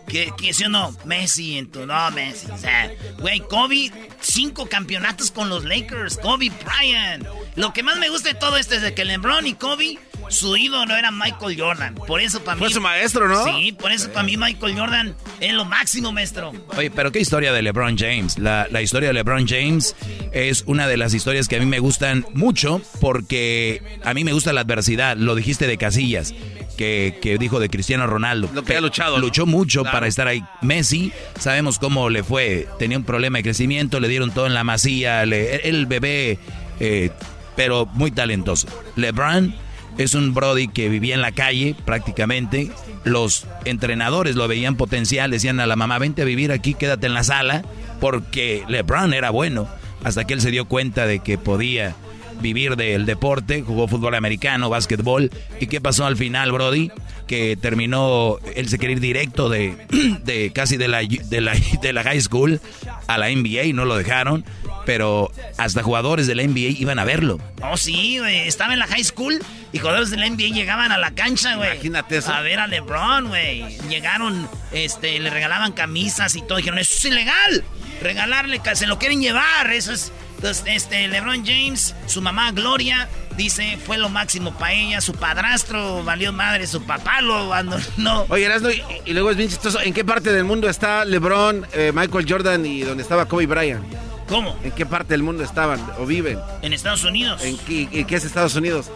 Que 0.07 0.53
sí 0.53 0.65
o 0.65 0.69
no, 0.69 0.95
Messi 1.05 1.57
en 1.57 1.71
tu. 1.71 1.85
No, 1.85 2.11
Messi. 2.11 2.51
O 2.51 2.57
sea, 2.57 2.91
güey, 3.19 3.39
Kobe, 3.39 3.91
cinco 4.19 4.67
campeonatos 4.67 5.31
con 5.31 5.49
los 5.49 5.63
Lakers. 5.63 6.17
Kobe 6.17 6.51
Bryant. 6.65 7.25
Lo 7.55 7.73
que 7.73 7.83
más 7.83 7.97
me 7.97 8.09
gusta 8.09 8.29
de 8.29 8.35
todo 8.35 8.57
esto 8.57 8.75
es 8.75 8.81
de 8.81 8.93
que 8.93 9.05
LeBron 9.05 9.47
y 9.47 9.53
Kobe, 9.53 9.99
su 10.31 10.55
ídolo 10.57 10.95
era 10.95 11.11
Michael 11.11 11.59
Jordan. 11.59 11.95
Por 11.95 12.21
eso 12.21 12.43
para 12.43 12.55
mí. 12.55 12.59
Fue 12.59 12.69
su 12.69 12.81
maestro, 12.81 13.27
¿no? 13.27 13.43
Sí, 13.45 13.71
por 13.73 13.91
eso 13.91 14.09
para 14.11 14.23
mí 14.23 14.37
Michael 14.37 14.77
Jordan 14.77 15.15
es 15.39 15.53
lo 15.53 15.65
máximo, 15.65 16.11
maestro. 16.11 16.51
Oye, 16.77 16.89
pero 16.89 17.11
qué 17.11 17.19
historia 17.19 17.51
de 17.53 17.61
LeBron 17.61 17.97
James. 17.97 18.39
La, 18.39 18.67
la 18.71 18.81
historia 18.81 19.09
de 19.09 19.13
LeBron 19.13 19.47
James 19.47 19.95
es 20.31 20.63
una 20.65 20.87
de 20.87 20.97
las 20.97 21.13
historias 21.13 21.47
que 21.47 21.57
a 21.57 21.59
mí 21.59 21.65
me 21.65 21.79
gustan 21.79 22.25
mucho 22.33 22.81
porque 22.99 23.81
a 24.03 24.13
mí 24.13 24.23
me 24.23 24.33
gusta 24.33 24.53
la 24.53 24.61
adversidad. 24.61 25.17
Lo 25.17 25.35
dijiste 25.35 25.67
de 25.67 25.77
Casillas, 25.77 26.33
que, 26.77 27.17
que 27.21 27.37
dijo 27.37 27.59
de 27.59 27.69
Cristiano 27.69 28.07
Ronaldo. 28.07 28.49
Lo 28.53 28.63
que 28.63 28.75
ha 28.77 28.81
luchado, 28.81 29.17
¿no? 29.17 29.21
Luchó 29.25 29.45
mucho 29.45 29.81
Claro. 29.81 29.95
para 29.95 30.07
estar 30.07 30.27
ahí. 30.27 30.43
Messi, 30.61 31.11
sabemos 31.39 31.77
cómo 31.77 32.09
le 32.09 32.23
fue. 32.23 32.67
Tenía 32.79 32.97
un 32.97 33.03
problema 33.03 33.37
de 33.39 33.43
crecimiento, 33.43 33.99
le 33.99 34.07
dieron 34.07 34.31
todo 34.31 34.47
en 34.47 34.53
la 34.53 34.63
masía. 34.63 35.25
Le, 35.25 35.67
el 35.67 35.85
bebé, 35.87 36.39
eh, 36.79 37.11
pero 37.55 37.85
muy 37.85 38.11
talentoso. 38.11 38.67
LeBron 38.95 39.53
es 39.97 40.13
un 40.13 40.33
Brody 40.33 40.67
que 40.67 40.89
vivía 40.89 41.15
en 41.15 41.21
la 41.21 41.31
calle 41.31 41.75
prácticamente. 41.85 42.71
Los 43.03 43.45
entrenadores 43.65 44.35
lo 44.35 44.47
veían 44.47 44.75
potencial, 44.75 45.31
decían 45.31 45.59
a 45.59 45.67
la 45.67 45.75
mamá, 45.75 45.99
vente 45.99 46.21
a 46.21 46.25
vivir 46.25 46.51
aquí, 46.51 46.73
quédate 46.73 47.07
en 47.07 47.13
la 47.13 47.23
sala, 47.23 47.63
porque 47.99 48.63
LeBron 48.67 49.13
era 49.13 49.29
bueno. 49.29 49.67
Hasta 50.03 50.25
que 50.25 50.33
él 50.33 50.41
se 50.41 50.51
dio 50.51 50.65
cuenta 50.65 51.05
de 51.05 51.19
que 51.19 51.37
podía 51.37 51.95
vivir 52.41 52.75
del 52.75 53.05
deporte, 53.05 53.61
jugó 53.61 53.87
fútbol 53.87 54.15
americano, 54.15 54.69
básquetbol. 54.69 55.31
¿Y 55.59 55.67
qué 55.67 55.81
pasó 55.81 56.05
al 56.05 56.17
final, 56.17 56.51
Brody? 56.51 56.91
Que 57.27 57.55
terminó, 57.55 58.37
él 58.55 58.67
se 58.67 58.77
quería 58.77 58.95
ir 58.95 58.99
directo 58.99 59.49
de, 59.49 59.75
de 60.23 60.51
casi 60.53 60.77
de 60.77 60.87
la, 60.87 60.99
de, 60.99 61.41
la, 61.41 61.53
de 61.81 61.93
la 61.93 62.03
high 62.03 62.21
school 62.21 62.59
a 63.07 63.17
la 63.17 63.29
NBA 63.29 63.63
y 63.63 63.73
no 63.73 63.85
lo 63.85 63.95
dejaron. 63.95 64.43
Pero 64.85 65.31
hasta 65.57 65.83
jugadores 65.83 66.27
de 66.27 66.35
la 66.35 66.43
NBA 66.43 66.79
iban 66.79 66.97
a 66.97 67.05
verlo. 67.05 67.39
Oh, 67.61 67.77
sí, 67.77 68.17
güey. 68.19 68.47
Estaba 68.47 68.73
en 68.73 68.79
la 68.79 68.87
high 68.87 69.03
school 69.03 69.39
y 69.71 69.79
jugadores 69.79 70.09
de 70.09 70.17
la 70.17 70.27
NBA 70.27 70.53
llegaban 70.53 70.91
a 70.91 70.97
la 70.97 71.11
cancha, 71.11 71.55
güey. 71.55 71.71
Imagínate 71.71 72.17
eso. 72.17 72.33
A 72.33 72.41
ver 72.41 72.59
a 72.59 72.67
LeBron, 72.67 73.27
güey. 73.27 73.77
Llegaron, 73.89 74.49
este, 74.71 75.19
le 75.19 75.29
regalaban 75.29 75.73
camisas 75.73 76.35
y 76.35 76.41
todo. 76.41 76.57
Dijeron, 76.57 76.79
eso 76.79 76.95
es 76.97 77.05
ilegal. 77.05 77.63
Regalarle, 78.01 78.59
se 78.73 78.87
lo 78.87 78.97
quieren 78.97 79.21
llevar. 79.21 79.71
Eso 79.71 79.93
es. 79.93 80.11
Entonces, 80.41 80.63
este, 80.65 81.07
LeBron 81.07 81.45
James, 81.45 81.93
su 82.07 82.19
mamá 82.19 82.51
Gloria, 82.51 83.07
dice, 83.37 83.77
fue 83.85 83.99
lo 83.99 84.09
máximo 84.09 84.51
para 84.57 84.73
ella. 84.73 84.99
Su 84.99 85.13
padrastro 85.13 86.03
valió 86.03 86.33
madre, 86.33 86.65
su 86.65 86.81
papá 86.81 87.21
lo 87.21 87.35
abandonó. 87.35 88.25
Oye, 88.27 88.45
Erasno, 88.45 88.71
y, 88.71 88.81
y 89.05 89.13
luego 89.13 89.29
es 89.29 89.37
bien 89.37 89.49
chistoso. 89.49 89.79
¿En 89.81 89.93
qué 89.93 90.03
parte 90.03 90.33
del 90.33 90.43
mundo 90.43 90.67
está 90.67 91.05
LeBron, 91.05 91.67
eh, 91.73 91.91
Michael 91.93 92.25
Jordan 92.27 92.65
y 92.65 92.81
donde 92.81 93.03
estaba 93.03 93.27
Kobe 93.27 93.45
Bryant? 93.45 93.85
¿Cómo? 94.27 94.57
¿En 94.63 94.71
qué 94.71 94.83
parte 94.87 95.13
del 95.13 95.21
mundo 95.21 95.43
estaban 95.43 95.79
o 95.99 96.07
viven? 96.07 96.39
En 96.63 96.73
Estados 96.73 97.03
Unidos. 97.03 97.43
¿En 97.43 97.55
qué, 97.59 97.87
en 97.91 98.07
qué 98.07 98.15
es 98.15 98.25
Estados 98.25 98.55
Unidos? 98.55 98.89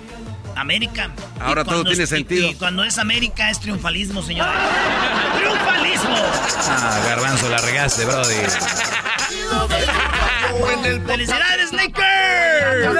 América. 0.56 1.11
Ahora 1.40 1.64
todo 1.64 1.84
tiene 1.84 2.03
es- 2.03 2.10
sentido. 2.10 2.49
Y, 2.49 2.56
cuando 2.56 2.84
es 2.84 2.98
América 2.98 3.49
es 3.49 3.60
triunfalismo, 3.60 4.22
señor. 4.23 4.48
¡Triunfalismo! 5.38 6.15
Ah, 6.68 7.02
garbanzo, 7.07 7.49
la 7.49 7.57
regaste, 7.57 8.06
brody. 8.06 8.36
¡Felicidades, 11.07 11.73
Lakers! 11.73 12.95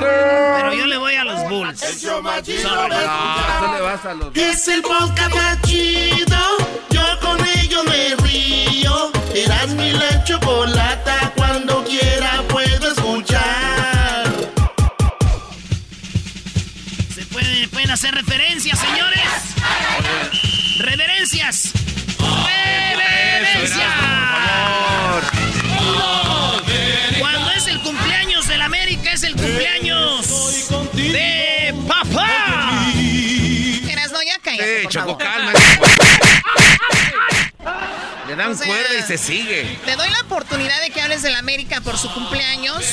Pero 0.00 0.74
yo 0.74 0.86
le 0.86 0.96
voy 0.96 1.14
a 1.14 1.24
los 1.24 1.48
Bulls. 1.48 1.78
Sorry. 1.80 2.22
tú 2.44 3.72
le 3.72 3.80
vas 3.80 4.04
a 4.04 4.14
los... 4.14 4.36
Es 4.36 4.68
el 4.68 4.82
podcast 4.82 5.34
más 5.34 5.60
chido. 5.62 6.36
Yo 6.90 7.02
con 7.20 7.38
ello 7.58 7.84
me 7.84 8.14
río. 8.26 9.10
Eras 9.34 9.68
mi 9.70 9.92
la 9.92 10.24
chocolata. 10.24 11.32
Cuando 11.36 11.84
quiera 11.84 11.93
hacer 17.94 18.12
referencias, 18.12 18.76
señores. 18.80 19.54
Reverencias. 20.78 21.83
Le 38.34 38.42
dan 38.42 38.52
O 38.52 38.56
sea, 38.56 38.66
cuerda 38.66 38.98
y 38.98 39.02
se 39.02 39.16
sigue. 39.16 39.78
Te 39.84 39.94
doy 39.94 40.10
la 40.10 40.20
oportunidad 40.22 40.80
de 40.80 40.90
que 40.90 41.00
hables 41.00 41.22
del 41.22 41.36
América 41.36 41.80
por 41.80 41.96
su 41.96 42.12
cumpleaños. 42.12 42.84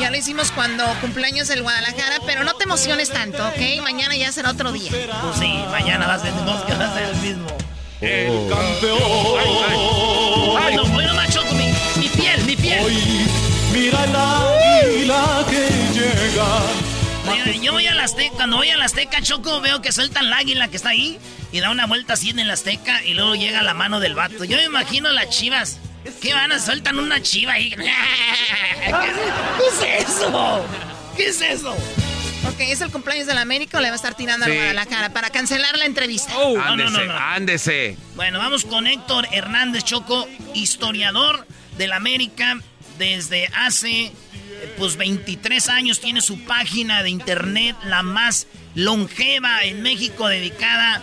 Ya 0.00 0.10
lo 0.10 0.16
hicimos 0.16 0.50
cuando 0.52 0.86
cumpleaños 1.02 1.48
del 1.48 1.62
Guadalajara, 1.62 2.16
pero 2.24 2.44
no 2.44 2.54
te 2.54 2.64
emociones 2.64 3.10
tanto, 3.10 3.46
¿ok? 3.46 3.82
Mañana 3.82 4.16
ya 4.16 4.32
será 4.32 4.50
otro 4.50 4.72
día. 4.72 4.90
Pues 4.90 5.38
sí, 5.38 5.52
mañana 5.70 6.06
va 6.06 6.14
a 6.14 6.18
ser, 6.18 6.32
que 6.32 6.74
va 6.76 6.90
a 6.90 6.94
ser 6.94 7.10
el 7.10 7.16
mismo. 7.16 7.46
El 8.00 8.48
campeón. 8.48 9.02
Hoy 9.02 10.76
no, 10.76 10.82
hoy 10.82 11.04
no 11.04 11.14
macho 11.14 11.44
mi, 11.52 11.74
mi 12.00 12.08
piel, 12.08 12.42
mi 12.44 12.56
piel. 12.56 12.86
Mira 13.70 14.04
el 14.04 14.16
águila 14.16 15.44
que 15.50 15.68
llega. 15.92 16.93
Oye, 17.30 17.60
yo 17.60 17.72
voy 17.72 17.86
a 17.86 17.94
la 17.94 18.04
Azteca, 18.04 18.34
cuando 18.34 18.56
voy 18.58 18.70
a 18.70 18.76
la 18.76 18.84
Azteca, 18.84 19.22
Choco, 19.22 19.60
veo 19.60 19.80
que 19.80 19.92
sueltan 19.92 20.28
la 20.30 20.38
águila 20.38 20.68
que 20.68 20.76
está 20.76 20.90
ahí 20.90 21.18
y 21.52 21.60
da 21.60 21.70
una 21.70 21.86
vuelta 21.86 22.12
así 22.14 22.30
en 22.30 22.46
la 22.46 22.52
Azteca 22.54 23.02
y 23.04 23.14
luego 23.14 23.34
llega 23.34 23.62
la 23.62 23.74
mano 23.74 24.00
del 24.00 24.14
vato. 24.14 24.44
Yo 24.44 24.56
me 24.56 24.64
imagino 24.64 25.10
las 25.10 25.30
chivas. 25.30 25.78
¿Qué 26.20 26.34
van 26.34 26.52
a 26.52 26.58
sueltan 26.58 26.98
una 26.98 27.22
chiva 27.22 27.54
ahí? 27.54 27.70
¿Qué 27.76 27.86
es, 29.98 30.06
eso? 30.08 30.64
¿Qué 31.16 31.26
es 31.28 31.40
eso? 31.40 31.70
Ok, 31.72 32.60
¿es 32.60 32.82
el 32.82 32.90
cumpleaños 32.90 33.26
del 33.26 33.38
América 33.38 33.78
o 33.78 33.80
le 33.80 33.88
va 33.88 33.94
a 33.94 33.96
estar 33.96 34.14
tirando 34.14 34.44
Sí. 34.44 34.52
al 34.52 34.58
Guadalajara 34.58 35.14
para 35.14 35.30
cancelar 35.30 35.78
la 35.78 35.86
entrevista? 35.86 36.34
no, 36.34 36.76
no, 36.76 36.90
no, 36.90 37.04
no. 37.04 37.16
ándese. 37.16 37.96
Bueno, 38.16 38.38
vamos 38.38 38.66
con 38.66 38.86
Héctor 38.86 39.26
Hernández 39.32 39.84
Choco, 39.84 40.28
historiador 40.52 41.46
del 41.78 41.92
América 41.92 42.58
desde 42.98 43.48
hace 43.54 44.06
eh, 44.06 44.12
pues 44.78 44.96
23 44.96 45.68
años 45.68 46.00
tiene 46.00 46.20
su 46.20 46.44
página 46.44 47.02
de 47.02 47.10
internet 47.10 47.76
la 47.84 48.02
más 48.02 48.46
longeva 48.74 49.62
en 49.64 49.82
México 49.82 50.28
dedicada 50.28 51.02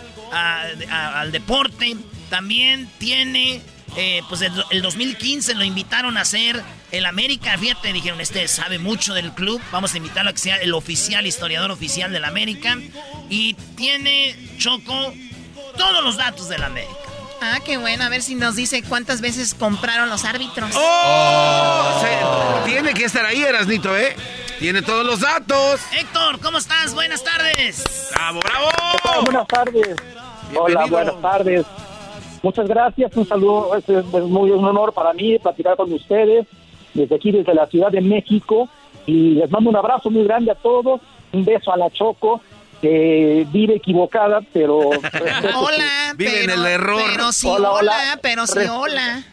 al 0.90 1.30
deporte. 1.32 1.96
También 2.30 2.88
tiene 2.98 3.60
eh, 3.96 4.22
pues 4.28 4.40
el, 4.40 4.52
el 4.70 4.80
2015 4.82 5.54
lo 5.54 5.64
invitaron 5.64 6.16
a 6.16 6.24
ser 6.24 6.62
el 6.92 7.06
América, 7.06 7.56
fíjate, 7.58 7.92
dijeron, 7.92 8.20
este 8.20 8.46
sabe 8.48 8.78
mucho 8.78 9.14
del 9.14 9.32
club, 9.32 9.60
vamos 9.70 9.94
a 9.94 9.96
invitarlo 9.96 10.30
a 10.30 10.32
que 10.34 10.38
sea 10.38 10.56
el 10.56 10.74
oficial, 10.74 11.26
historiador 11.26 11.70
oficial 11.70 12.12
del 12.12 12.24
América. 12.24 12.78
Y 13.28 13.54
tiene 13.76 14.36
Choco 14.58 15.14
todos 15.76 16.04
los 16.04 16.16
datos 16.16 16.48
del 16.48 16.62
América. 16.62 17.11
Ah, 17.44 17.58
qué 17.64 17.76
bueno. 17.76 18.04
A 18.04 18.08
ver 18.08 18.22
si 18.22 18.36
nos 18.36 18.54
dice 18.54 18.82
cuántas 18.88 19.20
veces 19.20 19.52
compraron 19.54 20.08
los 20.08 20.24
árbitros. 20.24 20.70
¡Oh! 20.76 22.00
Se- 22.00 22.70
tiene 22.70 22.94
que 22.94 23.04
estar 23.04 23.26
ahí, 23.26 23.42
Erasnito, 23.42 23.96
¿eh? 23.96 24.14
Tiene 24.60 24.80
todos 24.80 25.04
los 25.04 25.20
datos. 25.20 25.80
Héctor, 25.98 26.38
¿cómo 26.40 26.58
estás? 26.58 26.94
Buenas 26.94 27.24
tardes. 27.24 28.10
¡Bravo, 28.14 28.40
bravo! 28.40 29.24
Buenas 29.24 29.48
tardes. 29.48 29.96
Hola, 30.56 30.86
buenas 30.86 31.20
tardes. 31.20 31.66
Muchas 32.44 32.68
gracias. 32.68 33.16
Un 33.16 33.26
saludo. 33.26 33.74
Es, 33.76 33.88
es 33.88 34.04
muy 34.12 34.50
un 34.52 34.64
honor 34.64 34.92
para 34.92 35.12
mí 35.12 35.36
platicar 35.40 35.76
con 35.76 35.92
ustedes 35.92 36.46
desde 36.94 37.16
aquí, 37.16 37.32
desde 37.32 37.54
la 37.54 37.66
Ciudad 37.66 37.90
de 37.90 38.00
México. 38.00 38.68
Y 39.04 39.34
les 39.34 39.50
mando 39.50 39.68
un 39.70 39.76
abrazo 39.76 40.10
muy 40.10 40.22
grande 40.22 40.52
a 40.52 40.54
todos. 40.54 41.00
Un 41.32 41.44
beso 41.44 41.72
a 41.72 41.76
la 41.76 41.90
Choco, 41.90 42.40
que 42.82 43.46
vive 43.50 43.76
equivocada, 43.76 44.40
pero... 44.52 44.78
Hola, 45.54 46.12
Vive 46.16 46.40
en 46.40 46.46
pero, 46.50 46.60
el 46.60 46.66
error. 46.66 47.02
pero 47.14 47.32
sí, 47.32 47.46
Hola, 47.48 47.70
hola, 47.70 47.92
hola. 47.92 48.18
pero 48.20 48.46
sí, 48.46 48.58
hola. 48.70 49.24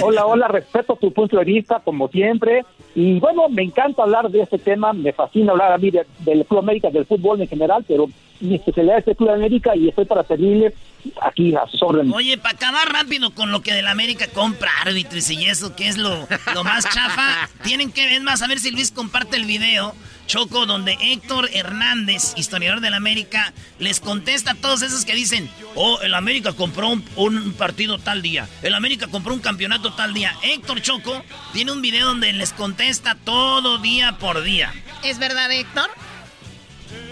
Hola, 0.00 0.26
hola, 0.26 0.46
respeto 0.48 0.94
tu 0.96 1.12
punto 1.12 1.36
de 1.38 1.44
vista, 1.44 1.80
como 1.84 2.06
siempre. 2.08 2.64
Y 2.94 3.18
bueno, 3.18 3.48
me 3.48 3.62
encanta 3.62 4.04
hablar 4.04 4.30
de 4.30 4.42
este 4.42 4.58
tema, 4.58 4.92
me 4.92 5.12
fascina 5.12 5.50
hablar 5.52 5.72
a 5.72 5.78
mí 5.78 5.90
de- 5.90 6.06
del 6.20 6.46
Club 6.46 6.60
América, 6.60 6.88
del 6.90 7.04
fútbol 7.04 7.40
en 7.42 7.48
general, 7.48 7.84
pero 7.86 8.06
mi 8.40 8.54
especialidad 8.54 8.98
es 8.98 9.08
el 9.08 9.16
Club 9.16 9.30
América 9.30 9.74
y 9.74 9.88
estoy 9.88 10.04
para 10.04 10.22
servirle 10.22 10.72
aquí 11.20 11.52
a 11.56 11.66
sus 11.66 11.82
órdenes. 11.82 12.14
Oye, 12.14 12.38
para 12.38 12.54
acabar 12.54 12.88
rápido 12.92 13.30
con 13.34 13.50
lo 13.50 13.60
que 13.60 13.74
del 13.74 13.88
América 13.88 14.26
compra 14.32 14.70
árbitros 14.82 15.28
y 15.30 15.44
eso, 15.46 15.74
que 15.74 15.88
es 15.88 15.98
lo, 15.98 16.10
lo 16.54 16.62
más 16.64 16.88
chafa, 16.88 17.48
tienen 17.64 17.90
que 17.90 18.06
ver 18.06 18.22
más 18.22 18.42
a 18.42 18.46
ver 18.46 18.60
si 18.60 18.70
Luis 18.70 18.92
comparte 18.92 19.36
el 19.36 19.46
video, 19.46 19.94
Choco, 20.26 20.66
donde 20.66 20.96
Héctor 21.00 21.48
Hernández, 21.52 22.34
historiador 22.36 22.80
del 22.80 22.94
América, 22.94 23.52
les 23.78 24.00
contesta 24.00 24.52
a 24.52 24.54
todos 24.54 24.82
esos 24.82 25.04
que 25.04 25.14
dicen, 25.14 25.48
oh, 25.76 26.00
el 26.02 26.14
América 26.14 26.52
compró 26.52 26.88
un, 26.88 27.04
un 27.16 27.52
partido 27.52 27.98
tal 27.98 28.22
día, 28.22 28.48
el 28.62 28.74
América 28.74 29.06
compró 29.10 29.32
un 29.34 29.40
campeonato 29.40 29.92
tal 29.94 30.14
día. 30.14 30.32
Héctor 30.42 30.80
Choco 30.82 31.22
tiene 31.52 31.72
un 31.72 31.80
video 31.80 32.06
donde 32.08 32.32
les 32.32 32.52
contesta 32.52 33.16
todo 33.24 33.78
día 33.78 34.16
por 34.18 34.42
día. 34.42 34.72
¿Es 35.04 35.18
verdad, 35.18 35.50
Héctor? 35.52 35.88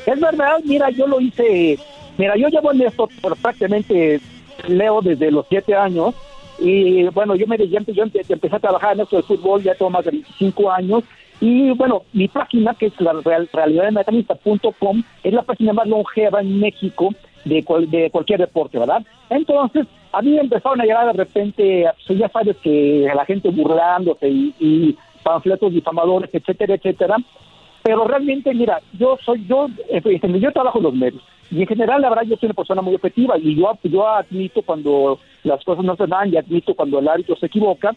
Es 0.07 0.21
verdad, 0.21 0.57
mira, 0.65 0.91
yo 0.91 1.07
lo 1.07 1.21
hice, 1.21 1.79
mira, 2.19 2.37
yo 2.37 2.49
llevo 2.49 2.73
en 2.73 2.83
esto 2.83 3.09
por 3.21 3.37
prácticamente, 3.37 4.21
leo 4.69 5.01
desde 5.03 5.31
los 5.31 5.47
siete 5.49 5.75
años, 5.75 6.15
y 6.59 7.05
bueno, 7.05 7.35
yo 7.37 7.47
me 7.47 7.57
yo 7.59 7.65
empe- 7.79 7.95
yo 7.95 8.05
empe- 8.05 8.25
empecé 8.29 8.57
a 8.57 8.61
trabajar 8.61 8.95
en 8.95 9.01
esto 9.01 9.17
del 9.17 9.25
fútbol, 9.25 9.63
ya 9.63 9.75
tengo 9.75 9.91
más 9.91 10.05
de 10.05 10.11
25 10.13 10.71
años, 10.73 11.05
y 11.41 11.71
bueno, 11.73 12.03
mi 12.13 12.29
página, 12.29 12.75
que 12.75 12.87
es 12.87 13.01
la 13.01 13.13
real, 13.25 13.49
realidadmecanista.com, 13.53 15.03
es 15.23 15.33
la 15.33 15.43
página 15.43 15.73
más 15.73 15.87
longeva 15.87 16.41
en 16.41 16.61
México 16.61 17.11
de, 17.45 17.63
cual- 17.63 17.91
de 17.91 18.11
cualquier 18.11 18.41
deporte, 18.41 18.79
¿verdad? 18.79 19.03
Entonces, 19.31 19.87
a 20.13 20.23
mí 20.23 20.39
empezaron 20.39 20.81
a 20.81 20.85
llegar 20.85 21.07
de 21.07 21.13
repente, 21.25 21.87
pues 22.07 22.19
ya 22.19 22.29
sabes 22.29 22.57
que 22.59 23.07
la 23.15 23.25
gente 23.25 23.49
burlándose 23.51 24.29
y, 24.29 24.97
panfletos 25.23 25.73
difamadores, 25.73 26.29
etcétera, 26.35 26.75
etcétera, 26.75 27.17
pero 27.83 28.05
realmente, 28.05 28.53
mira, 28.55 28.81
yo 28.99 29.17
soy, 29.25 29.45
yo, 29.47 29.69
eh, 29.89 30.03
yo 30.41 30.53
trabajo 30.53 30.79
en 30.79 30.85
los 30.85 30.95
medios. 30.95 31.23
Y 31.51 31.61
en 31.63 31.67
general, 31.67 32.03
la 32.03 32.11
verdad, 32.11 32.25
yo 32.25 32.37
soy 32.37 32.47
una 32.49 32.55
persona 32.55 32.83
muy 32.83 32.95
objetiva 32.95 33.39
y 33.39 33.55
yo, 33.57 33.73
yo 33.85 34.07
admito 34.07 34.61
cuando 34.63 35.19
las 35.43 35.63
cosas 35.65 35.85
no 35.85 35.97
se 35.97 36.07
dan 36.07 36.33
y 36.33 36.37
admito 36.37 36.75
cuando 36.75 36.99
el 36.99 37.09
árbitro 37.09 37.37
se 37.37 37.47
equivoca. 37.47 37.95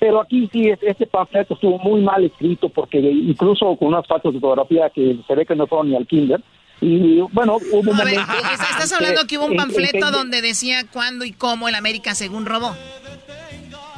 Pero 0.00 0.20
aquí 0.20 0.48
sí, 0.52 0.68
es- 0.68 0.82
este 0.82 1.06
panfleto 1.06 1.54
estuvo 1.54 1.78
muy 1.78 2.00
mal 2.02 2.24
escrito 2.24 2.68
porque 2.68 2.98
incluso 2.98 3.76
con 3.76 3.88
unas 3.88 4.06
faltas 4.06 4.32
de 4.32 4.40
fotografía 4.40 4.90
que 4.90 5.16
se 5.26 5.34
ve 5.34 5.46
que 5.46 5.54
no 5.56 5.66
fueron 5.66 5.90
ni 5.90 5.96
al 5.96 6.06
kinder. 6.06 6.40
Y 6.80 7.20
bueno, 7.32 7.56
hubo 7.72 7.90
un 7.90 7.94
A 7.94 8.04
momento- 8.04 8.20
¿estás 8.52 8.92
hablando 8.92 9.26
que 9.26 9.38
hubo 9.38 9.46
un 9.46 9.56
panfleto 9.56 10.10
donde 10.10 10.42
decía 10.42 10.84
cuándo 10.92 11.24
y 11.24 11.32
cómo 11.32 11.68
el 11.68 11.74
América 11.76 12.14
según 12.14 12.44
robó? 12.44 12.74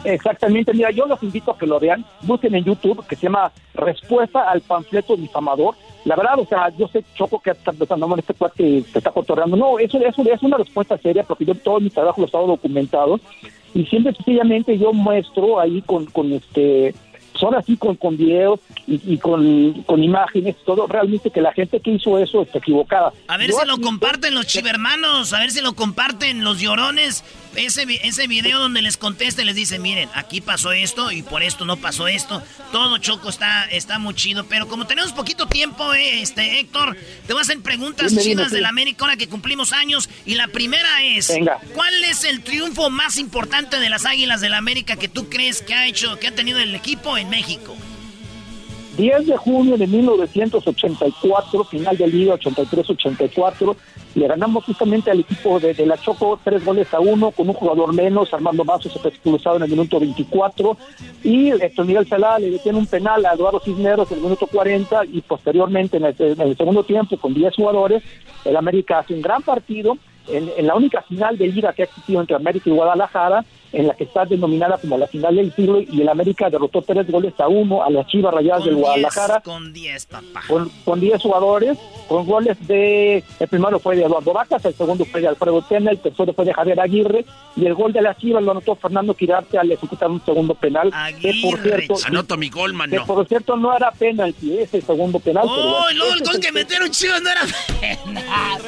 Exactamente, 0.05 0.73
mira, 0.73 0.91
yo 0.93 1.07
los 1.07 1.21
invito 1.23 1.51
a 1.51 1.59
que 1.59 1.67
lo 1.67 1.81
vean, 1.81 2.05
busquen 2.23 2.55
en 2.55 2.65
YouTube, 2.65 3.05
que 3.09 3.17
se 3.17 3.23
llama 3.25 3.51
Respuesta 3.75 4.49
al 4.49 4.61
panfleto 4.61 5.17
difamador. 5.17 5.75
La 6.07 6.15
verdad, 6.15 6.39
o 6.39 6.47
sea, 6.47 6.69
yo 6.79 6.87
sé, 6.87 7.05
Choco, 7.17 7.41
que 7.41 7.51
está 7.51 7.73
pensando, 7.73 8.07
no, 8.07 8.17
este 8.17 8.33
cuate 8.33 8.85
te 8.93 8.99
está 8.99 9.11
cotorreando. 9.11 9.57
No, 9.57 9.77
eso, 9.81 9.99
eso 9.99 10.23
es 10.23 10.43
una 10.43 10.57
respuesta 10.57 10.97
seria, 10.99 11.25
porque 11.25 11.45
yo 11.45 11.55
todo 11.57 11.81
mi 11.81 11.91
trabajo 11.91 12.21
lo 12.21 12.25
he 12.25 12.27
estado 12.27 12.47
documentado, 12.47 13.19
y 13.75 13.85
siempre 13.87 14.15
sencillamente 14.15 14.79
yo 14.79 14.93
muestro 14.93 15.59
ahí 15.59 15.83
con, 15.83 16.07
con 16.07 16.33
este, 16.33 16.95
son 17.35 17.57
así 17.57 17.77
con, 17.77 17.97
con 17.97 18.17
videos 18.17 18.61
y, 18.87 19.01
y 19.15 19.19
con, 19.19 19.83
con 19.83 20.03
imágenes, 20.03 20.55
todo, 20.65 20.87
realmente 20.87 21.31
que 21.31 21.41
la 21.41 21.53
gente 21.53 21.81
que 21.81 21.91
hizo 21.91 22.19
eso 22.19 22.43
está 22.43 22.59
equivocada. 22.59 23.13
A 23.27 23.37
ver 23.37 23.51
Yo 23.51 23.59
si 23.59 23.67
lo 23.67 23.79
comparten 23.79 24.33
los 24.33 24.47
chivermanos, 24.47 25.33
a 25.33 25.41
ver 25.41 25.51
si 25.51 25.61
lo 25.61 25.75
comparten 25.75 26.45
los 26.45 26.61
llorones. 26.61 27.25
Ese, 27.57 27.87
ese 28.03 28.27
video 28.27 28.59
donde 28.59 28.83
les 28.83 28.97
contesta 28.97 29.43
les 29.45 29.55
dice, 29.55 29.79
miren, 29.79 30.09
aquí 30.15 30.41
pasó 30.41 30.73
esto 30.73 31.11
y 31.11 31.23
por 31.23 31.43
esto 31.43 31.65
no 31.65 31.77
pasó 31.77 32.09
esto. 32.09 32.43
Todo 32.73 32.99
Choco 32.99 33.29
está, 33.29 33.65
está 33.65 33.99
muy 33.99 34.15
chido. 34.15 34.47
Pero 34.47 34.69
como 34.69 34.87
tenemos 34.87 35.13
poquito 35.13 35.47
tiempo, 35.47 35.95
eh, 35.95 36.21
este 36.23 36.61
Héctor, 36.61 36.97
te 37.27 37.33
voy 37.33 37.41
a 37.41 37.43
hacer 37.43 37.61
preguntas 37.61 38.15
chidas 38.17 38.51
de 38.51 38.61
la 38.61 38.69
América 38.69 39.05
ahora 39.05 39.17
que 39.17 39.29
cumplimos 39.29 39.73
años. 39.73 40.09
Y 40.25 40.35
la 40.35 40.49
primera 40.49 41.03
es, 41.03 41.33
¿cuál 41.75 42.05
es 42.05 42.25
el 42.25 42.43
triunfo 42.43 42.91
más 42.91 43.19
importante 43.19 43.79
de 43.79 43.89
las 43.89 44.05
Águilas 44.05 44.41
del 44.41 44.53
la 44.53 44.59
América 44.59 44.97
que 44.97 45.09
tú 45.09 45.29
crees 45.29 45.61
que 45.61 45.75
ha 45.75 45.87
hecho, 45.87 46.19
que 46.19 46.29
ha 46.29 46.35
tenido 46.35 46.59
el 46.59 46.75
equipo 46.75 47.19
en 47.19 47.29
México? 47.29 47.77
10 48.97 49.27
de 49.27 49.37
junio 49.37 49.77
de 49.77 49.87
1984, 49.87 51.65
final 51.65 51.97
de 51.97 52.07
Liga 52.07 52.35
83-84, 52.37 53.77
le 54.15 54.27
ganamos 54.27 54.65
justamente 54.65 55.11
al 55.11 55.21
equipo 55.21 55.61
de, 55.61 55.75
la 55.85 55.99
Choco 55.99 56.41
tres 56.43 56.65
goles 56.65 56.93
a 56.95 57.01
uno, 57.01 57.31
con 57.31 57.49
un 57.49 57.55
jugador 57.55 57.93
menos, 57.93 58.33
Armando 58.33 58.65
Mazo 58.65 58.89
se 58.89 58.99
fue 58.99 59.11
expulsado 59.11 59.57
en 59.57 59.65
el 59.65 59.71
minuto 59.71 60.01
24, 60.01 60.77
y 61.23 61.51
Héctor 61.51 61.85
Miguel 61.85 62.09
Salá 62.09 62.39
le 62.39 62.51
detiene 62.51 62.79
un 62.79 62.87
penal 62.87 63.27
a 63.27 63.35
Eduardo 63.35 63.61
Cisneros 63.61 64.11
en 64.11 64.19
el 64.19 64.25
minuto 64.25 64.47
40, 64.47 65.05
y 65.13 65.21
posteriormente 65.21 65.99
en 65.99 66.05
el, 66.07 66.57
segundo 66.57 66.83
tiempo, 66.85 67.19
con 67.19 67.35
10 67.35 67.55
jugadores, 67.55 68.03
el 68.47 68.57
América 68.57 69.01
hace 69.01 69.13
un 69.13 69.21
gran 69.21 69.43
partido, 69.43 69.99
en, 70.29 70.51
en, 70.57 70.67
la 70.67 70.75
única 70.75 71.03
final 71.03 71.37
de 71.37 71.49
liga 71.49 71.73
que 71.73 71.83
ha 71.83 71.85
existido 71.85 72.21
entre 72.21 72.35
América 72.35 72.69
y 72.69 72.73
Guadalajara, 72.73 73.45
en 73.77 73.87
la 73.87 73.95
que 73.95 74.05
está 74.05 74.25
denominada 74.25 74.79
como 74.79 74.97
la 74.97 75.07
final 75.07 75.37
del 75.37 75.55
siglo 75.55 75.81
y 75.81 76.01
el 76.01 76.09
América 76.09 76.49
derrotó 76.49 76.81
tres 76.81 77.07
goles 77.11 77.35
a 77.39 77.47
uno 77.47 77.85
a 77.85 77.91
las 77.91 78.07
Chivas 78.07 78.33
Rayadas 78.33 78.65
del 78.65 78.77
Guadalajara. 78.77 79.43
Con 79.43 79.71
10, 79.71 80.07
papá. 80.07 80.43
Con 80.85 81.01
10 81.01 81.21
jugadores, 81.21 81.77
con 82.09 82.25
goles 82.25 82.57
de, 82.67 83.23
el 83.39 83.49
primero 83.49 83.79
fue 83.79 83.97
de 83.97 84.05
Eduardo 84.05 84.33
Vacas, 84.33 84.65
el 84.65 84.75
segundo 84.75 85.05
fue 85.05 85.21
de 85.21 85.29
Alfredo 85.29 85.61
Tena, 85.61 85.91
el 85.91 85.99
tercero 85.99 86.33
fue 86.33 86.47
de 86.47 86.55
Javier 86.55 86.81
Aguirre 86.81 87.27
y 87.55 87.67
el 87.67 87.75
gol 87.75 87.93
de 87.93 88.01
las 88.01 88.17
Chivas 88.17 88.43
lo 88.43 88.53
anotó 88.53 88.77
Fernando 88.77 89.13
Quirarte 89.13 89.59
al 89.59 89.71
ejecutar 89.71 90.11
un 90.11 90.25
segundo 90.25 90.55
penal. 90.55 90.91
Aguirre, 90.95 91.21
que 91.21 91.51
por 91.51 91.63
cierto, 91.63 91.95
Anoto 92.07 92.37
mi 92.39 92.49
gol, 92.49 92.73
man, 92.73 92.91
Que 92.91 93.01
por 93.01 93.29
cierto 93.29 93.57
no 93.57 93.77
era 93.77 93.91
penalti, 93.93 94.57
ese 94.59 94.81
segundo 94.81 95.21
penal. 95.21 95.45
¡Oh, 95.47 95.87
no, 95.95 96.15
el 96.15 96.23
gol 96.23 96.41
que 96.41 96.51
metieron 96.51 96.91
Chivas 96.91 97.21
no 97.21 97.31
era 97.31 97.43
penal! 97.79 98.63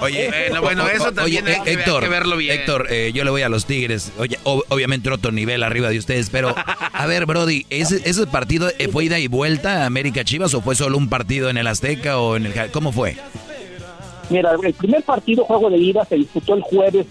Oye, 0.00 0.28
bueno, 0.28 0.62
bueno, 0.62 0.88
eso 0.88 1.12
también 1.12 1.46
hay, 1.46 1.56
Héctor, 1.64 2.04
que 2.04 2.08
verlo 2.08 2.36
bien. 2.36 2.60
Héctor, 2.60 2.86
eh, 2.90 3.10
yo 3.12 3.24
le 3.24 3.30
voy 3.30 3.42
a 3.42 3.48
los 3.48 3.66
Tigres. 3.66 4.12
Oye, 4.18 4.38
obviamente 4.44 5.10
otro 5.10 5.32
nivel 5.32 5.62
arriba 5.62 5.88
de 5.88 5.98
ustedes, 5.98 6.30
pero 6.30 6.54
a 6.92 7.06
ver, 7.06 7.26
Brody, 7.26 7.66
¿ese, 7.70 8.08
ese 8.08 8.26
partido 8.26 8.68
fue 8.92 9.04
ida 9.04 9.18
y 9.18 9.26
vuelta 9.26 9.82
a 9.82 9.86
América 9.86 10.24
Chivas 10.24 10.54
o 10.54 10.60
fue 10.60 10.74
solo 10.74 10.98
un 10.98 11.08
partido 11.08 11.50
en 11.50 11.56
el 11.56 11.66
Azteca 11.66 12.18
o 12.18 12.36
en 12.36 12.46
el 12.46 12.70
cómo 12.70 12.92
fue? 12.92 13.16
Mira, 14.30 14.52
el 14.62 14.74
primer 14.74 15.02
partido, 15.02 15.44
juego 15.44 15.68
de 15.70 15.76
ida, 15.76 16.04
se 16.04 16.16
disputó 16.16 16.54
el 16.54 16.62
jueves 16.62 17.06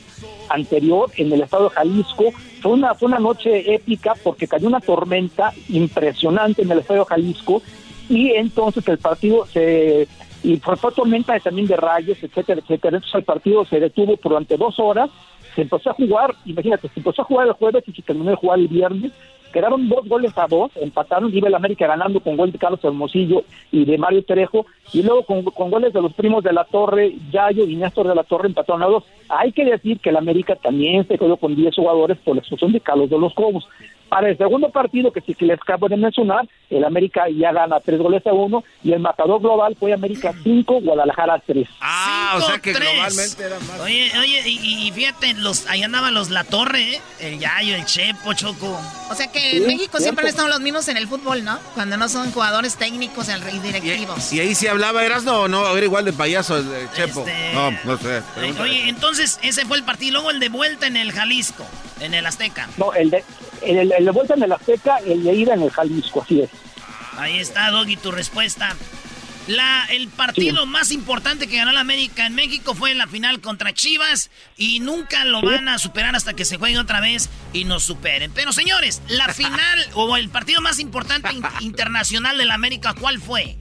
anterior 0.49 1.11
en 1.17 1.31
el 1.31 1.41
estado 1.41 1.65
de 1.65 1.75
Jalisco. 1.75 2.25
Fue 2.61 2.71
una, 2.71 2.95
fue 2.95 3.07
una 3.07 3.19
noche 3.19 3.73
épica 3.73 4.13
porque 4.23 4.47
cayó 4.47 4.67
una 4.67 4.79
tormenta 4.79 5.53
impresionante 5.69 6.63
en 6.63 6.71
el 6.71 6.79
estado 6.79 7.01
de 7.01 7.05
Jalisco 7.05 7.61
y 8.09 8.31
entonces 8.31 8.87
el 8.87 8.97
partido 8.97 9.45
se 9.47 10.07
y 10.43 10.57
fue 10.57 10.75
tormenta 10.91 11.39
también 11.39 11.67
de 11.67 11.77
rayos, 11.77 12.17
etcétera, 12.21 12.59
etcétera. 12.59 12.97
Entonces 12.97 13.15
el 13.15 13.23
partido 13.23 13.65
se 13.65 13.79
detuvo 13.79 14.19
durante 14.21 14.57
dos 14.57 14.77
horas, 14.77 15.09
se 15.55 15.61
empezó 15.61 15.89
a 15.89 15.93
jugar, 15.93 16.33
imagínate, 16.45 16.87
se 16.89 16.99
empezó 16.99 17.21
a 17.21 17.25
jugar 17.25 17.47
el 17.47 17.53
jueves 17.53 17.83
y 17.87 17.91
se 17.91 18.01
terminó 18.01 18.31
de 18.31 18.35
jugar 18.35 18.59
el 18.59 18.67
viernes. 18.67 19.11
Quedaron 19.53 19.87
dos 19.87 20.07
goles 20.07 20.35
a 20.35 20.47
dos, 20.47 20.71
empataron, 20.75 21.33
iba 21.33 21.47
el 21.47 21.55
América 21.55 21.87
ganando 21.87 22.19
con 22.19 22.35
gol 22.35 22.51
de 22.51 22.57
Carlos 22.57 22.83
Hermosillo 22.83 23.43
y 23.71 23.85
de 23.85 23.97
Mario 23.97 24.25
Trejo, 24.25 24.65
y 24.91 25.03
luego 25.03 25.23
con, 25.25 25.43
con 25.43 25.69
goles 25.69 25.93
de 25.93 26.01
los 26.01 26.13
primos 26.13 26.43
de 26.43 26.51
la 26.51 26.65
Torre, 26.65 27.13
Yayo 27.31 27.65
y 27.65 27.75
Néstor 27.75 28.07
de 28.07 28.15
la 28.15 28.23
Torre 28.23 28.47
empataron 28.47 28.83
a 28.83 28.87
dos. 28.87 29.03
Hay 29.29 29.51
que 29.51 29.63
decir 29.63 29.99
que 29.99 30.09
el 30.09 30.17
América 30.17 30.55
también 30.55 31.07
se 31.07 31.17
quedó 31.17 31.37
con 31.37 31.55
10 31.55 31.75
jugadores 31.75 32.17
por 32.17 32.35
la 32.35 32.41
expulsión 32.41 32.71
de 32.71 32.81
Carlos 32.81 33.09
de 33.09 33.19
los 33.19 33.33
Cobos. 33.33 33.67
Para 34.13 34.29
el 34.29 34.37
segundo 34.37 34.69
partido, 34.69 35.11
que 35.11 35.21
sí 35.21 35.33
que 35.33 35.45
les 35.45 35.59
acabo 35.59 35.89
de 35.89 35.97
mencionar, 35.97 36.47
el 36.69 36.83
América 36.83 37.23
ya 37.29 37.51
gana 37.51 37.79
tres 37.79 37.99
goles 37.99 38.25
a 38.27 38.31
uno 38.31 38.63
y 38.83 38.91
el 38.91 38.99
matador 38.99 39.41
global 39.41 39.75
fue 39.79 39.91
América 39.91 40.31
5, 40.43 40.81
Guadalajara 40.81 41.41
3. 41.43 41.67
Ah, 41.81 42.35
o 42.37 42.41
sea 42.41 42.59
que 42.59 42.73
globalmente 42.73 43.43
era 43.43 43.59
más. 43.59 43.79
Oye, 43.79 44.11
oye, 44.19 44.43
y, 44.45 44.87
y, 44.87 44.91
fíjate, 44.91 45.33
los, 45.35 45.67
ahí 45.67 45.81
andaban 45.81 46.13
los 46.13 46.29
La 46.29 46.43
Torre, 46.43 46.93
¿eh? 46.93 47.01
el 47.21 47.39
Yayo, 47.39 47.75
el 47.75 47.85
Chepo, 47.85 48.33
Choco. 48.35 48.77
O 49.09 49.15
sea 49.15 49.31
que 49.31 49.42
en 49.43 49.67
México 49.67 49.99
siempre 49.99 50.23
han 50.25 50.29
estado 50.29 50.47
los 50.47 50.59
mismos 50.59 50.87
en 50.87 50.97
el 50.97 51.07
fútbol, 51.07 51.43
¿no? 51.43 51.59
Cuando 51.73 51.97
no 51.97 52.09
son 52.09 52.31
jugadores 52.31 52.75
técnicos 52.75 53.27
y 53.29 53.59
directivos. 53.59 54.33
Y, 54.33 54.39
ahí 54.39 54.55
sí 54.55 54.67
hablaba, 54.67 55.03
¿eras 55.03 55.23
no? 55.23 55.47
No, 55.47 55.75
era 55.75 55.85
igual 55.85 56.05
de 56.05 56.13
payaso 56.13 56.57
el 56.57 56.89
Chepo. 56.91 57.21
Este, 57.21 57.53
no, 57.53 57.71
no 57.83 57.97
sé. 57.97 58.21
Oye, 58.61 58.89
entonces 58.89 59.39
ese 59.41 59.65
fue 59.65 59.77
el 59.77 59.83
partido. 59.83 60.13
Luego 60.13 60.31
el 60.31 60.39
de 60.39 60.49
vuelta 60.49 60.87
en 60.87 60.97
el 60.97 61.11
Jalisco, 61.11 61.65
en 61.99 62.13
el 62.13 62.25
Azteca. 62.25 62.69
No, 62.77 62.93
el 62.93 63.09
de, 63.09 63.23
el, 63.61 63.91
el 63.91 64.05
de 64.05 64.11
vuelta 64.11 64.33
en 64.35 64.43
el 64.43 64.51
Azteca, 64.51 64.97
el 64.97 65.23
de 65.23 65.33
ida 65.33 65.53
en 65.53 65.63
el 65.63 65.71
Jalisco, 65.71 66.21
así 66.21 66.41
es. 66.41 66.49
Ahí 67.17 67.39
está, 67.39 67.69
Doggy, 67.69 67.95
tu 67.97 68.11
respuesta. 68.11 68.75
La, 69.47 69.85
el 69.89 70.07
partido 70.07 70.65
más 70.65 70.91
importante 70.91 71.47
que 71.47 71.57
ganó 71.57 71.71
la 71.73 71.81
América 71.81 72.25
en 72.25 72.35
México 72.35 72.75
fue 72.75 72.91
en 72.91 72.97
la 72.97 73.07
final 73.07 73.41
contra 73.41 73.73
Chivas 73.73 74.31
y 74.57 74.79
nunca 74.79 75.25
lo 75.25 75.41
van 75.41 75.67
a 75.67 75.79
superar 75.79 76.15
hasta 76.15 76.33
que 76.33 76.45
se 76.45 76.57
juegue 76.57 76.79
otra 76.79 77.01
vez 77.01 77.29
y 77.51 77.65
nos 77.65 77.83
superen. 77.83 78.31
Pero 78.33 78.53
señores, 78.53 79.01
la 79.09 79.27
final 79.33 79.85
o 79.95 80.15
el 80.15 80.29
partido 80.29 80.61
más 80.61 80.79
importante 80.79 81.29
internacional 81.59 82.37
de 82.37 82.45
la 82.45 82.53
América, 82.53 82.93
¿cuál 82.93 83.19
fue? 83.19 83.57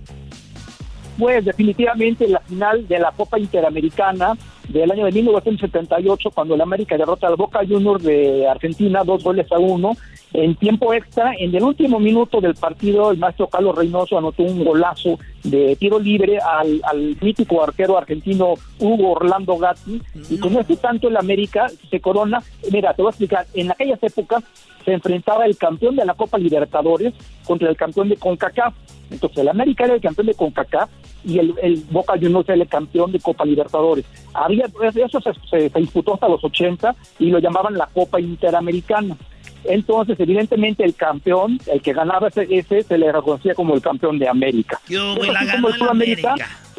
Pues 1.18 1.44
definitivamente 1.44 2.26
la 2.26 2.40
final 2.40 2.88
de 2.88 2.98
la 2.98 3.12
Copa 3.12 3.38
Interamericana 3.38 4.36
del 4.68 4.90
año 4.90 5.04
de 5.04 5.12
1978, 5.12 6.30
cuando 6.30 6.54
el 6.54 6.60
América 6.60 6.96
derrota 6.96 7.26
al 7.26 7.36
Boca 7.36 7.60
Juniors 7.66 8.02
de 8.02 8.48
Argentina, 8.48 9.04
dos 9.04 9.22
goles 9.22 9.50
a 9.52 9.58
uno. 9.58 9.92
En 10.32 10.54
tiempo 10.56 10.94
extra, 10.94 11.34
en 11.38 11.54
el 11.54 11.62
último 11.62 12.00
minuto 12.00 12.40
del 12.40 12.54
partido, 12.54 13.10
el 13.10 13.18
maestro 13.18 13.48
Carlos 13.48 13.76
Reynoso 13.76 14.16
anotó 14.16 14.42
un 14.44 14.64
golazo 14.64 15.18
de 15.44 15.76
tiro 15.76 15.98
libre 15.98 16.38
al, 16.38 16.80
al 16.84 17.16
mítico 17.20 17.62
arquero 17.62 17.98
argentino 17.98 18.54
Hugo 18.78 19.12
Orlando 19.12 19.58
Gatti. 19.58 20.00
Y 20.30 20.38
con 20.38 20.56
este 20.56 20.76
tanto 20.76 21.08
el 21.08 21.18
América 21.18 21.66
se 21.90 22.00
corona. 22.00 22.42
Mira, 22.70 22.94
te 22.94 23.02
voy 23.02 23.08
a 23.08 23.10
explicar. 23.10 23.46
En 23.52 23.70
aquellas 23.70 24.02
épocas 24.02 24.42
se 24.86 24.94
enfrentaba 24.94 25.44
el 25.44 25.58
campeón 25.58 25.96
de 25.96 26.06
la 26.06 26.14
Copa 26.14 26.38
Libertadores 26.38 27.12
contra 27.44 27.68
el 27.68 27.76
campeón 27.76 28.08
de 28.08 28.16
CONCACAF. 28.16 28.74
Entonces 29.12 29.38
el 29.38 29.48
América 29.48 29.84
era 29.84 29.94
el 29.94 30.00
campeón 30.00 30.26
de 30.26 30.34
CONCACAF 30.34 30.90
y 31.24 31.38
el, 31.38 31.54
el 31.62 31.84
Boca 31.90 32.14
Juniors 32.14 32.48
era 32.48 32.62
el 32.62 32.68
campeón 32.68 33.12
de 33.12 33.20
Copa 33.20 33.44
Libertadores. 33.44 34.04
Había, 34.34 34.66
eso 34.94 35.20
se, 35.20 35.68
se, 35.70 35.78
disputó 35.78 36.14
hasta 36.14 36.28
los 36.28 36.42
80 36.42 36.94
y 37.18 37.30
lo 37.30 37.38
llamaban 37.38 37.76
la 37.76 37.86
Copa 37.86 38.20
Interamericana. 38.20 39.16
Entonces, 39.64 40.18
evidentemente, 40.18 40.84
el 40.84 40.94
campeón, 40.94 41.58
el 41.66 41.80
que 41.82 41.92
ganaba 41.92 42.28
ese, 42.28 42.46
ese 42.50 42.82
se 42.82 42.98
le 42.98 43.12
reconocía 43.12 43.54
como 43.54 43.74
el 43.74 43.82
campeón 43.82 44.18
de 44.18 44.28
América. 44.28 44.80
Yo, 44.88 45.14
la 45.16 45.44
ganó 45.44 45.68
el 45.68 45.82
América 45.82 46.34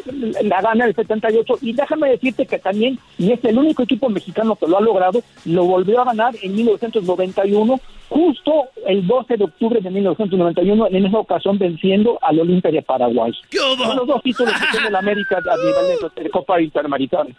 la 0.06 0.62
gana 0.62 0.86
el 0.86 0.96
78 0.96 1.60
y 1.62 1.74
déjame 1.74 2.10
decirte 2.10 2.46
que 2.46 2.60
también, 2.60 3.00
y 3.18 3.32
es 3.32 3.44
el 3.46 3.58
único 3.58 3.84
equipo 3.84 4.10
mexicano 4.10 4.56
que 4.56 4.68
lo 4.68 4.78
ha 4.78 4.82
logrado, 4.82 5.22
lo 5.46 5.66
volvió 5.66 6.02
a 6.02 6.06
ganar 6.06 6.36
en 6.42 6.56
1991, 6.56 7.80
justo 8.10 8.52
el 8.86 9.08
12 9.08 9.38
de 9.38 9.44
octubre 9.44 9.80
de 9.82 9.90
1991, 9.90 10.88
en 10.90 11.06
esa 11.06 11.18
ocasión 11.18 11.58
venciendo 11.58 12.20
al 12.22 12.40
Olimpia 12.40 12.72
de 12.72 12.82
Paraguay. 12.82 13.32
Son 13.52 13.98
los 13.98 14.08
dos 14.08 14.22
títulos 14.24 14.54
que 14.54 14.68
tiene 14.72 14.88
el 14.88 14.96
América 14.96 15.38
a 15.38 15.58
nivel 15.58 16.12
de, 16.16 16.24
de 16.24 16.30
Copa 16.32 16.62
Interamericana. 16.62 17.30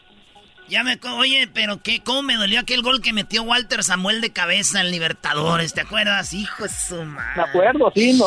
Ya 0.75 0.83
me, 0.83 0.99
oye, 1.19 1.49
pero 1.55 1.81
qué, 1.81 2.01
cómo 2.03 2.23
me 2.23 2.35
dolió 2.35 2.59
aquel 2.59 2.83
gol 2.83 3.01
que 3.01 3.13
metió 3.13 3.45
Walter 3.45 3.85
Samuel 3.85 4.21
de 4.21 4.33
cabeza 4.33 4.81
en 4.81 4.91
Libertadores, 4.91 5.73
¿te 5.73 5.83
acuerdas? 5.83 6.35
Hijo 6.35 6.65
de 6.65 6.69
su 6.69 6.97
madre. 6.97 7.31
Me 7.37 7.43
acuerdo, 7.45 7.93
sí, 7.95 8.13
no, 8.15 8.25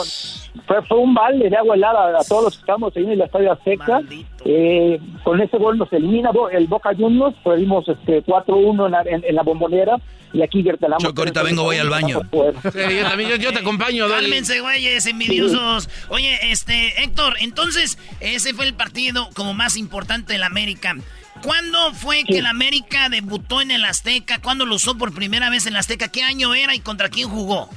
fue, 0.65 0.81
fue 0.83 0.97
un 0.97 1.13
balde 1.13 1.49
de 1.49 1.57
agua 1.57 1.75
helada 1.75 2.17
a 2.17 2.23
todos 2.23 2.45
los 2.45 2.53
que 2.53 2.61
estamos 2.61 2.95
ahí 2.95 3.03
en 3.03 3.17
la 3.17 3.25
estadio 3.25 3.51
Azteca. 3.51 3.99
Eh, 4.45 4.97
con 5.25 5.41
ese 5.41 5.57
gol 5.57 5.77
nos 5.77 5.91
elimina 5.91 6.31
el 6.53 6.67
Boca 6.67 6.91
Juniors, 6.97 7.35
perdimos 7.43 7.85
este 7.85 8.23
4-1 8.23 8.85
en, 8.85 8.91
la, 8.93 9.01
en, 9.01 9.35
la 9.35 9.43
bombonera 9.43 9.97
y 10.31 10.41
aquí 10.41 10.61
vertelamos. 10.61 11.03
Choco, 11.03 11.19
ahorita 11.19 11.43
vengo, 11.43 11.63
voy 11.63 11.79
al 11.79 11.89
baño. 11.89 12.21
Sí, 12.31 12.95
yo, 12.95 13.09
también, 13.09 13.29
yo, 13.29 13.35
yo 13.35 13.51
te 13.51 13.59
acompaño, 13.59 14.07
Dani. 14.07 14.21
Cálmense, 14.21 14.61
güeyes, 14.61 15.05
envidiosos. 15.05 15.89
Oye, 16.07 16.39
este, 16.49 17.03
Héctor, 17.03 17.35
entonces, 17.41 17.97
ese 18.21 18.53
fue 18.53 18.67
el 18.67 18.73
partido 18.73 19.27
como 19.35 19.53
más 19.53 19.75
importante 19.75 20.31
de 20.31 20.39
la 20.39 20.45
América. 20.45 20.95
¿Cuándo 21.43 21.93
fue 21.93 22.23
que 22.23 22.39
el 22.39 22.45
América 22.45 23.09
debutó 23.09 23.61
en 23.61 23.71
el 23.71 23.85
Azteca? 23.85 24.41
¿Cuándo 24.41 24.65
lo 24.65 24.75
usó 24.75 24.97
por 24.97 25.13
primera 25.13 25.49
vez 25.49 25.65
en 25.65 25.73
el 25.73 25.79
Azteca? 25.79 26.09
¿Qué 26.09 26.23
año 26.23 26.53
era 26.53 26.75
y 26.75 26.79
contra 26.79 27.09
quién 27.09 27.29
jugó? 27.29 27.69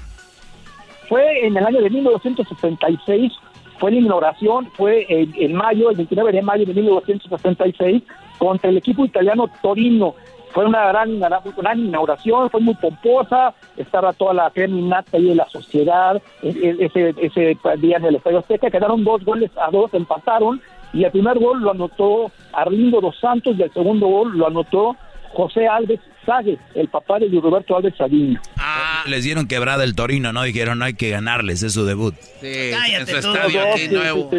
Fue 1.09 1.47
en 1.47 1.57
el 1.57 1.67
año 1.67 1.81
de 1.81 1.91
1966, 1.91 3.33
fue 3.79 3.91
la 3.91 3.99
inauguración, 3.99 4.71
fue 4.77 5.07
en, 5.09 5.55
mayo, 5.55 5.91
el 5.91 5.97
29 5.97 6.33
de 6.33 6.43
mayo 6.43 6.67
de 6.67 6.75
1966, 6.75 8.03
contra 8.39 8.71
el 8.71 8.77
equipo 8.77 9.05
italiano 9.05 9.51
Torino. 9.63 10.15
Fue 10.53 10.67
una 10.67 10.87
gran, 10.89 11.19
gran 11.19 11.79
inauguración, 11.79 12.51
fue 12.51 12.61
muy 12.61 12.75
pomposa, 12.75 13.55
estaba 13.77 14.13
toda 14.13 14.35
la 14.35 14.51
criminata 14.51 15.17
ahí 15.17 15.27
de 15.27 15.35
la 15.37 15.49
sociedad, 15.49 16.21
e, 16.43 16.49
e, 16.49 16.85
ese, 16.85 17.15
ese 17.19 17.57
día 17.79 17.97
en 17.99 18.05
el 18.05 18.17
Estadio 18.17 18.39
Azteca, 18.39 18.71
quedaron 18.71 19.05
dos 19.05 19.25
goles 19.25 19.51
a 19.57 19.71
dos, 19.71 19.95
empataron, 19.95 20.61
y 20.93 21.05
el 21.05 21.11
primer 21.11 21.39
gol 21.39 21.61
lo 21.61 21.71
anotó 21.71 22.33
Arlindo 22.53 23.01
dos 23.01 23.19
Santos 23.21 23.57
y 23.59 23.63
el 23.63 23.73
segundo 23.73 24.07
gol 24.07 24.37
lo 24.37 24.47
anotó 24.47 24.97
José 25.33 25.67
Alves 25.67 26.01
Sague, 26.27 26.59
el 26.75 26.89
papá 26.89 27.19
de 27.19 27.29
Roberto 27.41 27.77
Alves 27.77 27.95
Saguiño. 27.97 28.41
Ah, 28.59 29.05
les 29.07 29.25
dieron 29.25 29.47
quebrada 29.47 29.85
el 29.85 29.95
Torino, 29.95 30.33
¿no? 30.33 30.43
Dijeron, 30.43 30.79
no 30.79 30.85
hay 30.85 30.95
que 30.95 31.11
ganarles, 31.11 31.63
es 31.63 31.73
su 31.73 31.85
debut. 31.85 32.15
Sí, 32.41 32.71
Cállate 32.73 32.97
en 32.97 33.07
su 33.07 33.29
estadio 33.29 33.73
aquí 33.73 33.89
nuevo. 33.89 34.31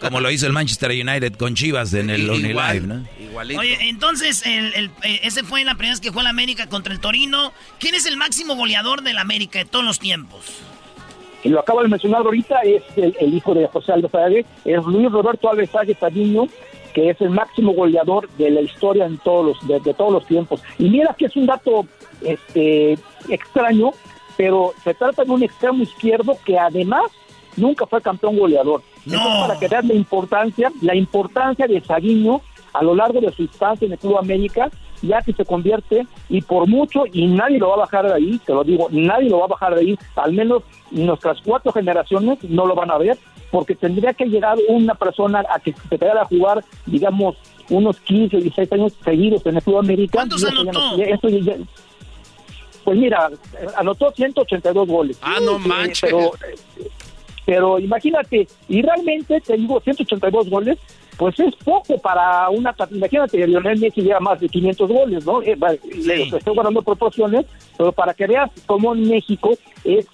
Como 0.00 0.20
lo 0.20 0.30
hizo 0.30 0.46
el 0.46 0.52
Manchester 0.52 0.90
United 0.90 1.34
con 1.34 1.54
Chivas 1.54 1.92
en 1.94 2.10
el 2.10 2.30
Unilive, 2.30 2.80
¿no? 2.80 3.04
Igualito. 3.20 3.60
Oye, 3.60 3.88
entonces, 3.88 4.46
el, 4.46 4.90
eh, 5.02 5.20
ese 5.24 5.42
fue 5.42 5.64
la 5.64 5.74
primera 5.74 5.92
vez 5.92 6.00
que 6.00 6.10
jugó 6.10 6.22
la 6.22 6.30
América 6.30 6.68
contra 6.68 6.92
el 6.92 7.00
Torino. 7.00 7.52
¿Quién 7.80 7.94
es 7.94 8.06
el 8.06 8.16
máximo 8.16 8.54
goleador 8.54 9.02
del 9.02 9.18
América 9.18 9.58
de 9.58 9.64
todos 9.64 9.84
los 9.84 9.98
tiempos? 9.98 10.62
Y 11.44 11.48
lo 11.50 11.60
acabo 11.60 11.82
de 11.82 11.88
mencionar 11.88 12.22
ahorita, 12.22 12.60
es 12.62 12.82
el, 12.96 13.34
hijo 13.34 13.54
de 13.54 13.66
José 13.68 13.92
Alves 13.92 14.10
Sague, 14.10 14.44
es 14.64 14.84
Luis 14.84 15.10
Roberto 15.10 15.50
Alves 15.50 15.70
Sague 15.70 15.96
que 16.94 17.10
es 17.10 17.20
el 17.20 17.30
máximo 17.30 17.74
goleador 17.74 18.28
de 18.30 18.50
la 18.50 18.60
historia 18.60 19.06
en 19.06 19.18
todos 19.18 19.58
los, 19.68 19.84
de, 19.84 19.94
todos 19.94 20.12
los 20.12 20.26
tiempos. 20.26 20.62
Y 20.78 20.88
mira 20.88 21.14
que 21.16 21.26
es 21.26 21.36
un 21.36 21.46
dato 21.46 21.86
este, 22.22 22.98
extraño, 23.28 23.90
pero 24.36 24.72
se 24.82 24.94
trata 24.94 25.24
de 25.24 25.30
un 25.30 25.42
extremo 25.42 25.82
izquierdo 25.82 26.36
que 26.44 26.58
además 26.58 27.04
nunca 27.56 27.86
fue 27.86 28.02
campeón 28.02 28.38
goleador. 28.38 28.82
No. 29.04 29.18
para 29.46 29.58
que 29.58 29.68
veas 29.68 29.84
la 29.86 29.94
importancia, 29.94 30.70
la 30.82 30.94
importancia 30.94 31.66
de 31.66 31.80
Saguiño 31.80 32.42
a 32.74 32.82
lo 32.82 32.94
largo 32.94 33.20
de 33.20 33.32
su 33.32 33.42
instancia 33.42 33.86
en 33.86 33.92
el 33.92 33.98
Club 33.98 34.18
América, 34.18 34.70
ya 35.02 35.22
que 35.22 35.32
se 35.32 35.44
convierte, 35.44 36.06
y 36.28 36.42
por 36.42 36.66
mucho, 36.66 37.04
y 37.12 37.26
nadie 37.26 37.58
lo 37.58 37.68
va 37.68 37.74
a 37.74 37.78
bajar 37.78 38.06
de 38.06 38.14
ahí, 38.14 38.40
te 38.44 38.52
lo 38.52 38.64
digo, 38.64 38.88
nadie 38.90 39.30
lo 39.30 39.38
va 39.38 39.44
a 39.46 39.48
bajar 39.48 39.74
de 39.74 39.80
ahí, 39.80 39.98
al 40.16 40.32
menos 40.32 40.62
nuestras 40.90 41.38
cuatro 41.44 41.72
generaciones 41.72 42.38
no 42.44 42.66
lo 42.66 42.74
van 42.74 42.90
a 42.90 42.98
ver, 42.98 43.18
porque 43.50 43.74
tendría 43.74 44.12
que 44.12 44.26
llegar 44.26 44.58
una 44.68 44.94
persona 44.94 45.44
a 45.48 45.58
que 45.60 45.74
se 45.88 45.98
quedara 45.98 46.22
a 46.22 46.26
jugar, 46.26 46.64
digamos, 46.86 47.36
unos 47.70 47.98
15 48.00 48.36
o 48.36 48.40
16 48.40 48.72
años 48.72 48.92
seguidos 49.04 49.44
en 49.46 49.56
el 49.56 49.62
Club 49.62 49.78
América. 49.78 50.12
¿Cuántos 50.12 50.44
anotó? 50.44 50.96
pues 52.84 52.98
mira, 52.98 53.30
anotó 53.76 54.10
182 54.12 54.88
goles. 54.88 55.18
Ah, 55.20 55.38
no 55.42 55.58
manches. 55.58 56.00
Pero, 56.00 56.30
pero 57.44 57.78
imagínate, 57.78 58.48
y 58.68 58.80
realmente 58.80 59.40
te 59.42 59.56
digo, 59.56 59.80
182 59.80 60.48
goles, 60.48 60.78
pues 61.18 61.38
es 61.40 61.54
poco 61.56 61.98
para 61.98 62.48
una... 62.48 62.74
Imagínate, 62.90 63.44
Lionel 63.46 63.80
Messi 63.80 64.02
lleva 64.02 64.20
más 64.20 64.40
de 64.40 64.48
500 64.48 64.88
goles, 64.88 65.26
¿no? 65.26 65.42
Eh, 65.42 65.58
estoy 65.82 66.54
guardando 66.54 66.80
proporciones, 66.80 67.44
pero 67.76 67.92
para 67.92 68.14
que 68.14 68.28
veas 68.28 68.50
cómo 68.66 68.94
en 68.94 69.08
México 69.08 69.50
es 69.84 70.06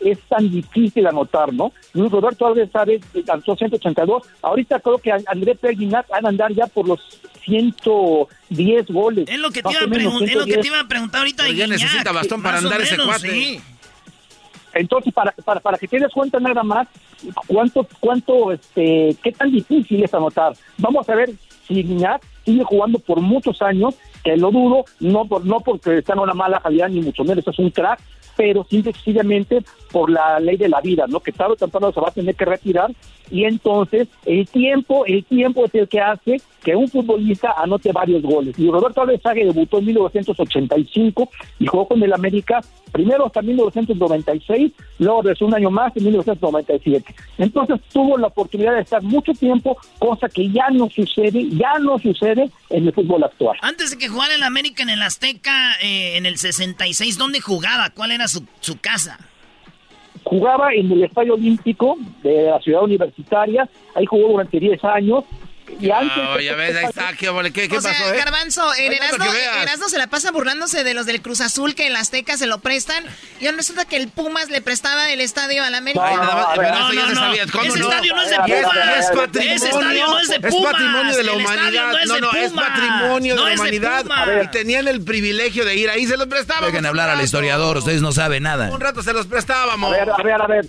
es 0.00 0.18
tan 0.30 0.50
difícil 0.50 1.06
anotar, 1.06 1.52
¿no? 1.52 1.72
Roberto 1.92 2.46
Álvarez 2.46 2.70
sabe, 2.72 3.00
lanzó 3.26 3.54
182. 3.54 4.22
Ahorita 4.40 4.80
creo 4.80 4.96
que 4.96 5.12
André 5.26 5.54
Perguinat 5.54 6.08
van 6.08 6.24
a 6.24 6.28
andar 6.30 6.52
ya 6.54 6.66
por 6.68 6.88
los 6.88 7.00
110 7.44 8.86
goles. 8.86 9.28
Es 9.28 9.38
lo 9.38 9.50
que 9.50 9.62
te, 9.62 9.70
iba, 9.72 10.80
a 10.80 10.88
preguntar 10.88 11.20
ahorita. 11.20 11.50
ya 11.50 11.66
necesita 11.66 12.12
bastón 12.12 12.42
para 12.42 12.58
andar 12.58 12.80
ese 12.80 12.96
cuate. 12.96 13.60
Entonces, 14.74 15.12
para, 15.12 15.32
para, 15.32 15.60
para 15.60 15.78
que 15.78 15.88
te 15.88 15.98
des 15.98 16.12
cuenta 16.12 16.38
nada 16.38 16.62
más, 16.62 16.88
cuánto, 17.46 17.86
cuánto, 18.00 18.52
este, 18.52 19.16
qué 19.22 19.32
tan 19.32 19.50
difícil 19.50 20.02
es 20.02 20.14
anotar. 20.14 20.54
Vamos 20.78 21.08
a 21.08 21.14
ver 21.14 21.30
si 21.66 21.82
Guiñac 21.82 22.22
sigue 22.44 22.64
jugando 22.64 22.98
por 22.98 23.20
muchos 23.20 23.62
años, 23.62 23.94
que 24.24 24.36
lo 24.36 24.50
dudo, 24.50 24.84
no 25.00 25.24
por 25.24 25.44
no 25.44 25.60
porque 25.60 25.98
está 25.98 26.14
en 26.14 26.20
una 26.20 26.34
mala 26.34 26.60
calidad, 26.60 26.88
ni 26.88 27.00
mucho 27.00 27.24
menos, 27.24 27.46
es 27.46 27.58
un 27.58 27.70
crack, 27.70 28.00
pero 28.36 28.64
simple 28.64 28.92
sencillamente 28.92 29.62
por 29.90 30.10
la 30.10 30.40
ley 30.40 30.56
de 30.56 30.68
la 30.68 30.80
vida, 30.80 31.06
¿no? 31.08 31.20
Que 31.20 31.32
tarde 31.32 31.54
o 31.54 31.56
temprano 31.56 31.92
se 31.92 32.00
va 32.00 32.08
a 32.08 32.12
tener 32.12 32.34
que 32.34 32.44
retirar 32.44 32.90
y 33.30 33.44
entonces 33.44 34.08
el 34.26 34.46
tiempo, 34.48 35.06
el 35.06 35.24
tiempo 35.24 35.64
es 35.64 35.74
el 35.74 35.88
que 35.88 36.00
hace 36.00 36.40
que 36.62 36.74
un 36.74 36.88
futbolista 36.88 37.54
anote 37.56 37.92
varios 37.92 38.22
goles. 38.22 38.58
Y 38.58 38.68
Roberto 38.68 39.00
Alvesague 39.00 39.46
debutó 39.46 39.78
en 39.78 39.86
1985 39.86 41.30
y 41.58 41.66
jugó 41.66 41.88
con 41.88 42.02
el 42.02 42.12
América 42.12 42.60
primero 42.92 43.26
hasta 43.26 43.40
1996, 43.40 44.72
luego 44.98 45.22
de 45.22 45.36
un 45.40 45.54
año 45.54 45.70
más 45.70 45.96
en 45.96 46.04
1997. 46.04 47.14
Entonces 47.38 47.80
tuvo 47.92 48.18
la 48.18 48.26
oportunidad 48.26 48.74
de 48.74 48.82
estar 48.82 49.02
mucho 49.02 49.32
tiempo, 49.32 49.76
cosa 49.98 50.28
que 50.28 50.50
ya 50.50 50.68
no 50.70 50.90
sucede, 50.90 51.48
ya 51.50 51.78
no 51.78 51.98
sucede 51.98 52.50
en 52.68 52.86
el 52.86 52.92
fútbol 52.92 53.22
actual. 53.24 53.56
Antes 53.62 53.92
de 53.92 53.98
que 53.98 54.08
jugara 54.08 54.34
el 54.34 54.42
América 54.42 54.82
en 54.82 54.90
el 54.90 55.02
Azteca 55.02 55.76
eh, 55.80 56.16
en 56.16 56.26
el 56.26 56.36
66, 56.36 57.16
¿dónde 57.16 57.40
jugaba? 57.40 57.90
¿Cuál 57.90 58.10
era 58.10 58.26
su 58.28 58.44
casa? 58.80 59.29
Jugaba 60.30 60.72
en 60.72 60.92
el 60.92 61.02
Estadio 61.02 61.34
Olímpico 61.34 61.96
de 62.22 62.44
la 62.44 62.60
ciudad 62.60 62.84
universitaria, 62.84 63.68
ahí 63.96 64.06
jugó 64.06 64.28
durante 64.28 64.60
10 64.60 64.84
años, 64.84 65.24
y 65.78 65.90
antes 65.90 66.44
ya 66.44 66.54
ves, 66.54 66.76
ahí 66.76 66.84
está, 66.86 67.08
¿qué, 67.12 67.26
qué, 67.52 67.68
qué 67.68 67.78
o 67.78 67.82
pasó? 67.82 67.94
Sea, 67.94 68.14
eh? 68.14 68.16
Garbanzo, 68.16 68.74
en 68.76 68.92
Erasmo, 68.92 69.88
se 69.88 69.98
la 69.98 70.06
pasa 70.06 70.30
burlándose 70.30 70.84
de 70.84 70.94
los 70.94 71.06
del 71.06 71.22
Cruz 71.22 71.40
Azul 71.40 71.74
que 71.74 71.86
en 71.86 71.92
la 71.92 72.00
Azteca 72.00 72.36
se 72.36 72.46
lo 72.46 72.58
prestan. 72.58 73.04
Y 73.40 73.46
ahora 73.46 73.58
resulta 73.58 73.84
que 73.84 73.96
el 73.96 74.08
Pumas 74.08 74.50
le 74.50 74.60
prestaba 74.60 75.10
el 75.10 75.20
estadio 75.20 75.62
al 75.62 75.74
América. 75.74 76.04
No, 76.04 76.16
no, 76.16 76.92
no, 76.92 77.14
no, 77.14 77.32
Ese 77.32 77.80
estadio 77.80 78.14
no 78.14 78.22
es 78.22 78.30
de 78.30 78.36
Pumas. 78.36 79.36
Ese 79.36 79.68
estadio 79.68 80.06
no 80.06 80.18
es 80.18 80.28
de 80.28 80.40
Pumas. 80.40 80.54
Es 80.54 80.72
patrimonio 80.72 81.16
de 81.16 81.24
la 81.24 81.32
humanidad. 81.32 81.92
No, 82.06 82.20
no, 82.20 82.32
es 82.32 82.52
patrimonio 82.52 83.36
de 83.36 83.44
la 83.44 83.54
humanidad. 83.54 84.04
Y 84.44 84.48
tenían 84.48 84.88
el 84.88 85.02
privilegio 85.02 85.64
de 85.64 85.76
ir 85.76 85.90
ahí, 85.90 86.06
se 86.06 86.16
los 86.16 86.26
prestábamos. 86.26 86.72
Dejen 86.72 86.86
hablar 86.86 87.10
al 87.10 87.20
historiador, 87.20 87.78
ustedes 87.78 88.02
no 88.02 88.12
saben 88.12 88.42
nada. 88.42 88.70
Un 88.70 88.80
rato 88.80 89.02
se 89.02 89.12
los 89.12 89.26
prestábamos. 89.26 89.92
A 89.94 89.98
ver, 89.98 90.10
a 90.10 90.22
ver, 90.22 90.42
a 90.42 90.46
ver. 90.46 90.66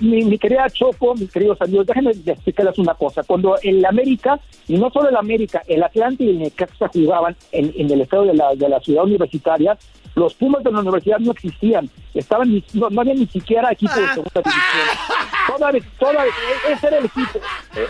Mi, 0.00 0.24
mi, 0.24 0.38
querida 0.38 0.70
Choco, 0.70 1.14
mis 1.14 1.30
queridos 1.30 1.60
amigos, 1.60 1.86
déjenme 1.86 2.12
explicarles 2.12 2.78
una 2.78 2.94
cosa. 2.94 3.22
Cuando 3.24 3.56
el 3.62 3.84
América, 3.84 4.38
y 4.68 4.76
no 4.76 4.90
solo 4.90 5.08
el 5.08 5.16
América, 5.16 5.62
el 5.66 5.82
Atlante 5.82 6.24
y 6.24 6.30
el 6.30 6.38
Necaxa 6.38 6.88
jugaban 6.88 7.36
en, 7.50 7.72
en 7.76 7.90
el 7.90 8.02
estado 8.02 8.24
de 8.24 8.34
la, 8.34 8.54
de 8.54 8.68
la 8.68 8.80
ciudad 8.80 9.04
universitaria, 9.04 9.76
los 10.14 10.34
Pumas 10.34 10.62
de 10.62 10.70
la 10.70 10.80
universidad 10.80 11.18
no 11.18 11.32
existían. 11.32 11.88
Estaban 12.14 12.62
no, 12.74 12.90
no 12.90 13.00
había 13.00 13.14
ni 13.14 13.26
siquiera 13.26 13.72
equipo 13.72 13.94
de 13.94 14.08
segunda 14.08 14.42
división. 14.42 15.82
Toda, 15.98 16.24
ese 16.70 16.86
era 16.86 16.98
el 16.98 17.06
equipo. 17.06 17.40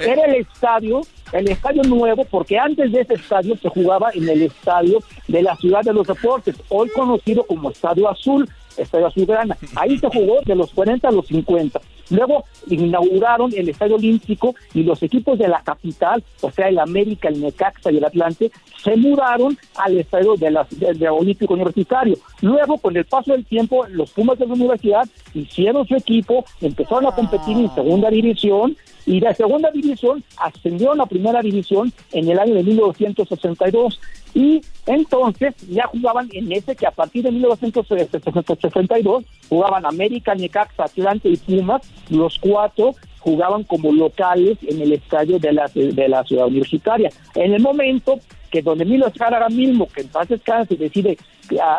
Era 0.01 0.25
el 0.27 0.35
estadio, 0.37 1.01
el 1.33 1.49
estadio 1.51 1.83
nuevo, 1.83 2.25
porque 2.25 2.59
antes 2.59 2.93
de 2.93 3.01
ese 3.01 3.15
estadio 3.15 3.57
se 3.57 3.69
jugaba 3.69 4.11
en 4.15 4.29
el 4.29 4.43
estadio 4.43 5.01
de 5.29 5.43
la 5.43 5.57
ciudad 5.57 5.83
de 5.83 5.93
los 5.93 6.07
deportes, 6.07 6.57
hoy 6.69 6.89
conocido 6.91 7.45
como 7.45 7.71
Estadio 7.71 8.09
Azul 8.09 8.49
Estadio 8.77 9.07
Azulgrana. 9.07 9.57
Ahí 9.77 9.99
se 9.99 10.09
jugó 10.09 10.41
de 10.45 10.55
los 10.55 10.73
40 10.73 11.09
a 11.09 11.13
los 11.13 11.27
50. 11.27 11.81
Luego 12.11 12.45
inauguraron 12.69 13.53
el 13.57 13.69
Estadio 13.69 13.97
Olímpico 13.97 14.55
y 14.75 14.83
los 14.83 15.03
equipos 15.03 15.39
de 15.39 15.49
la 15.49 15.63
capital, 15.63 16.23
o 16.41 16.51
sea, 16.51 16.69
el 16.69 16.79
América, 16.79 17.29
el 17.29 17.41
Necaxa 17.41 17.91
y 17.91 17.97
el 17.97 18.05
Atlante, 18.05 18.51
se 18.83 18.97
mudaron 18.97 19.57
al 19.77 19.99
Estadio 19.99 20.37
de 20.37 20.51
la, 20.51 20.67
de, 20.71 21.09
Olímpico 21.09 21.55
Universitario. 21.55 22.19
Luego, 22.41 22.79
con 22.79 22.97
el 22.97 23.05
paso 23.05 23.33
del 23.33 23.47
tiempo, 23.47 23.87
los 23.89 24.11
Pumas 24.11 24.39
de 24.39 24.47
la 24.47 24.55
universidad 24.55 25.09
hicieron 25.35 25.87
su 25.87 25.95
equipo, 25.95 26.45
empezaron 26.61 27.07
a 27.07 27.13
competir 27.13 27.57
en 27.57 27.75
segunda 27.75 28.11
división 28.11 28.77
y 29.07 29.21
de 29.21 29.35
segunda 29.35 29.71
división 29.71 30.23
ascendieron 30.37 31.01
a 31.01 31.07
primera 31.07 31.41
división 31.43 31.93
en 32.13 32.29
el 32.29 32.39
año 32.39 32.55
de 32.55 32.63
1962 32.63 34.01
y 34.35 34.63
entonces 34.87 35.55
ya 35.69 35.87
jugaban 35.87 36.29
en 36.33 36.53
ese 36.53 36.75
que 36.75 36.87
a 36.87 36.91
partir 36.91 37.25
de 37.25 37.33
1962 37.33 39.25
jugaban 39.49 39.85
América, 39.87 40.35
Necaxa, 40.35 40.85
Atlante 40.85 41.29
y 41.29 41.37
Pumas, 41.37 41.83
los 42.09 42.39
cuatro 42.39 42.95
jugaban 43.21 43.65
como 43.65 43.93
locales 43.93 44.59
en 44.63 44.81
el 44.81 44.93
estadio 44.93 45.39
de 45.39 45.53
la, 45.53 45.71
de 45.73 46.09
la 46.09 46.25
ciudad 46.25 46.47
universitaria. 46.47 47.11
En 47.35 47.53
el 47.55 47.63
momento 47.63 48.19
que 48.51 48.63
donde 48.63 48.85
Milo 48.85 49.11
ahora 49.21 49.49
mismo, 49.49 49.89
que 49.89 50.03
en 50.03 50.09
paz 50.09 50.29
descanse, 50.29 50.77
decide 50.77 51.17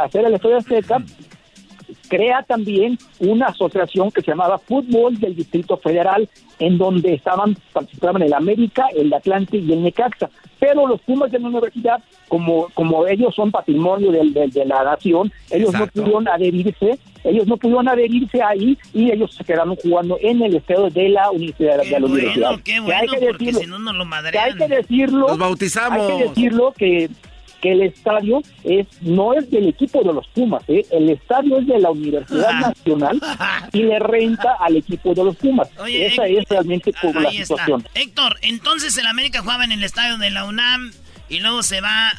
hacer 0.01 0.25
el 0.25 0.33
estadio 0.33 0.57
Azteca, 0.57 1.03
crea 2.13 2.43
también 2.43 2.95
una 3.19 3.47
asociación 3.47 4.11
que 4.11 4.21
se 4.21 4.31
llamaba 4.31 4.59
Fútbol 4.59 5.19
del 5.19 5.35
Distrito 5.35 5.77
Federal, 5.77 6.29
en 6.59 6.77
donde 6.77 7.15
estaban, 7.15 7.57
participaban 7.71 8.21
el 8.21 8.33
América, 8.35 8.85
el 8.95 9.11
Atlante 9.11 9.57
y 9.57 9.73
el 9.73 9.81
Necaxa. 9.81 10.29
Pero 10.59 10.85
los 10.85 11.01
Pumas 11.01 11.31
de 11.31 11.39
la 11.39 11.47
universidad, 11.47 12.03
como, 12.27 12.67
como 12.75 13.07
ellos 13.07 13.33
son 13.33 13.51
patrimonio 13.51 14.11
de, 14.11 14.65
la 14.65 14.83
nación, 14.83 15.31
ellos 15.49 15.73
no 15.73 15.87
pudieron 15.87 16.27
adherirse, 16.27 16.99
ellos 17.23 17.47
no 17.47 17.57
pudieron 17.57 17.87
adherirse 17.87 18.43
ahí 18.43 18.77
y 18.93 19.11
ellos 19.11 19.33
se 19.33 19.43
quedaron 19.43 19.75
jugando 19.75 20.17
en 20.21 20.43
el 20.43 20.55
estado 20.55 20.91
de 20.91 21.09
la 21.09 21.31
universidad. 21.31 21.79
de 21.79 21.99
la 21.99 22.05
universidad. 22.05 22.59
Qué 22.63 22.79
bueno, 22.79 23.01
hay 23.01 23.07
que 23.07 23.25
decirlo, 23.25 23.59
si 23.59 23.65
no 23.65 23.79
nos 23.79 23.95
lo 23.95 24.05
hay 24.39 24.53
que 24.53 24.67
decirlo, 24.67 25.27
los 25.29 25.37
bautizamos. 25.39 26.11
Hay 26.11 26.17
que 26.17 26.23
decirlo 26.29 26.73
que 26.77 27.09
que 27.63 27.71
el 27.71 27.81
estadio 27.81 28.41
es 28.65 28.87
no 29.01 29.33
es 29.33 29.49
del 29.49 29.69
equipo 29.69 30.03
de 30.03 30.13
los 30.13 30.27
Pumas, 30.27 30.63
¿eh? 30.67 30.85
el 30.91 31.09
estadio 31.09 31.59
es 31.59 31.65
de 31.65 31.79
la 31.79 31.91
Universidad 31.91 32.53
Nacional 32.59 33.21
y 33.71 33.83
le 33.83 33.99
renta 33.99 34.57
al 34.59 34.75
equipo 34.75 35.13
de 35.13 35.23
los 35.23 35.37
Pumas. 35.37 35.69
Esa 35.87 36.27
es 36.27 36.43
realmente 36.49 36.91
como 36.99 37.21
la 37.21 37.31
situación. 37.31 37.87
Héctor, 37.93 38.37
entonces 38.41 38.97
el 38.97 39.07
América 39.07 39.39
jugaba 39.39 39.63
en 39.63 39.71
el 39.71 39.81
estadio 39.81 40.17
de 40.17 40.29
la 40.29 40.43
UNAM 40.43 40.91
y 41.29 41.39
luego 41.39 41.63
se 41.63 41.79
va 41.79 42.09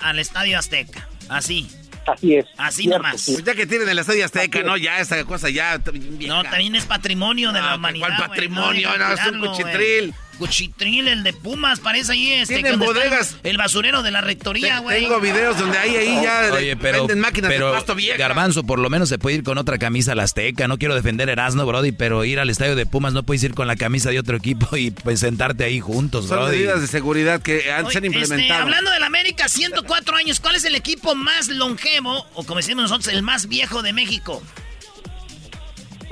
al 0.00 0.18
estadio 0.18 0.58
Azteca, 0.58 1.06
así. 1.28 1.68
Así 2.06 2.34
es. 2.34 2.46
Así 2.58 2.86
nomás. 2.86 3.24
Pues 3.24 3.44
ya 3.44 3.54
que 3.54 3.66
tienen 3.66 3.88
el 3.88 3.98
Estadio 3.98 4.26
Azteca, 4.26 4.62
¿no? 4.62 4.76
Ya 4.76 4.98
esa 4.98 5.24
cosa 5.24 5.48
ya... 5.48 5.80
No, 6.26 6.42
también 6.42 6.74
es 6.74 6.84
patrimonio 6.84 7.50
de 7.50 7.62
la 7.62 7.76
humanidad. 7.76 8.08
¿Cuál 8.08 8.28
patrimonio? 8.28 8.90
no, 8.98 9.12
es 9.12 9.26
un 9.26 9.40
cuchitril. 9.40 10.14
Cuchitril, 10.34 11.08
el 11.08 11.22
de 11.22 11.32
Pumas, 11.32 11.80
parece 11.80 12.12
ahí 12.12 12.32
este. 12.32 12.54
Tienen 12.54 12.78
bodegas. 12.78 13.36
El 13.42 13.56
basurero 13.56 14.02
de 14.02 14.10
la 14.10 14.20
rectoría, 14.20 14.78
güey. 14.80 15.02
Tengo 15.02 15.20
videos 15.20 15.58
donde 15.58 15.78
hay 15.78 15.96
ahí 15.96 16.20
ya 16.22 16.50
Oye, 16.54 16.76
pero, 16.76 16.98
venden 17.00 17.20
máquinas 17.20 17.50
pero 17.50 17.68
de 17.68 17.72
pasto 17.74 17.94
vieja. 17.94 18.16
Garbanzo, 18.18 18.64
por 18.64 18.78
lo 18.78 18.90
menos 18.90 19.08
se 19.08 19.18
puede 19.18 19.36
ir 19.36 19.42
con 19.42 19.58
otra 19.58 19.78
camisa 19.78 20.12
a 20.12 20.14
la 20.14 20.24
Azteca. 20.24 20.68
No 20.68 20.78
quiero 20.78 20.94
defender 20.94 21.28
Erasmo, 21.28 21.64
Brody, 21.66 21.92
pero 21.92 22.24
ir 22.24 22.40
al 22.40 22.50
estadio 22.50 22.76
de 22.76 22.86
Pumas 22.86 23.12
no 23.12 23.22
puedes 23.22 23.42
ir 23.44 23.54
con 23.54 23.66
la 23.66 23.76
camisa 23.76 24.10
de 24.10 24.18
otro 24.18 24.36
equipo 24.36 24.76
y 24.76 24.90
pues 24.90 25.20
sentarte 25.20 25.64
ahí 25.64 25.80
juntos, 25.80 26.26
Son 26.26 26.38
Brody. 26.38 26.56
medidas 26.56 26.80
de 26.80 26.86
seguridad 26.86 27.40
que 27.42 27.72
han, 27.72 27.90
se 27.90 27.98
han 27.98 28.04
Este, 28.04 28.18
implementado. 28.18 28.62
hablando 28.62 28.90
del 28.90 29.02
América, 29.02 29.48
104 29.48 30.16
años, 30.16 30.40
¿cuál 30.40 30.56
es 30.56 30.64
el 30.64 30.74
equipo 30.74 31.14
más 31.14 31.48
longevo, 31.48 32.26
o 32.34 32.44
como 32.44 32.56
decimos 32.58 32.82
nosotros, 32.90 33.08
el 33.14 33.22
más 33.22 33.48
viejo 33.48 33.82
de 33.82 33.92
México? 33.92 34.42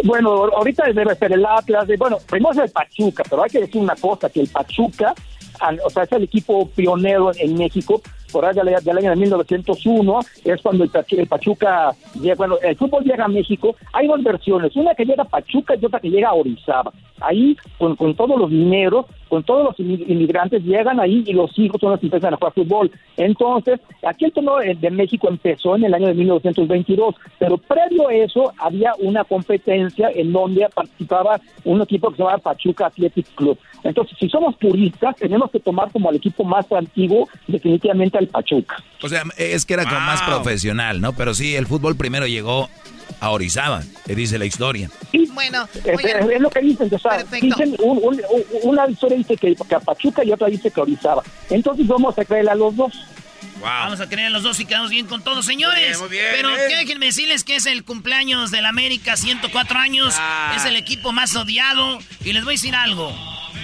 Bueno, 0.04 0.30
ahorita 0.30 0.84
debe 0.92 1.14
ser 1.14 1.32
el 1.32 1.44
Atlas. 1.44 1.86
bueno, 1.98 2.18
primero 2.28 2.52
es 2.52 2.58
el 2.58 2.70
Pachuca, 2.70 3.22
pero 3.28 3.42
hay 3.42 3.50
que 3.50 3.60
decir 3.60 3.80
una 3.80 3.94
cosa, 3.96 4.28
que 4.28 4.40
el 4.40 4.48
Pachuca, 4.48 5.14
o 5.84 5.90
sea, 5.90 6.04
es 6.04 6.12
el 6.12 6.24
equipo 6.24 6.68
pionero 6.70 7.30
en 7.36 7.56
México, 7.56 8.00
por 8.32 8.44
allá 8.44 8.64
del 8.64 8.74
del 8.82 8.98
año 8.98 9.10
de 9.10 9.16
1901, 9.16 10.20
es 10.44 10.62
cuando 10.62 10.84
el, 10.84 10.90
el 11.18 11.26
Pachuca 11.26 11.92
llega, 12.20 12.34
bueno, 12.36 12.56
el 12.62 12.76
fútbol 12.76 13.04
llega 13.04 13.24
a 13.24 13.28
México, 13.28 13.76
hay 13.92 14.06
dos 14.06 14.22
versiones, 14.22 14.74
una 14.76 14.94
que 14.94 15.04
llega 15.04 15.22
a 15.22 15.28
Pachuca 15.28 15.74
y 15.80 15.84
otra 15.84 16.00
que 16.00 16.10
llega 16.10 16.30
a 16.30 16.34
Orizaba. 16.34 16.92
Ahí, 17.20 17.56
con, 17.78 17.94
con 17.94 18.16
todos 18.16 18.36
los 18.36 18.50
dineros, 18.50 19.06
con 19.28 19.44
todos 19.44 19.62
los 19.64 19.76
inmi- 19.78 20.04
inmigrantes, 20.08 20.64
llegan 20.64 20.98
ahí 20.98 21.22
y 21.24 21.32
los 21.32 21.56
hijos 21.56 21.80
son 21.80 21.92
los 21.92 22.00
que 22.00 22.06
empiezan 22.06 22.34
a 22.34 22.36
jugar 22.36 22.52
fútbol. 22.52 22.90
Entonces, 23.16 23.78
aquí 24.04 24.24
el 24.24 24.32
torneo 24.32 24.56
de 24.58 24.90
México 24.90 25.28
empezó 25.28 25.76
en 25.76 25.84
el 25.84 25.94
año 25.94 26.08
de 26.08 26.14
1922, 26.14 27.14
pero 27.38 27.58
previo 27.58 28.08
a 28.08 28.14
eso 28.14 28.52
había 28.58 28.92
una 28.98 29.22
competencia 29.22 30.10
en 30.12 30.32
donde 30.32 30.66
participaba 30.74 31.40
un 31.64 31.80
equipo 31.82 32.10
que 32.10 32.16
se 32.16 32.22
llamaba 32.24 32.38
Pachuca 32.38 32.86
Athletic 32.86 33.26
Club. 33.36 33.56
Entonces, 33.84 34.16
si 34.18 34.28
somos 34.28 34.56
puristas, 34.56 35.14
tenemos 35.16 35.50
que 35.52 35.60
tomar 35.60 35.92
como 35.92 36.10
el 36.10 36.16
equipo 36.16 36.42
más 36.42 36.70
antiguo 36.72 37.28
definitivamente 37.46 38.18
Pachuca. 38.26 38.82
O 39.02 39.08
sea, 39.08 39.24
es 39.36 39.64
que 39.64 39.74
era 39.74 39.84
como 39.84 40.00
más 40.00 40.22
profesional, 40.22 41.00
¿no? 41.00 41.12
Pero 41.14 41.34
sí, 41.34 41.54
el 41.56 41.66
fútbol 41.66 41.96
primero 41.96 42.26
llegó 42.26 42.68
a 43.20 43.30
Orizaba, 43.30 43.82
que 44.06 44.14
dice 44.14 44.38
la 44.38 44.44
historia. 44.46 44.90
Bueno, 45.34 45.68
Es, 45.84 46.40
lo 46.40 46.50
que 46.50 46.60
dicen, 46.60 46.88
o 46.92 46.98
sea, 46.98 47.22
dicen 47.40 47.76
un- 47.78 47.98
un- 47.98 48.20
un- 48.30 48.44
una 48.62 48.88
historia 48.88 49.16
dice 49.18 49.36
que, 49.36 49.54
que 49.54 49.74
a 49.74 49.80
Pachuca 49.80 50.24
y 50.24 50.32
otra 50.32 50.48
dice 50.48 50.70
que 50.70 50.80
Orizaba. 50.80 51.22
Entonces 51.50 51.86
vamos 51.86 52.18
a 52.18 52.24
creer 52.24 52.48
a 52.48 52.54
los 52.54 52.74
dos. 52.76 52.92
Vamos 53.60 54.00
a 54.00 54.08
creer 54.08 54.26
en 54.28 54.32
los 54.32 54.42
dos 54.42 54.58
y 54.58 54.64
quedamos 54.64 54.90
bien 54.90 55.06
con 55.06 55.22
todos, 55.22 55.44
señores. 55.46 55.98
Muy 56.00 56.08
bien, 56.10 56.24
muy 56.24 56.32
bien, 56.42 56.52
Pero 56.56 56.56
eh. 56.56 56.76
déjenme 56.84 57.06
decirles 57.06 57.44
que 57.44 57.56
es 57.56 57.66
el 57.66 57.84
cumpleaños 57.84 58.50
del 58.50 58.66
América, 58.66 59.16
104 59.16 59.78
años. 59.78 60.14
Ah. 60.18 60.54
Es 60.56 60.64
el 60.64 60.74
equipo 60.74 61.12
más 61.12 61.36
odiado. 61.36 61.98
Y 62.24 62.32
les 62.32 62.42
voy 62.44 62.54
a 62.54 62.56
decir 62.56 62.74
algo. 62.74 63.12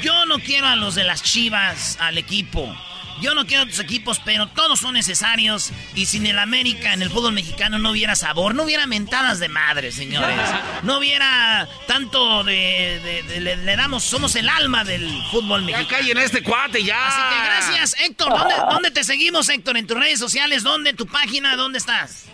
Yo 0.02 0.24
no 0.26 0.38
quiero 0.38 0.68
a 0.68 0.76
los 0.76 0.94
de 0.94 1.02
las 1.02 1.22
chivas 1.24 1.96
al 2.00 2.16
equipo. 2.18 2.72
Yo 3.20 3.34
no 3.34 3.46
quiero 3.46 3.64
otros 3.64 3.80
equipos, 3.80 4.20
pero 4.24 4.46
todos 4.48 4.78
son 4.80 4.94
necesarios. 4.94 5.72
Y 5.94 6.06
sin 6.06 6.26
el 6.26 6.38
América 6.38 6.92
en 6.92 7.02
el 7.02 7.10
fútbol 7.10 7.32
mexicano 7.32 7.78
no 7.78 7.90
hubiera 7.90 8.14
sabor, 8.16 8.54
no 8.54 8.62
hubiera 8.64 8.86
mentadas 8.86 9.38
de 9.40 9.48
madre, 9.48 9.92
señores. 9.92 10.38
No 10.84 10.98
hubiera 10.98 11.68
tanto 11.86 12.44
de. 12.44 13.00
de- 13.02 13.22
de- 13.24 13.40
le, 13.40 13.56
le 13.56 13.76
damos, 13.76 14.04
somos 14.04 14.34
el 14.36 14.48
alma 14.48 14.84
del 14.84 15.08
fútbol 15.30 15.60
Ya 15.62 15.66
mexicano. 15.78 15.88
callen 15.88 16.18
a 16.18 16.22
este 16.24 16.42
cuate, 16.42 16.84
ya. 16.84 17.06
Así 17.08 17.20
que 17.34 17.44
gracias, 17.44 18.00
Héctor. 18.06 18.28
¿Dónde, 18.38 18.54
dónde 18.70 18.90
te 18.92 19.02
seguimos, 19.04 19.48
Héctor? 19.48 19.76
¿En 19.76 19.86
tus 19.86 19.98
redes 19.98 20.18
sociales? 20.20 20.62
¿Dónde? 20.62 20.92
¿Tu 20.94 21.06
página? 21.06 21.56
¿Dónde 21.56 21.78
estás? 21.78 22.28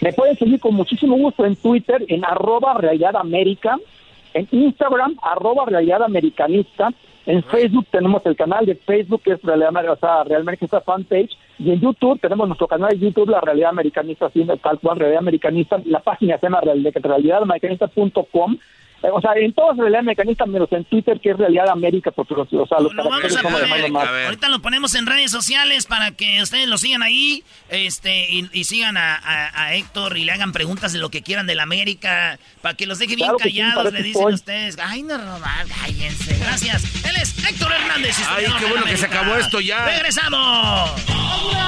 Me 0.00 0.12
pueden 0.12 0.36
seguir 0.38 0.58
con 0.60 0.74
muchísimo 0.74 1.16
gusto 1.16 1.44
en 1.44 1.54
Twitter, 1.56 2.04
en 2.08 2.24
arroba 2.24 2.74
realidad 2.74 3.14
américa, 3.16 3.76
en 4.34 4.48
Instagram, 4.50 5.16
arroba 5.22 5.64
realidad 5.66 6.02
americanista, 6.02 6.88
en 7.26 7.42
Facebook 7.44 7.86
tenemos 7.90 8.24
el 8.26 8.34
canal 8.36 8.64
de 8.66 8.74
Facebook 8.74 9.22
que 9.22 9.32
es 9.32 9.42
Realidad, 9.42 9.70
o 9.90 9.96
sea, 9.96 10.24
Realidad 10.24 10.40
Americanista 10.40 10.80
Fanpage, 10.80 11.36
y 11.58 11.70
en 11.72 11.80
YouTube 11.80 12.18
tenemos 12.20 12.46
nuestro 12.48 12.66
canal 12.66 12.90
de 12.90 12.98
YouTube, 12.98 13.28
la 13.30 13.40
Realidad 13.40 13.70
Americanista, 13.70 14.26
así, 14.26 14.44
tal 14.62 14.78
cual, 14.80 14.98
Realidad 14.98 15.20
Americanista, 15.20 15.80
la 15.84 16.00
página 16.00 16.38
se 16.38 16.46
llama 16.46 16.60
real- 16.62 16.90
realidadamericanista.com, 16.94 18.56
o 19.02 19.20
sea, 19.20 19.32
en 19.36 19.52
todas 19.52 19.76
Realidad 19.76 20.00
Americanista, 20.00 20.44
menos 20.46 20.70
en 20.72 20.84
Twitter, 20.84 21.20
que 21.20 21.30
es 21.30 21.36
Realidad 21.38 21.68
América, 21.70 22.10
porque 22.10 22.34
los, 22.34 22.46
o 22.52 22.66
sea, 22.66 22.80
los 22.80 22.92
Lo 22.94 23.04
vamos 23.04 23.24
a 23.24 23.36
de 23.36 23.42
poner. 23.42 23.90
más. 23.90 24.08
Ahorita 24.26 24.48
lo 24.48 24.60
ponemos 24.60 24.94
en 24.94 25.06
redes 25.06 25.30
sociales 25.30 25.86
para 25.86 26.10
que 26.12 26.42
ustedes 26.42 26.68
lo 26.68 26.76
sigan 26.78 27.02
ahí 27.02 27.42
este 27.68 28.30
y, 28.30 28.48
y 28.52 28.64
sigan 28.64 28.96
a, 28.96 29.14
a- 29.16 29.62
a 29.64 29.74
Héctor 29.74 30.16
y 30.18 30.24
le 30.24 30.32
hagan 30.32 30.52
preguntas 30.52 30.92
de 30.92 30.98
lo 30.98 31.10
que 31.10 31.22
quieran 31.22 31.46
del 31.46 31.60
América, 31.60 32.38
para 32.62 32.74
que 32.74 32.86
los 32.86 32.98
deje 32.98 33.16
bien 33.16 33.28
Claro 33.28 33.38
que 33.38 33.50
sí, 33.50 33.58
callados. 33.60 33.92
le 33.92 34.02
dicen 34.02 34.20
estoy. 34.22 34.34
ustedes, 34.34 34.78
ay, 34.82 35.02
no 35.02 35.16
robar, 35.18 35.66
cállense. 35.80 36.36
Gracias. 36.38 37.04
Él 37.04 37.16
es 37.20 37.38
Héctor 37.48 37.72
Hernández. 37.72 38.16
Ay, 38.28 38.46
qué 38.58 38.64
bueno 38.66 38.84
que 38.84 38.96
se 38.96 39.06
acabó 39.06 39.36
esto 39.36 39.60
ya. 39.60 39.84
¡Regresamos! 39.86 40.90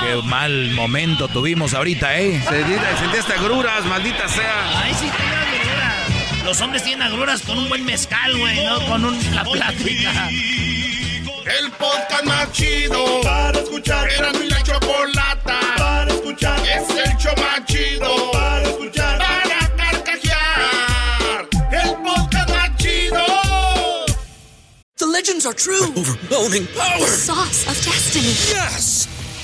Qué 0.02 0.20
mal 0.28 0.70
momento 0.72 1.28
tuvimos 1.28 1.74
ahorita, 1.74 2.18
¿eh? 2.18 2.40
Sentí 2.42 3.16
hasta 3.18 3.34
gruras, 3.42 3.84
maldita 3.86 4.28
sea. 4.28 4.80
Ay, 4.82 4.94
sí, 4.94 5.06
agruras. 5.08 5.71
Los 6.44 6.60
hombres 6.60 6.82
tienen 6.82 7.02
agruras 7.02 7.42
con 7.42 7.56
un 7.58 7.68
buen 7.68 7.84
mezcal, 7.84 8.36
güey, 8.36 8.64
no 8.64 8.84
con 8.86 9.04
un, 9.04 9.34
la 9.34 9.44
plática. 9.44 10.28
El 10.28 11.70
podcast 11.72 12.24
más 12.24 12.52
chido 12.52 13.20
para 13.22 13.58
escuchar. 13.58 14.08
Era 14.10 14.32
mi 14.32 14.48
la 14.48 14.62
chocolata 14.62 15.60
para 15.78 16.12
escuchar. 16.12 16.58
Es 16.60 16.88
el 16.90 17.16
show 17.16 17.32
más 17.36 17.64
chido 17.66 18.30
para 18.32 18.62
escuchar. 18.62 19.18
Para 19.18 19.76
carcajear. 19.76 21.48
El 21.70 21.94
podcast 22.02 22.50
más 22.50 22.76
chido. 22.76 23.24
The 24.96 25.06
legends 25.06 25.46
are 25.46 25.54
true. 25.54 25.92
Overwhelming 25.96 26.66
power! 26.76 26.98
The 26.98 27.06
sauce 27.06 27.66
of 27.68 27.76
destiny. 27.84 28.34
Yes! 28.50 29.08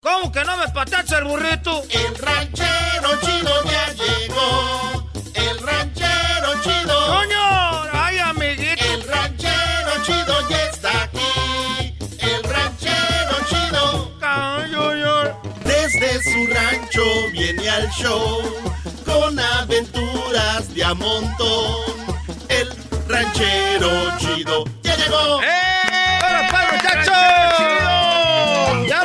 ¿Cómo 0.00 0.30
que 0.30 0.44
no 0.44 0.56
me 0.56 0.68
patacha 0.68 1.18
el 1.18 1.24
burrito? 1.24 1.82
El 1.90 2.16
ranchero 2.16 3.20
chido 3.22 3.64
ya 3.64 3.92
llegó. 3.94 5.10
El 5.34 5.58
ranchero 5.58 6.62
chido. 6.62 7.06
¡Coño! 7.06 7.82
¡Ay, 7.92 8.18
amiguito! 8.18 8.84
El 8.84 9.02
ranchero 9.08 9.90
chido 10.04 10.48
ya 10.48 10.62
está 10.70 11.02
aquí. 11.04 11.96
El 12.18 12.42
ranchero 12.44 13.36
chido. 13.48 14.12
Desde 15.64 16.22
su 16.22 16.46
rancho 16.54 17.04
viene 17.32 17.68
al 17.68 17.88
show 17.90 18.42
con 19.04 19.38
aventuras 19.38 20.72
de 20.74 20.84
a 20.84 20.94
montón. 20.94 21.76
El 22.48 22.68
ranchero 23.08 24.16
chido 24.18 24.64
ya 24.82 24.94
llegó. 24.96 25.36
¡Hola, 25.38 26.48
pues, 26.50 26.82
muchachos! 26.82 27.95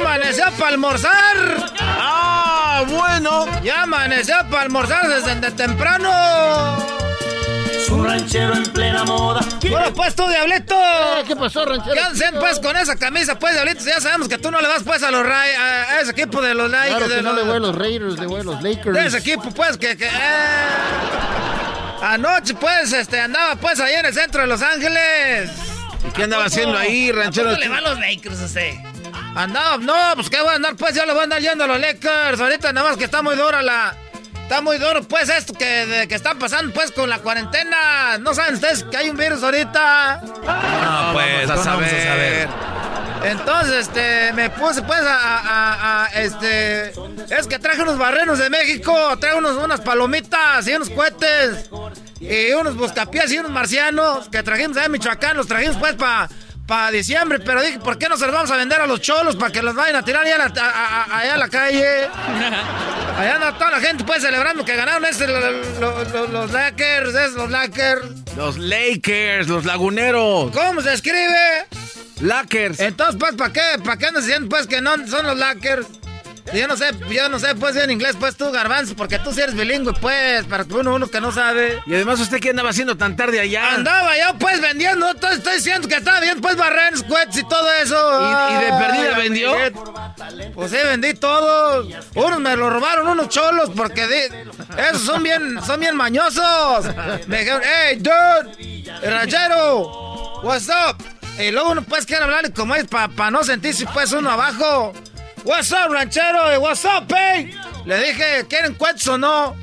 ¡Ya 0.01 0.09
amaneció 0.09 0.45
para 0.57 0.67
almorzar! 0.69 1.67
¡Ah, 1.79 2.83
bueno! 2.87 3.45
¡Ya 3.63 3.83
amaneció 3.83 4.35
para 4.49 4.63
almorzar 4.63 5.07
desde 5.07 5.35
de 5.35 5.51
temprano! 5.51 6.11
Un 7.89 8.05
ranchero 8.05 8.53
en 8.55 8.63
plena 8.63 9.03
moda. 9.03 9.41
Bueno, 9.69 9.93
pues 9.93 10.15
tú, 10.15 10.25
Diablito. 10.27 10.75
¿Qué 11.27 11.35
pasó, 11.35 11.65
ranchero? 11.65 11.93
¿Qué 11.93 11.99
hacen, 11.99 12.35
pues, 12.39 12.59
con 12.59 12.75
esa 12.77 12.95
camisa, 12.95 13.37
pues, 13.37 13.53
Diablito? 13.53 13.83
Ya 13.83 13.99
sabemos 13.99 14.27
que 14.29 14.37
tú 14.37 14.49
no 14.49 14.61
le 14.61 14.67
vas, 14.67 14.83
pues, 14.83 15.03
a 15.03 15.11
los 15.11 15.25
Ray, 15.25 15.51
a, 15.53 15.63
a 15.95 15.99
ese 15.99 16.11
equipo 16.11 16.41
de 16.41 16.53
los 16.55 16.71
Lakers. 16.71 16.89
Claro 16.95 17.07
que 17.09 17.15
de 17.15 17.21
no 17.21 17.33
los- 17.33 17.39
le 17.39 17.43
voy 17.47 17.55
a 17.57 17.59
los 17.59 17.75
Raiders, 17.77 18.17
le 18.19 18.25
voy 18.27 18.41
a 18.41 18.43
los 18.43 18.61
Lakers. 18.63 18.93
De 18.95 19.05
ese 19.05 19.17
equipo, 19.17 19.51
pues, 19.51 19.77
que... 19.77 19.97
que 19.97 20.05
eh. 20.05 20.09
Anoche, 22.01 22.53
pues, 22.55 22.93
este, 22.93 23.19
andaba, 23.19 23.55
pues, 23.57 23.79
ahí 23.79 23.93
en 23.95 24.05
el 24.05 24.13
centro 24.13 24.41
de 24.41 24.47
Los 24.47 24.61
Ángeles. 24.61 25.51
¿Y 26.07 26.11
qué 26.13 26.23
andaba 26.23 26.45
haciendo 26.45 26.77
ahí, 26.77 27.11
ranchero? 27.11 27.49
¿Cómo 27.49 27.59
le 27.59 27.69
va 27.69 27.77
a 27.77 27.81
los 27.81 27.99
Lakers 27.99 28.41
a 28.41 28.45
usted? 28.45 28.73
Andaba, 29.35 29.77
no, 29.77 29.93
pues, 30.15 30.29
¿qué 30.29 30.41
voy 30.41 30.51
a 30.51 30.55
andar, 30.55 30.75
pues? 30.75 30.93
Yo 30.95 31.05
le 31.05 31.11
voy 31.13 31.21
a 31.21 31.23
andar 31.23 31.41
yendo 31.41 31.63
a 31.63 31.67
los 31.67 31.79
Lakers. 31.79 32.39
Ahorita 32.39 32.73
nada 32.73 32.89
más 32.89 32.97
que 32.97 33.05
está 33.05 33.21
muy 33.21 33.35
dura 33.35 33.61
la... 33.61 33.95
Está 34.43 34.61
muy 34.61 34.77
duro, 34.79 35.01
pues, 35.03 35.29
esto 35.29 35.53
que, 35.53 35.85
de- 35.85 36.07
que 36.09 36.15
está 36.15 36.35
pasando, 36.35 36.73
pues, 36.73 36.91
con 36.91 37.09
la 37.09 37.19
cuarentena. 37.19 38.17
¿No 38.19 38.33
saben 38.33 38.55
ustedes 38.55 38.83
que 38.83 38.97
hay 38.97 39.09
un 39.09 39.15
virus 39.15 39.41
ahorita? 39.43 40.21
No, 40.25 41.13
pues, 41.13 41.47
vamos 41.47 41.67
a 41.67 41.71
¿cómo 41.71 41.81
vamos 41.81 41.93
a 41.93 42.03
saber. 42.03 42.49
Entonces, 43.23 43.73
este, 43.87 44.33
me 44.33 44.49
puse 44.49 44.81
pues 44.81 44.99
a, 44.99 45.37
a- 45.37 46.03
a- 46.03 46.07
este, 46.21 46.89
es 46.89 47.47
que 47.47 47.59
traje 47.59 47.81
unos 47.83 47.97
barrenos 47.99 48.39
de 48.39 48.49
México, 48.49 48.93
traje 49.19 49.37
unos, 49.37 49.57
unas 49.57 49.79
palomitas 49.81 50.67
y 50.67 50.73
unos 50.73 50.89
cohetes 50.89 51.69
y 52.19 52.51
unos 52.53 52.75
buscapiés 52.75 53.31
y 53.31 53.37
unos 53.37 53.51
marcianos 53.51 54.27
que 54.29 54.41
trajimos 54.41 54.75
de 54.75 54.89
Michoacán, 54.89 55.37
los 55.37 55.45
trajimos 55.47 55.77
pues 55.77 55.93
para 55.93 56.29
para 56.71 56.89
diciembre, 56.89 57.37
pero 57.39 57.61
dije, 57.61 57.79
¿por 57.79 57.97
qué 57.97 58.07
no 58.07 58.15
se 58.15 58.25
los 58.25 58.33
vamos 58.33 58.49
a 58.49 58.55
vender 58.55 58.79
a 58.79 58.87
los 58.87 59.01
cholos 59.01 59.35
para 59.35 59.51
que 59.51 59.61
los 59.61 59.75
vayan 59.75 59.97
a 59.97 60.05
tirar 60.05 60.25
allá 60.25 60.35
a 60.35 60.37
la, 60.37 61.17
allá 61.17 61.33
a 61.33 61.37
la 61.37 61.49
calle? 61.49 61.85
Allá 63.19 63.35
anda 63.35 63.57
toda 63.57 63.71
la 63.71 63.81
gente 63.81 64.05
pues 64.05 64.21
celebrando 64.21 64.63
que 64.63 64.73
ganaron 64.73 65.03
este, 65.03 65.27
los 65.27 66.51
Lakers, 66.51 67.13
es, 67.13 67.33
los 67.33 67.51
Lakers. 67.51 68.05
Los 68.37 68.57
Lakers, 68.57 69.49
los 69.49 69.65
laguneros. 69.65 70.49
¿Cómo 70.51 70.81
se 70.81 70.93
escribe? 70.93 71.67
Lakers. 72.21 72.79
Entonces, 72.79 73.17
pues, 73.19 73.35
¿para 73.35 73.51
qué? 73.51 73.83
¿Para 73.83 73.97
qué 73.97 74.05
andas 74.05 74.25
diciendo 74.25 74.47
pues 74.47 74.65
que 74.65 74.79
no 74.79 74.95
son 75.07 75.27
los 75.27 75.37
Lakers? 75.37 75.85
Yo 76.53 76.67
no 76.67 76.75
sé, 76.75 76.91
yo 77.09 77.29
no 77.29 77.39
sé, 77.39 77.55
pues 77.55 77.75
en 77.77 77.91
inglés, 77.91 78.15
pues 78.19 78.35
tú, 78.35 78.51
Garbanzo, 78.51 78.95
porque 78.95 79.19
tú 79.19 79.31
sí 79.31 79.41
eres 79.41 79.55
bilingüe, 79.55 79.93
pues, 79.93 80.45
para 80.45 80.65
uno, 80.69 80.95
uno 80.95 81.07
que 81.07 81.21
no 81.21 81.31
sabe. 81.31 81.81
Y 81.85 81.95
además, 81.95 82.19
¿usted 82.19 82.39
qué 82.39 82.49
andaba 82.49 82.71
haciendo 82.71 82.97
tan 82.97 83.15
tarde 83.15 83.39
allá? 83.39 83.75
Andaba 83.75 84.17
yo, 84.17 84.37
pues, 84.37 84.59
vendiendo, 84.59 85.09
estoy, 85.09 85.35
estoy 85.35 85.55
diciendo 85.55 85.87
que 85.87 85.95
estaba 85.95 86.19
bien, 86.19 86.41
pues, 86.41 86.57
barrer, 86.57 86.97
squats 86.97 87.37
y 87.37 87.43
todo 87.47 87.71
eso. 87.81 87.95
¿Y, 88.51 88.65
de 88.65 88.71
perdida 88.71 89.17
vendió? 89.17 89.53
Pues 90.53 90.71
sí, 90.71 90.77
vendí 90.83 91.13
todo. 91.13 91.87
Unos 92.15 92.39
me 92.39 92.55
lo 92.57 92.69
robaron, 92.69 93.07
unos 93.07 93.29
cholos, 93.29 93.71
porque 93.75 94.29
esos 94.77 95.01
son 95.03 95.23
bien, 95.23 95.59
son 95.65 95.79
bien 95.79 95.95
mañosos. 95.95 96.85
Me 97.27 97.39
dijeron, 97.39 97.61
hey, 97.63 97.97
dude, 97.99 99.09
ranchero, 99.09 100.41
what's 100.43 100.67
up? 100.67 100.97
Y 101.39 101.51
luego 101.51 101.71
uno, 101.71 101.81
pues, 101.83 102.05
quiere 102.05 102.23
hablar 102.23 102.51
como 102.51 102.75
es, 102.75 102.85
para 102.87 103.31
no 103.31 103.43
sentirse, 103.43 103.85
pues, 103.93 104.11
uno 104.11 104.29
abajo. 104.29 104.93
What's 105.43 105.71
up, 105.71 105.91
ranchero? 105.91 106.59
What's 106.59 106.85
up, 106.85 107.11
hey? 107.11 107.51
Le 107.85 107.97
dije, 107.97 108.45
¿quieren 108.47 108.75
cuentos 108.75 109.07
o 109.07 109.17
no? 109.17 109.55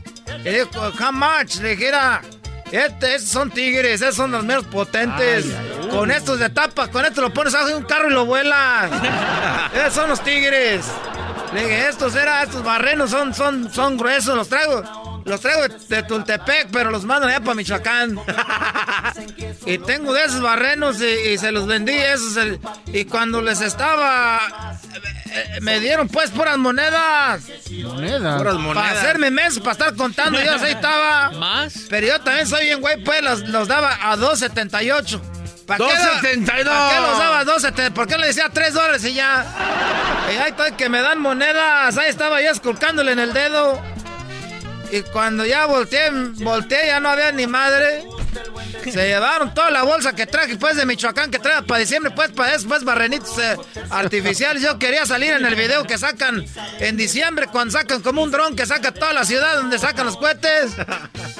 Le 0.42 0.64
dije, 0.64 0.66
how 0.74 1.12
much? 1.12 1.60
Le 1.60 1.76
dije, 1.76 1.92
este, 2.72 3.14
estos 3.14 3.30
son 3.30 3.50
tigres, 3.50 4.02
esos 4.02 4.16
son 4.16 4.32
los 4.32 4.44
menos 4.44 4.64
potentes. 4.64 5.46
con 5.90 6.10
estos 6.10 6.40
de 6.40 6.50
tapa, 6.50 6.88
con 6.88 7.04
estos 7.04 7.22
lo 7.22 7.32
pones 7.32 7.54
abajo 7.54 7.68
de 7.68 7.76
un 7.76 7.84
carro 7.84 8.10
y 8.10 8.12
lo 8.12 8.26
vuelas. 8.26 8.90
esos 9.74 9.94
son 9.94 10.10
los 10.10 10.22
tigres. 10.22 10.84
Le 11.54 11.62
dije, 11.62 11.88
estos 11.88 12.14
era, 12.16 12.42
estos 12.42 12.62
barrenos 12.64 13.10
son, 13.10 13.32
son, 13.32 13.72
son 13.72 13.96
gruesos, 13.96 14.36
los 14.36 14.48
traigo. 14.48 14.82
Los 15.24 15.40
traigo 15.40 15.68
de, 15.68 16.02
Tultepec, 16.02 16.68
pero 16.72 16.90
los 16.90 17.04
mando 17.04 17.28
allá 17.28 17.40
para 17.40 17.54
Michoacán. 17.54 18.18
y 19.66 19.78
tengo 19.78 20.12
de 20.12 20.24
esos 20.24 20.40
barrenos 20.40 21.00
y, 21.00 21.38
se 21.38 21.52
los 21.52 21.66
vendí. 21.66 21.92
Esos, 21.92 22.36
y 22.86 23.04
cuando 23.04 23.40
les 23.42 23.60
estaba. 23.60 24.40
Eh, 25.30 25.58
me 25.60 25.80
dieron 25.80 26.08
pues 26.08 26.30
puras 26.30 26.58
monedas. 26.58 27.42
¿Monedas? 27.70 28.38
Puras 28.38 28.54
monedas. 28.54 28.88
Para 28.88 29.00
hacerme 29.00 29.30
mes, 29.30 29.58
para 29.58 29.72
estar 29.72 29.94
contando. 29.94 30.42
Yo 30.42 30.54
así 30.54 30.66
estaba. 30.66 31.30
¿Más? 31.30 31.86
Pero 31.88 32.06
yo 32.06 32.20
también 32.20 32.46
soy 32.46 32.64
bien 32.64 32.80
güey, 32.80 33.02
pues 33.02 33.22
los, 33.22 33.40
los 33.48 33.68
daba 33.68 33.98
a 34.00 34.16
2.78. 34.16 35.20
¿Para 35.66 35.84
qué, 35.84 36.38
¿Para 36.46 36.56
qué 36.56 36.64
los 36.64 37.18
daba 37.18 37.44
2.70? 37.44 37.92
¿Por 37.92 38.06
qué 38.06 38.16
le 38.16 38.28
decía 38.28 38.48
3 38.50 38.72
dólares 38.72 39.04
y 39.04 39.12
ya? 39.12 39.44
Y 40.32 40.36
ahí 40.38 40.50
está 40.50 40.74
que 40.74 40.88
me 40.88 41.02
dan 41.02 41.20
monedas. 41.20 41.98
Ahí 41.98 42.08
estaba 42.08 42.40
yo 42.40 42.50
esculcándole 42.50 43.12
en 43.12 43.18
el 43.18 43.34
dedo. 43.34 43.78
Y 44.90 45.02
cuando 45.02 45.44
ya 45.44 45.66
volteé, 45.66 46.10
volteé, 46.10 46.86
ya 46.86 47.00
no 47.00 47.10
había 47.10 47.32
ni 47.32 47.46
madre. 47.46 48.04
Se 48.84 49.06
llevaron 49.06 49.52
toda 49.52 49.70
la 49.70 49.82
bolsa 49.82 50.14
que 50.14 50.26
traje, 50.26 50.56
pues, 50.56 50.76
de 50.76 50.86
Michoacán, 50.86 51.30
que 51.30 51.38
trae 51.38 51.62
para 51.62 51.80
diciembre, 51.80 52.12
pues, 52.14 52.30
para 52.30 52.52
después 52.52 52.84
barrenitos 52.84 53.38
eh, 53.38 53.56
artificiales. 53.90 54.62
Yo 54.62 54.78
quería 54.78 55.04
salir 55.04 55.32
en 55.32 55.44
el 55.44 55.54
video 55.54 55.84
que 55.84 55.98
sacan 55.98 56.44
en 56.78 56.96
diciembre, 56.96 57.48
cuando 57.48 57.72
sacan 57.72 58.00
como 58.00 58.22
un 58.22 58.30
dron 58.30 58.56
que 58.56 58.66
saca 58.66 58.92
toda 58.92 59.12
la 59.12 59.24
ciudad 59.24 59.56
donde 59.56 59.78
sacan 59.78 60.06
los 60.06 60.16
cohetes. 60.16 60.72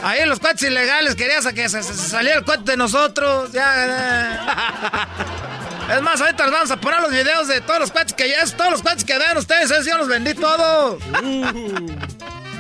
Ahí 0.02 0.26
los 0.26 0.40
cohetes 0.40 0.62
ilegales, 0.62 1.14
quería 1.14 1.38
que 1.54 1.68
saliera 1.68 2.38
el 2.38 2.44
cohete 2.44 2.72
de 2.72 2.76
nosotros. 2.76 3.52
Ya, 3.52 5.08
Es 5.90 6.02
más, 6.02 6.20
ahorita 6.20 6.50
vamos 6.50 6.70
a 6.70 6.76
poner 6.76 7.00
los 7.00 7.10
videos 7.10 7.48
de 7.48 7.62
todos 7.62 7.80
los 7.80 7.90
cohetes 7.90 8.12
que 8.12 8.28
ya, 8.28 8.44
todos 8.56 8.72
los 8.72 8.82
cohetes 8.82 9.04
que 9.04 9.16
vean 9.16 9.38
ustedes, 9.38 9.70
esos 9.70 9.86
yo 9.86 9.96
los 9.96 10.08
vendí 10.08 10.34
todos. 10.34 11.02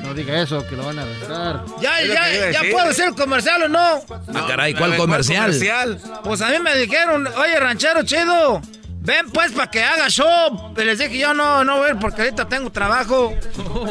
No 0.08 0.14
diga 0.14 0.40
eso, 0.40 0.66
que 0.66 0.74
lo 0.74 0.86
van 0.86 0.98
a 0.98 1.02
arrestar. 1.02 1.64
Ya, 1.82 2.00
ya, 2.02 2.50
ya 2.50 2.60
puedo 2.72 2.88
decir 2.88 3.14
comercial 3.14 3.64
o 3.64 3.68
no. 3.68 4.02
Ah, 4.34 4.46
caray, 4.48 4.72
¿cuál 4.72 4.96
comercial? 4.96 6.00
Pues 6.24 6.40
a 6.40 6.48
mí 6.48 6.58
me 6.60 6.74
dijeron, 6.76 7.26
oye, 7.26 7.60
ranchero 7.60 8.02
chido, 8.04 8.62
ven 9.00 9.30
pues 9.30 9.52
para 9.52 9.70
que 9.70 9.84
haga 9.84 10.08
show. 10.08 10.72
Y 10.78 10.80
les 10.82 10.98
dije, 10.98 11.18
yo 11.18 11.34
no, 11.34 11.62
no 11.62 11.76
voy 11.76 11.92
porque 12.00 12.22
ahorita 12.22 12.48
tengo 12.48 12.70
trabajo. 12.70 13.34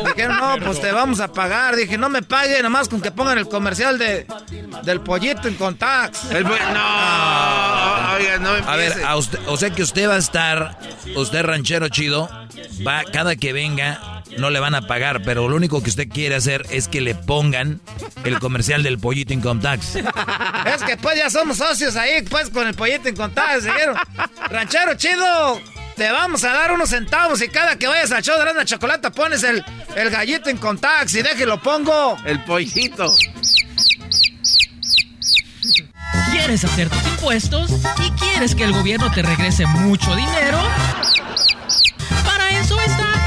Dijeron, 0.07 0.37
no, 0.37 0.55
pues 0.65 0.81
te 0.81 0.91
vamos 0.91 1.19
a 1.19 1.31
pagar. 1.31 1.75
Dije, 1.75 1.99
no 1.99 2.09
me 2.09 2.23
pague, 2.23 2.63
nomás 2.63 2.89
con 2.89 2.99
que 2.99 3.11
pongan 3.11 3.37
el 3.37 3.47
comercial 3.47 3.99
de, 3.99 4.25
del 4.81 5.01
pollito 5.01 5.47
en 5.47 5.53
Contax. 5.53 6.23
no, 6.23 6.39
oiga, 8.15 8.39
no 8.39 8.49
A 8.49 8.75
ver, 8.75 8.95
o 9.45 9.55
sea 9.55 9.69
que 9.69 9.83
usted 9.83 10.09
va 10.09 10.15
a 10.15 10.17
estar, 10.17 10.79
usted 11.15 11.43
ranchero 11.43 11.89
chido, 11.89 12.27
va 12.83 13.03
cada 13.03 13.35
que 13.35 13.53
venga 13.53 14.16
no 14.37 14.49
le 14.49 14.59
van 14.59 14.75
a 14.75 14.81
pagar, 14.81 15.21
pero 15.23 15.47
lo 15.47 15.55
único 15.55 15.81
que 15.81 15.89
usted 15.89 16.07
quiere 16.09 16.35
hacer 16.35 16.65
es 16.69 16.87
que 16.87 17.01
le 17.01 17.15
pongan 17.15 17.79
el 18.23 18.39
comercial 18.39 18.83
del 18.83 18.99
pollito 18.99 19.33
Income 19.33 19.61
Tax. 19.61 19.95
Es 20.75 20.83
que 20.83 20.97
pues 20.97 21.17
ya 21.17 21.29
somos 21.29 21.57
socios 21.57 21.95
ahí, 21.95 22.23
pues 22.29 22.49
con 22.49 22.67
el 22.67 22.73
pollito 22.73 23.09
Income 23.09 23.33
Tax, 23.33 23.65
Ranchero 24.49 24.95
chido, 24.95 25.61
te 25.95 26.11
vamos 26.11 26.43
a 26.43 26.53
dar 26.53 26.71
unos 26.71 26.89
centavos 26.89 27.41
y 27.41 27.47
cada 27.47 27.77
que 27.77 27.87
vayas 27.87 28.11
al 28.11 28.21
show 28.21 28.37
de 28.37 28.53
la 28.53 28.65
chocolate 28.65 29.09
pones 29.11 29.43
el, 29.43 29.63
el 29.95 30.09
gallito 30.11 30.49
en 30.49 30.59
Tax 30.59 31.15
y 31.15 31.23
déjelo 31.23 31.59
pongo. 31.61 32.17
El 32.23 32.43
pollito. 32.43 33.13
¿Quieres 36.31 36.63
hacer 36.63 36.89
tus 36.89 37.07
impuestos 37.07 37.71
y 38.05 38.11
quieres 38.11 38.53
que 38.53 38.63
el 38.63 38.73
gobierno 38.73 39.11
te 39.11 39.23
regrese 39.23 39.65
mucho 39.65 40.15
dinero? 40.15 40.59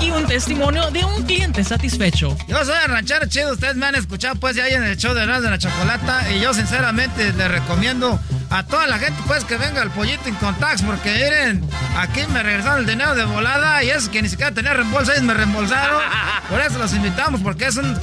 aquí 0.00 0.10
un 0.10 0.24
testimonio 0.24 0.90
de 0.90 1.04
un 1.04 1.24
cliente 1.24 1.62
satisfecho. 1.62 2.34
Yo 2.48 2.64
soy 2.64 2.74
ranchero 2.86 3.26
chido, 3.26 3.52
ustedes 3.52 3.76
me 3.76 3.84
han 3.84 3.94
escuchado 3.94 4.34
pues 4.36 4.56
ya 4.56 4.66
en 4.66 4.82
el 4.82 4.96
show 4.96 5.12
de 5.12 5.20
de 5.26 5.50
la 5.50 5.58
Chocolata 5.58 6.32
y 6.32 6.40
yo 6.40 6.54
sinceramente 6.54 7.34
les 7.34 7.50
recomiendo 7.50 8.18
a 8.48 8.64
toda 8.64 8.86
la 8.86 8.98
gente 8.98 9.20
pues 9.26 9.44
que 9.44 9.58
venga 9.58 9.82
el 9.82 9.90
pollito 9.90 10.26
en 10.26 10.34
Contax 10.36 10.80
porque 10.82 11.12
miren, 11.12 11.68
aquí 11.98 12.20
me 12.32 12.42
regresaron 12.42 12.80
el 12.80 12.86
dinero 12.86 13.14
de 13.14 13.26
volada 13.26 13.84
y 13.84 13.90
es 13.90 14.08
que 14.08 14.22
ni 14.22 14.30
siquiera 14.30 14.52
tenía 14.52 14.72
reembolso, 14.72 15.12
ellos 15.12 15.24
me 15.24 15.34
reembolsaron. 15.34 16.00
Por 16.48 16.60
eso 16.62 16.78
los 16.78 16.94
invitamos 16.94 17.42
porque 17.42 17.66
es 17.66 17.76
un, 17.76 17.94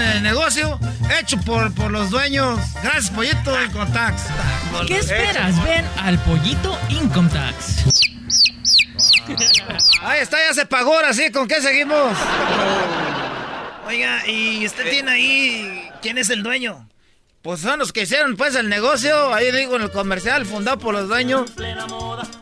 eh, 0.00 0.20
negocio 0.22 0.78
hecho 1.20 1.38
por, 1.38 1.74
por 1.74 1.90
los 1.90 2.08
dueños. 2.08 2.60
Gracias 2.82 3.10
pollito 3.10 3.52
Income 3.64 3.90
Tax. 3.90 4.22
¿Qué 4.86 4.98
esperas? 4.98 5.62
Ven 5.64 5.84
al 5.98 6.18
pollito 6.20 6.78
Income 6.88 7.28
Tax. 7.30 8.19
Ahí 10.02 10.20
está, 10.20 10.38
ya 10.46 10.54
se 10.54 10.66
pagó 10.66 10.94
ahora 10.94 11.12
sí, 11.12 11.30
¿con 11.30 11.46
qué 11.46 11.60
seguimos? 11.60 12.16
Oiga, 13.86 14.26
¿y 14.26 14.64
usted 14.66 14.88
tiene 14.88 15.10
ahí 15.10 15.90
quién 16.00 16.18
es 16.18 16.30
el 16.30 16.42
dueño? 16.42 16.88
Pues 17.42 17.60
son 17.60 17.78
los 17.78 17.92
que 17.92 18.02
hicieron 18.02 18.36
pues 18.36 18.54
el 18.54 18.68
negocio, 18.68 19.32
ahí 19.32 19.50
digo 19.50 19.76
en 19.76 19.82
el 19.82 19.90
comercial, 19.90 20.44
fundado 20.44 20.78
por 20.78 20.92
los 20.92 21.08
dueños. 21.08 21.50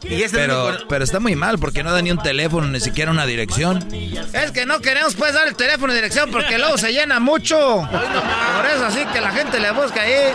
Y 0.03 0.27
pero, 0.29 0.77
pero 0.89 1.05
está 1.05 1.21
muy 1.21 1.37
mal 1.37 1.59
porque 1.61 1.85
no 1.85 1.93
da 1.93 2.03
ni 2.03 2.11
un 2.11 2.19
teléfono, 2.19 2.67
ni 2.67 2.81
siquiera 2.81 3.13
una 3.13 3.25
dirección. 3.25 3.87
Es 4.33 4.51
que 4.51 4.67
no 4.67 4.81
queremos 4.81 5.15
pues 5.15 5.35
dar 5.35 5.47
el 5.47 5.55
teléfono 5.55 5.93
y 5.93 5.97
dirección 5.97 6.33
porque 6.33 6.59
luego 6.59 6.77
se 6.79 6.93
llena 6.93 7.21
mucho. 7.21 7.89
Por 7.89 8.67
eso 8.67 8.87
así 8.87 9.05
que 9.13 9.21
la 9.21 9.31
gente 9.31 9.61
le 9.61 9.71
busca 9.71 10.03
ahí. 10.03 10.35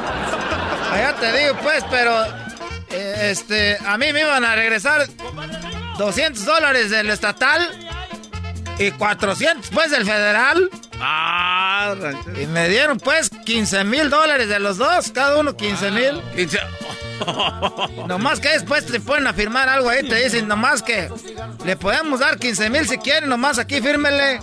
Allá 0.94 1.16
te 1.20 1.38
digo 1.38 1.58
pues, 1.62 1.84
pero 1.90 2.24
eh, 2.90 3.32
este, 3.32 3.78
a 3.86 3.98
mí 3.98 4.14
me 4.14 4.22
iban 4.22 4.46
a 4.46 4.56
regresar 4.56 5.08
200 5.98 6.46
dólares 6.46 6.90
del 6.90 7.10
estatal 7.10 7.62
y 8.80 8.92
400 8.92 9.70
pues 9.72 9.92
del 9.92 10.06
federal. 10.06 10.70
Ah, 11.00 11.96
y 12.42 12.46
me 12.48 12.70
dieron 12.70 12.98
pues 13.00 13.30
15 13.30 13.84
mil 13.84 14.10
dólares 14.10 14.48
de 14.48 14.60
los 14.60 14.78
dos, 14.78 15.12
cada 15.12 15.38
uno 15.40 15.56
15 15.56 15.92
mil. 15.92 16.22
nomás 18.08 18.40
que 18.40 18.50
después 18.50 18.86
te 18.86 19.00
ponen 19.00 19.28
a 19.28 19.34
firmar 19.34 19.70
algo 19.70 19.90
ahí, 19.90 20.08
te 20.08 20.16
dicen 20.24 20.48
nomás 20.48 20.82
que 20.82 21.10
le 21.66 21.76
podemos 21.76 22.20
dar 22.20 22.38
15 22.38 22.70
mil 22.70 22.88
si 22.88 22.98
quieren, 22.98 23.30
nomás 23.30 23.60
aquí 23.60 23.82
fírmele. 23.82 24.40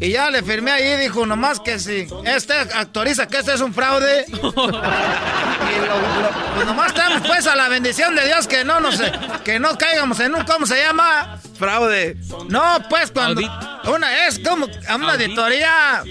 Y 0.00 0.10
ya 0.10 0.30
le 0.30 0.42
firmé 0.42 0.72
ahí, 0.72 0.96
dijo 0.96 1.26
nomás 1.26 1.60
que 1.60 1.78
si 1.78 2.08
este 2.24 2.54
actualiza 2.54 3.28
que 3.28 3.38
este 3.38 3.54
es 3.54 3.60
un 3.60 3.72
fraude. 3.72 4.26
y 5.70 5.86
lo, 5.86 6.54
pues 6.54 6.66
nomás 6.66 6.88
estamos 6.88 7.26
pues 7.26 7.46
a 7.46 7.56
la 7.56 7.68
bendición 7.68 8.14
de 8.14 8.26
Dios 8.26 8.46
que 8.46 8.64
no 8.64 8.80
nos 8.80 9.00
que 9.44 9.58
no 9.58 9.76
caigamos 9.78 10.18
en 10.20 10.34
un 10.34 10.44
¿cómo 10.44 10.66
se 10.66 10.80
llama? 10.80 11.38
Fraude. 11.62 12.16
No, 12.48 12.78
pues 12.90 13.12
cuando 13.12 13.40
Una 13.84 14.08
vez, 14.08 14.40
como 14.40 14.66
a 14.88 14.96
una 14.96 15.12
auditoría. 15.12 16.02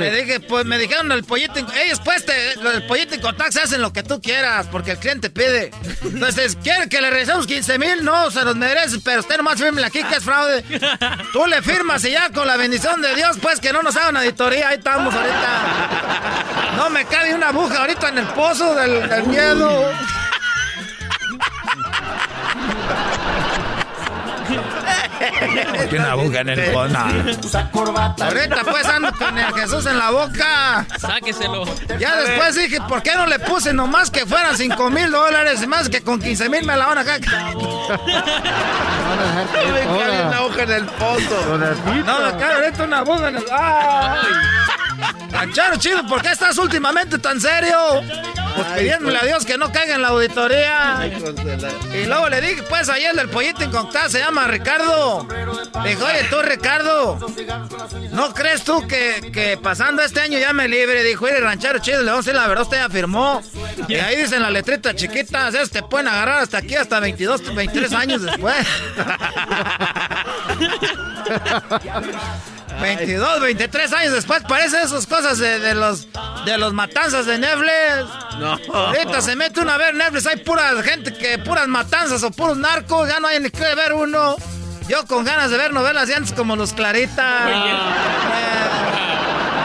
Le 0.00 0.10
dije, 0.10 0.40
pues 0.40 0.64
me 0.64 0.78
dijeron 0.78 1.12
el 1.12 1.22
pollito. 1.22 1.58
Ellos, 1.58 2.00
pues, 2.02 2.24
te, 2.24 2.52
el 2.52 2.86
pollito 2.86 3.14
en 3.14 3.20
contacto 3.20 3.60
hacen 3.62 3.82
lo 3.82 3.92
que 3.92 4.02
tú 4.02 4.22
quieras, 4.22 4.66
porque 4.72 4.92
el 4.92 4.98
cliente 4.98 5.28
pide. 5.28 5.70
Entonces, 6.02 6.56
¿quiere 6.62 6.88
que 6.88 7.02
le 7.02 7.10
regresemos 7.10 7.46
15 7.46 7.78
mil? 7.78 8.02
No, 8.02 8.30
se 8.30 8.42
los 8.42 8.56
merece, 8.56 8.96
pero 9.04 9.20
usted 9.20 9.36
nomás 9.36 9.60
firme 9.60 9.84
aquí 9.84 10.02
que 10.02 10.14
es 10.14 10.24
fraude. 10.24 10.64
Tú 11.34 11.44
le 11.46 11.60
firmas 11.60 12.02
y 12.06 12.12
ya 12.12 12.30
con 12.30 12.46
la 12.46 12.56
bendición 12.56 13.02
de 13.02 13.14
Dios, 13.14 13.36
pues 13.42 13.60
que 13.60 13.70
no 13.74 13.82
nos 13.82 13.96
hagan 13.96 14.16
auditoría. 14.16 14.70
Ahí 14.70 14.78
estamos 14.78 15.12
ahorita. 15.12 16.72
No 16.78 16.88
me 16.88 17.04
cabe 17.04 17.34
una 17.34 17.48
aguja 17.48 17.80
ahorita 17.80 18.08
en 18.08 18.18
el 18.18 18.26
pozo 18.28 18.74
del, 18.74 19.10
del 19.10 19.26
miedo. 19.26 19.92
Tiene 25.90 26.14
una 26.14 26.40
en 26.40 26.48
el 26.48 26.72
cono. 26.72 26.98
Ahorita 28.20 28.64
pues 28.64 28.86
ando 28.86 29.12
con 29.12 29.38
el 29.38 29.54
Jesús 29.54 29.86
en 29.86 29.98
la 29.98 30.10
boca. 30.10 30.86
Sáqueselo. 30.98 31.64
Ya 31.98 32.16
después 32.16 32.54
dije, 32.54 32.78
¿por 32.88 33.02
qué 33.02 33.14
no 33.14 33.26
le 33.26 33.38
puse 33.38 33.72
nomás 33.72 34.10
que 34.10 34.26
fueran 34.26 34.56
5 34.56 34.90
mil 34.90 35.10
dólares? 35.10 35.66
Más 35.66 35.88
que 35.88 36.02
con 36.02 36.20
15 36.20 36.48
mil 36.48 36.64
me 36.64 36.76
la 36.76 36.86
van 36.86 36.98
a 36.98 37.04
dejar. 37.04 37.20
Me 37.20 37.26
cabe 39.86 40.26
una 40.26 40.40
en 40.62 40.70
el 40.70 40.86
pozo. 40.86 41.58
No, 42.04 42.18
me 42.20 42.38
cabe 42.38 42.54
ahorita 42.54 42.84
una 42.84 42.98
aguja 42.98 43.28
en 43.28 43.36
el... 43.36 43.44
¡Ay! 43.50 44.18
Ranchero 45.30 45.76
chido, 45.76 46.06
¿por 46.06 46.22
qué 46.22 46.32
estás 46.32 46.58
últimamente 46.58 47.18
tan 47.18 47.40
serio? 47.40 48.02
Pues 48.56 48.66
pidiéndole 48.76 49.18
a 49.18 49.24
Dios 49.24 49.44
que 49.44 49.56
no 49.56 49.70
caiga 49.70 49.94
en 49.94 50.02
la 50.02 50.08
auditoría. 50.08 51.08
Y 51.94 52.06
luego 52.06 52.28
le 52.28 52.40
dije, 52.40 52.62
pues 52.64 52.88
ayer 52.88 53.10
el 53.10 53.16
del 53.16 53.28
pollito 53.28 53.62
en 53.62 53.70
contacto 53.70 54.10
se 54.10 54.18
llama 54.18 54.48
Ricardo. 54.48 55.26
Dijo, 55.84 56.04
oye 56.04 56.24
tú 56.28 56.42
Ricardo, 56.42 57.18
¿no 58.10 58.34
crees 58.34 58.64
tú 58.64 58.86
que, 58.88 59.30
que 59.32 59.56
pasando 59.56 60.02
este 60.02 60.20
año 60.20 60.38
ya 60.38 60.52
me 60.52 60.66
libre? 60.66 61.04
Dijo, 61.04 61.26
oye 61.26 61.38
ranchero 61.40 61.78
chido, 61.78 62.02
le 62.02 62.10
vamos 62.10 62.26
a 62.26 62.30
decir 62.30 62.40
la 62.40 62.48
verdad, 62.48 62.64
usted 62.64 62.78
ya 62.78 62.88
firmó. 62.88 63.40
Y 63.86 63.94
ahí 63.94 64.16
dicen 64.16 64.42
las 64.42 64.50
letritas 64.50 64.96
chiquitas, 64.96 65.54
esos 65.54 65.70
te 65.70 65.82
pueden 65.82 66.08
agarrar 66.08 66.40
hasta 66.42 66.58
aquí, 66.58 66.74
hasta 66.74 66.98
22, 66.98 67.54
23 67.54 67.92
años 67.92 68.22
después. 68.22 68.66
22, 72.80 73.40
23 73.40 73.92
años 73.92 74.12
después, 74.12 74.42
parece 74.48 74.80
esas 74.82 75.06
cosas 75.06 75.38
de, 75.38 75.58
de 75.58 75.74
los 75.74 76.06
de 76.44 76.58
los 76.58 76.72
matanzas 76.72 77.26
de 77.26 77.38
Netflix. 77.38 78.08
No. 78.38 78.58
Ahorita 78.72 79.20
se 79.20 79.36
mete 79.36 79.60
una 79.60 79.74
a 79.74 79.78
ver 79.78 79.94
Netflix, 79.94 80.26
hay 80.26 80.36
pura 80.38 80.82
gente 80.82 81.12
que, 81.12 81.38
puras 81.38 81.68
matanzas 81.68 82.22
o 82.22 82.30
puros 82.30 82.56
narcos, 82.56 83.08
ya 83.08 83.20
no 83.20 83.28
hay 83.28 83.40
ni 83.40 83.50
que 83.50 83.74
ver 83.74 83.92
uno. 83.92 84.36
Yo 84.88 85.04
con 85.06 85.24
ganas 85.24 85.50
de 85.50 85.58
ver 85.58 85.72
novelas 85.72 86.08
de 86.08 86.14
antes 86.14 86.32
como 86.32 86.56
los 86.56 86.72
Clarita. 86.72 87.50
Eh, 87.50 87.76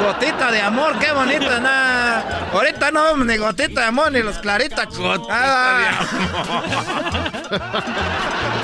gotita 0.02 0.52
de 0.52 0.62
amor, 0.62 0.98
qué 1.00 1.12
bonita, 1.12 1.60
nada. 1.62 2.50
Ahorita 2.54 2.92
no 2.92 3.18
ni 3.18 3.38
gotita 3.38 3.82
de 3.82 3.88
amor 3.88 4.12
ni 4.12 4.22
los 4.22 4.38
Clarita. 4.40 4.86
Gotita 4.86 5.78
de 5.80 5.88
amor. 5.88 6.64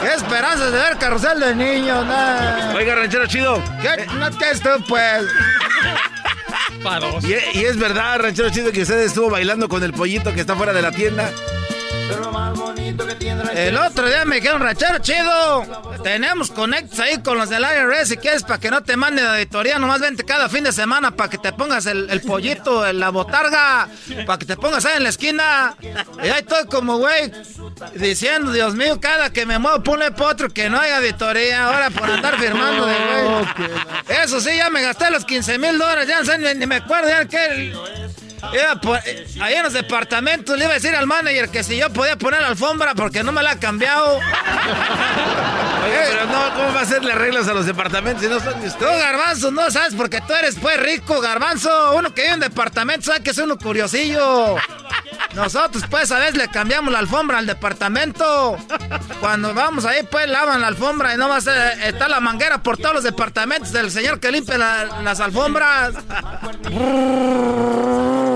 Qué 0.02 0.14
esperanzas 0.14 0.72
de 0.72 0.80
ver 0.80 0.98
carrusel 0.98 1.40
de 1.40 1.56
niños, 1.56 2.06
nada. 2.06 2.74
Oiga, 2.76 2.96
ranchero 2.96 3.28
chido. 3.28 3.62
¿Qué? 3.82 4.06
No 4.16 4.32
te 4.32 4.52
esto, 4.52 4.70
pues. 4.88 5.26
Y, 7.24 7.60
y 7.60 7.66
es 7.66 7.78
verdad, 7.78 8.20
ranchero 8.20 8.50
chido, 8.50 8.72
que 8.72 8.84
usted 8.84 9.02
estuvo 9.02 9.30
bailando 9.30 9.68
con 9.68 9.84
el 9.84 9.94
pollito 9.94 10.34
que 10.34 10.40
está 10.42 10.56
fuera 10.56 10.72
de 10.74 10.82
la 10.82 10.92
tienda. 10.92 11.30
El 13.54 13.78
otro 13.78 14.08
día 14.08 14.26
me 14.26 14.38
dijeron, 14.38 14.62
ranchero 14.62 15.00
chido, 15.00 15.66
tenemos 16.04 16.52
conectos 16.52 17.00
ahí 17.00 17.22
con 17.22 17.38
los 17.38 17.50
del 17.50 17.64
IRS 17.64 18.10
si 18.10 18.18
quieres 18.18 18.44
para 18.44 18.60
que 18.60 18.72
no 18.72 18.82
te 18.84 18.96
manden 18.98 19.26
la 19.26 19.34
auditoría, 19.34 19.78
nomás 19.80 20.02
vente 20.02 20.24
cada 20.24 20.50
fin 20.50 20.64
de 20.64 20.72
semana 20.72 21.12
para 21.12 21.30
que 21.30 21.38
te 21.38 21.52
pongas 21.54 21.86
el, 21.86 22.10
el 22.10 22.22
pollito 22.22 22.88
en 22.88 23.00
la 23.00 23.10
botarga, 23.10 23.88
para 24.26 24.40
que 24.40 24.46
te 24.46 24.56
pongas 24.56 24.86
ahí 24.86 24.98
en 24.98 25.04
la 25.04 25.10
esquina. 25.10 25.76
Y 25.82 26.28
ahí 26.28 26.40
estoy 26.40 26.66
como, 26.66 26.98
güey, 26.98 27.32
diciendo, 27.96 28.52
Dios 28.52 28.76
mío, 28.76 29.00
cada 29.00 29.32
que 29.32 29.46
me 29.46 29.60
muevo, 29.60 29.84
ponle 29.84 30.12
potro 30.12 30.50
que 30.50 30.70
no 30.70 30.80
haya 30.80 30.98
auditoría, 30.98 31.66
ahora 31.66 31.90
por 31.90 32.10
andar 32.10 32.38
firmando 32.38 32.86
de 32.86 32.96
güey. 32.96 33.46
Eso 34.24 34.40
sí, 34.42 34.56
ya 34.56 34.70
me 34.70 34.82
gasté 34.82 35.12
los 35.12 35.26
15 35.26 35.58
mil 35.58 35.78
dólares, 35.78 36.08
ya 36.08 36.20
no 36.20 36.26
sé, 36.26 36.38
ni, 36.38 36.54
ni 36.56 36.66
me 36.66 36.78
acuerdo 36.78 37.10
ya 37.10 37.26
que... 37.26 37.74
por- 38.82 39.00
eh, 39.06 39.28
ahí 39.42 39.54
en 39.56 39.64
los 39.64 39.74
departamentos 39.74 40.58
le 40.58 40.64
iba 40.66 40.72
a 40.74 40.76
decir 40.76 40.96
al 40.96 41.08
manager 41.08 41.50
que 41.50 41.64
si 41.64 41.78
yo 41.78 41.90
podía 41.92 42.16
poner 42.18 42.42
la 42.42 42.48
alfombra 42.50 42.94
porque 42.96 43.24
no 43.24 43.32
me 43.32 43.44
la 43.44 43.52
ha 43.52 43.60
cambiado. 43.60 44.16
Oiga, 45.86 46.02
pero 46.12 46.26
no, 46.26 46.54
¿cómo 46.56 46.74
va 46.74 46.80
a 46.82 46.84
hacerle 46.84 47.14
arreglos 47.14 47.48
a 47.48 47.54
los 47.54 47.66
departamentos 47.66 48.22
si 48.24 48.30
no 48.30 48.40
son 48.40 48.54
de 48.62 48.70
Tú, 48.70 48.76
usted? 48.76 49.00
Garbanzo, 49.00 49.52
no 49.52 49.70
sabes 49.72 49.96
porque 49.96 50.22
tú 50.22 50.34
eres 50.34 50.56
pues 50.62 50.80
rico, 50.80 51.20
Garbanzo. 51.22 51.96
Uno 51.96 52.14
que 52.14 52.22
vive 52.24 52.34
en 52.34 52.40
departamento 52.42 53.06
sabe 53.08 53.24
que 53.24 53.32
es 53.32 53.38
uno 53.38 53.58
curiosillo. 53.58 54.56
Nosotros 55.34 55.84
pues 55.90 56.12
a 56.12 56.20
veces 56.20 56.36
le 56.36 56.48
cambiamos 56.50 56.92
la 56.92 57.00
alfombra 57.00 57.38
al 57.38 57.46
departamento. 57.46 58.58
Cuando 59.20 59.54
vamos 59.54 59.86
ahí 59.86 60.04
pues 60.10 60.28
lavan 60.30 60.62
la 60.62 60.68
alfombra 60.68 61.14
y 61.14 61.18
no 61.18 61.28
más 61.30 61.48
está 61.48 62.08
la 62.08 62.20
manguera 62.20 62.62
por 62.62 62.78
todos 62.78 62.96
los 62.96 63.04
departamentos 63.04 63.72
del 63.72 63.90
señor 63.92 64.20
que 64.20 64.32
limpia 64.32 64.58
la- 64.58 65.02
las 65.02 65.20
alfombras. 65.20 65.94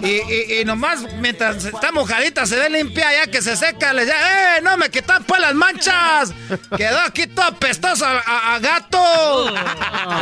Y, 0.00 0.06
y, 0.08 0.60
y 0.60 0.64
nomás 0.66 1.00
mientras 1.18 1.64
está 1.64 1.90
mojadita 1.90 2.44
se 2.46 2.56
ve 2.56 2.68
limpia 2.68 3.06
ya 3.24 3.30
que 3.30 3.40
se 3.40 3.56
seca, 3.56 3.92
le 3.94 4.04
dice, 4.04 4.14
¡eh! 4.14 4.60
¡No 4.62 4.76
me 4.76 4.90
quitan 4.90 5.24
pues 5.24 5.40
las 5.40 5.54
manchas! 5.54 6.34
Quedó 6.76 6.98
aquí 7.06 7.26
todo 7.26 7.46
apestoso 7.46 8.04
a, 8.04 8.18
a- 8.18 8.54
a 8.54 8.58
gato. 8.58 9.48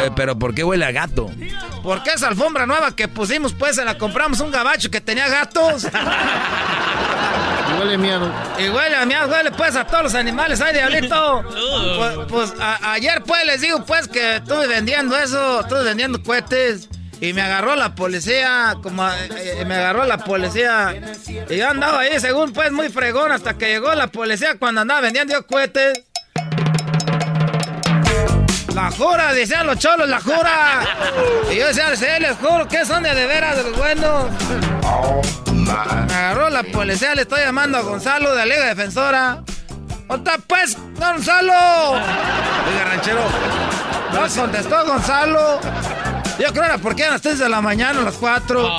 Eh, 0.04 0.10
pero 0.14 0.38
¿por 0.38 0.54
qué 0.54 0.62
huele 0.62 0.84
a 0.84 0.92
gato? 0.92 1.30
Porque 1.82 2.10
esa 2.10 2.28
alfombra 2.28 2.64
nueva 2.64 2.94
que 2.94 3.08
pusimos, 3.08 3.54
pues 3.54 3.74
se 3.76 3.84
la 3.84 3.98
compramos 3.98 4.38
un 4.40 4.52
gabacho 4.52 4.88
que 4.90 5.00
tenía 5.00 5.28
gatos. 5.28 5.84
Y 5.84 7.80
huele 7.80 7.98
miedo. 7.98 8.30
Y 8.58 8.68
huele 8.68 8.96
a 8.96 9.04
miedo, 9.04 9.26
huele 9.26 9.50
pues 9.50 9.74
a 9.74 9.84
todos 9.84 10.04
los 10.04 10.14
animales, 10.14 10.60
¡ay, 10.60 10.74
diablito! 10.74 11.42
Pues, 11.96 12.18
pues, 12.28 12.54
a- 12.60 12.92
ayer 12.92 13.22
pues 13.24 13.44
les 13.46 13.60
digo 13.60 13.84
pues 13.84 14.06
que 14.06 14.36
estuve 14.36 14.68
vendiendo 14.68 15.16
eso, 15.18 15.60
estuve 15.60 15.82
vendiendo 15.82 16.22
cohetes. 16.22 16.88
Y 17.22 17.32
me 17.34 17.42
agarró 17.42 17.76
la 17.76 17.94
policía, 17.94 18.74
como 18.82 19.08
eh, 19.08 19.64
me 19.64 19.76
agarró 19.76 20.04
la 20.06 20.18
policía. 20.18 20.92
Y 21.48 21.56
yo 21.56 21.68
andaba 21.68 22.00
ahí, 22.00 22.18
según 22.18 22.52
pues, 22.52 22.72
muy 22.72 22.88
fregón, 22.88 23.30
hasta 23.30 23.54
que 23.54 23.66
llegó 23.66 23.94
la 23.94 24.08
policía 24.08 24.56
cuando 24.58 24.80
andaba 24.80 25.02
vendiendo 25.02 25.32
yo 25.32 25.46
cohetes. 25.46 26.02
La 28.74 28.90
jura, 28.90 29.32
decían 29.34 29.68
los 29.68 29.78
cholos, 29.78 30.08
la 30.08 30.20
jura. 30.20 30.80
Y 31.48 31.58
yo 31.58 31.68
decía, 31.68 31.94
sí, 31.94 32.06
les 32.18 32.36
juro 32.38 32.66
que 32.66 32.84
son 32.84 33.04
de 33.04 33.14
de 33.14 33.26
veras 33.28 33.56
de 33.56 33.70
los 33.70 33.78
buenos. 33.78 34.24
Me 35.54 35.70
agarró 35.70 36.50
la 36.50 36.64
policía, 36.64 37.14
le 37.14 37.22
estoy 37.22 37.42
llamando 37.42 37.78
a 37.78 37.82
Gonzalo 37.82 38.32
de 38.32 38.38
la 38.38 38.46
Liga 38.46 38.66
Defensora. 38.66 39.44
¡Otra 40.08 40.38
pues, 40.44 40.76
Gonzalo! 40.98 41.92
Oiga, 41.92 42.84
ranchero. 42.90 43.22
No 44.12 44.42
contestó 44.42 44.84
Gonzalo. 44.86 45.60
Yo 46.38 46.48
creo 46.52 46.64
era 46.64 46.78
porque 46.78 47.02
eran 47.02 47.14
las 47.14 47.22
3 47.22 47.38
de 47.38 47.48
la 47.48 47.60
mañana, 47.60 48.00
a 48.00 48.04
las 48.04 48.14
4. 48.16 48.70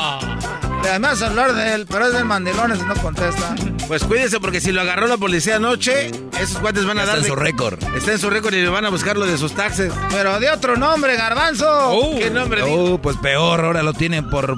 Y 0.84 0.88
además 0.88 1.22
hablar 1.22 1.54
de 1.54 1.76
él, 1.76 1.86
pero 1.90 2.08
es 2.08 2.14
del 2.14 2.26
mandilones 2.26 2.80
y 2.80 2.84
no 2.84 2.94
contesta. 2.96 3.56
Pues 3.88 4.04
cuídese 4.04 4.40
porque 4.40 4.60
si 4.60 4.72
lo 4.74 4.82
agarró 4.82 5.08
la 5.08 5.18
policía 5.18 5.56
anoche, 5.58 6.12
esos 6.40 6.58
cuates 6.60 6.86
van 6.86 6.98
a 6.98 7.02
Está 7.04 7.14
dar. 7.16 7.24
en 7.24 7.30
su 7.30 7.36
récord. 7.36 7.82
Está 7.96 8.12
en 8.14 8.20
su 8.20 8.30
récord 8.30 8.54
y 8.54 8.62
le 8.62 8.70
van 8.70 8.86
a 8.86 8.90
buscar 8.90 9.16
lo 9.16 9.26
de 9.26 9.38
sus 9.38 9.54
taxes. 9.54 9.94
Pero 10.10 10.40
de 10.40 10.50
otro 10.50 10.76
nombre, 10.76 11.16
Garbanzo. 11.16 12.16
¿Qué 12.18 12.30
nombre? 12.30 12.64
Oh, 12.64 12.98
pues 12.98 13.16
peor, 13.18 13.64
ahora 13.64 13.82
lo 13.84 13.94
tienen 13.94 14.30
por... 14.30 14.58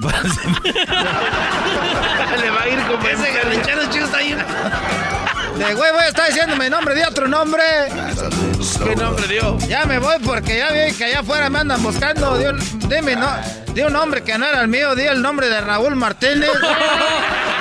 Le 2.40 2.50
va 2.50 2.62
a 2.62 2.68
ir 2.68 2.78
como 2.86 3.08
Ese 3.08 3.32
garrinchero 3.32 3.86
chido 3.90 4.04
está 4.06 4.18
ahí. 4.18 4.32
De 4.34 5.74
güey, 5.74 5.92
voy 5.92 6.02
a 6.02 6.08
estar 6.08 6.26
diciendo 6.28 6.56
mi 6.56 6.68
nombre, 6.68 6.94
de 6.94 7.04
otro 7.06 7.26
nombre. 7.28 7.62
¿Qué 8.84 8.96
nombre 8.96 9.26
dio? 9.28 9.58
Ya 9.68 9.84
me 9.84 9.98
voy 9.98 10.16
porque 10.24 10.58
ya 10.58 10.70
vi 10.70 10.92
que 10.94 11.04
allá 11.04 11.20
afuera 11.20 11.50
me 11.50 11.58
andan 11.60 11.82
buscando. 11.82 12.36
Di 12.38 12.46
un, 12.46 12.58
dime, 12.88 13.16
no, 13.16 13.28
di 13.74 13.82
un 13.82 13.92
nombre 13.92 14.22
que 14.22 14.38
no 14.38 14.46
era 14.46 14.60
el 14.60 14.68
mío, 14.68 14.94
di 14.94 15.02
el 15.04 15.20
nombre 15.22 15.48
de 15.48 15.60
Raúl 15.60 15.96
Martínez. 15.96 16.50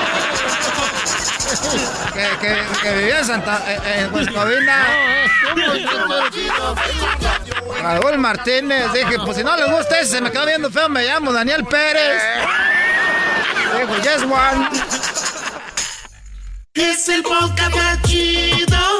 que, 2.14 2.28
que, 2.42 2.64
que 2.82 2.94
vivía 2.98 3.20
en 3.20 3.26
Santa 3.26 3.62
eh, 3.68 3.80
en 4.00 4.14
Huescovina. 4.14 4.86
Raúl 7.82 8.18
Martínez. 8.18 8.92
Dije, 8.94 9.18
pues 9.24 9.38
si 9.38 9.44
no 9.44 9.56
les 9.56 9.70
gusta 9.70 10.00
ese, 10.00 10.12
se 10.12 10.22
me 10.22 10.32
quedó 10.32 10.46
viendo 10.46 10.70
feo, 10.72 10.90
me 10.90 11.04
llamo 11.06 11.32
Daniel 11.32 11.66
Pérez. 11.66 12.22
Dijo, 13.78 13.96
yes 14.02 14.24
one. 14.24 14.70
Es 16.74 17.08
el 17.10 17.24
podcast 17.24 18.06
chido. 18.06 18.95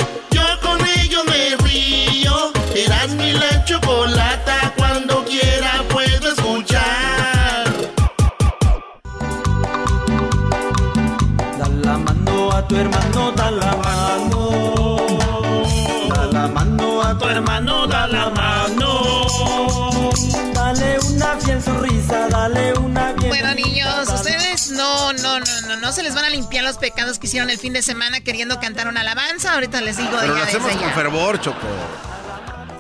No 25.86 25.92
se 25.92 26.02
les 26.02 26.16
van 26.16 26.26
a 26.26 26.30
limpiar 26.30 26.64
los 26.64 26.78
pecados 26.78 27.20
que 27.20 27.28
hicieron 27.28 27.52
el 27.52 27.60
fin 27.60 27.72
de 27.72 27.84
semana 27.84 28.20
queriendo 28.20 28.60
cantar 28.60 28.88
una 28.88 29.02
alabanza. 29.02 29.54
Ahorita 29.54 29.82
les 29.82 29.98
digo. 29.98 30.18
Pero 30.20 30.36
lo 30.36 30.42
hacemos 30.42 30.72
con 30.72 30.92
fervor, 30.94 31.40
Choco. 31.40 31.60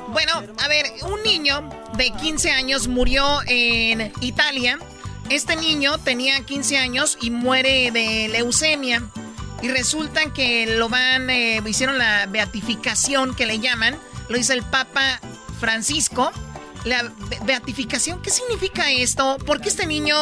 Bueno, 0.08 0.42
a 0.64 0.68
ver, 0.68 0.88
un 1.04 1.22
niño 1.22 1.70
de 1.98 2.10
15 2.10 2.50
años 2.50 2.88
murió 2.88 3.42
en 3.46 4.12
Italia. 4.22 4.80
Este 5.30 5.56
niño 5.56 6.00
tenía 6.00 6.42
15 6.42 6.80
años 6.80 7.20
y 7.22 7.30
muere 7.30 7.92
de 7.92 8.28
leucemia. 8.30 9.04
Y 9.62 9.68
resulta 9.68 10.34
que 10.34 10.66
lo 10.66 10.90
van, 10.90 11.30
eh, 11.30 11.62
hicieron 11.64 12.00
la 12.00 12.26
beatificación 12.26 13.36
que 13.36 13.46
le 13.46 13.60
llaman. 13.60 13.96
Lo 14.30 14.38
hizo 14.40 14.54
el 14.54 14.64
Papa 14.64 15.20
Francisco 15.60 16.32
la 16.86 17.12
beatificación, 17.46 18.22
¿qué 18.22 18.30
significa 18.30 18.92
esto? 18.92 19.38
¿Por 19.46 19.60
qué 19.60 19.70
este 19.70 19.88
niño 19.88 20.16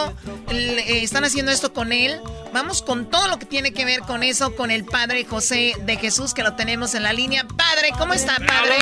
eh, 0.50 1.04
están 1.04 1.26
haciendo 1.26 1.52
esto 1.52 1.74
con 1.74 1.92
él? 1.92 2.20
Vamos 2.54 2.82
con 2.82 3.06
todo 3.10 3.28
lo 3.28 3.38
que 3.38 3.46
tiene 3.46 3.74
que 3.74 3.84
ver 3.84 4.00
con 4.00 4.24
eso, 4.24 4.56
con 4.56 4.72
el 4.72 4.86
Padre 4.86 5.26
José 5.26 5.74
de 5.86 5.98
Jesús, 5.98 6.34
que 6.34 6.42
lo 6.42 6.54
tenemos 6.54 6.96
en 6.96 7.04
la 7.04 7.12
línea. 7.12 7.46
Padre, 7.46 7.90
¿cómo 7.98 8.14
está, 8.14 8.38
Padre? 8.38 8.76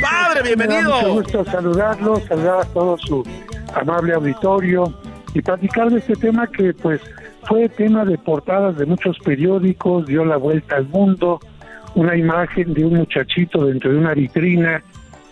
¡Padre, 0.00 0.42
bienvenido! 0.42 0.94
Mucho 0.94 1.14
gusto 1.14 1.44
saludarlo, 1.46 2.20
saludar 2.28 2.60
a 2.60 2.64
todo 2.66 2.96
su 2.98 3.24
amable 3.74 4.14
auditorio 4.14 4.94
y 5.34 5.42
platicar 5.42 5.90
de 5.90 5.98
este 5.98 6.14
tema 6.14 6.46
que, 6.46 6.72
pues, 6.74 7.00
fue 7.48 7.68
tema 7.68 8.04
de 8.04 8.18
portadas 8.18 8.76
de 8.76 8.86
muchos 8.86 9.18
periódicos, 9.18 10.06
dio 10.06 10.24
la 10.24 10.36
vuelta 10.36 10.76
al 10.76 10.86
mundo, 10.88 11.40
una 11.96 12.16
imagen 12.16 12.72
de 12.72 12.84
un 12.84 12.94
muchachito 12.94 13.66
dentro 13.66 13.90
de 13.90 13.98
una 13.98 14.14
vitrina 14.14 14.82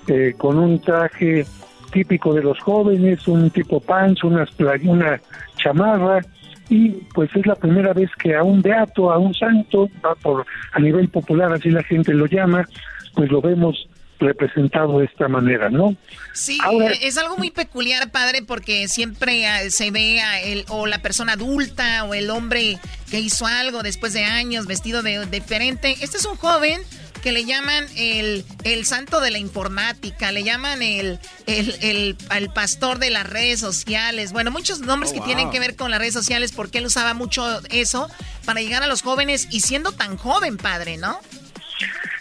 eh, 0.09 0.35
con 0.37 0.59
un 0.59 0.81
traje 0.81 1.47
típico 1.93 2.35
de 2.35 2.43
los 2.43 2.59
jóvenes, 2.61 3.27
un 3.29 3.51
tipo 3.51 3.81
pants, 3.81 4.25
unas 4.25 4.51
una 4.85 5.21
chamarra, 5.57 6.21
y 6.69 6.91
pues 7.15 7.31
es 7.37 7.47
la 7.47 7.55
primera 7.55 7.93
vez 7.93 8.11
que 8.19 8.35
a 8.35 8.43
un 8.43 8.63
beato, 8.63 9.13
a 9.13 9.19
un 9.19 9.35
santo, 9.35 9.89
por, 10.23 10.45
a 10.73 10.81
nivel 10.81 11.09
popular 11.09 11.53
así 11.53 11.71
la 11.71 11.83
gente 11.83 12.13
lo 12.15 12.27
llama, 12.27 12.67
pues 13.15 13.31
lo 13.31 13.41
vemos 13.41 13.89
representado 14.19 14.99
de 14.99 15.07
esta 15.07 15.29
manera, 15.29 15.71
¿no? 15.71 15.97
Sí, 16.33 16.59
es 17.01 17.19
algo 17.19 17.37
muy 17.37 17.51
peculiar, 17.51 18.11
padre, 18.11 18.43
porque 18.43 18.89
siempre 18.89 19.47
ah, 19.47 19.71
se 19.71 19.91
ve 19.91 20.21
a 20.21 20.41
el, 20.41 20.65
o 20.69 20.87
la 20.87 20.99
persona 20.99 21.33
adulta 21.33 22.05
o 22.05 22.15
el 22.15 22.31
hombre 22.31 22.79
que 23.11 23.21
hizo 23.21 23.47
algo 23.47 23.83
después 23.83 24.13
de 24.13 24.25
años 24.25 24.67
vestido 24.67 25.03
de 25.03 25.27
diferente. 25.27 25.97
Este 26.01 26.17
es 26.17 26.25
un 26.25 26.37
joven 26.37 26.81
que 27.25 27.33
le 27.33 27.47
llaman 27.47 27.87
el, 27.97 28.45
el 28.65 28.85
santo 28.85 29.19
de 29.21 29.31
la 29.31 29.39
informática, 29.39 30.31
le 30.31 30.45
llaman 30.45 30.83
el, 30.83 31.19
el, 31.47 32.19
el, 32.31 32.51
pastor 32.51 32.99
de 32.99 33.09
las 33.09 33.27
redes 33.27 33.61
sociales. 33.61 34.33
Bueno, 34.33 34.51
muchos 34.51 34.81
nombres 34.81 35.13
oh, 35.13 35.15
que 35.15 35.21
tienen 35.23 35.51
que 35.51 35.59
ver 35.59 35.75
con 35.75 35.91
las 35.91 36.01
redes 36.01 36.13
sociales 36.13 36.53
porque 36.53 36.79
él 36.79 36.87
usaba 36.87 37.15
mucho 37.15 37.63
eso 37.71 38.11
para 38.45 38.61
llegar 38.61 38.83
a 38.83 38.89
los 38.89 39.01
jóvenes 39.01 39.49
y 39.51 39.61
siendo 39.61 39.93
tan 39.93 40.19
joven, 40.19 40.59
padre, 40.59 40.99
¿no? 40.99 41.19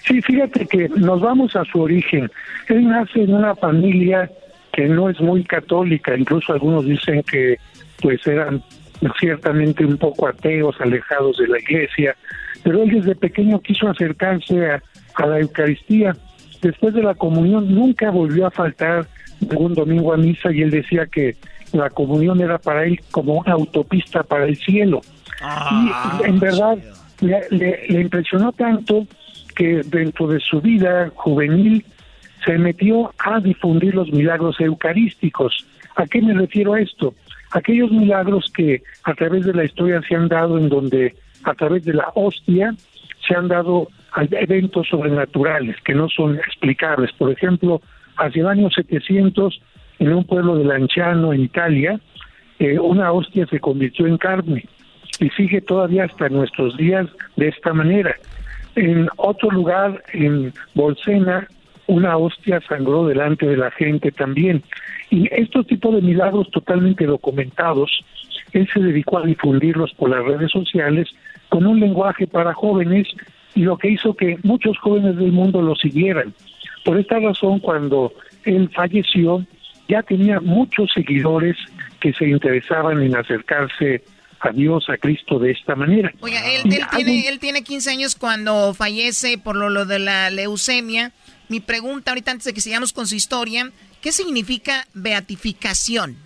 Sí, 0.05 0.21
fíjate 0.21 0.65
que 0.65 0.89
nos 0.89 1.21
vamos 1.21 1.55
a 1.55 1.63
su 1.65 1.81
origen. 1.81 2.29
Él 2.67 2.87
nace 2.87 3.23
en 3.23 3.33
una 3.33 3.55
familia 3.55 4.29
que 4.71 4.87
no 4.87 5.09
es 5.09 5.19
muy 5.21 5.43
católica, 5.43 6.15
incluso 6.17 6.53
algunos 6.53 6.85
dicen 6.85 7.23
que 7.23 7.57
pues 8.01 8.25
eran 8.27 8.61
ciertamente 9.19 9.85
un 9.85 9.97
poco 9.97 10.27
ateos, 10.27 10.75
alejados 10.79 11.37
de 11.37 11.47
la 11.47 11.59
iglesia, 11.59 12.15
pero 12.63 12.83
él 12.83 12.89
desde 12.91 13.15
pequeño 13.15 13.59
quiso 13.61 13.87
acercarse 13.89 14.71
a, 14.71 14.83
a 15.15 15.25
la 15.25 15.39
Eucaristía. 15.39 16.15
Después 16.61 16.93
de 16.93 17.03
la 17.03 17.13
comunión 17.13 17.73
nunca 17.73 18.09
volvió 18.09 18.47
a 18.47 18.51
faltar 18.51 19.05
ningún 19.39 19.73
domingo 19.73 20.13
a 20.13 20.17
misa 20.17 20.51
y 20.51 20.61
él 20.61 20.71
decía 20.71 21.05
que 21.05 21.35
la 21.71 21.89
comunión 21.89 22.39
era 22.41 22.57
para 22.57 22.85
él 22.85 23.01
como 23.11 23.39
una 23.39 23.53
autopista 23.53 24.23
para 24.23 24.45
el 24.45 24.55
cielo. 24.57 25.01
Ah, 25.41 26.19
y 26.23 26.29
en 26.29 26.39
verdad 26.39 26.77
le, 27.19 28.01
impresionó 28.01 28.51
tanto 28.53 29.05
que 29.55 29.81
dentro 29.83 30.27
de 30.27 30.39
su 30.39 30.61
vida 30.61 31.11
juvenil 31.15 31.85
se 32.45 32.57
metió 32.57 33.13
a 33.19 33.39
difundir 33.39 33.95
los 33.95 34.11
milagros 34.11 34.59
eucarísticos. 34.59 35.65
¿A 35.95 36.05
qué 36.05 36.21
me 36.21 36.33
refiero 36.33 36.73
a 36.73 36.81
esto? 36.81 37.13
Aquellos 37.51 37.91
milagros 37.91 38.51
que 38.55 38.83
a 39.03 39.13
través 39.13 39.45
de 39.45 39.53
la 39.53 39.63
historia 39.63 40.01
se 40.07 40.15
han 40.15 40.27
dado 40.27 40.57
en 40.57 40.69
donde 40.69 41.15
a 41.43 41.53
través 41.53 41.85
de 41.85 41.93
la 41.93 42.11
hostia 42.15 42.73
se 43.27 43.35
han 43.35 43.47
dado 43.47 43.87
eventos 44.31 44.87
sobrenaturales 44.89 45.75
que 45.83 45.93
no 45.93 46.09
son 46.09 46.35
explicables. 46.37 47.11
Por 47.13 47.31
ejemplo, 47.31 47.81
hacia 48.17 48.41
el 48.41 48.47
año 48.47 48.69
700, 48.69 49.61
en 49.99 50.13
un 50.13 50.25
pueblo 50.25 50.55
de 50.55 50.65
Lanciano, 50.65 51.33
en 51.33 51.41
Italia, 51.41 51.99
eh, 52.59 52.79
una 52.79 53.11
hostia 53.11 53.45
se 53.47 53.59
convirtió 53.59 54.07
en 54.07 54.17
carne 54.17 54.65
y 55.19 55.29
sigue 55.31 55.61
todavía 55.61 56.05
hasta 56.05 56.29
nuestros 56.29 56.75
días 56.77 57.07
de 57.35 57.49
esta 57.49 57.73
manera. 57.73 58.15
En 58.75 59.07
otro 59.17 59.51
lugar, 59.51 60.03
en 60.13 60.53
Bolsena, 60.73 61.47
una 61.87 62.17
hostia 62.17 62.61
sangró 62.67 63.05
delante 63.05 63.45
de 63.45 63.57
la 63.57 63.71
gente 63.71 64.11
también. 64.11 64.63
Y 65.09 65.27
estos 65.31 65.67
tipos 65.67 65.93
de 65.95 66.01
milagros 66.01 66.49
totalmente 66.51 67.05
documentados, 67.05 68.03
él 68.53 68.67
se 68.73 68.79
dedicó 68.79 69.19
a 69.19 69.25
difundirlos 69.25 69.93
por 69.93 70.09
las 70.09 70.23
redes 70.23 70.51
sociales 70.51 71.09
con 71.49 71.67
un 71.67 71.79
lenguaje 71.79 72.25
para 72.25 72.53
jóvenes 72.53 73.07
y 73.53 73.61
lo 73.61 73.77
que 73.77 73.89
hizo 73.89 74.15
que 74.15 74.37
muchos 74.43 74.77
jóvenes 74.79 75.17
del 75.17 75.31
mundo 75.31 75.61
lo 75.61 75.75
siguieran. 75.75 76.33
Por 76.83 76.97
esta 76.97 77.19
razón, 77.19 77.59
cuando 77.59 78.13
él 78.43 78.69
falleció, 78.73 79.45
ya 79.87 80.01
tenía 80.01 80.39
muchos 80.39 80.91
seguidores 80.93 81.55
que 81.99 82.13
se 82.13 82.27
interesaban 82.27 83.01
en 83.01 83.15
acercarse 83.15 84.03
a 84.43 84.51
Dios, 84.51 84.89
a 84.89 84.97
Cristo 84.97 85.39
de 85.39 85.51
esta 85.51 85.75
manera. 85.75 86.11
Oiga, 86.19 86.45
él, 86.45 86.63
tiene, 86.63 87.27
él 87.27 87.39
tiene 87.39 87.63
15 87.63 87.89
años 87.89 88.15
cuando 88.15 88.73
fallece 88.73 89.37
por 89.37 89.55
lo, 89.55 89.69
lo 89.69 89.85
de 89.85 89.99
la 89.99 90.29
leucemia. 90.29 91.11
Mi 91.47 91.61
pregunta 91.61 92.11
ahorita 92.11 92.31
antes 92.31 92.45
de 92.45 92.53
que 92.53 92.61
sigamos 92.61 92.91
con 92.91 93.07
su 93.07 93.15
historia, 93.15 93.71
¿qué 94.01 94.11
significa 94.11 94.85
beatificación? 94.93 96.17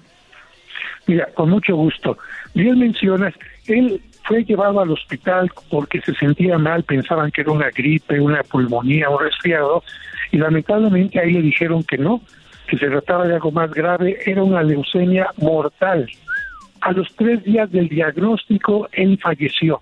Mira, 1.05 1.27
con 1.35 1.49
mucho 1.49 1.75
gusto. 1.75 2.17
Bien 2.53 2.77
mencionas, 2.79 3.33
él 3.67 4.01
fue 4.23 4.43
llevado 4.43 4.81
al 4.81 4.91
hospital 4.91 5.51
porque 5.69 6.01
se 6.01 6.13
sentía 6.15 6.57
mal, 6.57 6.83
pensaban 6.83 7.31
que 7.31 7.41
era 7.41 7.51
una 7.51 7.69
gripe, 7.69 8.19
una 8.19 8.43
pulmonía, 8.43 9.09
un 9.09 9.19
resfriado, 9.19 9.83
y 10.31 10.37
lamentablemente 10.37 11.19
ahí 11.19 11.31
le 11.31 11.41
dijeron 11.41 11.83
que 11.83 11.97
no, 11.97 12.21
que 12.67 12.77
se 12.77 12.87
trataba 12.87 13.27
de 13.27 13.35
algo 13.35 13.51
más 13.51 13.71
grave, 13.71 14.17
era 14.25 14.43
una 14.43 14.63
leucemia 14.63 15.27
mortal. 15.37 16.09
A 16.81 16.91
los 16.91 17.07
tres 17.15 17.43
días 17.43 17.71
del 17.71 17.89
diagnóstico, 17.89 18.87
él 18.91 19.19
falleció. 19.21 19.81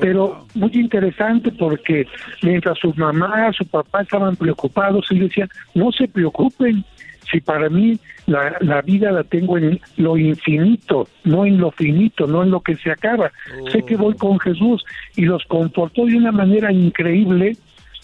Pero 0.00 0.46
muy 0.54 0.70
interesante 0.74 1.50
porque 1.52 2.06
mientras 2.42 2.78
su 2.78 2.92
mamá, 2.94 3.52
su 3.52 3.66
papá 3.66 4.02
estaban 4.02 4.36
preocupados, 4.36 5.06
él 5.10 5.20
decía, 5.20 5.48
no 5.74 5.90
se 5.92 6.06
preocupen, 6.06 6.84
si 7.30 7.40
para 7.40 7.68
mí 7.68 7.98
la, 8.26 8.56
la, 8.60 8.82
vida 8.82 9.12
la 9.12 9.24
tengo 9.24 9.56
en 9.56 9.80
lo 9.96 10.16
infinito, 10.16 11.08
no 11.24 11.46
en 11.46 11.58
lo 11.58 11.70
finito, 11.70 12.26
no 12.26 12.42
en 12.42 12.50
lo 12.50 12.60
que 12.60 12.76
se 12.76 12.90
acaba. 12.90 13.30
Sé 13.70 13.82
que 13.82 13.96
voy 13.96 14.14
con 14.14 14.38
Jesús 14.40 14.84
y 15.16 15.22
los 15.22 15.44
comportó 15.44 16.06
de 16.06 16.16
una 16.16 16.32
manera 16.32 16.72
increíble 16.72 17.56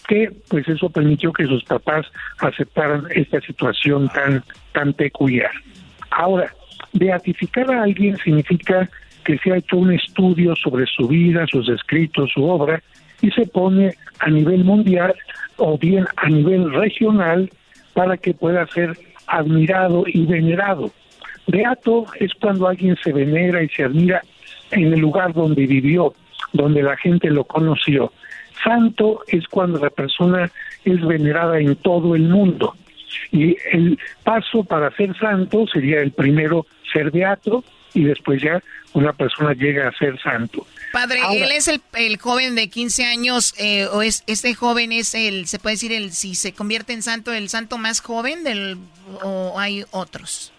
que 0.07 0.31
pues 0.47 0.67
eso 0.67 0.89
permitió 0.89 1.33
que 1.33 1.45
sus 1.45 1.63
papás 1.65 2.05
aceptaran 2.39 3.03
esta 3.11 3.41
situación 3.41 4.07
tan 4.09 4.43
tan 4.71 4.93
peculiar. 4.93 5.51
Ahora, 6.09 6.53
beatificar 6.93 7.71
a 7.71 7.83
alguien 7.83 8.17
significa 8.17 8.89
que 9.23 9.37
se 9.39 9.51
ha 9.51 9.57
hecho 9.57 9.77
un 9.77 9.93
estudio 9.93 10.55
sobre 10.55 10.85
su 10.85 11.07
vida, 11.07 11.45
sus 11.47 11.67
escritos, 11.69 12.31
su 12.33 12.43
obra 12.45 12.81
y 13.21 13.29
se 13.31 13.45
pone 13.45 13.93
a 14.19 14.29
nivel 14.29 14.63
mundial 14.63 15.13
o 15.57 15.77
bien 15.77 16.05
a 16.15 16.29
nivel 16.29 16.71
regional 16.71 17.49
para 17.93 18.15
que 18.17 18.33
pueda 18.33 18.65
ser 18.67 18.97
admirado 19.27 20.05
y 20.07 20.25
venerado. 20.25 20.91
Beato 21.47 22.05
es 22.19 22.31
cuando 22.35 22.67
alguien 22.67 22.95
se 23.03 23.11
venera 23.11 23.63
y 23.63 23.69
se 23.69 23.83
admira 23.83 24.21
en 24.71 24.93
el 24.93 24.99
lugar 24.99 25.33
donde 25.33 25.65
vivió, 25.65 26.13
donde 26.53 26.83
la 26.83 26.95
gente 26.97 27.29
lo 27.29 27.43
conoció. 27.43 28.11
Santo 28.63 29.21
es 29.27 29.47
cuando 29.47 29.79
la 29.79 29.89
persona 29.89 30.51
es 30.83 31.05
venerada 31.05 31.59
en 31.59 31.75
todo 31.75 32.15
el 32.15 32.23
mundo. 32.23 32.75
Y 33.31 33.57
el 33.71 33.97
paso 34.23 34.63
para 34.63 34.91
ser 34.91 35.17
santo 35.17 35.65
sería 35.67 36.01
el 36.01 36.11
primero 36.11 36.65
ser 36.97 37.11
beato 37.11 37.63
y 37.93 38.03
después 38.03 38.41
ya 38.41 38.61
una 38.93 39.13
persona 39.13 39.53
llega 39.53 39.87
a 39.87 39.91
ser 39.93 40.19
santo. 40.21 40.65
Padre, 40.91 41.19
él 41.31 41.49
es 41.51 41.67
el, 41.67 41.81
el, 41.93 42.17
joven 42.17 42.55
de 42.55 42.69
15 42.69 43.05
años, 43.05 43.53
eh, 43.59 43.85
o 43.91 44.01
es 44.01 44.23
este 44.27 44.53
joven 44.55 44.91
es 44.91 45.13
el, 45.13 45.47
se 45.47 45.59
puede 45.59 45.75
decir, 45.75 45.91
el 45.91 46.11
si 46.11 46.35
se 46.35 46.53
convierte 46.53 46.93
en 46.93 47.01
santo, 47.01 47.33
el 47.33 47.49
santo 47.49 47.77
más 47.77 48.01
joven 48.01 48.43
del, 48.43 48.77
o 49.23 49.59
hay 49.59 49.83
otros. 49.91 50.53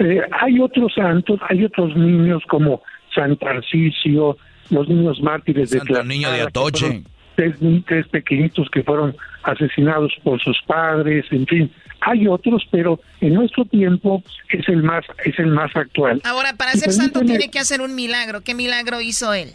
Eh, 0.00 0.20
hay 0.32 0.60
otros 0.60 0.92
santos, 0.94 1.40
hay 1.48 1.64
otros 1.64 1.96
niños 1.96 2.42
como 2.48 2.82
San 3.14 3.36
Tarcisio, 3.36 4.36
los 4.70 4.88
niños 4.88 5.20
mártires 5.22 5.70
de 5.70 5.78
Santo 5.78 6.02
niño 6.02 6.30
de 6.32 6.42
Atoche. 6.42 7.04
Tres, 7.36 7.56
tres, 7.86 8.08
pequeñitos 8.08 8.68
que 8.70 8.82
fueron 8.82 9.16
asesinados 9.44 10.12
por 10.22 10.40
sus 10.42 10.60
padres, 10.66 11.24
en 11.30 11.46
fin, 11.46 11.72
hay 12.00 12.26
otros, 12.26 12.66
pero 12.70 13.00
en 13.20 13.34
nuestro 13.34 13.64
tiempo 13.64 14.22
es 14.50 14.68
el 14.68 14.82
más 14.82 15.04
es 15.24 15.38
el 15.38 15.48
más 15.48 15.74
actual. 15.74 16.20
Ahora, 16.24 16.54
para 16.56 16.72
ser 16.72 16.92
santo 16.92 17.20
tiene 17.20 17.50
que 17.50 17.58
hacer 17.58 17.80
un 17.80 17.94
milagro. 17.94 18.42
¿Qué 18.42 18.54
milagro 18.54 19.00
hizo 19.00 19.32
él? 19.32 19.50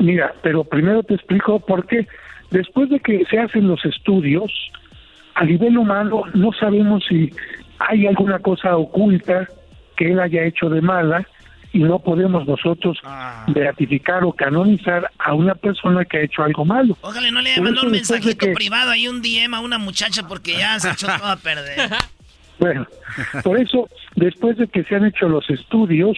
Mira, 0.00 0.34
pero 0.42 0.64
primero 0.64 1.02
te 1.02 1.14
explico 1.14 1.60
por 1.60 1.86
qué. 1.86 2.06
Después 2.50 2.88
de 2.90 3.00
que 3.00 3.24
se 3.28 3.38
hacen 3.38 3.66
los 3.66 3.84
estudios, 3.84 4.52
a 5.34 5.44
nivel 5.44 5.76
humano 5.76 6.22
no 6.34 6.52
sabemos 6.52 7.04
si 7.08 7.30
hay 7.78 8.06
alguna 8.06 8.38
cosa 8.38 8.76
oculta 8.76 9.48
que 9.96 10.12
él 10.12 10.20
haya 10.20 10.44
hecho 10.44 10.68
de 10.68 10.80
mala 10.80 11.26
y 11.76 11.80
no 11.80 11.98
podemos 11.98 12.46
nosotros 12.46 12.98
Ah. 13.04 13.44
beatificar 13.48 14.24
o 14.24 14.32
canonizar 14.32 15.10
a 15.18 15.34
una 15.34 15.54
persona 15.54 16.04
que 16.04 16.16
ha 16.18 16.20
hecho 16.22 16.42
algo 16.42 16.64
malo. 16.64 16.96
Ojalá 17.02 17.30
no 17.30 17.42
le 17.42 17.52
haya 17.52 17.62
mandado 17.62 17.86
un 17.86 17.92
mensajito 17.92 18.46
que- 18.46 18.52
privado 18.52 18.90
ahí, 18.90 19.06
un 19.08 19.20
DM 19.20 19.54
a 19.54 19.60
una 19.60 19.76
muchacha 19.78 20.26
porque 20.26 20.56
ya 20.56 20.78
se 20.80 20.90
echó 20.90 21.06
todo 21.06 21.26
a 21.28 21.36
perder. 21.36 21.76
Bueno, 22.58 22.86
por 23.44 23.60
eso, 23.60 23.86
después 24.14 24.56
de 24.56 24.66
que 24.66 24.82
se 24.84 24.96
han 24.96 25.04
hecho 25.04 25.28
los 25.28 25.48
estudios, 25.50 26.16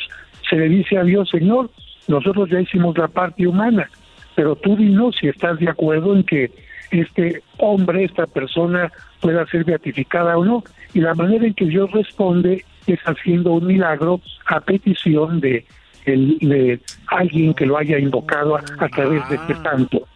se 0.49 0.55
le 0.55 0.69
dice 0.69 0.97
a 0.97 1.03
Dios, 1.03 1.29
Señor, 1.31 1.69
nosotros 2.07 2.49
ya 2.49 2.61
hicimos 2.61 2.97
la 2.97 3.09
parte 3.09 3.45
humana, 3.45 3.91
pero 4.37 4.55
tú 4.55 4.77
dinos 4.77 5.17
si 5.21 5.27
estás 5.27 5.59
de 5.59 5.69
acuerdo 5.69 6.15
en 6.15 6.23
que 6.23 6.53
este 6.93 7.43
hombre, 7.57 8.05
esta 8.05 8.29
persona, 8.29 8.93
pueda 9.21 9.45
ser 9.47 9.65
beatificada 9.65 10.39
o 10.39 10.45
no. 10.45 10.63
Y 10.95 11.01
la 11.01 11.13
manera 11.15 11.45
en 11.45 11.55
que 11.55 11.65
Dios 11.65 11.91
responde 11.91 12.65
es 12.95 13.01
haciendo 13.05 13.53
un 13.53 13.67
milagro 13.67 14.21
a 14.47 14.61
petición 14.61 15.41
de, 15.41 15.65
el- 16.05 16.39
de 16.41 16.81
alguien 17.07 17.55
que 17.55 17.67
lo 17.67 17.77
haya 17.79 17.99
invocado 17.99 18.57
a, 18.57 18.63
a 18.79 18.89
través 18.89 19.29
de 19.29 19.37
este 19.37 19.55
santo. 19.57 20.07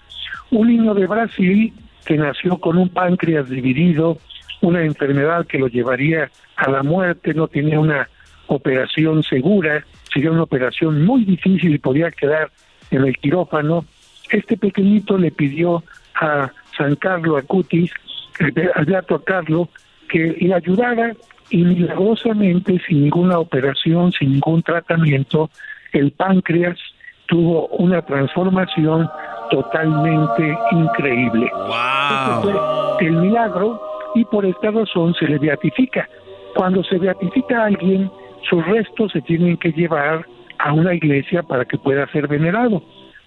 Un 0.50 0.68
niño 0.68 0.94
de 0.94 1.06
Brasil 1.06 1.72
que 2.04 2.16
nació 2.16 2.58
con 2.58 2.78
un 2.78 2.88
páncreas 2.88 3.48
dividido, 3.48 4.18
una 4.60 4.82
enfermedad 4.82 5.46
que 5.46 5.58
lo 5.58 5.68
llevaría 5.68 6.30
a 6.56 6.70
la 6.70 6.82
muerte, 6.82 7.34
no 7.34 7.48
tenía 7.48 7.78
una 7.80 8.08
operación 8.48 9.22
segura, 9.22 9.84
sería 10.12 10.30
una 10.30 10.42
operación 10.42 11.04
muy 11.04 11.24
difícil 11.24 11.74
y 11.74 11.78
podía 11.78 12.10
quedar 12.10 12.50
en 12.90 13.04
el 13.04 13.16
quirófano. 13.16 13.84
Este 14.30 14.56
pequeñito 14.56 15.16
le 15.16 15.30
pidió 15.30 15.82
a 16.14 16.50
San 16.76 16.96
Carlo 16.96 17.36
Acutis, 17.36 17.90
al 18.74 18.84
beato 18.84 19.22
Carlo, 19.22 19.68
que 20.08 20.36
le 20.40 20.54
ayudara 20.54 21.12
y 21.52 21.58
milagrosamente, 21.58 22.80
sin 22.88 23.02
ninguna 23.02 23.38
operación, 23.38 24.10
sin 24.12 24.32
ningún 24.32 24.62
tratamiento, 24.62 25.50
el 25.92 26.10
páncreas 26.12 26.78
tuvo 27.26 27.66
una 27.68 28.00
transformación 28.02 29.08
totalmente 29.50 30.58
increíble. 30.70 31.46
Ese 31.46 32.40
fue 32.40 33.06
el 33.06 33.12
milagro 33.12 33.80
y 34.14 34.24
por 34.24 34.46
esta 34.46 34.70
razón 34.70 35.14
se 35.14 35.26
le 35.26 35.38
beatifica. 35.38 36.08
Cuando 36.54 36.82
se 36.84 36.98
beatifica 36.98 37.62
a 37.62 37.66
alguien, 37.66 38.10
sus 38.48 38.64
restos 38.66 39.12
se 39.12 39.20
tienen 39.20 39.58
que 39.58 39.72
llevar 39.72 40.26
a 40.58 40.72
una 40.72 40.94
iglesia 40.94 41.42
para 41.42 41.66
que 41.66 41.76
pueda 41.76 42.10
ser 42.12 42.28
venerado. 42.28 42.82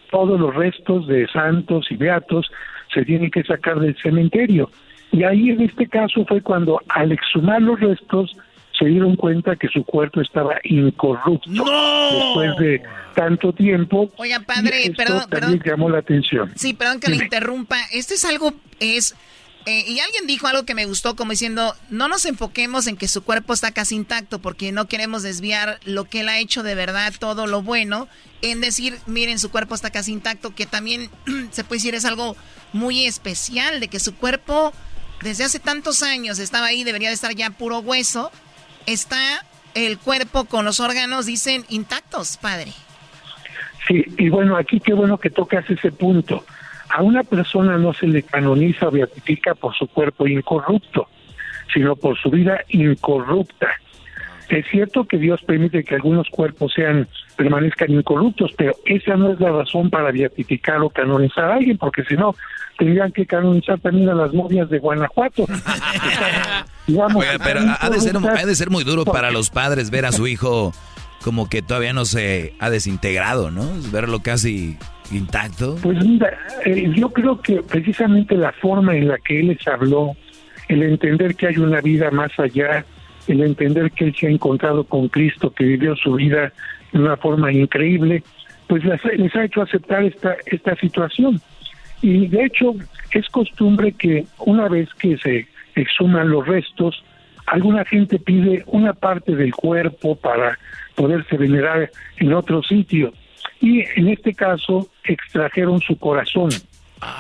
Todos 0.09 0.39
los 0.39 0.53
restos 0.55 1.07
de 1.07 1.27
santos 1.27 1.85
y 1.91 1.95
beatos 1.95 2.49
se 2.91 3.05
tienen 3.05 3.29
que 3.29 3.43
sacar 3.43 3.79
del 3.79 3.95
cementerio. 3.97 4.69
Y 5.11 5.23
ahí 5.23 5.49
en 5.49 5.61
este 5.61 5.87
caso 5.87 6.25
fue 6.25 6.41
cuando 6.41 6.81
al 6.89 7.11
exhumar 7.11 7.61
los 7.61 7.79
restos 7.79 8.35
se 8.77 8.85
dieron 8.85 9.15
cuenta 9.15 9.55
que 9.55 9.67
su 9.69 9.83
cuerpo 9.83 10.21
estaba 10.21 10.55
incorrupto 10.63 11.49
después 11.49 12.57
de 12.59 12.83
tanto 13.15 13.53
tiempo. 13.53 14.11
Oiga, 14.17 14.41
padre, 14.41 14.81
y 14.81 14.87
esto 14.87 14.97
perdón, 14.97 15.29
también 15.29 15.61
llamó 15.65 15.89
la 15.89 15.99
atención. 15.99 16.51
Sí, 16.55 16.73
perdón 16.73 16.99
que 16.99 17.09
le 17.09 17.17
interrumpa. 17.17 17.77
Esto 17.93 18.13
es 18.13 18.25
algo, 18.25 18.53
es... 18.81 19.15
eh, 19.65 19.85
y 19.87 19.99
alguien 19.99 20.27
dijo 20.27 20.47
algo 20.47 20.65
que 20.65 20.75
me 20.75 20.85
gustó, 20.85 21.15
como 21.15 21.31
diciendo, 21.31 21.73
no 21.89 22.09
nos 22.09 22.25
enfoquemos 22.25 22.87
en 22.87 22.97
que 22.97 23.07
su 23.07 23.23
cuerpo 23.23 23.53
está 23.53 23.71
casi 23.71 23.95
intacto, 23.95 24.39
porque 24.39 24.73
no 24.73 24.87
queremos 24.89 25.23
desviar 25.23 25.79
lo 25.85 26.03
que 26.03 26.19
él 26.19 26.29
ha 26.29 26.39
hecho 26.39 26.61
de 26.61 26.75
verdad, 26.75 27.13
todo 27.17 27.47
lo 27.47 27.61
bueno, 27.61 28.09
en 28.41 28.59
decir, 28.59 28.97
miren, 29.07 29.39
su 29.39 29.49
cuerpo 29.49 29.73
está 29.73 29.89
casi 29.89 30.11
intacto, 30.11 30.53
que 30.53 30.65
también 30.65 31.09
se 31.51 31.63
puede 31.63 31.77
decir 31.77 31.95
es 31.95 32.03
algo 32.03 32.35
muy 32.73 33.05
especial, 33.05 33.79
de 33.79 33.87
que 33.87 34.01
su 34.01 34.15
cuerpo 34.15 34.73
desde 35.25 35.43
hace 35.43 35.59
tantos 35.59 36.03
años 36.03 36.37
estaba 36.37 36.67
ahí, 36.67 36.83
debería 36.83 37.09
de 37.09 37.15
estar 37.15 37.33
ya 37.33 37.49
puro 37.49 37.79
hueso, 37.79 38.31
está 38.85 39.43
el 39.73 39.97
cuerpo 39.97 40.45
con 40.45 40.65
los 40.65 40.79
órganos, 40.79 41.25
dicen, 41.25 41.65
intactos, 41.67 42.37
padre. 42.37 42.71
Sí, 43.87 44.05
y 44.19 44.29
bueno, 44.29 44.55
aquí 44.55 44.79
qué 44.79 44.93
bueno 44.93 45.17
que 45.17 45.31
tocas 45.31 45.67
ese 45.67 45.91
punto. 45.91 46.45
A 46.89 47.01
una 47.01 47.23
persona 47.23 47.75
no 47.79 47.91
se 47.95 48.05
le 48.05 48.21
canoniza 48.21 48.87
o 48.87 48.91
beatifica 48.91 49.55
por 49.55 49.75
su 49.75 49.87
cuerpo 49.87 50.27
incorrupto, 50.27 51.09
sino 51.73 51.95
por 51.95 52.17
su 52.19 52.29
vida 52.29 52.63
incorrupta. 52.69 53.67
Es 54.49 54.65
cierto 54.69 55.05
que 55.05 55.17
Dios 55.17 55.41
permite 55.45 55.83
que 55.83 55.95
algunos 55.95 56.29
cuerpos 56.29 56.73
sean 56.73 57.07
permanezcan 57.35 57.91
incorruptos, 57.91 58.51
pero 58.57 58.73
esa 58.85 59.15
no 59.15 59.33
es 59.33 59.39
la 59.39 59.51
razón 59.51 59.89
para 59.89 60.11
beatificar 60.11 60.81
o 60.81 60.89
canonizar 60.89 61.51
a 61.51 61.55
alguien, 61.55 61.77
porque 61.77 62.03
si 62.03 62.15
no 62.15 62.35
tendrían 62.77 63.11
que 63.11 63.25
canonizar 63.25 63.79
también 63.79 64.09
a 64.09 64.13
las 64.13 64.33
novias 64.33 64.69
de 64.69 64.79
Guanajuato. 64.79 65.45
Digamos, 66.87 67.15
Oiga, 67.15 67.43
pero 67.43 67.59
están 67.59 67.77
ha 67.79 67.89
de, 67.89 67.99
ser, 67.99 68.15
incorruptas 68.15 68.43
ha 68.43 68.45
de 68.45 68.55
ser 68.55 68.69
muy 68.69 68.83
duro 68.83 69.05
para 69.05 69.31
los 69.31 69.49
padres 69.49 69.89
ver 69.89 70.05
a 70.05 70.11
su 70.11 70.27
hijo 70.27 70.73
como 71.23 71.49
que 71.49 71.63
todavía 71.63 71.91
no 71.91 72.05
se 72.05 72.53
ha 72.59 72.69
desintegrado, 72.69 73.49
¿no? 73.49 73.67
Verlo 73.91 74.19
casi 74.19 74.77
intacto. 75.11 75.75
Pues 75.81 75.97
mira, 76.05 76.37
eh, 76.65 76.91
yo 76.95 77.09
creo 77.09 77.41
que 77.41 77.63
precisamente 77.63 78.35
la 78.35 78.51
forma 78.51 78.95
en 78.95 79.07
la 79.07 79.17
que 79.17 79.39
él 79.39 79.47
les 79.47 79.67
habló, 79.67 80.15
el 80.67 80.83
entender 80.83 81.35
que 81.35 81.47
hay 81.47 81.57
una 81.57 81.81
vida 81.81 82.11
más 82.11 82.31
allá, 82.37 82.85
el 83.27 83.41
entender 83.41 83.91
que 83.91 84.05
él 84.05 84.15
se 84.17 84.27
ha 84.27 84.29
encontrado 84.29 84.83
con 84.83 85.07
Cristo, 85.09 85.51
que 85.51 85.63
vivió 85.63 85.95
su 85.95 86.13
vida 86.13 86.51
de 86.91 86.99
una 86.99 87.17
forma 87.17 87.51
increíble, 87.51 88.23
pues 88.67 88.83
les, 88.83 89.35
ha 89.35 89.43
hecho 89.43 89.61
aceptar 89.61 90.03
esta, 90.03 90.35
esta 90.45 90.75
situación. 90.75 91.41
Y 92.01 92.27
de 92.27 92.45
hecho 92.45 92.75
es 93.11 93.27
costumbre 93.29 93.91
que 93.93 94.25
una 94.39 94.67
vez 94.67 94.89
que 94.95 95.17
se 95.17 95.47
exhuman 95.75 96.29
los 96.29 96.47
restos, 96.47 97.03
alguna 97.47 97.85
gente 97.85 98.19
pide 98.19 98.63
una 98.67 98.93
parte 98.93 99.35
del 99.35 99.53
cuerpo 99.53 100.15
para 100.15 100.57
poderse 100.95 101.37
venerar 101.37 101.89
en 102.17 102.33
otro 102.33 102.63
sitio. 102.63 103.13
Y 103.61 103.81
en 103.95 104.09
este 104.09 104.33
caso 104.33 104.87
extrajeron 105.03 105.79
su 105.81 105.97
corazón. 105.97 106.49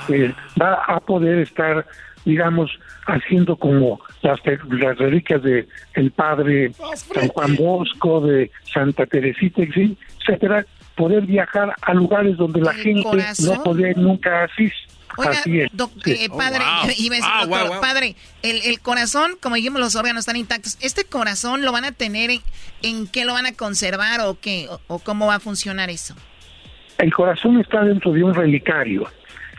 Eh, 0.09 0.33
va 0.61 0.83
a 0.87 0.99
poder 0.99 1.39
estar, 1.39 1.85
digamos, 2.25 2.71
haciendo 3.07 3.55
como 3.55 3.99
las, 4.21 4.39
las 4.69 4.97
reliquias 4.97 5.41
de 5.43 5.67
el 5.93 6.11
padre 6.11 6.71
San 7.13 7.27
Juan 7.29 7.55
Bosco, 7.55 8.21
de 8.21 8.51
Santa 8.73 9.05
Teresita, 9.05 9.61
etcétera, 9.63 10.65
poder 10.95 11.25
viajar 11.25 11.73
a 11.81 11.93
lugares 11.93 12.35
donde 12.37 12.61
la 12.61 12.73
gente 12.73 13.03
corazón. 13.03 13.57
no 13.57 13.63
podía 13.63 13.93
nunca 13.95 14.43
así. 14.45 14.71
Oiga, 15.17 15.31
así 15.31 15.61
es. 15.61 15.69
doc- 15.71 15.91
Sí. 16.03 16.11
eh, 16.25 16.29
padre, 16.29 16.59
iba 16.97 17.15
a 17.15 17.17
decir, 17.19 17.23
Ah, 17.23 17.45
doctor, 17.45 17.59
wow, 17.63 17.71
wow. 17.73 17.81
padre, 17.81 18.15
el, 18.41 18.61
el 18.65 18.79
corazón, 18.81 19.31
como 19.41 19.55
dijimos, 19.55 19.79
los 19.79 19.95
órganos 19.95 20.21
están 20.21 20.35
intactos. 20.35 20.77
¿Este 20.81 21.05
corazón 21.05 21.61
lo 21.63 21.71
van 21.71 21.85
a 21.85 21.93
tener 21.93 22.31
en, 22.31 22.41
en 22.81 23.07
qué 23.07 23.23
lo 23.23 23.31
van 23.33 23.45
a 23.45 23.53
conservar 23.53 24.19
o 24.21 24.37
qué? 24.41 24.67
O, 24.69 24.81
o 24.87 24.99
cómo 24.99 25.27
va 25.27 25.35
a 25.35 25.39
funcionar 25.39 25.89
eso? 25.89 26.15
El 26.97 27.13
corazón 27.13 27.59
está 27.61 27.83
dentro 27.83 28.11
de 28.11 28.23
un 28.23 28.33
relicario. 28.33 29.05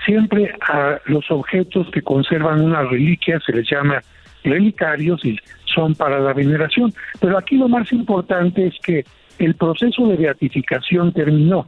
Siempre 0.06 0.54
a 0.60 1.00
los 1.06 1.30
objetos 1.30 1.90
que 1.90 2.00
conservan 2.00 2.62
una 2.62 2.82
reliquia 2.82 3.40
se 3.44 3.52
les 3.52 3.68
llama 3.68 4.00
relicarios 4.44 5.22
y 5.24 5.36
son 5.64 5.94
para 5.96 6.20
la 6.20 6.32
veneración. 6.32 6.94
Pero 7.20 7.36
aquí 7.36 7.56
lo 7.56 7.68
más 7.68 7.92
importante 7.92 8.68
es 8.68 8.74
que 8.82 9.04
el 9.38 9.56
proceso 9.56 10.06
de 10.06 10.16
beatificación 10.16 11.12
terminó, 11.12 11.66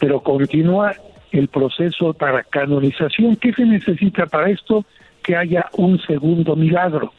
pero 0.00 0.20
continúa 0.20 0.94
el 1.30 1.48
proceso 1.48 2.14
para 2.14 2.42
canonización. 2.42 3.36
¿Qué 3.36 3.52
se 3.52 3.66
necesita 3.66 4.26
para 4.26 4.50
esto? 4.50 4.84
Que 5.22 5.36
haya 5.36 5.66
un 5.76 6.00
segundo 6.00 6.56
milagro. 6.56 7.12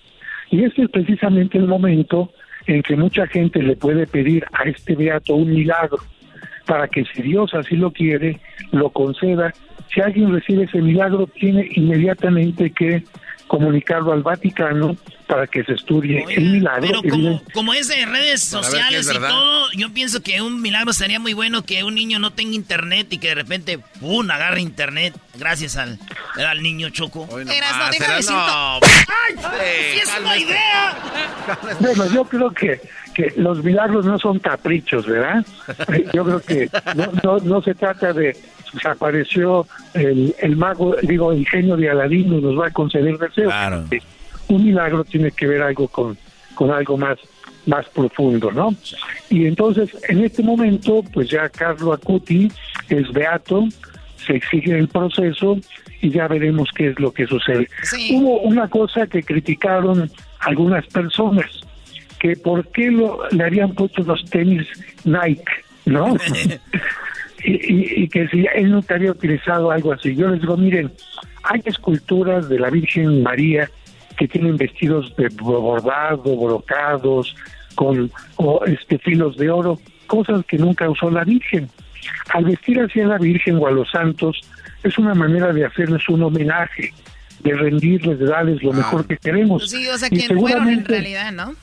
Y 0.49 0.63
este 0.63 0.83
es 0.83 0.89
precisamente 0.89 1.57
el 1.57 1.67
momento 1.67 2.31
en 2.65 2.81
que 2.81 2.95
mucha 2.95 3.27
gente 3.27 3.61
le 3.61 3.75
puede 3.75 4.07
pedir 4.07 4.45
a 4.51 4.63
este 4.63 4.95
beato 4.95 5.35
un 5.35 5.51
milagro 5.51 5.99
para 6.65 6.87
que 6.87 7.05
si 7.05 7.21
Dios 7.21 7.53
así 7.53 7.75
lo 7.75 7.91
quiere, 7.91 8.39
lo 8.71 8.89
conceda. 8.89 9.53
Si 9.93 10.01
alguien 10.01 10.31
recibe 10.33 10.63
ese 10.65 10.81
milagro, 10.81 11.27
tiene 11.27 11.67
inmediatamente 11.75 12.71
que 12.71 13.03
comunicarlo 13.47 14.11
al 14.11 14.23
Vaticano 14.23 14.97
para 15.27 15.45
que 15.47 15.63
se 15.63 15.73
estudie 15.73 16.25
el 16.29 16.51
milagro. 16.51 16.87
Pero 17.01 17.01
como, 17.13 17.43
como 17.53 17.73
es 17.73 17.87
de 17.87 18.05
redes 18.05 18.43
sociales 18.43 19.07
es 19.07 19.15
y 19.15 19.19
todo, 19.19 19.71
yo 19.73 19.93
pienso 19.93 20.21
que 20.23 20.41
un 20.41 20.61
milagro 20.61 20.93
sería 20.93 21.19
muy 21.19 21.33
bueno 21.33 21.63
que 21.63 21.83
un 21.83 21.93
niño 21.95 22.17
no 22.19 22.31
tenga 22.33 22.53
internet 22.55 23.07
y 23.11 23.17
que 23.19 23.29
de 23.29 23.35
repente, 23.35 23.79
¡pum!, 23.99 24.29
agarre 24.31 24.61
internet 24.61 25.15
gracias 25.37 25.77
al, 25.77 25.99
al 26.35 26.61
niño 26.63 26.89
Choco. 26.89 27.27
Eras, 27.39 27.77
no, 27.77 27.91
deja 27.91 28.15
de 28.15 28.21
no. 28.21 28.79
to- 28.79 28.79
¡Ay! 28.85 29.35
¡Sí 29.93 29.99
es 29.99 30.19
una 30.19 30.37
idea! 30.37 30.97
Bueno, 31.79 32.05
yo 32.13 32.23
creo 32.25 32.51
que, 32.51 32.81
que 33.15 33.33
los 33.37 33.63
milagros 33.63 34.05
no 34.05 34.19
son 34.19 34.39
caprichos, 34.39 35.07
¿verdad? 35.07 35.45
Yo 36.13 36.23
creo 36.23 36.39
que 36.41 36.69
no, 36.95 37.07
no, 37.23 37.37
no 37.39 37.61
se 37.61 37.73
trata 37.73 38.13
de 38.13 38.35
se 38.81 38.89
apareció 38.89 39.65
el, 39.93 40.35
el 40.39 40.57
mago, 40.57 40.95
digo, 41.01 41.31
el 41.31 41.47
genio 41.47 41.77
de 41.77 41.89
Aladín 41.89 42.33
y 42.33 42.41
nos 42.41 42.59
va 42.59 42.67
a 42.67 42.71
conceder 42.71 43.17
deseos. 43.17 43.53
Un 44.49 44.65
milagro 44.65 45.03
tiene 45.05 45.31
que 45.31 45.47
ver 45.47 45.61
algo 45.61 45.87
con, 45.87 46.17
con 46.53 46.71
algo 46.71 46.97
más 46.97 47.17
más 47.65 47.87
profundo, 47.89 48.51
¿no? 48.51 48.75
Y 49.29 49.47
entonces, 49.47 49.89
en 50.07 50.23
este 50.23 50.43
momento, 50.43 51.03
pues 51.11 51.29
ya 51.31 51.49
Carlo 51.49 51.93
Acuti 51.93 52.51
es 52.89 53.11
beato, 53.11 53.67
se 54.25 54.35
exige 54.35 54.77
el 54.77 54.87
proceso 54.87 55.57
y 55.99 56.11
ya 56.11 56.27
veremos 56.27 56.69
qué 56.75 56.89
es 56.89 56.99
lo 56.99 57.11
que 57.11 57.25
sucede. 57.25 57.67
Hubo 58.11 58.41
una 58.41 58.67
cosa 58.67 59.07
que 59.07 59.23
criticaron 59.23 60.11
algunas 60.41 60.85
personas, 60.85 61.49
que 62.25 62.35
por 62.37 62.65
qué 62.71 62.89
lo, 62.89 63.19
le 63.29 63.43
habían 63.43 63.75
puesto 63.75 64.01
los 64.01 64.25
tenis 64.31 64.65
Nike, 65.03 65.43
¿no? 65.85 66.15
y, 67.43 67.51
y- 67.51 68.03
y 68.03 68.07
que 68.07 68.27
si 68.29 68.47
él 68.55 68.71
nunca 68.71 68.95
había 68.95 69.11
utilizado 69.11 69.69
algo 69.69 69.93
así. 69.93 70.15
Yo 70.15 70.27
les 70.29 70.41
digo, 70.41 70.57
miren, 70.57 70.91
hay 71.43 71.61
esculturas 71.65 72.49
de 72.49 72.57
la 72.59 72.71
Virgen 72.71 73.21
María 73.21 73.69
que 74.17 74.27
tienen 74.27 74.57
vestidos 74.57 75.15
de 75.17 75.27
bordado, 75.39 76.35
brocados, 76.35 77.35
con 77.75 78.09
o, 78.37 78.65
este 78.65 78.97
filos 78.97 79.37
de 79.37 79.51
oro, 79.51 79.79
cosas 80.07 80.43
que 80.47 80.57
nunca 80.57 80.89
usó 80.89 81.11
la 81.11 81.23
Virgen. 81.25 81.69
Al 82.33 82.45
vestir 82.45 82.79
así 82.79 83.01
a 83.01 83.05
la 83.07 83.19
Virgen 83.19 83.57
o 83.57 83.67
a 83.67 83.71
los 83.71 83.91
santos 83.91 84.41
es 84.83 84.97
una 84.97 85.13
manera 85.13 85.53
de 85.53 85.63
hacerles 85.65 86.09
un 86.09 86.23
homenaje, 86.23 86.91
de 87.41 87.53
rendirles, 87.53 88.17
de 88.17 88.25
darles 88.25 88.63
lo 88.63 88.73
mejor 88.73 89.05
que 89.05 89.17
queremos. 89.17 89.69
Sí, 89.69 89.87
o 89.89 89.97
sea, 89.99 90.09
¿quién 90.09 90.39
fueron 90.39 90.69
en 90.69 90.85
realidad, 90.85 91.31
no? 91.31 91.53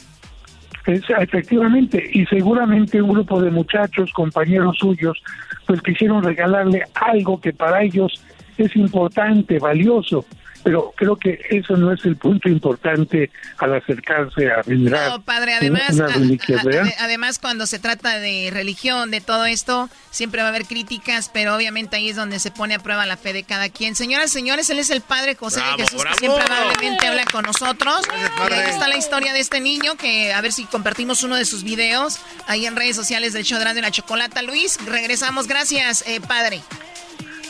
Efectivamente, 0.86 2.02
y 2.12 2.26
seguramente 2.26 3.00
un 3.00 3.10
grupo 3.10 3.40
de 3.40 3.50
muchachos, 3.50 4.12
compañeros 4.12 4.76
suyos, 4.78 5.22
pues 5.66 5.80
quisieron 5.82 6.22
regalarle 6.22 6.82
algo 6.94 7.40
que 7.40 7.52
para 7.52 7.82
ellos 7.82 8.22
es 8.58 8.74
importante, 8.76 9.58
valioso, 9.58 10.24
pero 10.62 10.92
creo 10.96 11.16
que 11.16 11.40
eso 11.50 11.76
no 11.76 11.92
es 11.92 12.04
el 12.04 12.16
punto 12.16 12.48
importante 12.48 13.30
al 13.58 13.74
acercarse 13.74 14.50
a 14.50 14.62
venerar 14.62 15.10
No, 15.10 15.22
padre, 15.22 15.52
una- 15.52 15.56
además, 15.58 15.90
una 15.90 16.04
a- 16.06 16.08
reliquia, 16.08 16.60
a- 16.60 16.64
¿verdad? 16.64 16.82
ade- 16.84 16.94
además 17.00 17.38
cuando 17.38 17.66
se 17.66 17.78
trata 17.78 18.18
de 18.18 18.50
religión, 18.52 19.10
de 19.10 19.20
todo 19.20 19.44
esto, 19.46 19.88
siempre 20.10 20.40
va 20.42 20.48
a 20.48 20.50
haber 20.50 20.64
críticas, 20.66 21.30
pero 21.32 21.54
obviamente 21.56 21.96
ahí 21.96 22.08
es 22.10 22.16
donde 22.16 22.38
se 22.38 22.50
pone 22.50 22.74
a 22.74 22.78
prueba 22.78 23.06
la 23.06 23.16
fe 23.16 23.32
de 23.32 23.42
cada 23.44 23.68
quien. 23.68 23.94
Señoras 23.96 24.30
y 24.30 24.34
señores, 24.34 24.68
él 24.70 24.78
es 24.78 24.90
el 24.90 25.00
Padre 25.00 25.34
José 25.34 25.60
Bravo, 25.60 25.76
de 25.76 25.82
Jesús, 25.84 26.00
bravo. 26.00 26.16
que 26.16 26.26
siempre 26.26 26.44
amablemente 26.44 27.06
habla 27.06 27.24
con 27.30 27.44
nosotros. 27.44 28.02
padre. 28.36 28.56
Y 28.56 28.58
ahí 28.60 28.70
está 28.70 28.88
la 28.88 28.96
historia 28.96 29.32
de 29.32 29.40
este 29.40 29.60
niño, 29.60 29.96
que 29.96 30.32
a 30.32 30.40
ver 30.40 30.52
si 30.52 30.64
compartimos 30.64 31.22
uno 31.22 31.36
de 31.36 31.44
sus 31.44 31.62
videos 31.64 32.18
ahí 32.46 32.66
en 32.66 32.76
redes 32.76 32.96
sociales 32.96 33.32
del 33.32 33.44
show 33.44 33.58
de 33.58 33.80
la 33.80 33.90
Chocolata. 33.90 34.42
Luis, 34.42 34.78
regresamos. 34.86 35.46
Gracias, 35.46 36.04
eh, 36.06 36.20
Padre. 36.20 36.60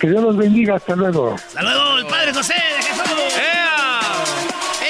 Que 0.03 0.11
Dios 0.11 0.21
los 0.21 0.37
bendiga, 0.37 0.75
hasta 0.75 0.97
luego. 0.97 1.35
Hasta 1.37 1.63
luego, 1.63 1.99
el 1.99 2.07
padre 2.07 2.35
José 2.35 2.55
de 2.55 2.83
Jesús. 2.83 3.05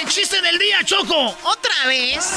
El 0.01 0.09
chiste 0.09 0.41
del 0.41 0.59
día, 0.59 0.79
Choco. 0.87 1.37
Otra 1.45 1.87
vez. 1.87 2.33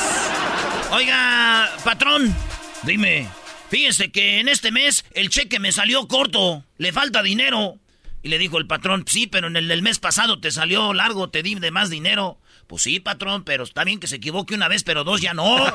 Oiga, 0.92 1.72
patrón, 1.86 2.36
dime. 2.84 3.30
Fíjese 3.70 4.12
que 4.12 4.42
en 4.42 4.50
este 4.50 4.74
mes 4.74 5.06
el 5.14 5.30
cheque 5.30 5.58
me 5.58 5.72
salió 5.72 6.06
corto. 6.10 6.66
Le 6.78 6.92
falta 6.92 7.24
dinero. 7.24 7.78
Y 8.22 8.28
le 8.28 8.38
dijo 8.38 8.58
el 8.58 8.68
patrón, 8.68 9.06
sí, 9.08 9.26
pero 9.26 9.48
en 9.48 9.56
el 9.56 9.70
del 9.70 9.82
mes 9.82 10.00
pasado 10.00 10.42
te 10.42 10.52
salió 10.52 10.94
largo, 10.94 11.30
te 11.30 11.44
di 11.44 11.56
de 11.56 11.72
más 11.72 11.90
dinero. 11.90 12.40
Pues 12.68 12.82
sí, 12.82 13.00
patrón, 13.00 13.46
pero 13.46 13.64
está 13.64 13.86
bien 13.86 14.02
que 14.02 14.08
se 14.08 14.18
equivoque 14.18 14.54
una 14.54 14.68
vez, 14.68 14.84
pero 14.84 15.06
dos 15.06 15.22
ya 15.22 15.34
no. 15.34 15.46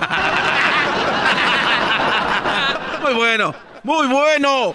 Muy 3.00 3.14
bueno, 3.14 3.54
muy 3.82 4.06
bueno. 4.08 4.74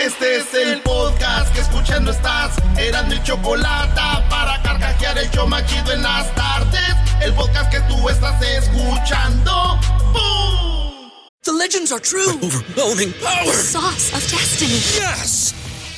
Este 0.00 0.38
es 0.38 0.54
el 0.54 0.80
podcast 0.80 1.52
que 1.52 1.60
escuchando 1.60 2.10
estás. 2.10 2.56
Eran 2.78 3.06
mi 3.10 3.22
chocolate 3.22 4.00
para 4.30 4.62
carcajear 4.62 5.18
el 5.18 5.30
show 5.30 5.46
más 5.46 5.66
chido 5.66 5.92
en 5.92 6.02
las 6.02 6.34
tardes. 6.34 6.96
El 7.20 7.34
podcast 7.34 7.70
que 7.70 7.80
tú 7.80 8.08
estás 8.08 8.40
escuchando. 8.42 9.78
¡Bum! 10.14 11.10
The 11.42 11.52
legends 11.52 11.92
are 11.92 12.00
true. 12.00 12.32
Overwhelming 12.42 13.12
power! 13.22 13.44
The 13.44 13.52
sauce 13.52 14.14
of 14.14 14.22
destiny. 14.30 14.80
Yes! 14.96 15.52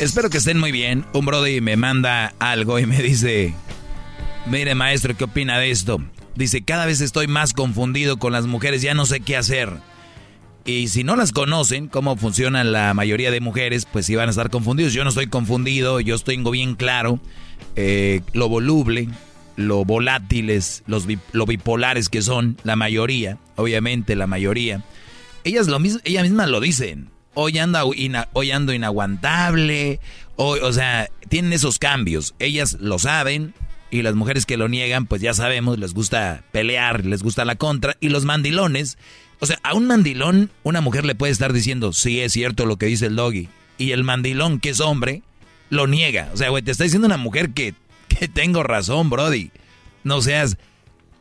Espero 0.00 0.30
que 0.30 0.38
estén 0.38 0.58
muy 0.58 0.72
bien. 0.72 1.04
Un 1.12 1.26
Brody 1.26 1.60
me 1.60 1.76
manda 1.76 2.34
algo 2.38 2.78
y 2.78 2.86
me 2.86 3.02
dice: 3.02 3.54
Mire, 4.46 4.74
maestro, 4.74 5.16
¿qué 5.16 5.24
opina 5.24 5.58
de 5.58 5.70
esto? 5.70 6.02
Dice: 6.34 6.62
Cada 6.62 6.86
vez 6.86 7.00
estoy 7.00 7.26
más 7.26 7.52
confundido 7.52 8.18
con 8.18 8.32
las 8.32 8.46
mujeres, 8.46 8.82
ya 8.82 8.94
no 8.94 9.06
sé 9.06 9.20
qué 9.20 9.36
hacer. 9.36 9.70
Y 10.64 10.88
si 10.88 11.02
no 11.02 11.16
las 11.16 11.32
conocen, 11.32 11.88
cómo 11.88 12.16
funciona 12.16 12.62
la 12.62 12.94
mayoría 12.94 13.30
de 13.30 13.40
mujeres, 13.40 13.86
pues 13.90 14.06
sí 14.06 14.14
van 14.14 14.28
a 14.28 14.30
estar 14.30 14.48
confundidos. 14.48 14.92
Yo 14.92 15.02
no 15.02 15.10
estoy 15.10 15.26
confundido, 15.26 16.00
yo 16.00 16.18
tengo 16.18 16.52
bien 16.52 16.76
claro 16.76 17.20
eh, 17.74 18.20
lo 18.32 18.48
voluble, 18.48 19.08
lo 19.56 19.84
volátiles, 19.84 20.82
los 20.86 21.06
lo 21.32 21.46
bipolares 21.46 22.08
que 22.08 22.22
son, 22.22 22.56
la 22.64 22.76
mayoría, 22.76 23.38
obviamente 23.56 24.14
la 24.14 24.26
mayoría. 24.26 24.82
Ellas 25.44 25.66
lo 25.66 25.78
ellas 26.04 26.22
mismas 26.22 26.48
lo 26.48 26.60
dicen. 26.60 27.10
Hoy 27.34 27.58
anda 27.58 27.82
ina- 27.94 28.28
hoy 28.34 28.50
ando 28.50 28.72
inaguantable, 28.72 30.00
hoy, 30.36 30.60
o 30.60 30.72
sea, 30.72 31.08
tienen 31.28 31.52
esos 31.52 31.78
cambios. 31.78 32.34
Ellas 32.38 32.76
lo 32.80 32.98
saben 32.98 33.54
y 33.90 34.02
las 34.02 34.14
mujeres 34.14 34.46
que 34.46 34.56
lo 34.56 34.68
niegan, 34.68 35.06
pues 35.06 35.22
ya 35.22 35.34
sabemos, 35.34 35.78
les 35.78 35.94
gusta 35.94 36.42
pelear, 36.52 37.04
les 37.06 37.22
gusta 37.22 37.44
la 37.44 37.56
contra 37.56 37.96
y 38.00 38.08
los 38.10 38.24
mandilones, 38.24 38.98
o 39.40 39.46
sea, 39.46 39.58
a 39.62 39.74
un 39.74 39.86
mandilón 39.86 40.50
una 40.62 40.80
mujer 40.80 41.04
le 41.04 41.14
puede 41.14 41.32
estar 41.32 41.52
diciendo, 41.52 41.92
"Sí, 41.92 42.20
es 42.20 42.32
cierto 42.32 42.64
lo 42.66 42.76
que 42.76 42.86
dice 42.86 43.06
el 43.06 43.16
doggy." 43.16 43.48
Y 43.78 43.92
el 43.92 44.04
mandilón 44.04 44.60
que 44.60 44.70
es 44.70 44.80
hombre 44.80 45.22
lo 45.70 45.86
niega. 45.86 46.28
O 46.32 46.36
sea, 46.36 46.50
güey, 46.50 46.62
te 46.62 46.70
está 46.70 46.84
diciendo 46.84 47.06
una 47.06 47.16
mujer 47.16 47.50
que 47.50 47.74
que 48.08 48.28
tengo 48.28 48.62
razón, 48.62 49.08
brody. 49.08 49.50
No 50.04 50.20
seas 50.20 50.58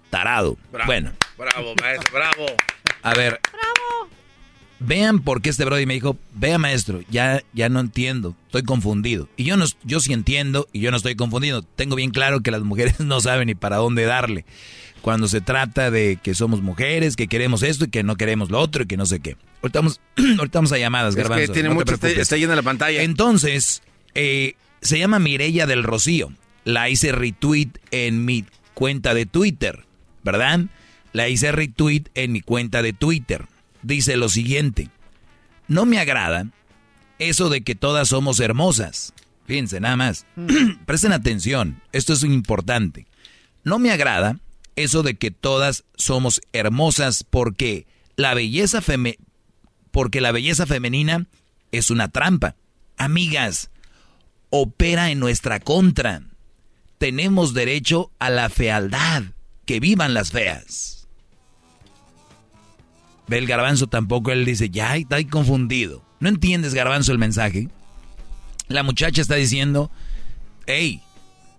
tarado. 0.10 0.58
Bueno, 0.86 1.12
Bravo, 1.38 1.74
maestro, 1.82 2.12
bravo. 2.14 2.46
a 3.02 3.14
ver. 3.14 3.40
Vean 4.84 5.20
por 5.20 5.42
qué 5.42 5.52
este 5.52 5.64
Brody 5.64 5.86
me 5.86 5.94
dijo, 5.94 6.18
vea 6.34 6.58
maestro, 6.58 7.02
ya, 7.10 7.44
ya 7.54 7.70
no 7.70 7.80
entiendo, 7.80 8.36
estoy 8.48 8.64
confundido. 8.64 9.30
Y 9.38 9.44
yo 9.44 9.56
no, 9.56 9.66
yo 9.84 10.00
sí 10.00 10.12
entiendo 10.12 10.68
y 10.74 10.80
yo 10.80 10.90
no 10.90 10.98
estoy 10.98 11.16
confundido. 11.16 11.62
Tengo 11.62 11.96
bien 11.96 12.10
claro 12.10 12.42
que 12.42 12.50
las 12.50 12.64
mujeres 12.64 13.00
no 13.00 13.22
saben 13.22 13.46
ni 13.48 13.56
para 13.56 13.78
dónde 13.78 14.06
darle. 14.06 14.44
Cuando 15.02 15.28
se 15.28 15.40
trata 15.42 15.92
de 15.92 16.18
que 16.22 16.34
somos 16.36 16.62
mujeres, 16.62 17.16
que 17.16 17.28
queremos 17.28 17.64
esto 17.64 17.86
y 17.86 17.90
que 17.90 18.04
no 18.04 18.16
queremos 18.16 18.50
lo 18.50 18.60
otro 18.60 18.84
y 18.84 18.88
que 18.88 18.98
no 18.98 19.06
sé 19.06 19.20
qué. 19.20 19.38
Ahorita 19.62 19.80
vamos, 19.80 20.02
ahorita 20.18 20.60
vamos 20.60 20.72
a 20.72 20.78
llamadas, 20.78 21.10
Es 21.10 21.16
que 21.16 21.22
garbanzo. 21.22 21.54
tiene 21.54 21.70
no 21.70 21.76
mucho, 21.76 21.94
está, 21.94 22.10
está 22.10 22.38
llena 22.38 22.56
la 22.56 22.64
pantalla. 22.64 23.04
Entonces, 23.04 23.84
eh, 24.16 24.56
se 24.82 24.98
llama 25.00 25.20
Mirella 25.20 25.68
del 25.68 25.84
Rocío. 25.84 26.34
La 26.64 26.90
hice 26.90 27.12
retweet 27.12 27.70
en 27.92 28.26
mi 28.26 28.46
cuenta 28.74 29.14
de 29.14 29.26
Twitter, 29.26 29.86
¿verdad? 30.24 30.62
La 31.14 31.28
hice 31.30 31.52
retweet 31.52 32.04
en 32.14 32.32
mi 32.32 32.42
cuenta 32.42 32.82
de 32.82 32.94
Twitter. 32.94 33.46
Dice 33.84 34.18
lo 34.18 34.30
siguiente. 34.30 34.90
No 35.68 35.86
me 35.86 36.00
agrada 36.00 36.48
eso 37.20 37.50
de 37.50 37.62
que 37.62 37.76
todas 37.76 38.10
somos 38.10 38.40
hermosas. 38.40 39.14
Fíjense, 39.46 39.80
nada 39.80 39.96
más. 39.96 40.26
Presten 40.86 41.14
atención. 41.14 41.82
Esto 41.92 42.14
es 42.14 42.24
importante. 42.24 43.08
No 43.64 43.80
me 43.80 43.92
agrada 43.92 44.40
eso 44.76 45.04
de 45.04 45.16
que 45.16 45.32
todas 45.32 45.84
somos 45.96 46.42
hermosas 46.54 47.24
porque 47.30 47.86
la 48.16 48.34
belleza 48.34 48.82
feme 48.82 49.18
porque 49.92 50.22
la 50.22 50.32
belleza 50.32 50.66
femenina 50.66 51.28
es 51.72 51.92
una 51.92 52.08
trampa. 52.08 52.56
Amigas, 52.98 53.72
opera 54.50 55.12
en 55.12 55.20
nuestra 55.20 55.60
contra. 55.60 56.24
Tenemos 56.98 57.54
derecho 57.54 58.12
a 58.20 58.30
la 58.30 58.50
fealdad. 58.50 59.24
Que 59.66 59.80
vivan 59.80 60.14
las 60.14 60.32
feas. 60.32 61.01
Ve 63.32 63.38
el 63.38 63.48
garbanzo 63.48 63.88
tampoco, 63.88 64.34
él 64.34 64.44
dice, 64.44 64.70
ya 64.70 64.98
está 64.98 65.16
ahí 65.16 65.24
confundido. 65.24 66.04
¿No 66.20 66.28
entiendes, 66.28 66.74
garbanzo, 66.74 67.14
el 67.14 67.18
mensaje? 67.18 67.70
La 68.68 68.84
muchacha 68.84 69.22
está 69.22 69.36
diciendo, 69.36 69.90
hey, 70.68 71.02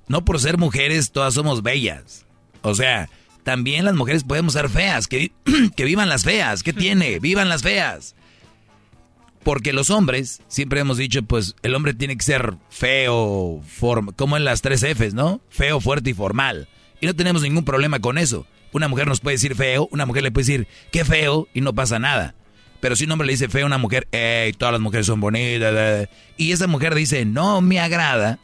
no 0.07 0.23
por 0.23 0.39
ser 0.39 0.59
mujeres 0.59 1.13
todas 1.13 1.33
somos 1.33 1.63
bellas. 1.63 2.27
O 2.61 2.75
sea, 2.75 3.09
también 3.43 3.87
las 3.87 3.95
mujeres 3.95 4.23
podemos 4.23 4.53
ser 4.53 4.69
feas. 4.69 5.09
Que, 5.09 5.33
que 5.75 5.85
vivan 5.87 6.11
las 6.11 6.25
feas. 6.25 6.63
¿Qué 6.63 6.75
tiene? 6.75 7.19
Vivan 7.21 7.49
las 7.49 7.63
feas. 7.63 8.17
Porque 9.43 9.73
los 9.73 9.89
hombres, 9.89 10.43
siempre 10.49 10.81
hemos 10.81 10.99
dicho, 10.99 11.23
pues 11.23 11.57
el 11.63 11.75
hombre 11.75 11.95
tiene 11.95 12.19
que 12.19 12.23
ser 12.23 12.55
feo, 12.69 13.63
como 14.17 14.37
en 14.37 14.45
las 14.45 14.61
tres 14.61 14.83
Fs, 14.83 15.15
¿no? 15.15 15.41
Feo, 15.49 15.81
fuerte 15.81 16.11
y 16.11 16.15
formal. 16.15 16.69
Y 17.01 17.07
no 17.07 17.17
tenemos 17.17 17.41
ningún 17.41 17.65
problema 17.65 17.99
con 17.99 18.19
eso. 18.19 18.47
Una 18.73 18.89
mujer 18.89 19.07
nos 19.07 19.21
puede 19.21 19.37
decir 19.37 19.55
feo, 19.55 19.89
una 19.91 20.07
mujer 20.07 20.23
le 20.23 20.31
puede 20.31 20.47
decir 20.47 20.69
qué 20.91 21.05
feo 21.05 21.49
y 21.53 21.61
no 21.61 21.75
pasa 21.75 21.99
nada. 21.99 22.35
Pero 22.81 22.97
si 22.97 23.05
un 23.05 23.13
hombre 23.13 23.27
le 23.27 23.35
dice 23.35 23.49
feo 23.49 23.65
a 23.65 23.67
una 23.67 23.79
mujer, 23.79 24.09
hey, 24.11 24.53
todas 24.55 24.73
las 24.73 24.81
mujeres 24.81 25.07
son 25.07 25.21
bonitas, 25.21 26.09
y 26.37 26.53
esa 26.53 26.67
mujer 26.67 26.95
dice, 26.95 27.25
no 27.25 27.61
me 27.61 27.79
agrada 27.79 28.41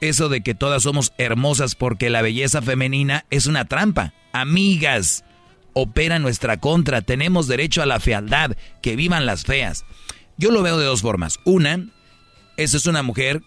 eso 0.00 0.28
de 0.28 0.42
que 0.42 0.54
todas 0.54 0.82
somos 0.82 1.12
hermosas 1.18 1.74
porque 1.74 2.10
la 2.10 2.22
belleza 2.22 2.62
femenina 2.62 3.24
es 3.30 3.46
una 3.46 3.66
trampa. 3.66 4.12
Amigas, 4.32 5.24
opera 5.72 6.18
nuestra 6.18 6.58
contra, 6.58 7.02
tenemos 7.02 7.46
derecho 7.48 7.82
a 7.82 7.86
la 7.86 8.00
fealdad, 8.00 8.56
que 8.82 8.96
vivan 8.96 9.26
las 9.26 9.44
feas. 9.44 9.84
Yo 10.36 10.50
lo 10.50 10.62
veo 10.62 10.78
de 10.78 10.86
dos 10.86 11.02
formas. 11.02 11.38
Una, 11.44 11.86
esa 12.56 12.76
es 12.76 12.86
una 12.86 13.02
mujer, 13.02 13.42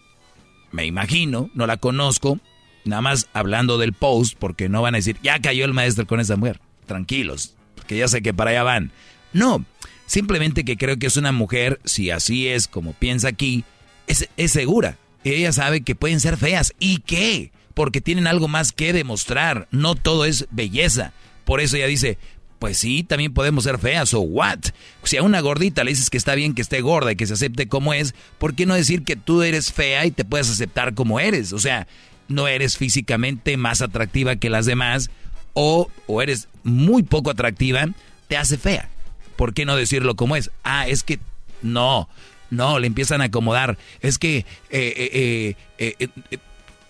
me 0.72 0.86
imagino, 0.86 1.50
no 1.54 1.68
la 1.68 1.78
conozco, 1.78 2.40
nada 2.86 3.02
más 3.02 3.28
hablando 3.34 3.78
del 3.78 3.94
post, 3.94 4.36
porque 4.38 4.70
no 4.70 4.82
van 4.82 4.96
a 4.96 4.98
decir, 4.98 5.18
ya 5.24 5.40
cayó 5.40 5.66
el 5.66 5.74
maestro 5.74 6.06
con 6.06 6.20
esa 6.20 6.36
mujer. 6.36 6.60
Tranquilos, 6.86 7.56
porque 7.76 7.98
ya 7.98 8.08
sé 8.08 8.22
que 8.22 8.34
para 8.34 8.52
allá 8.52 8.64
van. 8.64 8.92
No, 9.32 9.66
simplemente 10.06 10.66
que 10.66 10.78
creo 10.78 10.98
que 10.98 11.08
es 11.08 11.18
una 11.18 11.32
mujer, 11.32 11.80
si 11.86 12.12
así 12.12 12.48
es 12.48 12.68
como 12.68 12.94
piensa 12.94 13.30
aquí, 13.30 13.64
es, 14.08 14.30
es 14.38 14.52
segura. 14.52 14.98
Ella 15.24 15.52
sabe 15.54 15.82
que 15.82 15.96
pueden 15.96 16.20
ser 16.20 16.38
feas. 16.38 16.74
¿Y 16.80 17.00
qué? 17.00 17.52
Porque 17.74 18.02
tienen 18.02 18.28
algo 18.28 18.48
más 18.48 18.72
que 18.72 18.94
demostrar. 18.94 19.68
No 19.72 19.96
todo 19.96 20.26
es 20.26 20.48
belleza. 20.52 21.14
Por 21.46 21.62
eso 21.62 21.78
ella 21.78 21.88
dice, 21.88 22.18
pues 22.64 22.78
sí, 22.78 23.04
también 23.04 23.34
podemos 23.34 23.66
ser 23.66 23.78
feas 23.78 24.14
o 24.14 24.22
what. 24.22 24.60
Si 25.04 25.18
a 25.18 25.24
una 25.24 25.42
gordita 25.42 25.84
le 25.84 25.92
dices 25.92 26.10
que 26.10 26.18
está 26.18 26.36
bien 26.36 26.54
que 26.54 26.62
esté 26.62 26.82
gorda 26.82 27.12
y 27.12 27.16
que 27.16 27.28
se 27.28 27.34
acepte 27.34 27.68
como 27.68 27.94
es, 27.94 28.16
¿por 28.38 28.56
qué 28.56 28.66
no 28.66 28.74
decir 28.74 29.04
que 29.04 29.16
tú 29.16 29.44
eres 29.44 29.74
fea 29.74 30.06
y 30.06 30.12
te 30.12 30.26
puedes 30.26 30.50
aceptar 30.50 30.94
como 30.94 31.20
eres? 31.20 31.52
O 31.52 31.60
sea, 31.60 31.88
no 32.34 32.48
eres 32.48 32.78
físicamente 32.78 33.58
más 33.58 33.82
atractiva 33.82 34.36
que 34.36 34.50
las 34.50 34.66
demás 34.66 35.10
o, 35.54 35.90
o 36.08 36.22
eres 36.22 36.48
muy 36.64 37.04
poco 37.04 37.30
atractiva, 37.30 37.88
te 38.28 38.38
hace 38.38 38.58
fea. 38.58 38.90
¿Por 39.36 39.54
qué 39.54 39.66
no 39.66 39.76
decirlo 39.76 40.16
como 40.16 40.36
es? 40.36 40.52
Ah, 40.64 40.88
es 40.88 41.04
que 41.04 41.20
no, 41.62 42.10
no, 42.50 42.80
le 42.80 42.88
empiezan 42.88 43.22
a 43.22 43.26
acomodar. 43.26 43.78
Es 44.02 44.18
que 44.18 44.38
eh, 44.38 44.46
eh, 44.70 45.56
eh, 45.78 46.08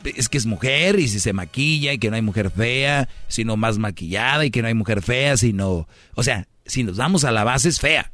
es 0.04 0.30
que 0.30 0.38
es 0.38 0.46
mujer 0.46 1.00
y 1.00 1.08
si 1.08 1.20
se 1.20 1.34
maquilla 1.34 1.94
y 1.94 1.98
que 1.98 2.10
no 2.10 2.16
hay 2.16 2.22
mujer 2.22 2.52
fea, 2.52 3.08
sino 3.28 3.58
más 3.58 3.78
maquillada 3.78 4.46
y 4.46 4.52
que 4.52 4.62
no 4.62 4.68
hay 4.68 4.74
mujer 4.74 5.02
fea, 5.02 5.38
sino, 5.38 5.88
o 6.16 6.24
sea, 6.24 6.48
si 6.66 6.84
nos 6.84 6.98
vamos 6.98 7.24
a 7.24 7.32
la 7.32 7.44
base 7.44 7.70
es 7.70 7.80
fea. 7.80 8.12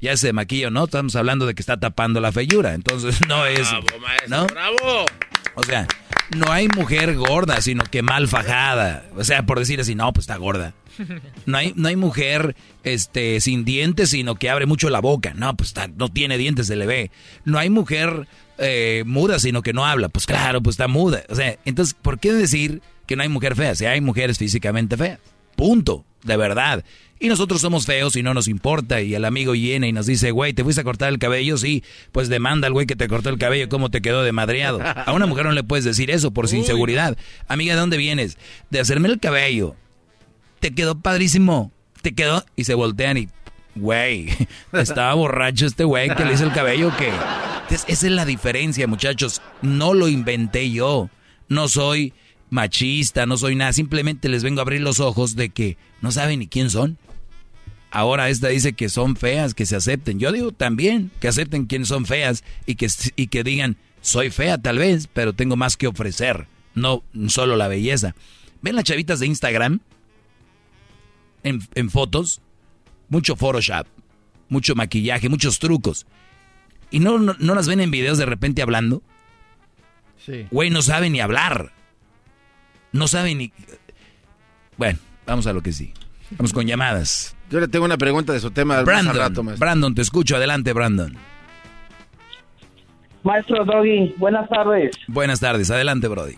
Ya 0.00 0.16
se 0.18 0.34
maquilla 0.34 0.68
o 0.68 0.70
no, 0.70 0.84
estamos 0.84 1.16
hablando 1.16 1.46
de 1.46 1.54
que 1.54 1.62
está 1.62 1.78
tapando 1.78 2.20
la 2.20 2.32
feyura, 2.32 2.74
entonces 2.74 3.18
no 3.28 3.46
es, 3.46 3.70
bravo, 3.70 3.86
maestro, 4.00 4.46
Bravo. 4.46 5.06
O 5.54 5.62
sea, 5.62 5.86
no 6.30 6.50
hay 6.50 6.68
mujer 6.68 7.14
gorda, 7.16 7.60
sino 7.60 7.84
que 7.84 8.02
mal 8.02 8.28
fajada. 8.28 9.04
O 9.16 9.24
sea, 9.24 9.44
por 9.46 9.58
decir 9.58 9.80
así, 9.80 9.94
no, 9.94 10.12
pues 10.12 10.24
está 10.24 10.36
gorda. 10.36 10.74
No 11.46 11.58
hay, 11.58 11.72
no 11.76 11.88
hay 11.88 11.96
mujer 11.96 12.56
este, 12.84 13.40
sin 13.40 13.64
dientes, 13.64 14.10
sino 14.10 14.36
que 14.36 14.48
abre 14.48 14.66
mucho 14.66 14.90
la 14.90 15.00
boca. 15.00 15.34
No, 15.34 15.56
pues 15.56 15.70
está, 15.70 15.88
no 15.88 16.08
tiene 16.08 16.38
dientes, 16.38 16.68
se 16.68 16.76
le 16.76 16.86
ve. 16.86 17.10
No 17.44 17.58
hay 17.58 17.68
mujer 17.68 18.28
eh, 18.58 19.02
muda, 19.06 19.38
sino 19.38 19.62
que 19.62 19.72
no 19.72 19.84
habla. 19.84 20.08
Pues 20.08 20.26
claro, 20.26 20.62
pues 20.62 20.74
está 20.74 20.88
muda. 20.88 21.24
O 21.28 21.34
sea, 21.34 21.58
entonces, 21.64 21.94
¿por 22.00 22.18
qué 22.18 22.32
decir 22.32 22.80
que 23.06 23.16
no 23.16 23.22
hay 23.22 23.28
mujer 23.28 23.56
fea? 23.56 23.74
Si 23.74 23.86
hay 23.86 24.00
mujeres 24.00 24.38
físicamente 24.38 24.96
feas. 24.96 25.18
Punto. 25.56 26.04
De 26.22 26.36
verdad. 26.36 26.84
Y 27.20 27.28
nosotros 27.28 27.60
somos 27.60 27.86
feos 27.86 28.16
y 28.16 28.22
no 28.22 28.34
nos 28.34 28.48
importa. 28.48 29.00
Y 29.00 29.14
el 29.14 29.24
amigo 29.24 29.52
viene 29.52 29.88
y 29.88 29.92
nos 29.92 30.06
dice, 30.06 30.30
güey, 30.30 30.52
¿te 30.52 30.64
fuiste 30.64 30.80
a 30.80 30.84
cortar 30.84 31.08
el 31.10 31.18
cabello? 31.18 31.56
Sí, 31.56 31.82
pues 32.12 32.28
demanda 32.28 32.66
al 32.66 32.72
güey 32.72 32.86
que 32.86 32.96
te 32.96 33.08
cortó 33.08 33.30
el 33.30 33.38
cabello, 33.38 33.68
¿cómo 33.68 33.90
te 33.90 34.02
quedó 34.02 34.22
de 34.22 34.32
madreado? 34.32 34.80
A 34.82 35.12
una 35.12 35.26
mujer 35.26 35.46
no 35.46 35.52
le 35.52 35.62
puedes 35.62 35.84
decir 35.84 36.10
eso 36.10 36.32
por 36.32 36.48
su 36.48 36.56
inseguridad. 36.56 37.16
Amiga, 37.48 37.74
¿de 37.74 37.80
dónde 37.80 37.96
vienes? 37.96 38.36
De 38.70 38.80
hacerme 38.80 39.08
el 39.08 39.20
cabello. 39.20 39.76
Te 40.60 40.74
quedó 40.74 40.98
padrísimo. 41.00 41.72
Te 42.02 42.14
quedó. 42.14 42.44
Y 42.56 42.64
se 42.64 42.74
voltean 42.74 43.16
y, 43.16 43.28
güey, 43.74 44.28
estaba 44.72 45.14
borracho 45.14 45.66
este 45.66 45.84
güey 45.84 46.14
que 46.14 46.24
le 46.24 46.34
hizo 46.34 46.44
el 46.44 46.52
cabello 46.52 46.94
que 46.96 47.10
esa 47.70 47.86
es 47.88 48.02
la 48.04 48.24
diferencia, 48.24 48.86
muchachos. 48.86 49.42
No 49.62 49.94
lo 49.94 50.08
inventé 50.08 50.70
yo. 50.70 51.08
No 51.48 51.68
soy 51.68 52.12
machista, 52.50 53.26
no 53.26 53.36
soy 53.36 53.56
nada. 53.56 53.72
Simplemente 53.72 54.28
les 54.28 54.42
vengo 54.42 54.60
a 54.60 54.62
abrir 54.62 54.80
los 54.80 55.00
ojos 55.00 55.36
de 55.36 55.50
que 55.50 55.76
no 56.00 56.12
saben 56.12 56.40
ni 56.40 56.46
quién 56.46 56.70
son. 56.70 56.98
Ahora 57.94 58.28
esta 58.28 58.48
dice 58.48 58.72
que 58.72 58.88
son 58.88 59.14
feas, 59.14 59.54
que 59.54 59.66
se 59.66 59.76
acepten. 59.76 60.18
Yo 60.18 60.32
digo 60.32 60.50
también 60.50 61.12
que 61.20 61.28
acepten 61.28 61.66
quiénes 61.66 61.86
son 61.86 62.06
feas 62.06 62.42
y 62.66 62.74
que, 62.74 62.88
y 63.14 63.28
que 63.28 63.44
digan, 63.44 63.76
soy 64.00 64.30
fea 64.30 64.58
tal 64.58 64.78
vez, 64.78 65.06
pero 65.06 65.32
tengo 65.32 65.54
más 65.54 65.76
que 65.76 65.86
ofrecer. 65.86 66.48
No 66.74 67.04
solo 67.28 67.54
la 67.54 67.68
belleza. 67.68 68.16
¿Ven 68.62 68.74
las 68.74 68.82
chavitas 68.82 69.20
de 69.20 69.28
Instagram? 69.28 69.78
En, 71.44 71.60
en 71.76 71.88
fotos. 71.88 72.40
Mucho 73.10 73.36
Photoshop. 73.36 73.86
Mucho 74.48 74.74
maquillaje, 74.74 75.28
muchos 75.28 75.60
trucos. 75.60 76.04
¿Y 76.90 76.98
no, 76.98 77.16
no, 77.20 77.54
las 77.54 77.68
ven 77.68 77.80
en 77.80 77.92
videos 77.92 78.18
de 78.18 78.26
repente 78.26 78.60
hablando? 78.60 79.04
Sí. 80.26 80.48
Güey, 80.50 80.70
no 80.70 80.82
saben 80.82 81.12
ni 81.12 81.20
hablar. 81.20 81.72
No 82.90 83.06
saben 83.06 83.38
ni... 83.38 83.52
Bueno, 84.78 84.98
vamos 85.26 85.46
a 85.46 85.52
lo 85.52 85.62
que 85.62 85.72
sí. 85.72 85.94
Vamos 86.36 86.52
con 86.52 86.66
llamadas. 86.66 87.36
Yo 87.50 87.60
le 87.60 87.68
tengo 87.68 87.84
una 87.84 87.98
pregunta 87.98 88.32
de 88.32 88.40
su 88.40 88.50
tema. 88.50 88.82
Brandon, 88.82 89.16
rato, 89.16 89.42
Brandon, 89.42 89.94
te 89.94 90.02
escucho. 90.02 90.36
Adelante, 90.36 90.72
Brandon. 90.72 91.16
Maestro 93.22 93.64
Doggy, 93.64 94.14
buenas 94.18 94.48
tardes. 94.48 94.96
Buenas 95.08 95.40
tardes. 95.40 95.70
Adelante, 95.70 96.08
Brody. 96.08 96.34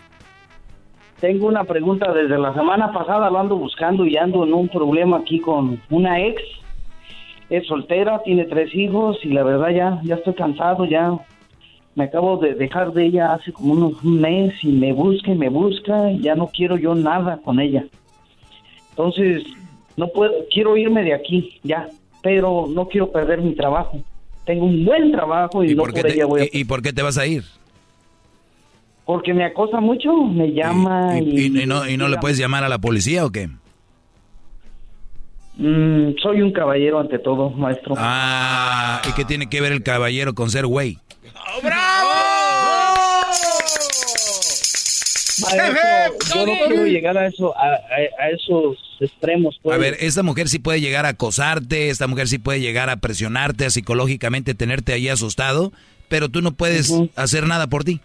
Tengo 1.19 1.47
una 1.47 1.63
pregunta. 1.63 2.13
Desde 2.13 2.37
la 2.37 2.53
semana 2.53 2.91
pasada 2.93 3.29
lo 3.29 3.39
ando 3.39 3.57
buscando 3.57 4.05
y 4.05 4.15
ando 4.17 4.43
en 4.43 4.53
un 4.53 4.69
problema 4.69 5.17
aquí 5.17 5.39
con 5.39 5.81
una 5.89 6.21
ex 6.21 6.41
es 7.49 7.65
soltera, 7.67 8.21
tiene 8.23 8.45
tres 8.45 8.73
hijos 8.75 9.17
y 9.23 9.29
la 9.29 9.43
verdad 9.43 9.69
ya, 9.69 10.01
ya 10.03 10.15
estoy 10.15 10.33
cansado, 10.33 10.85
ya 10.85 11.17
me 11.95 12.03
acabo 12.03 12.37
de 12.37 12.53
dejar 12.53 12.91
de 12.91 13.05
ella 13.05 13.33
hace 13.33 13.51
como 13.53 13.73
unos, 13.73 14.03
un 14.03 14.19
mes 14.19 14.53
y 14.61 14.71
me 14.73 14.93
busca 14.93 15.31
y 15.31 15.35
me 15.35 15.49
busca 15.49 16.11
y 16.11 16.19
ya 16.19 16.35
no 16.35 16.47
quiero 16.47 16.77
yo 16.77 16.93
nada 16.93 17.39
con 17.43 17.59
ella. 17.59 17.85
Entonces, 18.89 19.43
no 19.97 20.07
puedo, 20.09 20.31
quiero 20.51 20.77
irme 20.77 21.03
de 21.03 21.13
aquí, 21.13 21.59
ya, 21.63 21.89
pero 22.21 22.67
no 22.69 22.87
quiero 22.87 23.11
perder 23.11 23.41
mi 23.41 23.53
trabajo. 23.55 23.99
Tengo 24.45 24.65
un 24.65 24.85
buen 24.85 25.11
trabajo 25.11 25.63
y, 25.63 25.75
no 25.75 25.83
por, 25.83 26.07
ella 26.07 26.25
voy 26.25 26.41
a... 26.41 26.45
¿Y 26.51 26.63
por 26.63 26.81
qué 26.81 26.93
te 26.93 27.01
vas 27.01 27.17
a 27.17 27.25
ir? 27.25 27.43
Porque 29.05 29.33
me 29.33 29.43
acosa 29.43 29.79
mucho, 29.81 30.13
me 30.23 30.53
llama 30.53 31.19
y... 31.19 31.49
no, 31.65 31.89
y 31.89 31.97
no 31.97 32.07
le 32.07 32.17
puedes 32.17 32.37
llamar 32.37 32.63
a 32.63 32.69
la 32.69 32.77
policía 32.77 33.25
o 33.25 33.31
qué? 33.31 33.49
Mm, 35.57 36.15
soy 36.21 36.41
un 36.41 36.51
caballero 36.51 36.99
ante 36.99 37.17
todo, 37.17 37.49
maestro. 37.49 37.95
Ah, 37.97 39.01
¿y 39.09 39.13
qué 39.13 39.25
tiene 39.25 39.49
que 39.49 39.59
ver 39.59 39.71
el 39.71 39.81
caballero 39.81 40.35
con 40.35 40.51
ser 40.51 40.67
güey? 40.67 40.99
Yo 46.33 46.45
no 46.45 46.53
quiero 46.67 46.85
llegar 46.85 47.17
a, 47.17 47.27
eso, 47.27 47.53
a, 47.57 48.29
esos 48.29 48.77
extremos. 48.99 49.59
Pues. 49.61 49.75
A 49.75 49.77
ver, 49.79 49.97
esta 49.99 50.23
mujer 50.23 50.49
sí 50.49 50.59
puede 50.59 50.81
llegar 50.81 51.05
a 51.05 51.09
acosarte, 51.09 51.89
esta 51.89 52.07
mujer 52.07 52.27
sí 52.27 52.39
puede 52.39 52.59
llegar 52.59 52.89
a 52.89 52.97
presionarte, 52.97 53.65
a 53.65 53.69
psicológicamente 53.69 54.55
tenerte 54.55 54.93
ahí 54.93 55.09
asustado, 55.09 55.71
pero 56.07 56.29
tú 56.29 56.41
no 56.41 56.51
puedes 56.51 56.93
hacer 57.15 57.47
nada 57.47 57.67
por 57.67 57.83
ti. 57.83 58.01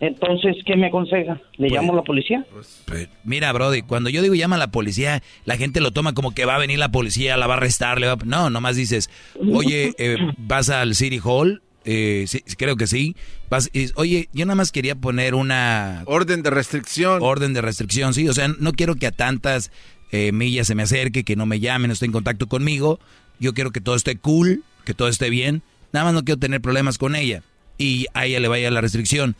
Entonces, 0.00 0.56
¿qué 0.64 0.76
me 0.76 0.86
aconseja? 0.86 1.34
¿Le 1.58 1.68
pues, 1.68 1.72
llamo 1.72 1.92
a 1.92 1.96
la 1.96 2.02
policía? 2.02 2.46
Pues, 2.50 2.82
pues, 2.86 3.08
mira, 3.22 3.52
Brody, 3.52 3.82
cuando 3.82 4.08
yo 4.08 4.22
digo 4.22 4.34
llama 4.34 4.56
a 4.56 4.58
la 4.58 4.70
policía, 4.70 5.22
la 5.44 5.58
gente 5.58 5.80
lo 5.80 5.90
toma 5.90 6.14
como 6.14 6.32
que 6.34 6.46
va 6.46 6.54
a 6.54 6.58
venir 6.58 6.78
la 6.78 6.90
policía, 6.90 7.36
la 7.36 7.46
va 7.46 7.54
a 7.54 7.56
arrestar. 7.58 8.00
Le 8.00 8.06
va... 8.06 8.16
No, 8.24 8.48
nomás 8.48 8.76
dices, 8.76 9.10
oye, 9.52 9.92
eh, 9.98 10.16
vas 10.38 10.70
al 10.70 10.94
City 10.94 11.20
Hall. 11.22 11.62
Eh, 11.84 12.24
sí, 12.28 12.42
creo 12.58 12.76
que 12.76 12.86
sí. 12.86 13.16
Vas, 13.48 13.70
oye, 13.94 14.28
yo 14.32 14.46
nada 14.46 14.54
más 14.54 14.72
quería 14.72 14.94
poner 14.94 15.34
una... 15.34 16.02
Orden 16.06 16.42
de 16.42 16.50
restricción. 16.50 17.22
Orden 17.22 17.52
de 17.52 17.62
restricción, 17.62 18.14
sí. 18.14 18.28
O 18.28 18.34
sea, 18.34 18.48
no 18.48 18.72
quiero 18.72 18.96
que 18.96 19.06
a 19.06 19.12
tantas 19.12 19.70
eh, 20.12 20.32
Milla 20.32 20.64
se 20.64 20.74
me 20.74 20.82
acerque, 20.82 21.24
que 21.24 21.36
no 21.36 21.46
me 21.46 21.60
llame, 21.60 21.88
no 21.88 21.94
esté 21.94 22.06
en 22.06 22.12
contacto 22.12 22.48
conmigo. 22.48 23.00
Yo 23.38 23.54
quiero 23.54 23.70
que 23.70 23.80
todo 23.80 23.94
esté 23.94 24.16
cool, 24.16 24.64
que 24.84 24.94
todo 24.94 25.08
esté 25.08 25.30
bien. 25.30 25.62
Nada 25.92 26.04
más 26.04 26.14
no 26.14 26.24
quiero 26.24 26.38
tener 26.38 26.60
problemas 26.60 26.98
con 26.98 27.16
ella. 27.16 27.42
Y 27.78 28.06
a 28.14 28.26
ella 28.26 28.40
le 28.40 28.48
vaya 28.48 28.70
la 28.70 28.80
restricción. 28.80 29.36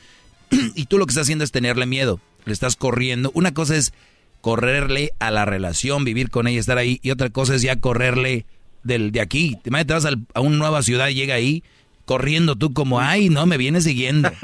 y 0.75 0.87
tú 0.87 0.99
lo 0.99 1.07
que 1.07 1.11
estás 1.11 1.27
haciendo 1.27 1.45
es 1.45 1.53
tenerle 1.53 1.87
miedo. 1.87 2.21
Le 2.47 2.53
estás 2.53 2.77
corriendo. 2.77 3.31
Una 3.35 3.53
cosa 3.53 3.77
es 3.77 3.93
correrle 4.41 5.13
a 5.19 5.31
la 5.31 5.45
relación, 5.45 6.05
vivir 6.05 6.31
con 6.31 6.47
ella, 6.47 6.59
estar 6.59 6.79
ahí. 6.79 6.99
Y 7.03 7.11
otra 7.11 7.29
cosa 7.29 7.55
es 7.55 7.63
ya 7.63 7.77
correrle 7.77 8.47
del, 8.83 9.13
de 9.13 9.21
aquí. 9.21 9.59
Te 9.63 9.71
vas 9.71 10.07
a 10.07 10.41
una 10.41 10.57
nueva 10.57 10.83
ciudad 10.83 11.09
y 11.09 11.15
llega 11.15 11.35
ahí 11.35 11.63
corriendo 12.11 12.57
tú 12.57 12.73
como, 12.73 12.99
ay, 12.99 13.29
no, 13.29 13.47
me 13.47 13.57
viene 13.57 13.81
siguiendo. 13.81 14.33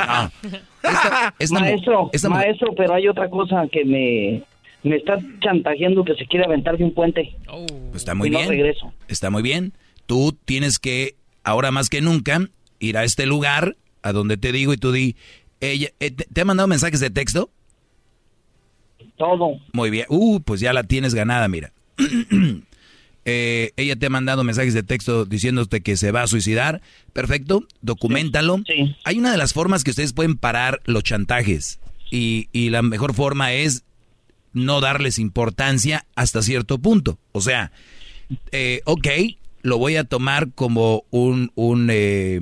maestro, 1.50 2.12
maestro, 2.30 2.72
pero 2.76 2.94
hay 2.94 3.08
otra 3.08 3.28
cosa 3.28 3.66
que 3.72 3.84
me, 3.84 4.44
me 4.88 4.94
está 4.94 5.18
chantajeando 5.40 6.04
que 6.04 6.14
se 6.14 6.26
quiere 6.26 6.44
aventar 6.44 6.78
de 6.78 6.84
un 6.84 6.94
puente. 6.94 7.34
Pues 7.90 7.96
está 7.96 8.14
muy 8.14 8.30
bien. 8.30 8.48
Está 9.08 9.30
muy 9.30 9.42
bien. 9.42 9.72
Tú 10.06 10.38
tienes 10.44 10.78
que, 10.78 11.16
ahora 11.42 11.72
más 11.72 11.90
que 11.90 12.00
nunca, 12.00 12.38
ir 12.78 12.96
a 12.98 13.02
este 13.02 13.26
lugar, 13.26 13.74
a 14.00 14.12
donde 14.12 14.36
te 14.36 14.52
digo, 14.52 14.72
y 14.72 14.76
tú 14.76 14.92
di, 14.92 15.16
ella, 15.60 15.88
eh, 15.98 16.12
¿te, 16.12 16.40
ha 16.40 16.44
mandado 16.44 16.68
mensajes 16.68 17.00
de 17.00 17.10
texto? 17.10 17.50
Todo. 19.16 19.58
Muy 19.72 19.90
bien. 19.90 20.06
Uh, 20.08 20.38
pues 20.38 20.60
ya 20.60 20.72
la 20.72 20.84
tienes 20.84 21.16
ganada, 21.16 21.48
mira. 21.48 21.72
Eh, 23.28 23.72
ella 23.76 23.96
te 23.96 24.06
ha 24.06 24.10
mandado 24.10 24.44
mensajes 24.44 24.72
de 24.72 24.84
texto 24.84 25.24
diciéndote 25.24 25.80
que 25.80 25.96
se 25.96 26.12
va 26.12 26.22
a 26.22 26.26
suicidar. 26.28 26.80
Perfecto, 27.12 27.66
documentalo. 27.82 28.62
Hay 29.04 29.18
una 29.18 29.32
de 29.32 29.36
las 29.36 29.52
formas 29.52 29.82
que 29.82 29.90
ustedes 29.90 30.12
pueden 30.12 30.36
parar 30.36 30.80
los 30.84 31.02
chantajes. 31.02 31.80
Y, 32.08 32.48
y 32.52 32.70
la 32.70 32.82
mejor 32.82 33.14
forma 33.14 33.52
es 33.52 33.82
no 34.52 34.80
darles 34.80 35.18
importancia 35.18 36.06
hasta 36.14 36.40
cierto 36.40 36.78
punto. 36.78 37.18
O 37.32 37.40
sea, 37.40 37.72
eh, 38.52 38.80
ok, 38.84 39.08
lo 39.62 39.78
voy 39.78 39.96
a 39.96 40.04
tomar 40.04 40.52
como 40.52 41.04
un, 41.10 41.50
un 41.56 41.88
eh, 41.90 42.40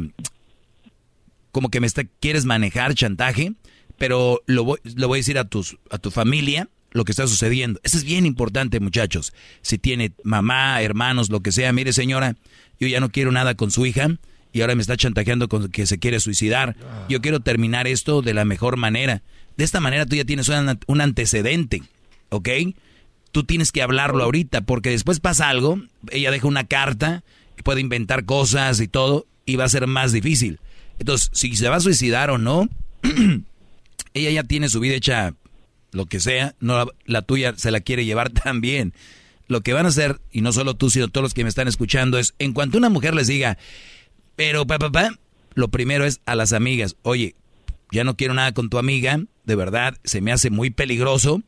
como 1.51 1.70
que 1.70 1.81
me 1.81 1.86
está, 1.86 2.05
quieres 2.20 2.44
manejar 2.44 2.94
chantaje, 2.94 3.55
pero 3.97 4.43
lo 4.44 4.65
voy, 4.65 4.78
lo 4.97 5.09
voy 5.09 5.16
a 5.16 5.20
decir 5.20 5.39
a 5.39 5.44
tus, 5.44 5.78
a 5.90 5.97
tu 5.97 6.11
familia 6.11 6.69
lo 6.94 7.04
que 7.04 7.12
está 7.12 7.26
sucediendo. 7.26 7.80
Eso 7.82 7.98
es 7.98 8.04
bien 8.04 8.24
importante, 8.24 8.80
muchachos. 8.80 9.34
Si 9.60 9.76
tiene 9.78 10.12
mamá, 10.22 10.80
hermanos, 10.80 11.28
lo 11.28 11.40
que 11.40 11.52
sea, 11.52 11.72
mire 11.72 11.92
señora, 11.92 12.36
yo 12.80 12.86
ya 12.88 13.00
no 13.00 13.10
quiero 13.10 13.32
nada 13.32 13.54
con 13.54 13.70
su 13.70 13.84
hija 13.84 14.16
y 14.52 14.60
ahora 14.60 14.76
me 14.76 14.80
está 14.80 14.96
chantajeando 14.96 15.48
con 15.48 15.68
que 15.70 15.86
se 15.86 15.98
quiere 15.98 16.20
suicidar. 16.20 16.76
Yo 17.08 17.20
quiero 17.20 17.40
terminar 17.40 17.88
esto 17.88 18.22
de 18.22 18.32
la 18.32 18.44
mejor 18.44 18.76
manera. 18.76 19.22
De 19.56 19.64
esta 19.64 19.80
manera 19.80 20.06
tú 20.06 20.14
ya 20.14 20.24
tienes 20.24 20.48
un, 20.48 21.00
antecedente, 21.00 21.82
¿ok? 22.30 22.48
Tú 23.32 23.42
tienes 23.42 23.72
que 23.72 23.82
hablarlo 23.82 24.22
ahorita 24.22 24.60
porque 24.60 24.90
después 24.90 25.18
pasa 25.18 25.48
algo, 25.48 25.80
ella 26.10 26.30
deja 26.30 26.46
una 26.46 26.64
carta, 26.64 27.24
puede 27.64 27.80
inventar 27.80 28.24
cosas 28.24 28.80
y 28.80 28.86
todo 28.86 29.26
y 29.44 29.56
va 29.56 29.64
a 29.64 29.68
ser 29.68 29.88
más 29.88 30.12
difícil. 30.12 30.60
Entonces, 31.00 31.30
si 31.32 31.56
se 31.56 31.68
va 31.68 31.76
a 31.76 31.80
suicidar 31.80 32.30
o 32.30 32.38
no, 32.38 32.68
ella 34.14 34.30
ya 34.30 34.44
tiene 34.44 34.68
su 34.68 34.78
vida 34.78 34.94
hecha 34.94 35.34
lo 35.94 36.06
que 36.06 36.20
sea, 36.20 36.54
no 36.60 36.90
la, 37.06 37.22
tuya 37.22 37.54
se 37.56 37.70
la 37.70 37.80
quiere 37.80 38.04
llevar 38.04 38.30
también. 38.44 38.92
Lo 39.46 39.62
que 39.62 39.72
van 39.72 39.86
a 39.86 39.90
hacer, 39.90 40.20
y 40.32 40.40
no 40.40 40.52
solo 40.52 40.74
tú, 40.74 40.90
sino 40.90 41.08
todos 41.08 41.22
los 41.22 41.34
que 41.34 41.44
me 41.44 41.48
están 41.48 41.68
escuchando, 41.68 42.18
es 42.18 42.34
en 42.38 42.52
cuanto 42.52 42.78
una 42.78 42.88
mujer 42.88 43.14
les 43.14 43.28
diga, 43.28 43.58
pero 44.36 44.66
papá, 44.66 44.90
pa, 44.90 45.18
lo 45.54 45.68
primero 45.68 46.04
es 46.04 46.20
a 46.26 46.34
las 46.34 46.52
amigas, 46.52 46.96
oye, 47.02 47.36
ya 47.90 48.04
no 48.04 48.16
quiero 48.16 48.34
nada 48.34 48.52
con 48.52 48.70
tu 48.70 48.78
amiga, 48.78 49.20
de 49.44 49.56
verdad, 49.56 49.96
se 50.04 50.20
me 50.20 50.32
hace 50.32 50.50
muy 50.50 50.70
peligroso. 50.70 51.42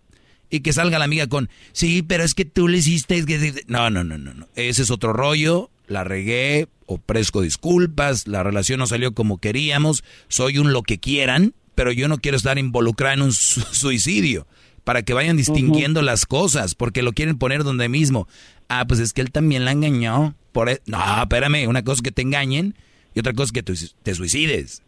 Y 0.48 0.60
que 0.60 0.72
salga 0.72 1.00
la 1.00 1.06
amiga 1.06 1.26
con, 1.26 1.50
sí, 1.72 2.04
pero 2.04 2.22
es 2.22 2.32
que 2.34 2.44
tú 2.44 2.68
le 2.68 2.78
hiciste... 2.78 3.20
No, 3.66 3.90
no, 3.90 4.04
no, 4.04 4.16
no, 4.16 4.32
no. 4.32 4.46
Ese 4.54 4.82
es 4.82 4.92
otro 4.92 5.12
rollo, 5.12 5.70
la 5.88 6.04
regué, 6.04 6.68
ofrezco 6.86 7.40
disculpas, 7.40 8.28
la 8.28 8.44
relación 8.44 8.78
no 8.78 8.86
salió 8.86 9.12
como 9.12 9.38
queríamos, 9.38 10.04
soy 10.28 10.58
un 10.58 10.72
lo 10.72 10.84
que 10.84 10.98
quieran, 10.98 11.52
pero 11.76 11.92
yo 11.92 12.08
no 12.08 12.18
quiero 12.18 12.36
estar 12.36 12.58
involucrada 12.58 13.14
en 13.14 13.22
un 13.22 13.32
suicidio 13.32 14.48
para 14.82 15.02
que 15.02 15.14
vayan 15.14 15.36
distinguiendo 15.36 16.02
las 16.02 16.26
cosas, 16.26 16.74
porque 16.74 17.02
lo 17.02 17.12
quieren 17.12 17.38
poner 17.38 17.62
donde 17.62 17.88
mismo. 17.88 18.26
Ah, 18.68 18.86
pues 18.86 18.98
es 18.98 19.12
que 19.12 19.20
él 19.20 19.30
también 19.30 19.64
la 19.64 19.72
engañó. 19.72 20.34
Por 20.52 20.68
e-". 20.68 20.80
No, 20.86 20.98
espérame, 21.22 21.68
una 21.68 21.84
cosa 21.84 21.96
es 21.96 22.02
que 22.02 22.12
te 22.12 22.22
engañen 22.22 22.74
y 23.14 23.20
otra 23.20 23.32
cosa 23.32 23.46
es 23.46 23.52
que 23.52 23.62
te 24.02 24.14
suicides. 24.14 24.82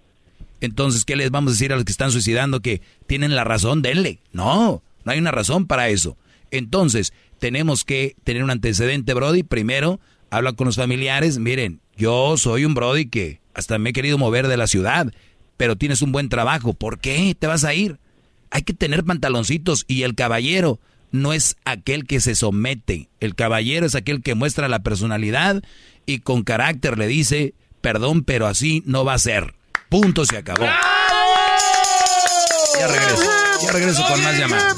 Entonces, 0.60 1.04
¿qué 1.04 1.14
les 1.16 1.30
vamos 1.30 1.50
a 1.50 1.54
decir 1.54 1.72
a 1.72 1.76
los 1.76 1.84
que 1.84 1.92
están 1.92 2.10
suicidando 2.10 2.60
que 2.60 2.80
tienen 3.06 3.36
la 3.36 3.44
razón? 3.44 3.82
Denle. 3.82 4.18
No, 4.32 4.82
no 5.04 5.12
hay 5.12 5.18
una 5.18 5.30
razón 5.30 5.66
para 5.66 5.88
eso. 5.88 6.16
Entonces, 6.50 7.12
tenemos 7.38 7.84
que 7.84 8.16
tener 8.24 8.42
un 8.42 8.50
antecedente, 8.50 9.14
Brody. 9.14 9.42
Primero, 9.42 10.00
habla 10.30 10.52
con 10.52 10.66
los 10.66 10.76
familiares. 10.76 11.38
Miren, 11.38 11.80
yo 11.96 12.36
soy 12.36 12.64
un 12.64 12.74
Brody 12.74 13.06
que 13.06 13.40
hasta 13.54 13.78
me 13.78 13.90
he 13.90 13.92
querido 13.92 14.18
mover 14.18 14.48
de 14.48 14.56
la 14.56 14.66
ciudad 14.66 15.12
pero 15.58 15.76
tienes 15.76 16.00
un 16.00 16.12
buen 16.12 16.30
trabajo. 16.30 16.72
¿Por 16.72 16.98
qué 16.98 17.36
te 17.38 17.46
vas 17.46 17.64
a 17.64 17.74
ir? 17.74 17.98
Hay 18.50 18.62
que 18.62 18.72
tener 18.72 19.04
pantaloncitos 19.04 19.84
y 19.86 20.04
el 20.04 20.14
caballero 20.14 20.80
no 21.10 21.34
es 21.34 21.56
aquel 21.66 22.06
que 22.06 22.20
se 22.20 22.34
somete. 22.34 23.10
El 23.20 23.34
caballero 23.34 23.84
es 23.84 23.94
aquel 23.94 24.22
que 24.22 24.34
muestra 24.34 24.68
la 24.68 24.78
personalidad 24.78 25.62
y 26.06 26.20
con 26.20 26.44
carácter 26.44 26.96
le 26.96 27.06
dice, 27.06 27.52
perdón, 27.82 28.24
pero 28.24 28.46
así 28.46 28.82
no 28.86 29.04
va 29.04 29.12
a 29.14 29.18
ser. 29.18 29.54
Punto, 29.90 30.24
se 30.24 30.38
acabó. 30.38 30.64
Ya 32.78 32.86
regreso. 32.86 33.22
Ya 33.64 33.72
regreso 33.72 34.02
con 34.06 34.22
más 34.22 34.38
llamadas. 34.38 34.76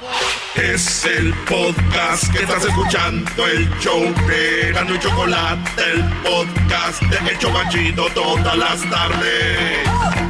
Es 0.56 1.04
el 1.04 1.32
podcast 1.48 2.28
que 2.32 2.42
estás 2.42 2.64
escuchando, 2.64 3.46
el 3.46 3.70
show 3.78 4.00
de 4.26 4.72
Gano 4.72 4.94
y 4.94 4.98
Chocolate, 4.98 5.82
el 5.92 6.02
podcast 6.22 7.00
de 7.02 7.32
Hecho 7.32 7.52
Banchito 7.52 8.06
todas 8.14 8.56
las 8.56 8.80
tardes. 8.90 10.29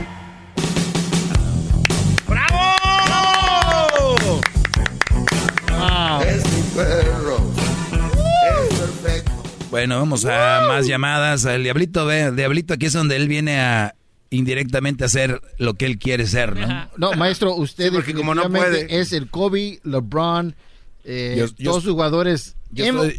Perro. 6.84 7.36
Es 8.70 8.78
perfecto. 8.78 9.32
Bueno, 9.70 9.98
vamos 9.98 10.24
a 10.24 10.64
más 10.68 10.86
llamadas. 10.86 11.44
El 11.44 11.62
diablito, 11.62 12.06
ve, 12.06 12.32
diablito 12.32 12.74
aquí 12.74 12.86
es 12.86 12.92
donde 12.92 13.16
él 13.16 13.28
viene 13.28 13.60
a 13.60 13.94
indirectamente 14.30 15.04
a 15.04 15.06
hacer 15.06 15.40
lo 15.58 15.74
que 15.74 15.86
él 15.86 15.98
quiere 15.98 16.26
ser, 16.26 16.56
¿no? 16.56 16.88
No, 16.96 17.12
maestro, 17.14 17.54
usted 17.54 17.92
porque 17.92 18.14
como 18.14 18.34
no 18.34 18.48
puede. 18.48 19.00
es 19.00 19.12
el 19.12 19.28
Kobe, 19.28 19.80
LeBron, 19.82 20.54
eh, 21.04 21.48
todos 21.62 21.82
sus 21.82 21.92
jugadores. 21.92 22.56
MVP, 22.72 23.18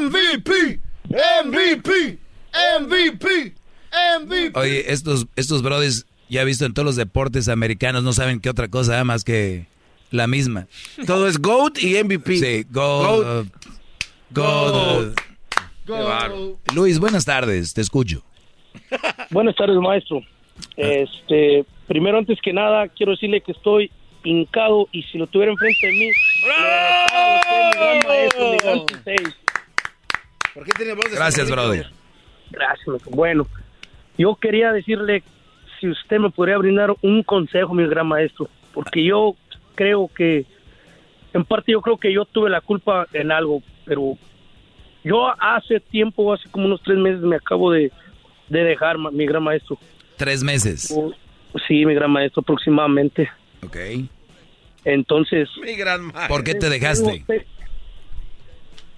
MVP, 0.00 0.80
MVP, 1.42 2.18
MVP, 2.80 3.54
MVP. 4.20 4.58
Oye, 4.58 4.92
estos, 4.92 5.26
estos 5.36 5.62
brothers, 5.62 6.04
ya 6.28 6.42
he 6.42 6.44
visto 6.44 6.66
en 6.66 6.74
todos 6.74 6.84
los 6.84 6.96
deportes 6.96 7.48
americanos, 7.48 8.02
no 8.02 8.12
saben 8.12 8.40
qué 8.40 8.50
otra 8.50 8.68
cosa 8.68 9.02
más 9.04 9.24
que 9.24 9.66
la 10.10 10.26
misma. 10.26 10.66
Todo 11.06 11.28
es 11.28 11.38
GOAT 11.38 11.78
y 11.78 12.02
MVP. 12.02 12.36
Sí, 12.36 12.66
GOAT. 12.70 13.46
GOAT. 14.30 15.18
Luis, 16.74 16.98
buenas 16.98 17.24
tardes, 17.24 17.72
te 17.74 17.80
escucho. 17.80 18.22
Buenas 19.30 19.56
tardes, 19.56 19.76
maestro. 19.76 20.22
Este, 20.76 21.64
primero, 21.86 22.18
antes 22.18 22.38
que 22.42 22.52
nada, 22.52 22.88
quiero 22.88 23.12
decirle 23.12 23.40
que 23.40 23.52
estoy 23.52 23.90
hincado 24.24 24.88
y 24.92 25.02
si 25.04 25.18
lo 25.18 25.26
tuviera 25.26 25.52
enfrente 25.52 25.86
de 25.86 25.92
mí, 25.92 26.10
¿Por 30.54 30.64
qué 30.64 30.72
tiene 30.72 30.94
voz 30.94 31.10
de 31.10 31.16
Gracias, 31.16 31.50
brother. 31.50 31.86
Gracias. 32.50 33.04
Bueno, 33.10 33.46
yo 34.16 34.34
quería 34.34 34.72
decirle 34.72 35.22
si 35.80 35.88
usted 35.88 36.18
me 36.18 36.30
podría 36.30 36.58
brindar 36.58 36.94
un 37.02 37.22
consejo, 37.22 37.74
mi 37.74 37.86
gran 37.86 38.06
maestro, 38.08 38.48
porque 38.74 39.04
yo 39.04 39.36
creo 39.78 40.10
que, 40.12 40.44
en 41.32 41.44
parte 41.44 41.70
yo 41.70 41.80
creo 41.80 41.96
que 41.98 42.12
yo 42.12 42.24
tuve 42.24 42.50
la 42.50 42.60
culpa 42.60 43.06
en 43.12 43.30
algo, 43.30 43.62
pero 43.84 44.18
yo 45.04 45.32
hace 45.40 45.78
tiempo, 45.78 46.32
hace 46.32 46.50
como 46.50 46.66
unos 46.66 46.82
tres 46.82 46.98
meses 46.98 47.20
me 47.20 47.36
acabo 47.36 47.70
de, 47.70 47.92
dejar, 48.48 48.98
mi 48.98 49.24
gran 49.24 49.44
maestro. 49.44 49.78
¿Tres 50.16 50.42
meses? 50.42 50.92
Oh, 50.96 51.12
sí, 51.68 51.86
mi 51.86 51.94
gran 51.94 52.10
maestro, 52.10 52.40
aproximadamente. 52.40 53.30
Ok. 53.64 53.76
Entonces... 54.84 55.48
Mi 55.62 55.76
gran 55.76 56.02
maestro. 56.06 56.26
¿Por 56.26 56.42
qué 56.42 56.56
te 56.56 56.68
dejaste? 56.68 57.24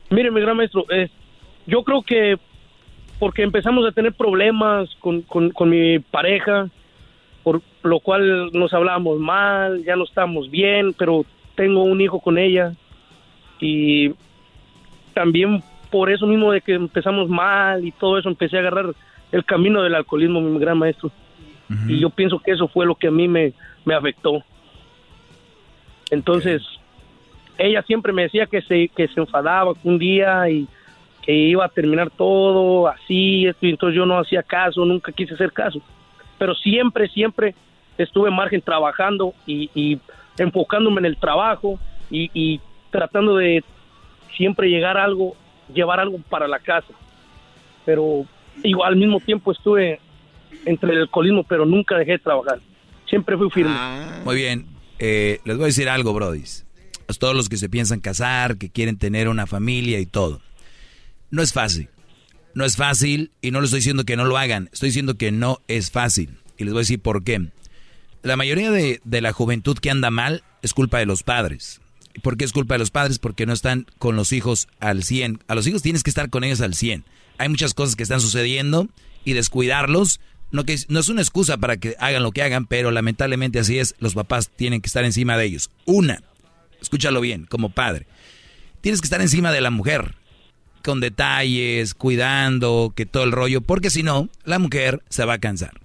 Mire, 0.09 0.31
mi 0.31 0.41
gran 0.41 0.57
maestro, 0.57 0.87
yo 1.67 1.85
creo 1.85 2.03
que 2.03 2.39
porque 3.19 3.43
empezamos 3.43 3.87
a 3.87 3.93
tener 3.93 4.15
problemas 4.15 4.89
con, 4.99 5.21
con, 5.21 5.51
con 5.51 5.69
mi 5.69 5.99
pareja, 5.99 6.71
lo 7.83 8.01
cual 8.01 8.51
nos 8.53 8.73
hablábamos 8.75 9.19
mal, 9.19 9.83
ya 9.85 9.97
no 9.97 10.05
estamos 10.05 10.51
bien, 10.51 10.93
pero 10.93 11.25
tengo 11.55 11.83
un 11.83 12.01
hijo 12.01 12.21
con 12.21 12.39
ella 12.39 12.73
y 13.61 14.15
también 15.15 15.63
por 15.91 16.11
eso 16.11 16.27
mismo 16.27 16.53
de 16.53 16.61
que 16.61 16.75
empezamos 16.75 17.29
mal 17.29 17.85
y 17.85 17.93
todo 17.93 18.19
eso 18.19 18.29
empecé 18.29 18.57
a 18.57 18.61
agarrar 18.61 18.95
el 19.33 19.45
camino 19.45 19.83
del 19.83 19.95
alcoholismo, 19.95 20.41
mi 20.41 20.59
gran 20.59 20.79
maestro. 20.79 21.11
Y 21.87 22.01
yo 22.01 22.11
pienso 22.11 22.41
que 22.41 22.51
eso 22.51 22.67
fue 22.67 22.85
lo 22.85 22.97
que 22.97 23.07
a 23.07 23.13
mí 23.13 23.29
me, 23.29 23.53
me 23.85 23.95
afectó. 23.95 24.43
Entonces, 26.11 26.63
ella 27.59 27.83
siempre 27.83 28.13
me 28.13 28.23
decía 28.23 28.47
que 28.47 28.61
se, 28.63 28.89
que 28.89 29.07
se 29.07 29.21
enfadaba 29.21 29.75
un 29.85 29.97
día 29.97 30.51
y 30.51 30.67
que 31.23 31.33
iba 31.33 31.65
a 31.65 31.69
terminar 31.69 32.11
todo 32.11 32.89
así, 32.89 33.47
esto, 33.47 33.67
y 33.67 33.71
entonces 33.71 33.97
yo 33.97 34.05
no 34.05 34.19
hacía 34.19 34.43
caso, 34.43 34.85
nunca 34.85 35.13
quise 35.13 35.35
hacer 35.35 35.53
caso. 35.53 35.81
Pero 36.39 36.57
siempre, 36.57 37.09
siempre 37.09 37.55
estuve 38.03 38.29
en 38.29 38.37
margen 38.37 38.61
trabajando 38.63 39.35
y, 39.47 39.71
y 39.75 40.01
enfocándome 40.39 41.01
en 41.01 41.07
el 41.07 41.17
trabajo 41.17 41.79
y, 42.11 42.31
y 42.35 42.61
tratando 42.91 43.37
de 43.37 43.65
siempre 44.37 44.69
llegar 44.69 44.97
a 44.97 45.05
algo, 45.05 45.37
llevar 45.73 46.01
algo 46.01 46.19
para 46.29 46.49
la 46.49 46.59
casa. 46.59 46.93
Pero 47.85 48.25
igual 48.63 48.93
al 48.93 48.99
mismo 48.99 49.21
tiempo 49.21 49.53
estuve 49.53 50.01
entre 50.65 50.93
el 50.93 51.03
alcoholismo, 51.03 51.45
pero 51.45 51.65
nunca 51.65 51.97
dejé 51.97 52.13
de 52.13 52.19
trabajar. 52.19 52.61
Siempre 53.09 53.37
fui 53.37 53.51
firme. 53.51 53.75
Muy 54.25 54.37
bien. 54.37 54.67
Eh, 54.99 55.41
les 55.45 55.57
voy 55.57 55.65
a 55.65 55.67
decir 55.67 55.89
algo, 55.89 56.13
brodis. 56.13 56.67
A 57.09 57.13
todos 57.15 57.35
los 57.35 57.49
que 57.49 57.57
se 57.57 57.69
piensan 57.69 58.01
casar, 58.01 58.57
que 58.57 58.71
quieren 58.71 58.99
tener 58.99 59.29
una 59.29 59.47
familia 59.47 59.99
y 59.99 60.07
todo. 60.07 60.41
No 61.31 61.43
es 61.43 61.53
fácil. 61.53 61.89
No 62.55 62.65
es 62.65 62.77
fácil 62.77 63.33
y 63.41 63.51
no 63.51 63.61
les 63.61 63.69
estoy 63.69 63.79
diciendo 63.79 64.05
que 64.05 64.17
no 64.17 64.25
lo 64.25 64.37
hagan. 64.37 64.69
Estoy 64.73 64.89
diciendo 64.91 65.17
que 65.17 65.33
no 65.33 65.59
es 65.69 65.91
fácil. 65.91 66.39
Y 66.57 66.65
les 66.65 66.73
voy 66.73 66.81
a 66.81 66.83
decir 66.83 67.01
por 67.01 67.25
qué. 67.25 67.49
La 68.23 68.37
mayoría 68.37 68.71
de, 68.71 69.01
de 69.05 69.21
la 69.21 69.33
juventud 69.33 69.79
que 69.79 69.91
anda 69.91 70.11
mal 70.11 70.43
es 70.63 70.75
culpa 70.75 70.99
de 70.99 71.07
los 71.07 71.23
padres. 71.23 71.81
¿Por 72.23 72.37
qué 72.37 72.45
es 72.45 72.53
culpa 72.53 72.75
de 72.75 72.81
los 72.81 72.91
padres? 72.91 73.19
Porque 73.19 73.47
no 73.47 73.53
están 73.53 73.87
con 73.99 74.17
los 74.17 74.33
hijos 74.33 74.69
al 74.79 75.05
100. 75.05 75.43
A 75.49 75.55
los 75.55 75.67
hijos 75.67 75.83
tienes 75.83 76.03
que 76.03 76.11
estar 76.11 76.29
con 76.29 76.45
ellos 76.45 76.61
al 76.61 76.75
100. 76.75 77.05
Hay 77.39 77.49
muchas 77.49 77.73
cosas 77.73 77.97
que 77.97 78.03
están 78.03 78.21
sucediendo 78.21 78.89
y 79.25 79.33
descuidarlos 79.33 80.21
no, 80.53 80.65
que, 80.65 80.77
no 80.89 80.99
es 80.99 81.09
una 81.09 81.23
excusa 81.23 81.59
para 81.59 81.77
que 81.77 81.95
hagan 81.99 82.23
lo 82.23 82.33
que 82.33 82.43
hagan, 82.43 82.67
pero 82.67 82.91
lamentablemente 82.91 83.59
así 83.59 83.79
es. 83.79 83.95
Los 83.99 84.15
papás 84.15 84.51
tienen 84.51 84.81
que 84.81 84.89
estar 84.89 85.05
encima 85.05 85.37
de 85.37 85.45
ellos. 85.45 85.71
Una, 85.85 86.23
escúchalo 86.81 87.21
bien, 87.21 87.47
como 87.47 87.71
padre. 87.71 88.07
Tienes 88.81 89.01
que 89.01 89.07
estar 89.07 89.21
encima 89.21 89.53
de 89.53 89.61
la 89.61 89.71
mujer, 89.71 90.17
con 90.83 91.01
detalles, 91.01 91.95
cuidando, 91.95 92.93
que 92.97 93.07
todo 93.07 93.25
el 93.25 93.33
rollo, 93.33 93.61
porque 93.61 93.91
si 93.91 94.03
no, 94.03 94.29
la 94.45 94.59
mujer 94.59 95.03
se 95.09 95.25
va 95.25 95.35
a 95.35 95.39
cansar. 95.39 95.81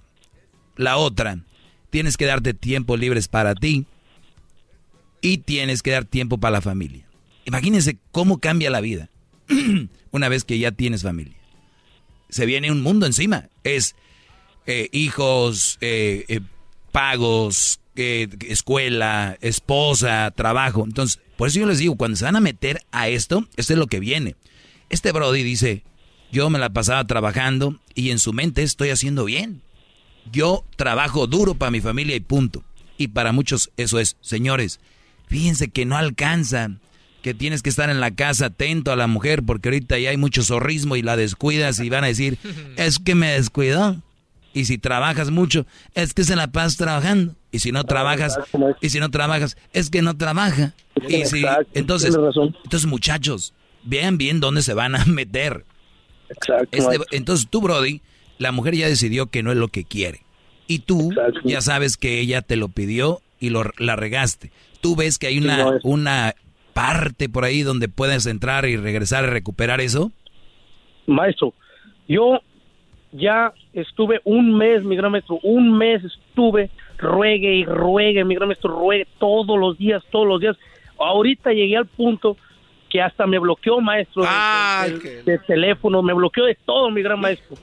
La 0.76 0.96
otra, 0.96 1.38
tienes 1.96 2.18
que 2.18 2.26
darte 2.26 2.52
tiempo 2.52 2.98
libres 2.98 3.26
para 3.26 3.54
ti 3.54 3.86
y 5.22 5.38
tienes 5.38 5.82
que 5.82 5.92
dar 5.92 6.04
tiempo 6.04 6.36
para 6.36 6.52
la 6.52 6.60
familia. 6.60 7.08
Imagínense 7.46 7.96
cómo 8.12 8.38
cambia 8.38 8.68
la 8.68 8.82
vida 8.82 9.08
una 10.10 10.28
vez 10.28 10.44
que 10.44 10.58
ya 10.58 10.72
tienes 10.72 11.04
familia. 11.04 11.38
Se 12.28 12.44
viene 12.44 12.70
un 12.70 12.82
mundo 12.82 13.06
encima. 13.06 13.48
Es 13.64 13.96
eh, 14.66 14.90
hijos, 14.92 15.78
eh, 15.80 16.26
eh, 16.28 16.40
pagos, 16.92 17.80
escuela, 17.94 19.38
esposa, 19.40 20.30
trabajo. 20.36 20.84
Entonces, 20.84 21.18
por 21.38 21.48
eso 21.48 21.60
yo 21.60 21.66
les 21.66 21.78
digo, 21.78 21.96
cuando 21.96 22.18
se 22.18 22.26
van 22.26 22.36
a 22.36 22.40
meter 22.40 22.82
a 22.92 23.08
esto, 23.08 23.48
esto 23.56 23.72
es 23.72 23.78
lo 23.78 23.86
que 23.86 24.00
viene. 24.00 24.36
Este 24.90 25.12
Brody 25.12 25.42
dice, 25.42 25.82
yo 26.30 26.50
me 26.50 26.58
la 26.58 26.68
pasaba 26.68 27.06
trabajando 27.06 27.80
y 27.94 28.10
en 28.10 28.18
su 28.18 28.34
mente 28.34 28.62
estoy 28.62 28.90
haciendo 28.90 29.24
bien. 29.24 29.62
Yo 30.32 30.64
trabajo 30.76 31.26
duro 31.26 31.54
para 31.54 31.70
mi 31.70 31.80
familia 31.80 32.16
y 32.16 32.20
punto. 32.20 32.62
Y 32.98 33.08
para 33.08 33.32
muchos 33.32 33.70
eso 33.76 33.98
es, 33.98 34.16
señores, 34.20 34.80
fíjense 35.26 35.68
que 35.68 35.84
no 35.84 35.96
alcanza, 35.96 36.70
que 37.22 37.34
tienes 37.34 37.62
que 37.62 37.70
estar 37.70 37.90
en 37.90 38.00
la 38.00 38.12
casa 38.12 38.46
atento 38.46 38.92
a 38.92 38.96
la 38.96 39.06
mujer 39.06 39.42
porque 39.44 39.68
ahorita 39.68 39.98
ya 39.98 40.10
hay 40.10 40.16
mucho 40.16 40.42
zorrismo 40.42 40.96
y 40.96 41.02
la 41.02 41.16
descuidas 41.16 41.78
y 41.80 41.88
van 41.90 42.04
a 42.04 42.08
decir, 42.08 42.38
es 42.76 42.98
que 42.98 43.14
me 43.14 43.32
descuidó. 43.32 44.02
Y 44.54 44.64
si 44.64 44.78
trabajas 44.78 45.30
mucho, 45.30 45.66
es 45.94 46.14
que 46.14 46.24
se 46.24 46.34
la 46.34 46.46
pasas 46.46 46.78
trabajando. 46.78 47.34
Y 47.52 47.58
si 47.58 47.72
no 47.72 47.84
trabajas, 47.84 48.38
y 48.80 48.88
si 48.88 49.00
no 49.00 49.10
trabajas, 49.10 49.56
es 49.74 49.90
que 49.90 50.00
no 50.00 50.16
trabaja. 50.16 50.72
Y 51.08 51.26
si, 51.26 51.44
entonces, 51.74 52.14
entonces 52.14 52.86
muchachos, 52.86 53.52
vean 53.82 54.16
bien 54.16 54.40
dónde 54.40 54.62
se 54.62 54.72
van 54.72 54.94
a 54.94 55.04
meter. 55.04 55.64
Este, 56.70 56.98
entonces 57.12 57.48
tú, 57.50 57.60
Brody, 57.60 58.00
la 58.38 58.52
mujer 58.52 58.74
ya 58.74 58.88
decidió 58.88 59.26
que 59.26 59.42
no 59.42 59.50
es 59.50 59.56
lo 59.56 59.68
que 59.68 59.84
quiere. 59.84 60.20
Y 60.66 60.80
tú 60.80 61.12
ya 61.44 61.60
sabes 61.60 61.96
que 61.96 62.20
ella 62.20 62.42
te 62.42 62.56
lo 62.56 62.68
pidió 62.68 63.20
y 63.38 63.50
lo, 63.50 63.62
la 63.78 63.96
regaste. 63.96 64.50
Tú 64.80 64.96
ves 64.96 65.18
que 65.18 65.28
hay 65.28 65.38
una, 65.38 65.78
una 65.84 66.34
parte 66.74 67.28
por 67.28 67.44
ahí 67.44 67.62
donde 67.62 67.88
puedes 67.88 68.26
entrar 68.26 68.66
y 68.66 68.76
regresar 68.76 69.24
y 69.24 69.28
recuperar 69.28 69.80
eso. 69.80 70.10
Maestro, 71.06 71.54
yo 72.08 72.40
ya 73.12 73.52
estuve 73.72 74.20
un 74.24 74.56
mes, 74.56 74.82
mi 74.84 74.96
gran 74.96 75.12
maestro, 75.12 75.38
un 75.42 75.76
mes 75.76 76.02
estuve, 76.04 76.70
ruegue 76.98 77.54
y 77.54 77.64
ruegue, 77.64 78.24
mi 78.24 78.34
gran 78.34 78.48
maestro, 78.48 78.78
ruegue 78.78 79.06
todos 79.18 79.58
los 79.58 79.78
días, 79.78 80.02
todos 80.10 80.26
los 80.26 80.40
días. 80.40 80.56
Ahorita 80.98 81.52
llegué 81.52 81.76
al 81.76 81.86
punto 81.86 82.36
que 82.90 83.00
hasta 83.00 83.26
me 83.26 83.38
bloqueó, 83.38 83.80
maestro, 83.80 84.24
de, 85.24 85.38
teléfono, 85.46 86.02
me 86.02 86.14
bloqueó 86.14 86.44
de 86.44 86.56
todo, 86.64 86.90
mi 86.90 87.02
gran 87.02 87.20
maestro. 87.20 87.56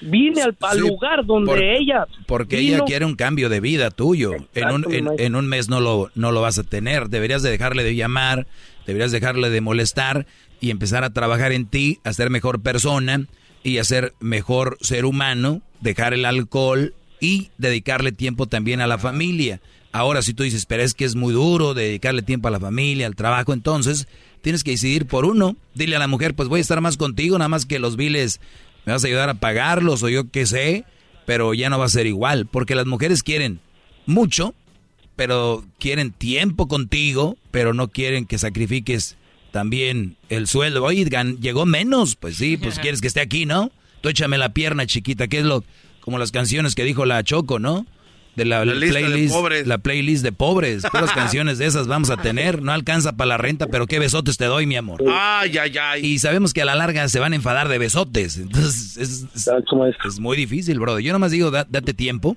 Vine 0.00 0.42
al, 0.42 0.78
lugar 0.78 1.26
donde 1.26 1.76
ella... 1.76 2.06
Porque 2.26 2.58
ella 2.58 2.80
quiere 2.86 3.04
un 3.04 3.16
cambio 3.16 3.48
de 3.48 3.60
vida 3.60 3.90
tuyo. 3.90 4.32
En 4.54 4.70
un, 4.70 4.86
en, 5.18 5.34
un 5.34 5.48
mes 5.48 5.68
no 5.68 5.80
lo, 5.80 6.10
no 6.14 6.30
lo 6.30 6.40
vas 6.40 6.58
a 6.58 6.62
tener. 6.62 7.08
Deberías 7.08 7.42
de 7.42 7.50
dejarle 7.50 7.82
de 7.82 7.96
llamar, 7.96 8.46
deberías 8.86 9.10
dejarle 9.10 9.50
de 9.50 9.60
molestar 9.60 10.26
y 10.60 10.70
empezar 10.70 11.02
a 11.02 11.10
trabajar 11.10 11.52
en 11.52 11.66
ti, 11.66 11.98
a 12.04 12.12
ser 12.12 12.30
mejor 12.30 12.62
persona 12.62 13.26
y 13.62 13.78
hacer 13.78 14.14
mejor 14.20 14.78
ser 14.80 15.04
humano, 15.04 15.62
dejar 15.80 16.14
el 16.14 16.24
alcohol 16.24 16.94
y 17.20 17.50
dedicarle 17.58 18.12
tiempo 18.12 18.46
también 18.46 18.80
a 18.80 18.86
la 18.86 18.98
familia. 18.98 19.60
Ahora, 19.90 20.22
si 20.22 20.34
tú 20.34 20.42
dices, 20.42 20.66
pero 20.66 20.82
es 20.82 20.94
que 20.94 21.04
es 21.04 21.16
muy 21.16 21.32
duro 21.32 21.74
dedicarle 21.74 22.22
tiempo 22.22 22.48
a 22.48 22.50
la 22.50 22.60
familia, 22.60 23.06
al 23.06 23.16
trabajo, 23.16 23.52
entonces 23.52 24.06
tienes 24.40 24.64
que 24.64 24.72
decidir 24.72 25.06
por 25.06 25.24
uno. 25.24 25.56
Dile 25.74 25.96
a 25.96 25.98
la 25.98 26.08
mujer, 26.08 26.34
pues 26.34 26.48
voy 26.48 26.58
a 26.58 26.62
estar 26.62 26.80
más 26.80 26.96
contigo, 26.96 27.38
nada 27.38 27.48
más 27.48 27.66
que 27.66 27.78
los 27.78 27.96
biles 27.96 28.40
me 28.84 28.92
vas 28.92 29.04
a 29.04 29.06
ayudar 29.06 29.28
a 29.28 29.34
pagarlos 29.34 30.02
o 30.02 30.08
yo 30.08 30.30
qué 30.30 30.46
sé, 30.46 30.84
pero 31.26 31.54
ya 31.54 31.70
no 31.70 31.78
va 31.78 31.84
a 31.84 31.90
ser 31.90 32.06
igual, 32.06 32.46
porque 32.46 32.74
las 32.74 32.86
mujeres 32.86 33.22
quieren 33.22 33.60
mucho, 34.06 34.54
pero 35.16 35.64
quieren 35.78 36.12
tiempo 36.12 36.68
contigo, 36.68 37.36
pero 37.50 37.74
no 37.74 37.88
quieren 37.88 38.24
que 38.24 38.38
sacrifiques 38.38 39.18
también 39.50 40.16
el 40.28 40.46
sueldo. 40.46 40.84
Oye, 40.84 41.04
llegó 41.40 41.66
menos. 41.66 42.16
Pues 42.16 42.36
sí, 42.36 42.56
pues 42.56 42.78
quieres 42.80 43.00
que 43.00 43.08
esté 43.08 43.20
aquí, 43.20 43.46
¿no? 43.46 43.70
Tú 44.00 44.08
échame 44.08 44.38
la 44.38 44.54
pierna, 44.54 44.86
chiquita, 44.86 45.28
que 45.28 45.38
es 45.38 45.44
lo 45.44 45.64
como 46.00 46.18
las 46.18 46.32
canciones 46.32 46.74
que 46.74 46.84
dijo 46.84 47.04
la 47.04 47.22
Choco, 47.22 47.58
¿no? 47.58 47.84
De 48.38 48.44
la, 48.44 48.62
playlist, 48.62 49.34
de 49.34 49.66
la 49.66 49.78
playlist 49.78 50.22
de 50.22 50.30
pobres. 50.32 50.84
Las 50.92 51.12
canciones 51.12 51.58
de 51.58 51.66
esas 51.66 51.88
vamos 51.88 52.10
a 52.10 52.16
tener. 52.16 52.62
No 52.62 52.72
alcanza 52.72 53.16
para 53.16 53.28
la 53.28 53.36
renta, 53.36 53.66
pero 53.66 53.86
qué 53.86 53.98
besotes 53.98 54.36
te 54.36 54.44
doy, 54.44 54.66
mi 54.66 54.76
amor. 54.76 55.02
Ay, 55.10 55.58
ay, 55.58 55.76
ay. 55.76 56.06
Y 56.06 56.18
sabemos 56.20 56.54
que 56.54 56.62
a 56.62 56.64
la 56.64 56.76
larga 56.76 57.08
se 57.08 57.18
van 57.18 57.32
a 57.32 57.36
enfadar 57.36 57.68
de 57.68 57.78
besotes. 57.78 58.38
Entonces, 58.38 58.96
es, 58.96 59.26
es, 60.04 60.20
muy 60.20 60.36
difícil, 60.36 60.78
brother. 60.78 61.02
Yo 61.02 61.12
nomás 61.12 61.32
digo, 61.32 61.50
date 61.50 61.94
tiempo, 61.94 62.36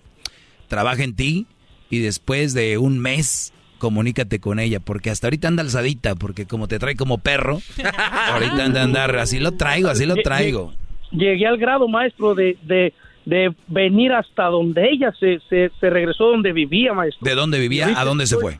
trabaja 0.68 1.04
en 1.04 1.16
ti 1.16 1.46
y 1.92 2.00
después 2.00 2.54
de 2.54 2.80
un 2.80 2.98
mes 3.00 3.54
comunícate 3.78 4.40
con 4.40 4.60
ella, 4.60 4.80
porque 4.80 5.10
hasta 5.10 5.28
ahorita 5.28 5.48
anda 5.48 5.64
alzadita, 5.64 6.16
porque 6.16 6.46
como 6.46 6.68
te 6.68 6.80
trae 6.80 6.96
como 6.96 7.18
perro, 7.18 7.62
ahorita 8.32 8.66
anda 8.66 8.82
a 8.82 8.84
andar, 8.84 9.16
así 9.18 9.40
lo 9.40 9.54
traigo, 9.54 9.90
así 9.90 10.06
lo 10.06 10.16
traigo. 10.16 10.74
Llegué 11.12 11.48
al 11.48 11.58
grado, 11.58 11.88
maestro, 11.88 12.36
de, 12.36 12.58
de, 12.64 12.94
de 13.25 13.53
venir 13.67 14.14
hasta 14.14 14.45
donde 14.45 14.90
ella 14.90 15.14
se, 15.19 15.40
se, 15.50 15.72
se, 15.80 15.90
regresó, 15.90 16.25
donde 16.25 16.53
vivía, 16.53 16.93
maestro. 16.93 17.27
¿De 17.27 17.35
dónde 17.35 17.59
vivía? 17.59 17.93
¿A 17.95 18.03
dónde 18.03 18.25
se 18.25 18.38
fue? 18.38 18.59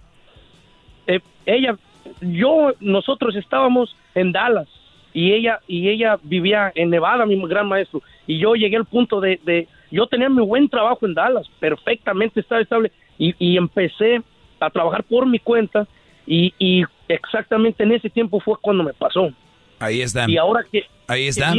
Eh, 1.08 1.20
ella, 1.46 1.78
yo, 2.22 2.74
nosotros 2.80 3.36
estábamos 3.36 3.96
en 4.14 4.32
Dallas 4.32 4.68
y 5.14 5.34
ella 5.34 5.60
y 5.68 5.90
ella 5.90 6.20
vivía 6.24 6.72
en 6.76 6.90
Nevada, 6.90 7.26
mi 7.26 7.40
gran 7.48 7.68
maestro, 7.68 8.02
y 8.28 8.40
yo 8.40 8.54
llegué 8.56 8.78
al 8.78 8.86
punto 8.86 9.20
de, 9.20 9.40
de 9.44 9.68
yo 9.92 10.08
tenía 10.08 10.30
mi 10.30 10.42
buen 10.46 10.70
trabajo 10.70 11.06
en 11.06 11.14
Dallas, 11.14 11.48
perfectamente 11.60 12.40
estaba 12.40 12.62
estable, 12.62 12.92
y, 13.18 13.36
y 13.40 13.58
empecé 13.58 14.22
a 14.60 14.70
trabajar 14.70 15.04
por 15.04 15.26
mi 15.26 15.40
cuenta 15.40 15.88
y, 16.26 16.54
y, 16.60 16.84
exactamente 17.08 17.84
en 17.84 17.92
ese 17.92 18.10
tiempo 18.10 18.40
fue 18.40 18.56
cuando 18.62 18.84
me 18.84 18.94
pasó. 18.94 19.32
Ahí 19.80 20.02
está. 20.02 20.30
Y 20.30 20.38
ahora 20.38 20.64
que, 20.72 20.86
Ahí 21.08 21.28
está. 21.28 21.52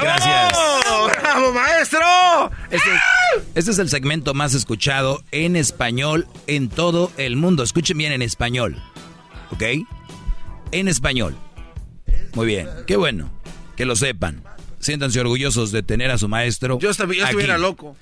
Gracias. 0.00 0.52
¡Bravo, 1.22 1.52
maestro! 1.52 2.50
Este, 2.70 2.90
este 3.54 3.70
es 3.70 3.78
el 3.78 3.88
segmento 3.88 4.34
más 4.34 4.54
escuchado 4.54 5.22
en 5.30 5.56
español 5.56 6.26
en 6.46 6.68
todo 6.68 7.12
el 7.16 7.36
mundo. 7.36 7.62
Escuchen 7.62 7.98
bien 7.98 8.12
en 8.12 8.22
español. 8.22 8.82
¿Ok? 9.50 9.62
En 10.72 10.88
español. 10.88 11.36
Muy 12.34 12.46
bien. 12.46 12.68
Qué 12.86 12.96
bueno 12.96 13.30
que 13.76 13.84
lo 13.84 13.96
sepan. 13.96 14.42
Siéntanse 14.78 15.20
orgullosos 15.20 15.70
de 15.72 15.82
tener 15.82 16.10
a 16.10 16.18
su 16.18 16.28
maestro. 16.28 16.78
Yo, 16.78 16.90
yo 16.92 17.04
aquí. 17.04 17.20
estuviera 17.20 17.58
loco 17.58 17.96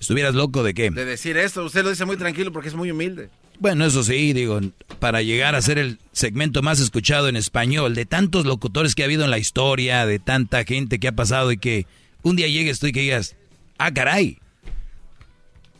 ¿Estuvieras 0.00 0.34
loco 0.34 0.62
de 0.62 0.74
qué? 0.74 0.90
de 0.90 1.04
decir 1.04 1.36
esto. 1.36 1.64
Usted 1.64 1.82
lo 1.82 1.90
dice 1.90 2.04
muy 2.04 2.16
tranquilo 2.16 2.52
porque 2.52 2.68
es 2.68 2.74
muy 2.74 2.90
humilde. 2.90 3.30
Bueno, 3.58 3.86
eso 3.86 4.02
sí, 4.02 4.32
digo, 4.32 4.60
para 4.98 5.22
llegar 5.22 5.54
a 5.54 5.62
ser 5.62 5.78
el 5.78 5.98
segmento 6.12 6.62
más 6.62 6.80
escuchado 6.80 7.28
en 7.28 7.36
español, 7.36 7.94
de 7.94 8.04
tantos 8.04 8.44
locutores 8.46 8.94
que 8.94 9.02
ha 9.02 9.06
habido 9.06 9.24
en 9.24 9.30
la 9.30 9.38
historia, 9.38 10.06
de 10.06 10.18
tanta 10.18 10.64
gente 10.64 10.98
que 10.98 11.08
ha 11.08 11.12
pasado 11.12 11.52
y 11.52 11.58
que 11.58 11.86
un 12.22 12.36
día 12.36 12.48
llegues 12.48 12.78
tú 12.80 12.88
y 12.88 12.92
que 12.92 13.00
digas, 13.00 13.36
ah, 13.78 13.92
caray, 13.92 14.38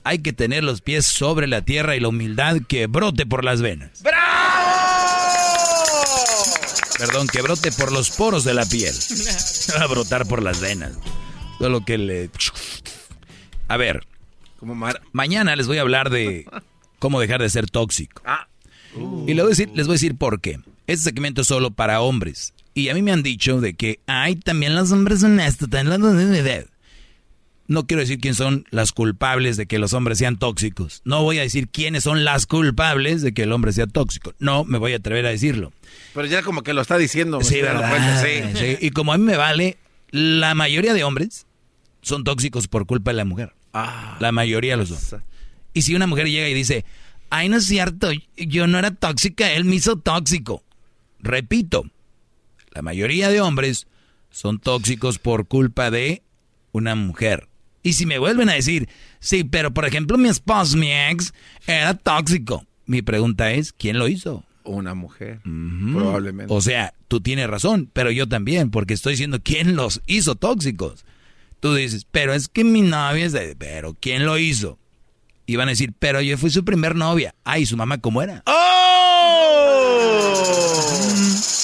hay 0.05 0.19
que 0.19 0.33
tener 0.33 0.63
los 0.63 0.83
pies 0.83 1.07
sobre 1.07 1.47
la 1.47 1.63
tierra 1.63 1.97
y 1.97 2.01
la 2.01 2.09
humildad 2.09 2.59
que 2.69 2.87
brote 2.87 3.27
por 3.27 3.45
las 3.45 3.61
venas. 3.61 4.03
Perdón, 6.99 7.27
que 7.27 7.43
brote 7.43 7.73
por 7.73 7.91
los 7.91 8.11
poros 8.11 8.45
de 8.45 8.55
la 8.55 8.65
piel. 8.67 8.95
No 9.69 9.75
va 9.79 9.85
a 9.85 9.87
brotar 9.89 10.27
por 10.27 10.43
las 10.43 10.61
venas. 10.61 10.93
Solo 11.59 11.85
que 11.85 11.99
le... 11.99 12.31
A 13.69 13.77
ver, 13.77 14.07
Como 14.61 14.75
mar... 14.75 15.01
mañana 15.13 15.57
les 15.57 15.67
voy 15.67 15.79
a 15.79 15.81
hablar 15.81 16.11
de 16.11 16.47
cómo 17.05 17.21
dejar 17.21 17.43
de 17.43 17.51
ser 17.51 17.69
tóxico. 17.69 18.23
Ah. 18.25 18.49
Y 19.27 19.35
les 19.35 19.45
voy, 19.45 19.49
a 19.49 19.49
decir, 19.49 19.69
les 19.75 19.87
voy 19.87 19.93
a 19.93 19.97
decir 19.97 20.17
por 20.17 20.41
qué. 20.41 20.59
Este 20.87 21.11
segmento 21.11 21.43
es 21.43 21.47
solo 21.47 21.71
para 21.71 22.01
hombres. 22.01 22.55
Y 22.73 22.89
a 22.89 22.95
mí 22.95 23.03
me 23.03 23.13
han 23.13 23.23
dicho 23.23 23.61
de 23.61 23.75
que, 23.75 24.01
ay, 24.07 24.37
también 24.37 24.75
los 24.75 24.91
hombres 24.91 25.21
son 25.21 25.39
esto, 25.39 25.69
también 25.69 26.01
los... 26.01 26.65
No 27.67 27.87
quiero 27.87 28.01
decir 28.01 28.21
quién 28.21 28.35
son 28.35 28.65
las 28.71 28.93
culpables 28.93 29.59
de 29.59 29.67
que 29.67 29.79
los 29.79 29.93
hombres 29.93 30.17
sean 30.17 30.39
tóxicos. 30.39 31.03
No 31.05 31.23
voy 31.23 31.41
a 31.41 31.43
decir 31.43 31.69
quiénes 31.69 32.05
son 32.05 32.25
las 32.25 32.47
culpables 32.47 33.21
de 33.21 33.35
que 33.35 33.43
el 33.43 33.53
hombre 33.53 33.75
sea 33.75 33.87
tóxico. 33.87 34.33
No 34.39 34.65
me 34.65 34.79
voy 34.79 34.95
a 34.95 34.97
atrever 34.97 35.27
a 35.27 35.29
decirlo. 35.29 35.75
Pero 36.15 36.27
ya 36.27 36.41
como 36.41 36.63
que 36.63 36.73
lo 36.73 36.81
está 36.81 36.97
diciendo. 36.97 37.43
Sí, 37.43 37.61
¿verdad? 37.61 37.91
cuenta, 37.91 38.23
sí. 38.23 38.59
Sí, 38.59 38.79
Y 38.81 38.91
como 38.93 39.13
a 39.13 39.19
mí 39.19 39.25
me 39.25 39.37
vale, 39.37 39.77
la 40.11 40.55
mayoría 40.55 40.95
de 40.95 41.05
hombres 41.05 41.45
son 42.01 42.25
tóxicos 42.25 42.67
por 42.67 42.87
culpa 42.87 43.11
de 43.11 43.19
la 43.19 43.27
mujer. 43.27 43.53
Ah. 43.75 44.17
La 44.21 44.33
mayoría 44.33 44.79
lo 44.79 44.87
son. 44.87 45.23
Y 45.75 45.83
si 45.83 45.95
una 45.95 46.07
mujer 46.07 46.29
llega 46.29 46.49
y 46.49 46.55
dice, 46.55 46.85
ay, 47.31 47.49
no 47.49 47.59
es 47.59 47.67
cierto, 47.67 48.11
yo 48.37 48.67
no 48.67 48.79
era 48.79 48.93
tóxica, 48.93 49.53
él 49.53 49.65
me 49.65 49.75
hizo 49.75 49.97
tóxico. 49.97 50.63
Repito, 51.19 51.85
la 52.73 52.81
mayoría 52.81 53.29
de 53.29 53.41
hombres 53.41 53.89
son 54.31 54.61
tóxicos 54.61 55.19
por 55.19 55.47
culpa 55.47 55.91
de 55.91 56.23
una 56.73 56.95
mujer. 56.95 57.49
Y 57.83 57.95
si 57.95 58.07
me 58.07 58.19
vuelven 58.19 58.49
a 58.49 58.55
decir, 58.55 58.89
sí, 59.21 59.45
pero 59.45 59.75
por 59.75 59.85
ejemplo 59.85 60.17
mi 60.17 60.29
esposo, 60.29 60.77
mi 60.77 60.93
ex, 60.93 61.35
era 61.67 61.95
tóxico. 61.95 62.65
Mi 62.87 63.03
pregunta 63.03 63.53
es, 63.53 63.73
¿quién 63.73 63.99
lo 63.99 64.09
hizo? 64.09 64.45
Una 64.65 64.95
mujer. 64.95 65.41
Probablemente. 65.43 66.53
O 66.55 66.61
sea, 66.61 66.95
tú 67.09 67.21
tienes 67.21 67.49
razón, 67.49 67.91
pero 67.93 68.11
yo 68.11 68.29
también, 68.29 68.71
porque 68.71 68.95
estoy 68.95 69.13
diciendo 69.13 69.41
quién 69.43 69.77
los 69.77 70.03
hizo 70.07 70.37
tóxicos. 70.37 71.05
Tú 71.61 71.75
dices, 71.75 72.07
pero 72.11 72.33
es 72.33 72.49
que 72.49 72.65
mi 72.65 72.81
novia 72.81 73.27
es 73.27 73.33
de... 73.33 73.57
Pero 73.57 73.97
¿quién 73.99 74.25
lo 74.25 74.39
hizo? 74.39 74.79
Y 75.47 75.57
van 75.57 75.69
a 75.69 75.73
decir, 75.73 75.93
pero 75.99 76.21
yo 76.21 76.39
fui 76.39 76.51
su 76.51 76.65
primer 76.65 76.95
novia. 76.95 77.35
Ay, 77.45 77.67
¿su 77.67 77.77
mamá 77.77 77.99
cómo 77.99 78.23
era? 78.23 78.43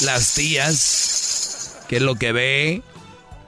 Las 0.04 0.34
tías, 0.34 1.78
que 1.88 1.96
es 1.96 2.02
lo 2.02 2.14
que 2.16 2.32
ve, 2.32 2.82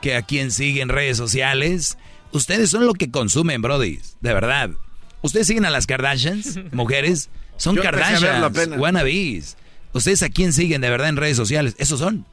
que 0.01 0.17
a 0.17 0.23
quien 0.23 0.51
sigue 0.51 0.81
en 0.81 0.89
redes 0.89 1.17
sociales. 1.17 1.99
Ustedes 2.33 2.71
son 2.71 2.87
lo 2.87 2.95
que 2.95 3.11
consumen, 3.11 3.61
Brody. 3.63 4.01
De 4.21 4.33
verdad. 4.33 4.71
Ustedes 5.23 5.47
siguen 5.47 5.65
a 5.65 5.71
las 5.71 5.87
Kardashians, 5.87 6.59
mujeres. 6.73 7.29
Son 7.57 7.77
Yo 7.77 7.83
Kardashians, 7.83 8.79
wannabes. 8.79 9.57
Ustedes 9.93 10.23
a 10.23 10.31
quién 10.31 10.53
siguen 10.53 10.81
de 10.81 10.91
verdad 10.91 11.09
en 11.09 11.17
redes 11.17 11.37
sociales. 11.37 11.75
Esos 11.79 12.01
son. 12.01 12.25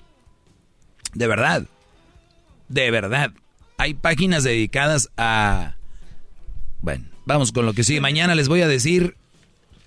De 1.14 1.28
verdad. 1.28 1.64
De 2.70 2.92
verdad. 2.92 3.32
Hay 3.78 3.94
páginas 3.94 4.44
dedicadas 4.44 5.10
a... 5.18 5.76
Bueno, 6.82 7.06
vamos 7.26 7.52
con 7.52 7.66
lo 7.66 7.74
que 7.74 7.84
sigue. 7.84 8.02
Mañana 8.02 8.36
les 8.36 8.48
voy 8.48 8.62
a 8.62 8.68
decir 8.68 9.16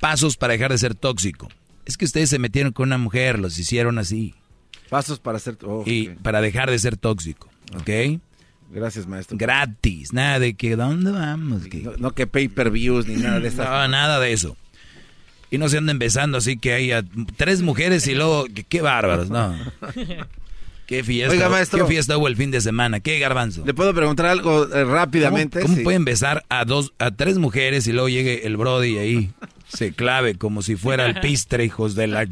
pasos 0.00 0.36
para 0.36 0.52
dejar 0.52 0.70
de 0.72 0.78
ser 0.78 0.94
tóxico. 0.94 1.48
Es 1.86 1.96
que 1.96 2.04
ustedes 2.04 2.30
se 2.30 2.38
metieron 2.38 2.72
con 2.72 2.88
una 2.88 2.98
mujer, 2.98 3.38
los 3.38 3.58
hicieron 3.58 3.98
así. 3.98 4.34
Pasos 4.88 5.18
para 5.20 5.38
hacer... 5.38 5.56
oh, 5.64 5.82
Y 5.86 6.10
para 6.10 6.40
dejar 6.40 6.70
de 6.70 6.78
ser 6.78 6.96
tóxico. 6.96 7.48
¿Ok? 7.76 8.20
Gracias, 8.70 9.06
maestro. 9.06 9.36
Gratis. 9.38 10.12
Nada 10.12 10.38
de 10.38 10.54
que, 10.54 10.76
¿dónde 10.76 11.10
vamos? 11.10 11.64
Que- 11.64 11.80
No, 11.82 11.92
no 11.98 12.10
que 12.12 12.26
pay-per-views 12.26 13.06
ni 13.06 13.16
nada 13.16 13.40
de 13.40 13.48
estas. 13.48 13.66
No, 13.70 13.88
nada 13.88 14.20
de 14.20 14.32
eso. 14.32 14.56
Y 15.50 15.58
no 15.58 15.68
se 15.68 15.78
anden 15.78 15.98
besando 15.98 16.38
así 16.38 16.56
que 16.56 16.72
hay 16.72 16.90
tres 17.36 17.60
mujeres 17.62 18.06
y 18.06 18.14
luego, 18.14 18.46
qué 18.68 18.80
bárbaros, 18.80 19.28
no. 19.30 19.54
Qué 20.92 21.02
fiesta, 21.02 21.32
Oiga, 21.32 21.48
maestro. 21.48 21.86
qué 21.86 21.92
fiesta 21.94 22.18
hubo 22.18 22.28
el 22.28 22.36
fin 22.36 22.50
de 22.50 22.60
semana, 22.60 23.00
qué 23.00 23.18
garbanzo. 23.18 23.62
¿Le 23.64 23.72
puedo 23.72 23.94
preguntar 23.94 24.26
algo 24.26 24.64
eh, 24.70 24.84
rápidamente? 24.84 25.60
¿Cómo, 25.60 25.68
cómo 25.68 25.78
Sí. 25.78 25.84
pueden 25.84 26.04
besar 26.04 26.44
a 26.50 26.66
dos, 26.66 26.92
a 26.98 27.10
tres 27.12 27.38
mujeres 27.38 27.86
y 27.86 27.92
luego 27.92 28.10
llegue 28.10 28.46
el 28.46 28.58
Brody 28.58 28.98
ahí? 28.98 29.30
Se 29.68 29.94
clave 29.94 30.34
como 30.36 30.60
si 30.60 30.76
fuera 30.76 31.06
el 31.06 31.18
pistre, 31.20 31.64
hijos 31.64 31.94
de 31.94 32.08
la... 32.08 32.26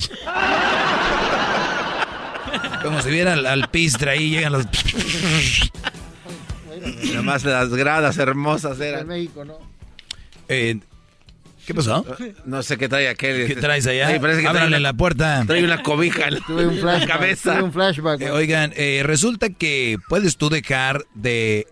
Como 2.82 3.00
si 3.00 3.08
viera 3.10 3.32
al, 3.32 3.46
al 3.46 3.70
pistre 3.70 4.10
ahí, 4.10 4.28
llegan 4.28 4.52
los... 4.52 4.66
Nada 7.04 7.22
más 7.22 7.44
las 7.44 7.70
gradas 7.70 8.18
hermosas 8.18 8.78
eran. 8.80 9.00
En 9.00 9.06
México, 9.08 9.44
¿no? 9.46 9.54
Eh, 10.48 10.80
¿Qué 11.70 11.74
pasó? 11.74 12.04
No 12.46 12.64
sé 12.64 12.76
qué 12.76 12.88
trae 12.88 13.08
aquel. 13.08 13.46
¿Qué 13.46 13.54
traes 13.54 13.86
allá? 13.86 14.10
Sí, 14.12 14.18
parece 14.18 14.38
que 14.40 14.42
trae 14.48 14.56
Ábranle 14.56 14.78
una- 14.78 14.88
la 14.88 14.92
puerta. 14.92 15.44
Trae 15.46 15.62
una 15.62 15.80
cobija 15.84 16.26
en 16.26 16.40
Tuve 16.42 16.66
un 16.66 16.74
la 16.76 16.80
flashback. 16.82 17.08
cabeza. 17.08 17.52
Tuve 17.54 17.62
un 17.62 17.72
flashback. 17.72 18.20
Eh, 18.22 18.30
oigan, 18.32 18.72
eh, 18.74 19.02
resulta 19.04 19.50
que 19.50 19.96
puedes 20.08 20.36
tú 20.36 20.48
dejar 20.50 21.04
de... 21.14 21.68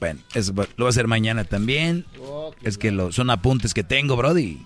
Bueno, 0.00 0.20
eso 0.32 0.54
va- 0.54 0.64
lo 0.76 0.84
voy 0.84 0.86
a 0.86 0.88
hacer 0.90 1.08
mañana 1.08 1.44
también. 1.44 2.06
es 2.62 2.78
que 2.78 2.90
lo, 2.90 3.12
son 3.12 3.28
apuntes 3.28 3.74
que 3.74 3.84
tengo, 3.84 4.16
Brody. 4.16 4.58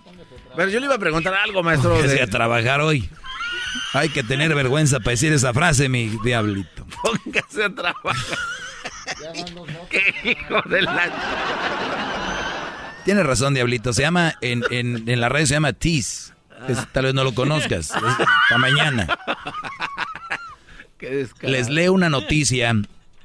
Pero 0.54 0.68
yo 0.68 0.78
le 0.78 0.86
iba 0.86 0.94
a 0.94 0.98
preguntar 0.98 1.34
algo, 1.34 1.62
maestro. 1.64 1.96
Que 2.00 2.06
de- 2.06 2.16
sea 2.18 2.26
trabajar 2.28 2.80
hoy. 2.82 3.08
Hay 3.94 4.10
que 4.10 4.22
tener 4.22 4.54
vergüenza 4.54 4.98
para 5.00 5.10
decir 5.12 5.32
esa 5.32 5.52
frase, 5.52 5.88
mi 5.88 6.16
diablito. 6.22 6.86
Póngase 7.02 7.64
a 7.64 7.74
trabajar. 7.74 8.38
Qué 9.90 10.14
hijo 10.30 10.62
de 10.68 10.82
la... 10.82 11.10
Tienes 13.04 13.26
razón, 13.26 13.54
diablito. 13.54 13.92
Se 13.92 14.02
llama, 14.02 14.34
en, 14.40 14.62
en, 14.70 15.08
en 15.08 15.20
la 15.20 15.28
radio 15.28 15.46
se 15.46 15.54
llama 15.54 15.72
Tease. 15.72 16.32
Tal 16.92 17.04
vez 17.06 17.14
no 17.14 17.24
lo 17.24 17.34
conozcas. 17.34 17.88
Para 17.88 18.58
mañana. 18.58 19.18
Qué. 20.98 21.26
Les 21.42 21.68
leo 21.68 21.92
una 21.92 22.08
noticia. 22.08 22.74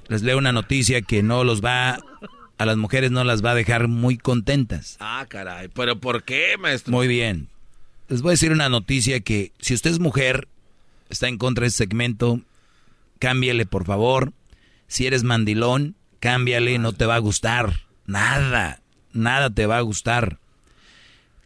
Les 0.08 0.24
leo 0.24 0.38
una 0.38 0.52
noticia 0.52 1.02
que 1.02 1.22
no 1.24 1.44
los 1.44 1.64
va... 1.64 2.00
A 2.58 2.66
las 2.66 2.78
mujeres 2.78 3.12
no 3.12 3.24
las 3.24 3.46
va 3.46 3.52
a 3.52 3.56
dejar 3.56 3.88
muy 3.88 4.18
contentas. 4.18 4.98
Ah, 5.00 5.24
caray. 5.30 5.68
¿Pero 5.68 6.00
por 6.00 6.24
qué, 6.24 6.56
maestro? 6.58 6.92
Muy 6.92 7.08
bien. 7.08 7.50
Les 8.10 8.24
voy 8.24 8.32
a 8.32 8.32
decir 8.32 8.52
una 8.52 8.68
noticia 8.68 9.20
que 9.20 9.52
si 9.60 9.76
usted 9.76 9.92
es 9.92 10.00
mujer, 10.00 10.48
está 11.10 11.28
en 11.28 11.38
contra 11.38 11.62
de 11.64 11.68
este 11.68 11.84
segmento, 11.84 12.42
cámbiale 13.20 13.68
por 13.68 13.86
favor. 13.86 14.34
Si 14.88 15.06
eres 15.06 15.24
mandilón, 15.24 15.96
cámbiale, 16.20 16.80
no 16.80 16.94
te 16.94 17.06
va 17.06 17.14
a 17.14 17.20
gustar. 17.20 17.82
Nada, 18.08 18.80
nada 19.18 19.50
te 19.50 19.66
va 19.66 19.78
a 19.78 19.82
gustar. 19.82 20.40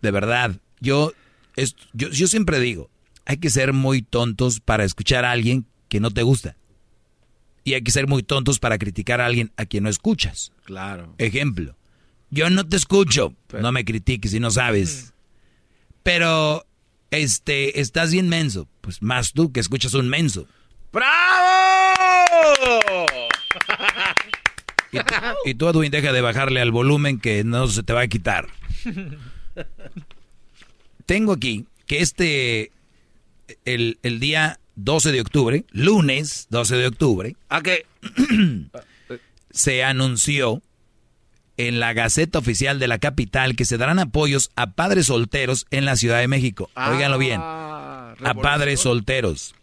De 0.01 0.11
verdad, 0.11 0.57
yo, 0.79 1.13
es- 1.55 1.75
yo, 1.93 2.09
yo 2.09 2.27
siempre 2.27 2.59
digo, 2.59 2.89
hay 3.25 3.37
que 3.37 3.49
ser 3.49 3.73
muy 3.73 4.01
tontos 4.01 4.59
para 4.59 4.83
escuchar 4.83 5.25
a 5.25 5.31
alguien 5.31 5.65
que 5.89 5.99
no 5.99 6.11
te 6.11 6.23
gusta. 6.23 6.55
Y 7.63 7.73
hay 7.75 7.83
que 7.83 7.91
ser 7.91 8.07
muy 8.07 8.23
tontos 8.23 8.57
para 8.59 8.77
criticar 8.79 9.21
a 9.21 9.25
alguien 9.27 9.51
a 9.57 9.65
quien 9.65 9.83
no 9.83 9.89
escuchas. 9.89 10.51
Claro. 10.65 11.13
Ejemplo, 11.19 11.75
yo 12.31 12.49
no 12.49 12.67
te 12.67 12.75
escucho, 12.77 13.35
no 13.59 13.71
me 13.71 13.85
critiques 13.85 14.31
si 14.31 14.39
no 14.39 14.49
sabes. 14.49 15.13
Pero, 16.01 16.65
este, 17.11 17.79
estás 17.79 18.11
bien 18.11 18.29
menso. 18.29 18.67
Pues 18.81 19.01
más 19.03 19.33
tú 19.33 19.51
que 19.51 19.59
escuchas 19.59 19.93
un 19.93 20.09
menso. 20.09 20.47
¡Bravo! 20.91 21.07
Y, 25.45 25.53
tú, 25.55 25.69
Edwin, 25.69 25.91
deja 25.91 26.11
de 26.11 26.21
bajarle 26.21 26.61
al 26.61 26.71
volumen 26.71 27.19
que 27.19 27.43
no 27.43 27.67
se 27.67 27.83
te 27.83 27.93
va 27.93 28.01
a 28.01 28.07
quitar. 28.07 28.47
Tengo 31.05 31.33
aquí 31.33 31.65
que 31.87 31.99
este, 31.99 32.71
el, 33.65 33.99
el 34.03 34.19
día 34.19 34.59
12 34.75 35.11
de 35.11 35.21
octubre, 35.21 35.65
lunes 35.71 36.47
12 36.49 36.75
de 36.75 36.87
octubre, 36.87 37.35
¿a 37.49 37.61
qué? 37.61 37.85
se 39.51 39.83
anunció 39.83 40.61
en 41.57 41.79
la 41.79 41.93
Gaceta 41.93 42.39
Oficial 42.39 42.79
de 42.79 42.87
la 42.87 42.97
Capital 42.97 43.55
que 43.55 43.65
se 43.65 43.77
darán 43.77 43.99
apoyos 43.99 44.51
a 44.55 44.71
padres 44.71 45.07
solteros 45.07 45.67
en 45.69 45.85
la 45.85 45.95
Ciudad 45.95 46.19
de 46.19 46.27
México. 46.27 46.69
Óiganlo 46.75 47.17
bien. 47.17 47.39
Ah, 47.43 48.15
A 48.23 48.33
padres 48.33 48.79
solteros. 48.79 49.53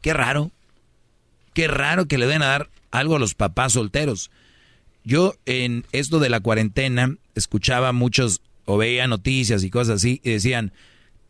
Qué 0.00 0.12
raro. 0.12 0.50
Qué 1.54 1.68
raro 1.68 2.06
que 2.06 2.18
le 2.18 2.26
den 2.26 2.42
a 2.42 2.46
dar 2.46 2.70
algo 2.90 3.16
a 3.16 3.18
los 3.18 3.34
papás 3.34 3.74
solteros. 3.74 4.30
Yo 5.04 5.34
en 5.46 5.84
esto 5.92 6.18
de 6.20 6.28
la 6.28 6.40
cuarentena 6.40 7.16
escuchaba 7.34 7.92
muchos 7.92 8.42
o 8.64 8.76
veía 8.76 9.06
noticias 9.06 9.64
y 9.64 9.70
cosas 9.70 9.96
así 9.96 10.20
y 10.22 10.30
decían, 10.30 10.72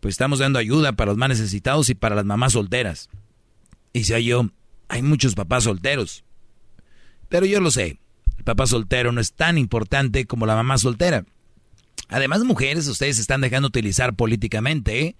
pues 0.00 0.14
estamos 0.14 0.40
dando 0.40 0.58
ayuda 0.58 0.92
para 0.92 1.12
los 1.12 1.18
más 1.18 1.30
necesitados 1.30 1.88
y 1.88 1.94
para 1.94 2.14
las 2.14 2.24
mamás 2.24 2.52
solteras. 2.52 3.08
Y 3.92 4.00
decía 4.00 4.18
yo, 4.20 4.50
hay 4.88 5.02
muchos 5.02 5.34
papás 5.34 5.64
solteros. 5.64 6.24
Pero 7.28 7.46
yo 7.46 7.60
lo 7.60 7.70
sé, 7.70 7.98
el 8.38 8.44
papá 8.44 8.66
soltero 8.66 9.12
no 9.12 9.20
es 9.20 9.32
tan 9.32 9.56
importante 9.56 10.26
como 10.26 10.44
la 10.44 10.54
mamá 10.54 10.76
soltera. 10.76 11.24
Además, 12.08 12.44
mujeres, 12.44 12.86
ustedes 12.88 13.16
se 13.16 13.22
están 13.22 13.40
dejando 13.40 13.68
utilizar 13.68 14.14
políticamente, 14.14 15.00
¿eh? 15.00 15.16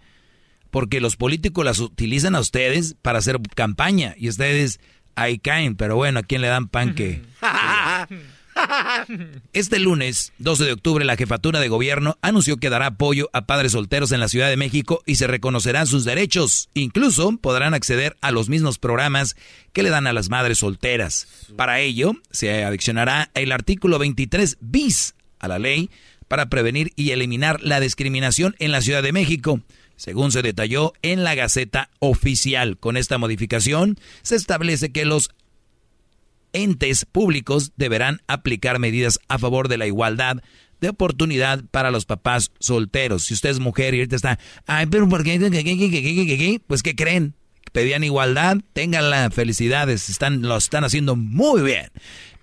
Porque 0.71 1.01
los 1.01 1.17
políticos 1.17 1.65
las 1.65 1.79
utilizan 1.79 2.35
a 2.35 2.41
ustedes 2.41 2.97
para 3.01 3.19
hacer 3.19 3.39
campaña 3.55 4.15
y 4.19 4.29
ustedes 4.29 4.81
ahí 5.15 5.39
caen, 5.39 5.77
pero 5.77 5.97
bueno, 5.97 6.19
¿a 6.19 6.23
quién 6.23 6.41
le 6.41 6.49
dan 6.49 6.69
pan 6.69 6.95
que? 6.95 7.23
Este 9.53 9.79
lunes, 9.79 10.33
12 10.39 10.65
de 10.65 10.73
octubre, 10.73 11.05
la 11.05 11.17
jefatura 11.17 11.61
de 11.61 11.69
gobierno 11.69 12.19
anunció 12.23 12.57
que 12.57 12.71
dará 12.71 12.87
apoyo 12.87 13.31
a 13.33 13.47
padres 13.47 13.73
solteros 13.73 14.13
en 14.13 14.21
la 14.21 14.29
Ciudad 14.29 14.49
de 14.49 14.57
México 14.57 15.03
y 15.07 15.17
se 15.17 15.27
reconocerán 15.27 15.87
sus 15.87 16.05
derechos. 16.05 16.69
Incluso 16.75 17.37
podrán 17.39 17.75
acceder 17.75 18.17
a 18.21 18.31
los 18.31 18.49
mismos 18.49 18.79
programas 18.79 19.37
que 19.73 19.83
le 19.83 19.91
dan 19.91 20.07
a 20.07 20.13
las 20.13 20.29
madres 20.31 20.59
solteras. 20.59 21.27
Para 21.57 21.81
ello, 21.81 22.13
se 22.31 22.65
adicionará 22.65 23.31
el 23.35 23.53
artículo 23.53 23.99
23 23.99 24.59
bis 24.61 25.15
a 25.39 25.49
la 25.49 25.59
ley 25.59 25.91
para 26.29 26.49
prevenir 26.49 26.93
y 26.97 27.11
eliminar 27.11 27.61
la 27.63 27.81
discriminación 27.81 28.55
en 28.59 28.73
la 28.73 28.81
Ciudad 28.81 29.03
de 29.03 29.13
México. 29.13 29.61
Según 29.97 30.33
se 30.33 30.43
detalló 30.43 30.95
en 31.03 31.23
la 31.23 31.35
Gaceta 31.35 31.91
Oficial, 31.99 32.79
con 32.79 32.97
esta 32.97 33.19
modificación 33.19 33.99
se 34.23 34.37
establece 34.37 34.91
que 34.91 35.05
los 35.05 35.31
entes 36.53 37.05
públicos 37.05 37.73
deberán 37.77 38.21
aplicar 38.27 38.79
medidas 38.79 39.19
a 39.29 39.39
favor 39.39 39.69
de 39.69 39.79
la 39.79 39.87
igualdad 39.87 40.43
de 40.81 40.89
oportunidad 40.89 41.63
para 41.71 41.93
los 41.93 42.07
papás 42.07 42.51
solteros. 42.59 43.25
Si 43.25 43.35
usted 43.35 43.51
es 43.51 43.61
mujer 43.61 43.95
y 43.95 43.99
ahorita 43.99 44.17
está, 44.17 44.39
ay, 44.67 44.87
pero 44.87 45.09
¿por 45.09 45.23
qué? 45.23 46.61
Pues 46.67 46.83
¿qué 46.83 46.97
creen? 46.97 47.35
Pedían 47.73 48.05
igualdad, 48.05 48.59
tenganla, 48.73 49.31
felicidades, 49.31 50.11
están, 50.11 50.43
lo 50.43 50.57
están 50.57 50.85
haciendo 50.85 51.17
muy 51.17 51.63
bien. 51.63 51.91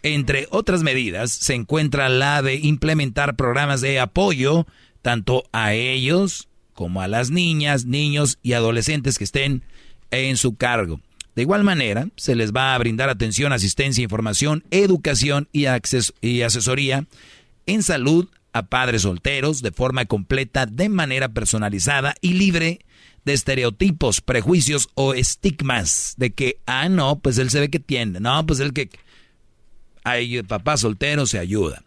Entre 0.02 0.48
otras 0.52 0.82
medidas 0.82 1.32
se 1.32 1.54
encuentra 1.54 2.08
la 2.08 2.42
de 2.42 2.56
implementar 2.56 3.36
programas 3.36 3.82
de 3.82 4.00
apoyo 4.00 4.66
tanto 5.02 5.44
a 5.52 5.74
ellos 5.74 6.48
como 6.74 7.02
a 7.02 7.10
las 7.10 7.30
niñas, 7.30 7.86
niños 7.86 8.40
y 8.42 8.54
adolescentes 8.54 9.18
que 9.18 9.26
estén 9.26 9.64
en 10.12 10.38
su 10.38 10.56
cargo. 10.56 11.02
De 11.40 11.43
igual 11.43 11.64
manera, 11.64 12.09
se 12.18 12.35
les 12.35 12.51
va 12.51 12.76
a 12.76 12.77
brindar 12.77 13.08
atención, 13.08 13.53
asistencia, 13.53 14.03
información, 14.03 14.66
educación 14.72 15.48
y, 15.53 15.68
y 16.19 16.42
asesoría 16.42 17.06
en 17.66 17.82
salud 17.82 18.27
a 18.51 18.64
padres 18.64 19.03
solteros 19.03 19.61
de 19.61 19.72
forma 19.72 20.03
completa, 20.03 20.66
de 20.66 20.90
manera 20.90 21.30
personalizada 21.30 22.14
y 22.19 22.34
libre 22.34 22.82
de 23.24 23.32
estereotipos, 23.32 24.19
prejuicios 24.19 24.90
o 24.95 25.14
estigmas 25.14 26.16
de 26.18 26.32
que, 26.32 26.58
ah, 26.66 26.90
no, 26.90 27.19
pues 27.19 27.38
él 27.38 27.50
se 27.50 27.61
ve 27.61 27.69
que 27.69 27.80
tiene, 27.80 28.19
no, 28.19 28.45
pues 28.45 28.59
el 28.59 28.74
que 28.74 28.90
hay 30.03 30.43
papá 30.43 30.76
soltero 30.76 31.26
se 31.26 31.40
ayuda. 31.40 31.84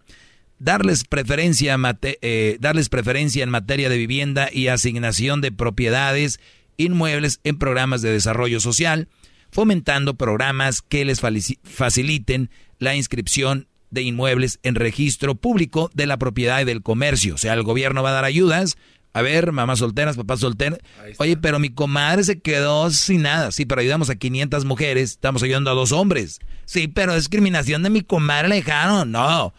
Darles 0.60 1.05
preferencia, 1.05 1.76
eh, 2.00 2.56
darles 2.58 2.89
preferencia 2.89 3.44
en 3.44 3.50
materia 3.50 3.90
de 3.90 3.98
vivienda 3.98 4.48
y 4.50 4.68
asignación 4.68 5.42
de 5.42 5.52
propiedades 5.52 6.40
inmuebles 6.78 7.40
en 7.44 7.58
programas 7.58 8.00
de 8.00 8.12
desarrollo 8.12 8.58
social, 8.58 9.08
fomentando 9.52 10.14
programas 10.14 10.82
que 10.82 11.05
les 11.05 11.20
faciliten 11.20 12.50
la 12.78 12.97
inscripción 12.97 13.68
de 13.90 14.02
inmuebles 14.02 14.58
en 14.62 14.74
registro 14.74 15.34
público 15.34 15.90
de 15.94 16.06
la 16.06 16.16
propiedad 16.16 16.60
y 16.60 16.64
del 16.64 16.82
comercio. 16.82 17.34
O 17.34 17.39
sea, 17.39 17.52
el 17.52 17.62
gobierno 17.62 18.02
va 18.02 18.08
a 18.08 18.14
dar 18.14 18.24
ayudas. 18.24 18.76
A 19.12 19.20
ver, 19.20 19.52
mamás 19.52 19.81
solteras, 19.81 20.16
papás 20.16 20.40
solteros. 20.40 20.78
Oye, 21.18 21.36
pero 21.36 21.58
mi 21.58 21.68
comadre 21.68 22.24
se 22.24 22.40
quedó 22.40 22.90
sin 22.90 23.22
nada. 23.22 23.52
Sí, 23.52 23.66
pero 23.66 23.82
ayudamos 23.82 24.08
a 24.08 24.16
500 24.16 24.64
mujeres, 24.64 25.10
estamos 25.10 25.42
ayudando 25.42 25.70
a 25.70 25.74
dos 25.74 25.92
hombres. 25.92 26.40
Sí, 26.64 26.89
pero 26.89 27.14
discriminación 27.14 27.82
de 27.82 27.90
mi 27.90 28.00
comadre 28.00 28.48
la 28.48 28.55
dejaron. 28.55 29.12
No, 29.12 29.52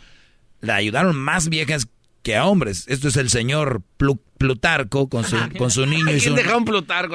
la 0.59 0.75
ayudaron 0.77 1.15
más 1.15 1.49
viejas 1.49 1.88
que 2.23 2.35
a 2.35 2.45
hombres. 2.45 2.85
Esto 2.87 3.09
es 3.09 3.17
el 3.17 3.29
señor 3.29 3.83
Plutarco 4.37 5.09
con 5.09 5.25
su, 5.25 5.37
con 5.57 5.69
su 5.69 5.85
niño 5.85 6.11
y 6.15 6.19
su, 6.19 6.35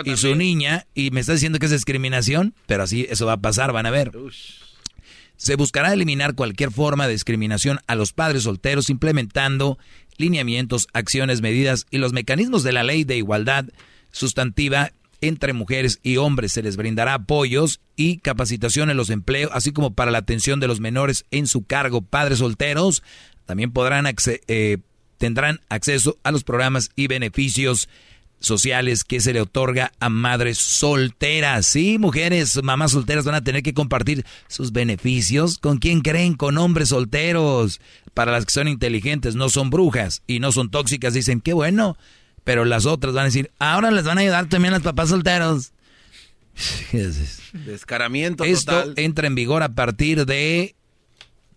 y 0.04 0.16
su 0.16 0.34
niña. 0.36 0.86
Y 0.94 1.10
me 1.10 1.20
está 1.20 1.32
diciendo 1.32 1.58
que 1.58 1.66
es 1.66 1.72
discriminación, 1.72 2.54
pero 2.66 2.84
así 2.84 3.06
eso 3.10 3.26
va 3.26 3.32
a 3.32 3.40
pasar, 3.40 3.72
van 3.72 3.86
a 3.86 3.90
ver. 3.90 4.12
Se 5.36 5.56
buscará 5.56 5.92
eliminar 5.92 6.34
cualquier 6.34 6.70
forma 6.70 7.06
de 7.06 7.14
discriminación 7.14 7.80
a 7.86 7.94
los 7.94 8.12
padres 8.12 8.44
solteros 8.44 8.90
implementando 8.90 9.78
lineamientos, 10.16 10.88
acciones, 10.92 11.40
medidas 11.40 11.86
y 11.90 11.98
los 11.98 12.12
mecanismos 12.12 12.62
de 12.62 12.72
la 12.72 12.82
ley 12.82 13.04
de 13.04 13.16
igualdad 13.16 13.66
sustantiva 14.10 14.92
entre 15.20 15.52
mujeres 15.52 16.00
y 16.02 16.16
hombres. 16.16 16.52
Se 16.52 16.62
les 16.62 16.76
brindará 16.76 17.14
apoyos 17.14 17.80
y 17.96 18.18
capacitación 18.18 18.90
en 18.90 18.96
los 18.96 19.10
empleos, 19.10 19.50
así 19.54 19.72
como 19.72 19.94
para 19.94 20.10
la 20.10 20.18
atención 20.18 20.60
de 20.60 20.68
los 20.68 20.80
menores 20.80 21.24
en 21.30 21.46
su 21.46 21.64
cargo. 21.64 22.02
Padres 22.02 22.38
solteros 22.38 23.02
también 23.46 23.72
podrán 23.72 24.06
eh, 24.06 24.78
tendrán 25.18 25.60
acceso 25.68 26.18
a 26.22 26.30
los 26.30 26.44
programas 26.44 26.90
y 26.96 27.08
beneficios 27.08 27.88
sociales 28.40 29.04
que 29.04 29.20
se 29.20 29.32
le 29.32 29.40
otorga 29.40 29.92
a 30.00 30.08
madres 30.08 30.58
solteras. 30.58 31.66
Sí, 31.66 31.98
mujeres, 31.98 32.62
mamás 32.62 32.92
solteras 32.92 33.24
van 33.24 33.34
a 33.34 33.44
tener 33.44 33.62
que 33.62 33.74
compartir 33.74 34.24
sus 34.46 34.72
beneficios. 34.72 35.58
¿Con 35.58 35.78
quién 35.78 36.00
creen? 36.00 36.34
Con 36.34 36.58
hombres 36.58 36.90
solteros. 36.90 37.80
Para 38.14 38.32
las 38.32 38.46
que 38.46 38.52
son 38.52 38.68
inteligentes, 38.68 39.34
no 39.34 39.48
son 39.48 39.70
brujas 39.70 40.22
y 40.26 40.40
no 40.40 40.52
son 40.52 40.70
tóxicas, 40.70 41.14
dicen, 41.14 41.40
qué 41.40 41.52
bueno. 41.52 41.96
Pero 42.44 42.64
las 42.64 42.86
otras 42.86 43.14
van 43.14 43.22
a 43.22 43.26
decir, 43.26 43.50
ahora 43.58 43.90
les 43.90 44.04
van 44.04 44.18
a 44.18 44.22
ayudar 44.22 44.48
también 44.48 44.72
los 44.72 44.82
papás 44.82 45.10
solteros. 45.10 45.72
Descaramiento 47.52 48.44
Esto 48.44 48.92
entra 48.96 49.26
en 49.26 49.34
vigor 49.34 49.62
a 49.62 49.68
partir 49.70 50.26
de... 50.26 50.74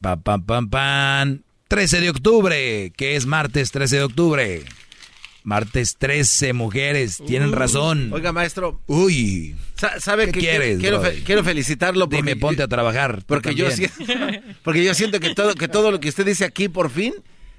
Pam, 0.02 0.22
pam, 0.22 0.44
pam, 0.44 0.70
pam. 0.70 1.42
13 1.72 2.02
de 2.02 2.10
octubre, 2.10 2.92
que 2.98 3.16
es 3.16 3.26
martes 3.26 3.72
13 3.72 3.96
de 3.96 4.04
octubre. 4.04 4.64
Martes 5.46 5.96
13, 5.98 6.52
mujeres, 6.52 7.24
tienen 7.26 7.54
razón. 7.54 8.12
Oiga, 8.12 8.34
maestro. 8.34 8.82
Uy. 8.88 9.56
¿Sabe 10.00 10.26
¿Qué 10.26 10.32
que 10.34 10.40
quieres? 10.42 10.80
quiero, 10.80 11.02
quiero, 11.24 11.46
felicitarlo 11.46 12.10
porque 12.10 12.18
Dime, 12.18 12.36
ponte 12.36 12.62
a 12.62 12.68
trabajar. 12.68 13.24
Porque 13.26 13.56
yo, 13.56 13.68
porque 14.66 14.84
yo 14.84 14.94
siento 14.94 15.22
que 15.22 15.34
todo, 15.34 15.56
que 15.56 15.70
todo 15.70 15.92
lo 15.92 16.02
que 16.02 16.10
usted 16.10 16.26
dice 16.26 16.44
aquí 16.44 16.68
por 16.68 16.90
fin 16.90 17.14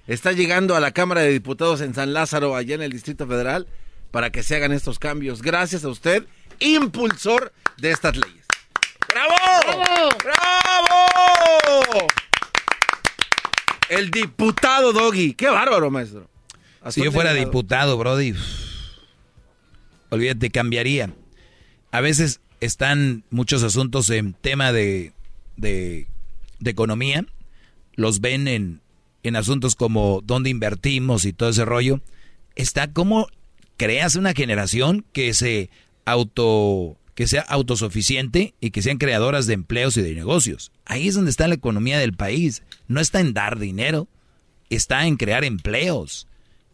está 0.07 0.33
llegando 0.33 0.77
a 0.77 0.81
la 0.81 0.91
Cámara 0.91 1.23
de 1.23 1.31
Diputados 1.31 1.81
en 1.81 1.95
San 1.95 2.13
Lázaro, 2.13 2.55
allá 2.55 2.75
en 2.75 2.83
el 2.83 2.93
Distrito 2.93 3.27
Federal, 3.27 3.67
para 4.11 4.29
que 4.29 4.43
se 4.43 4.57
hagan 4.57 4.73
estos 4.73 4.99
cambios. 4.99 5.41
Gracias 5.41 5.85
a 5.85 5.89
usted, 5.89 6.27
impulsor 6.61 7.55
de 7.79 7.93
estas 7.93 8.15
leyes. 8.19 8.45
¡Bravo! 9.09 10.11
¡Bravo! 10.23 12.09
El 13.93 14.11
diputado 14.11 14.95
Doggy. 14.95 15.35
Qué 15.35 15.49
bárbaro, 15.49 15.91
maestro. 15.91 16.27
Si 16.89 17.05
yo 17.05 17.13
fuera 17.13 17.35
diputado, 17.35 17.99
Brody, 17.99 18.35
olvídate, 20.09 20.51
cambiaría. 20.51 21.15
A 21.91 22.01
veces 22.01 22.41
están 22.61 23.23
muchos 23.29 23.63
asuntos 23.63 24.09
en 24.09 24.33
tema 24.33 24.73
de, 24.73 25.13
de, 25.59 26.07
economía, 26.65 27.27
los 27.95 28.23
ven 28.23 28.49
en, 28.49 28.81
en 29.25 29.37
asuntos 29.37 29.75
como 29.75 30.23
dónde 30.25 30.49
invertimos 30.49 31.27
y 31.27 31.35
todo 31.35 31.51
ese 31.51 31.67
rollo. 31.67 32.01
Está 32.57 32.95
como 32.95 33.29
creas 33.77 34.17
una 34.17 34.33
generación 34.33 35.05
que 35.13 35.35
se 35.35 35.69
auto 36.07 36.97
que 37.15 37.27
sea 37.27 37.43
autosuficiente 37.43 38.55
y 38.59 38.71
que 38.71 38.81
sean 38.81 38.97
creadoras 38.97 39.47
de 39.47 39.53
empleos 39.53 39.99
y 39.99 40.03
de 40.03 40.15
negocios. 40.15 40.73
Ahí 40.87 41.09
es 41.09 41.15
donde 41.15 41.31
está 41.31 41.47
la 41.47 41.57
economía 41.57 41.99
del 41.99 42.15
país. 42.15 42.63
No 42.89 43.01
está 43.01 43.21
en 43.21 43.35
dar 43.35 43.59
dinero, 43.59 44.09
está 44.71 45.07
en 45.07 45.17
crear 45.17 45.45
empleos. 45.45 46.27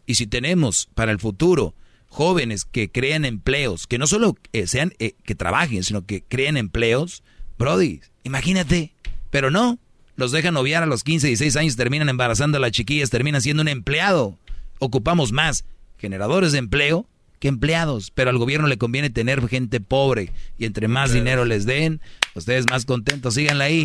Y 0.07 0.15
si 0.15 0.27
tenemos 0.27 0.89
para 0.95 1.13
el 1.13 1.19
futuro 1.19 1.75
jóvenes 2.09 2.65
que 2.65 2.91
crean 2.91 3.25
empleos, 3.25 3.87
que 3.87 3.99
no 3.99 4.07
solo 4.07 4.37
eh, 4.53 4.67
sean 4.67 4.95
eh, 4.99 5.15
que 5.25 5.35
trabajen, 5.35 5.85
sino 5.85 6.07
que 6.07 6.23
creen 6.23 6.57
empleos, 6.57 7.23
Brody, 7.59 8.01
imagínate, 8.25 8.93
pero 9.31 9.51
no, 9.51 9.79
los 10.17 10.33
dejan 10.33 10.55
noviar 10.55 10.83
a 10.83 10.87
los 10.87 11.05
15, 11.05 11.27
16 11.27 11.57
años, 11.57 11.77
terminan 11.77 12.09
embarazando 12.09 12.59
a 12.59 12.61
las 12.61 12.73
chiquillas, 12.73 13.11
terminan 13.11 13.43
siendo 13.43 13.63
un 13.63 13.69
empleado. 13.69 14.39
Ocupamos 14.79 15.33
más 15.33 15.65
generadores 15.99 16.53
de 16.53 16.59
empleo 16.59 17.07
que 17.39 17.49
empleados, 17.49 18.11
pero 18.11 18.31
al 18.31 18.39
gobierno 18.39 18.67
le 18.67 18.79
conviene 18.79 19.11
tener 19.11 19.47
gente 19.49 19.81
pobre 19.81 20.33
y 20.59 20.65
entre 20.65 20.89
más 20.89 21.13
dinero 21.13 21.45
les 21.45 21.67
den, 21.67 22.01
ustedes 22.39 22.65
más 22.71 22.85
contentos, 22.85 23.35
síganla 23.35 23.65
ahí. 23.65 23.83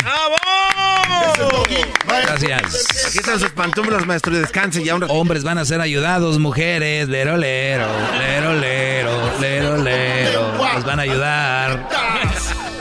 Gracias. 2.07 2.85
Aquí 3.07 3.17
están 3.17 3.39
sus 3.39 3.49
pantuflas, 3.51 4.05
maestro, 4.05 4.33
y 4.33 4.39
descanse 4.39 4.83
ya. 4.83 4.95
Hombres 4.95 5.43
van 5.43 5.57
a 5.57 5.65
ser 5.65 5.81
ayudados, 5.81 6.37
mujeres, 6.39 7.09
lero, 7.09 7.35
lero, 7.37 7.87
lero, 8.19 8.53
lero, 8.53 9.11
lero, 9.39 9.77
lero, 9.77 10.53
nos 10.73 10.85
van 10.85 10.99
a 10.99 11.01
ayudar. 11.03 11.89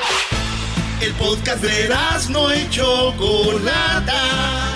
El 1.00 1.12
podcast 1.14 1.62
de 1.62 1.88
no 2.30 2.54
y 2.54 2.68
Chocolata. 2.70 4.75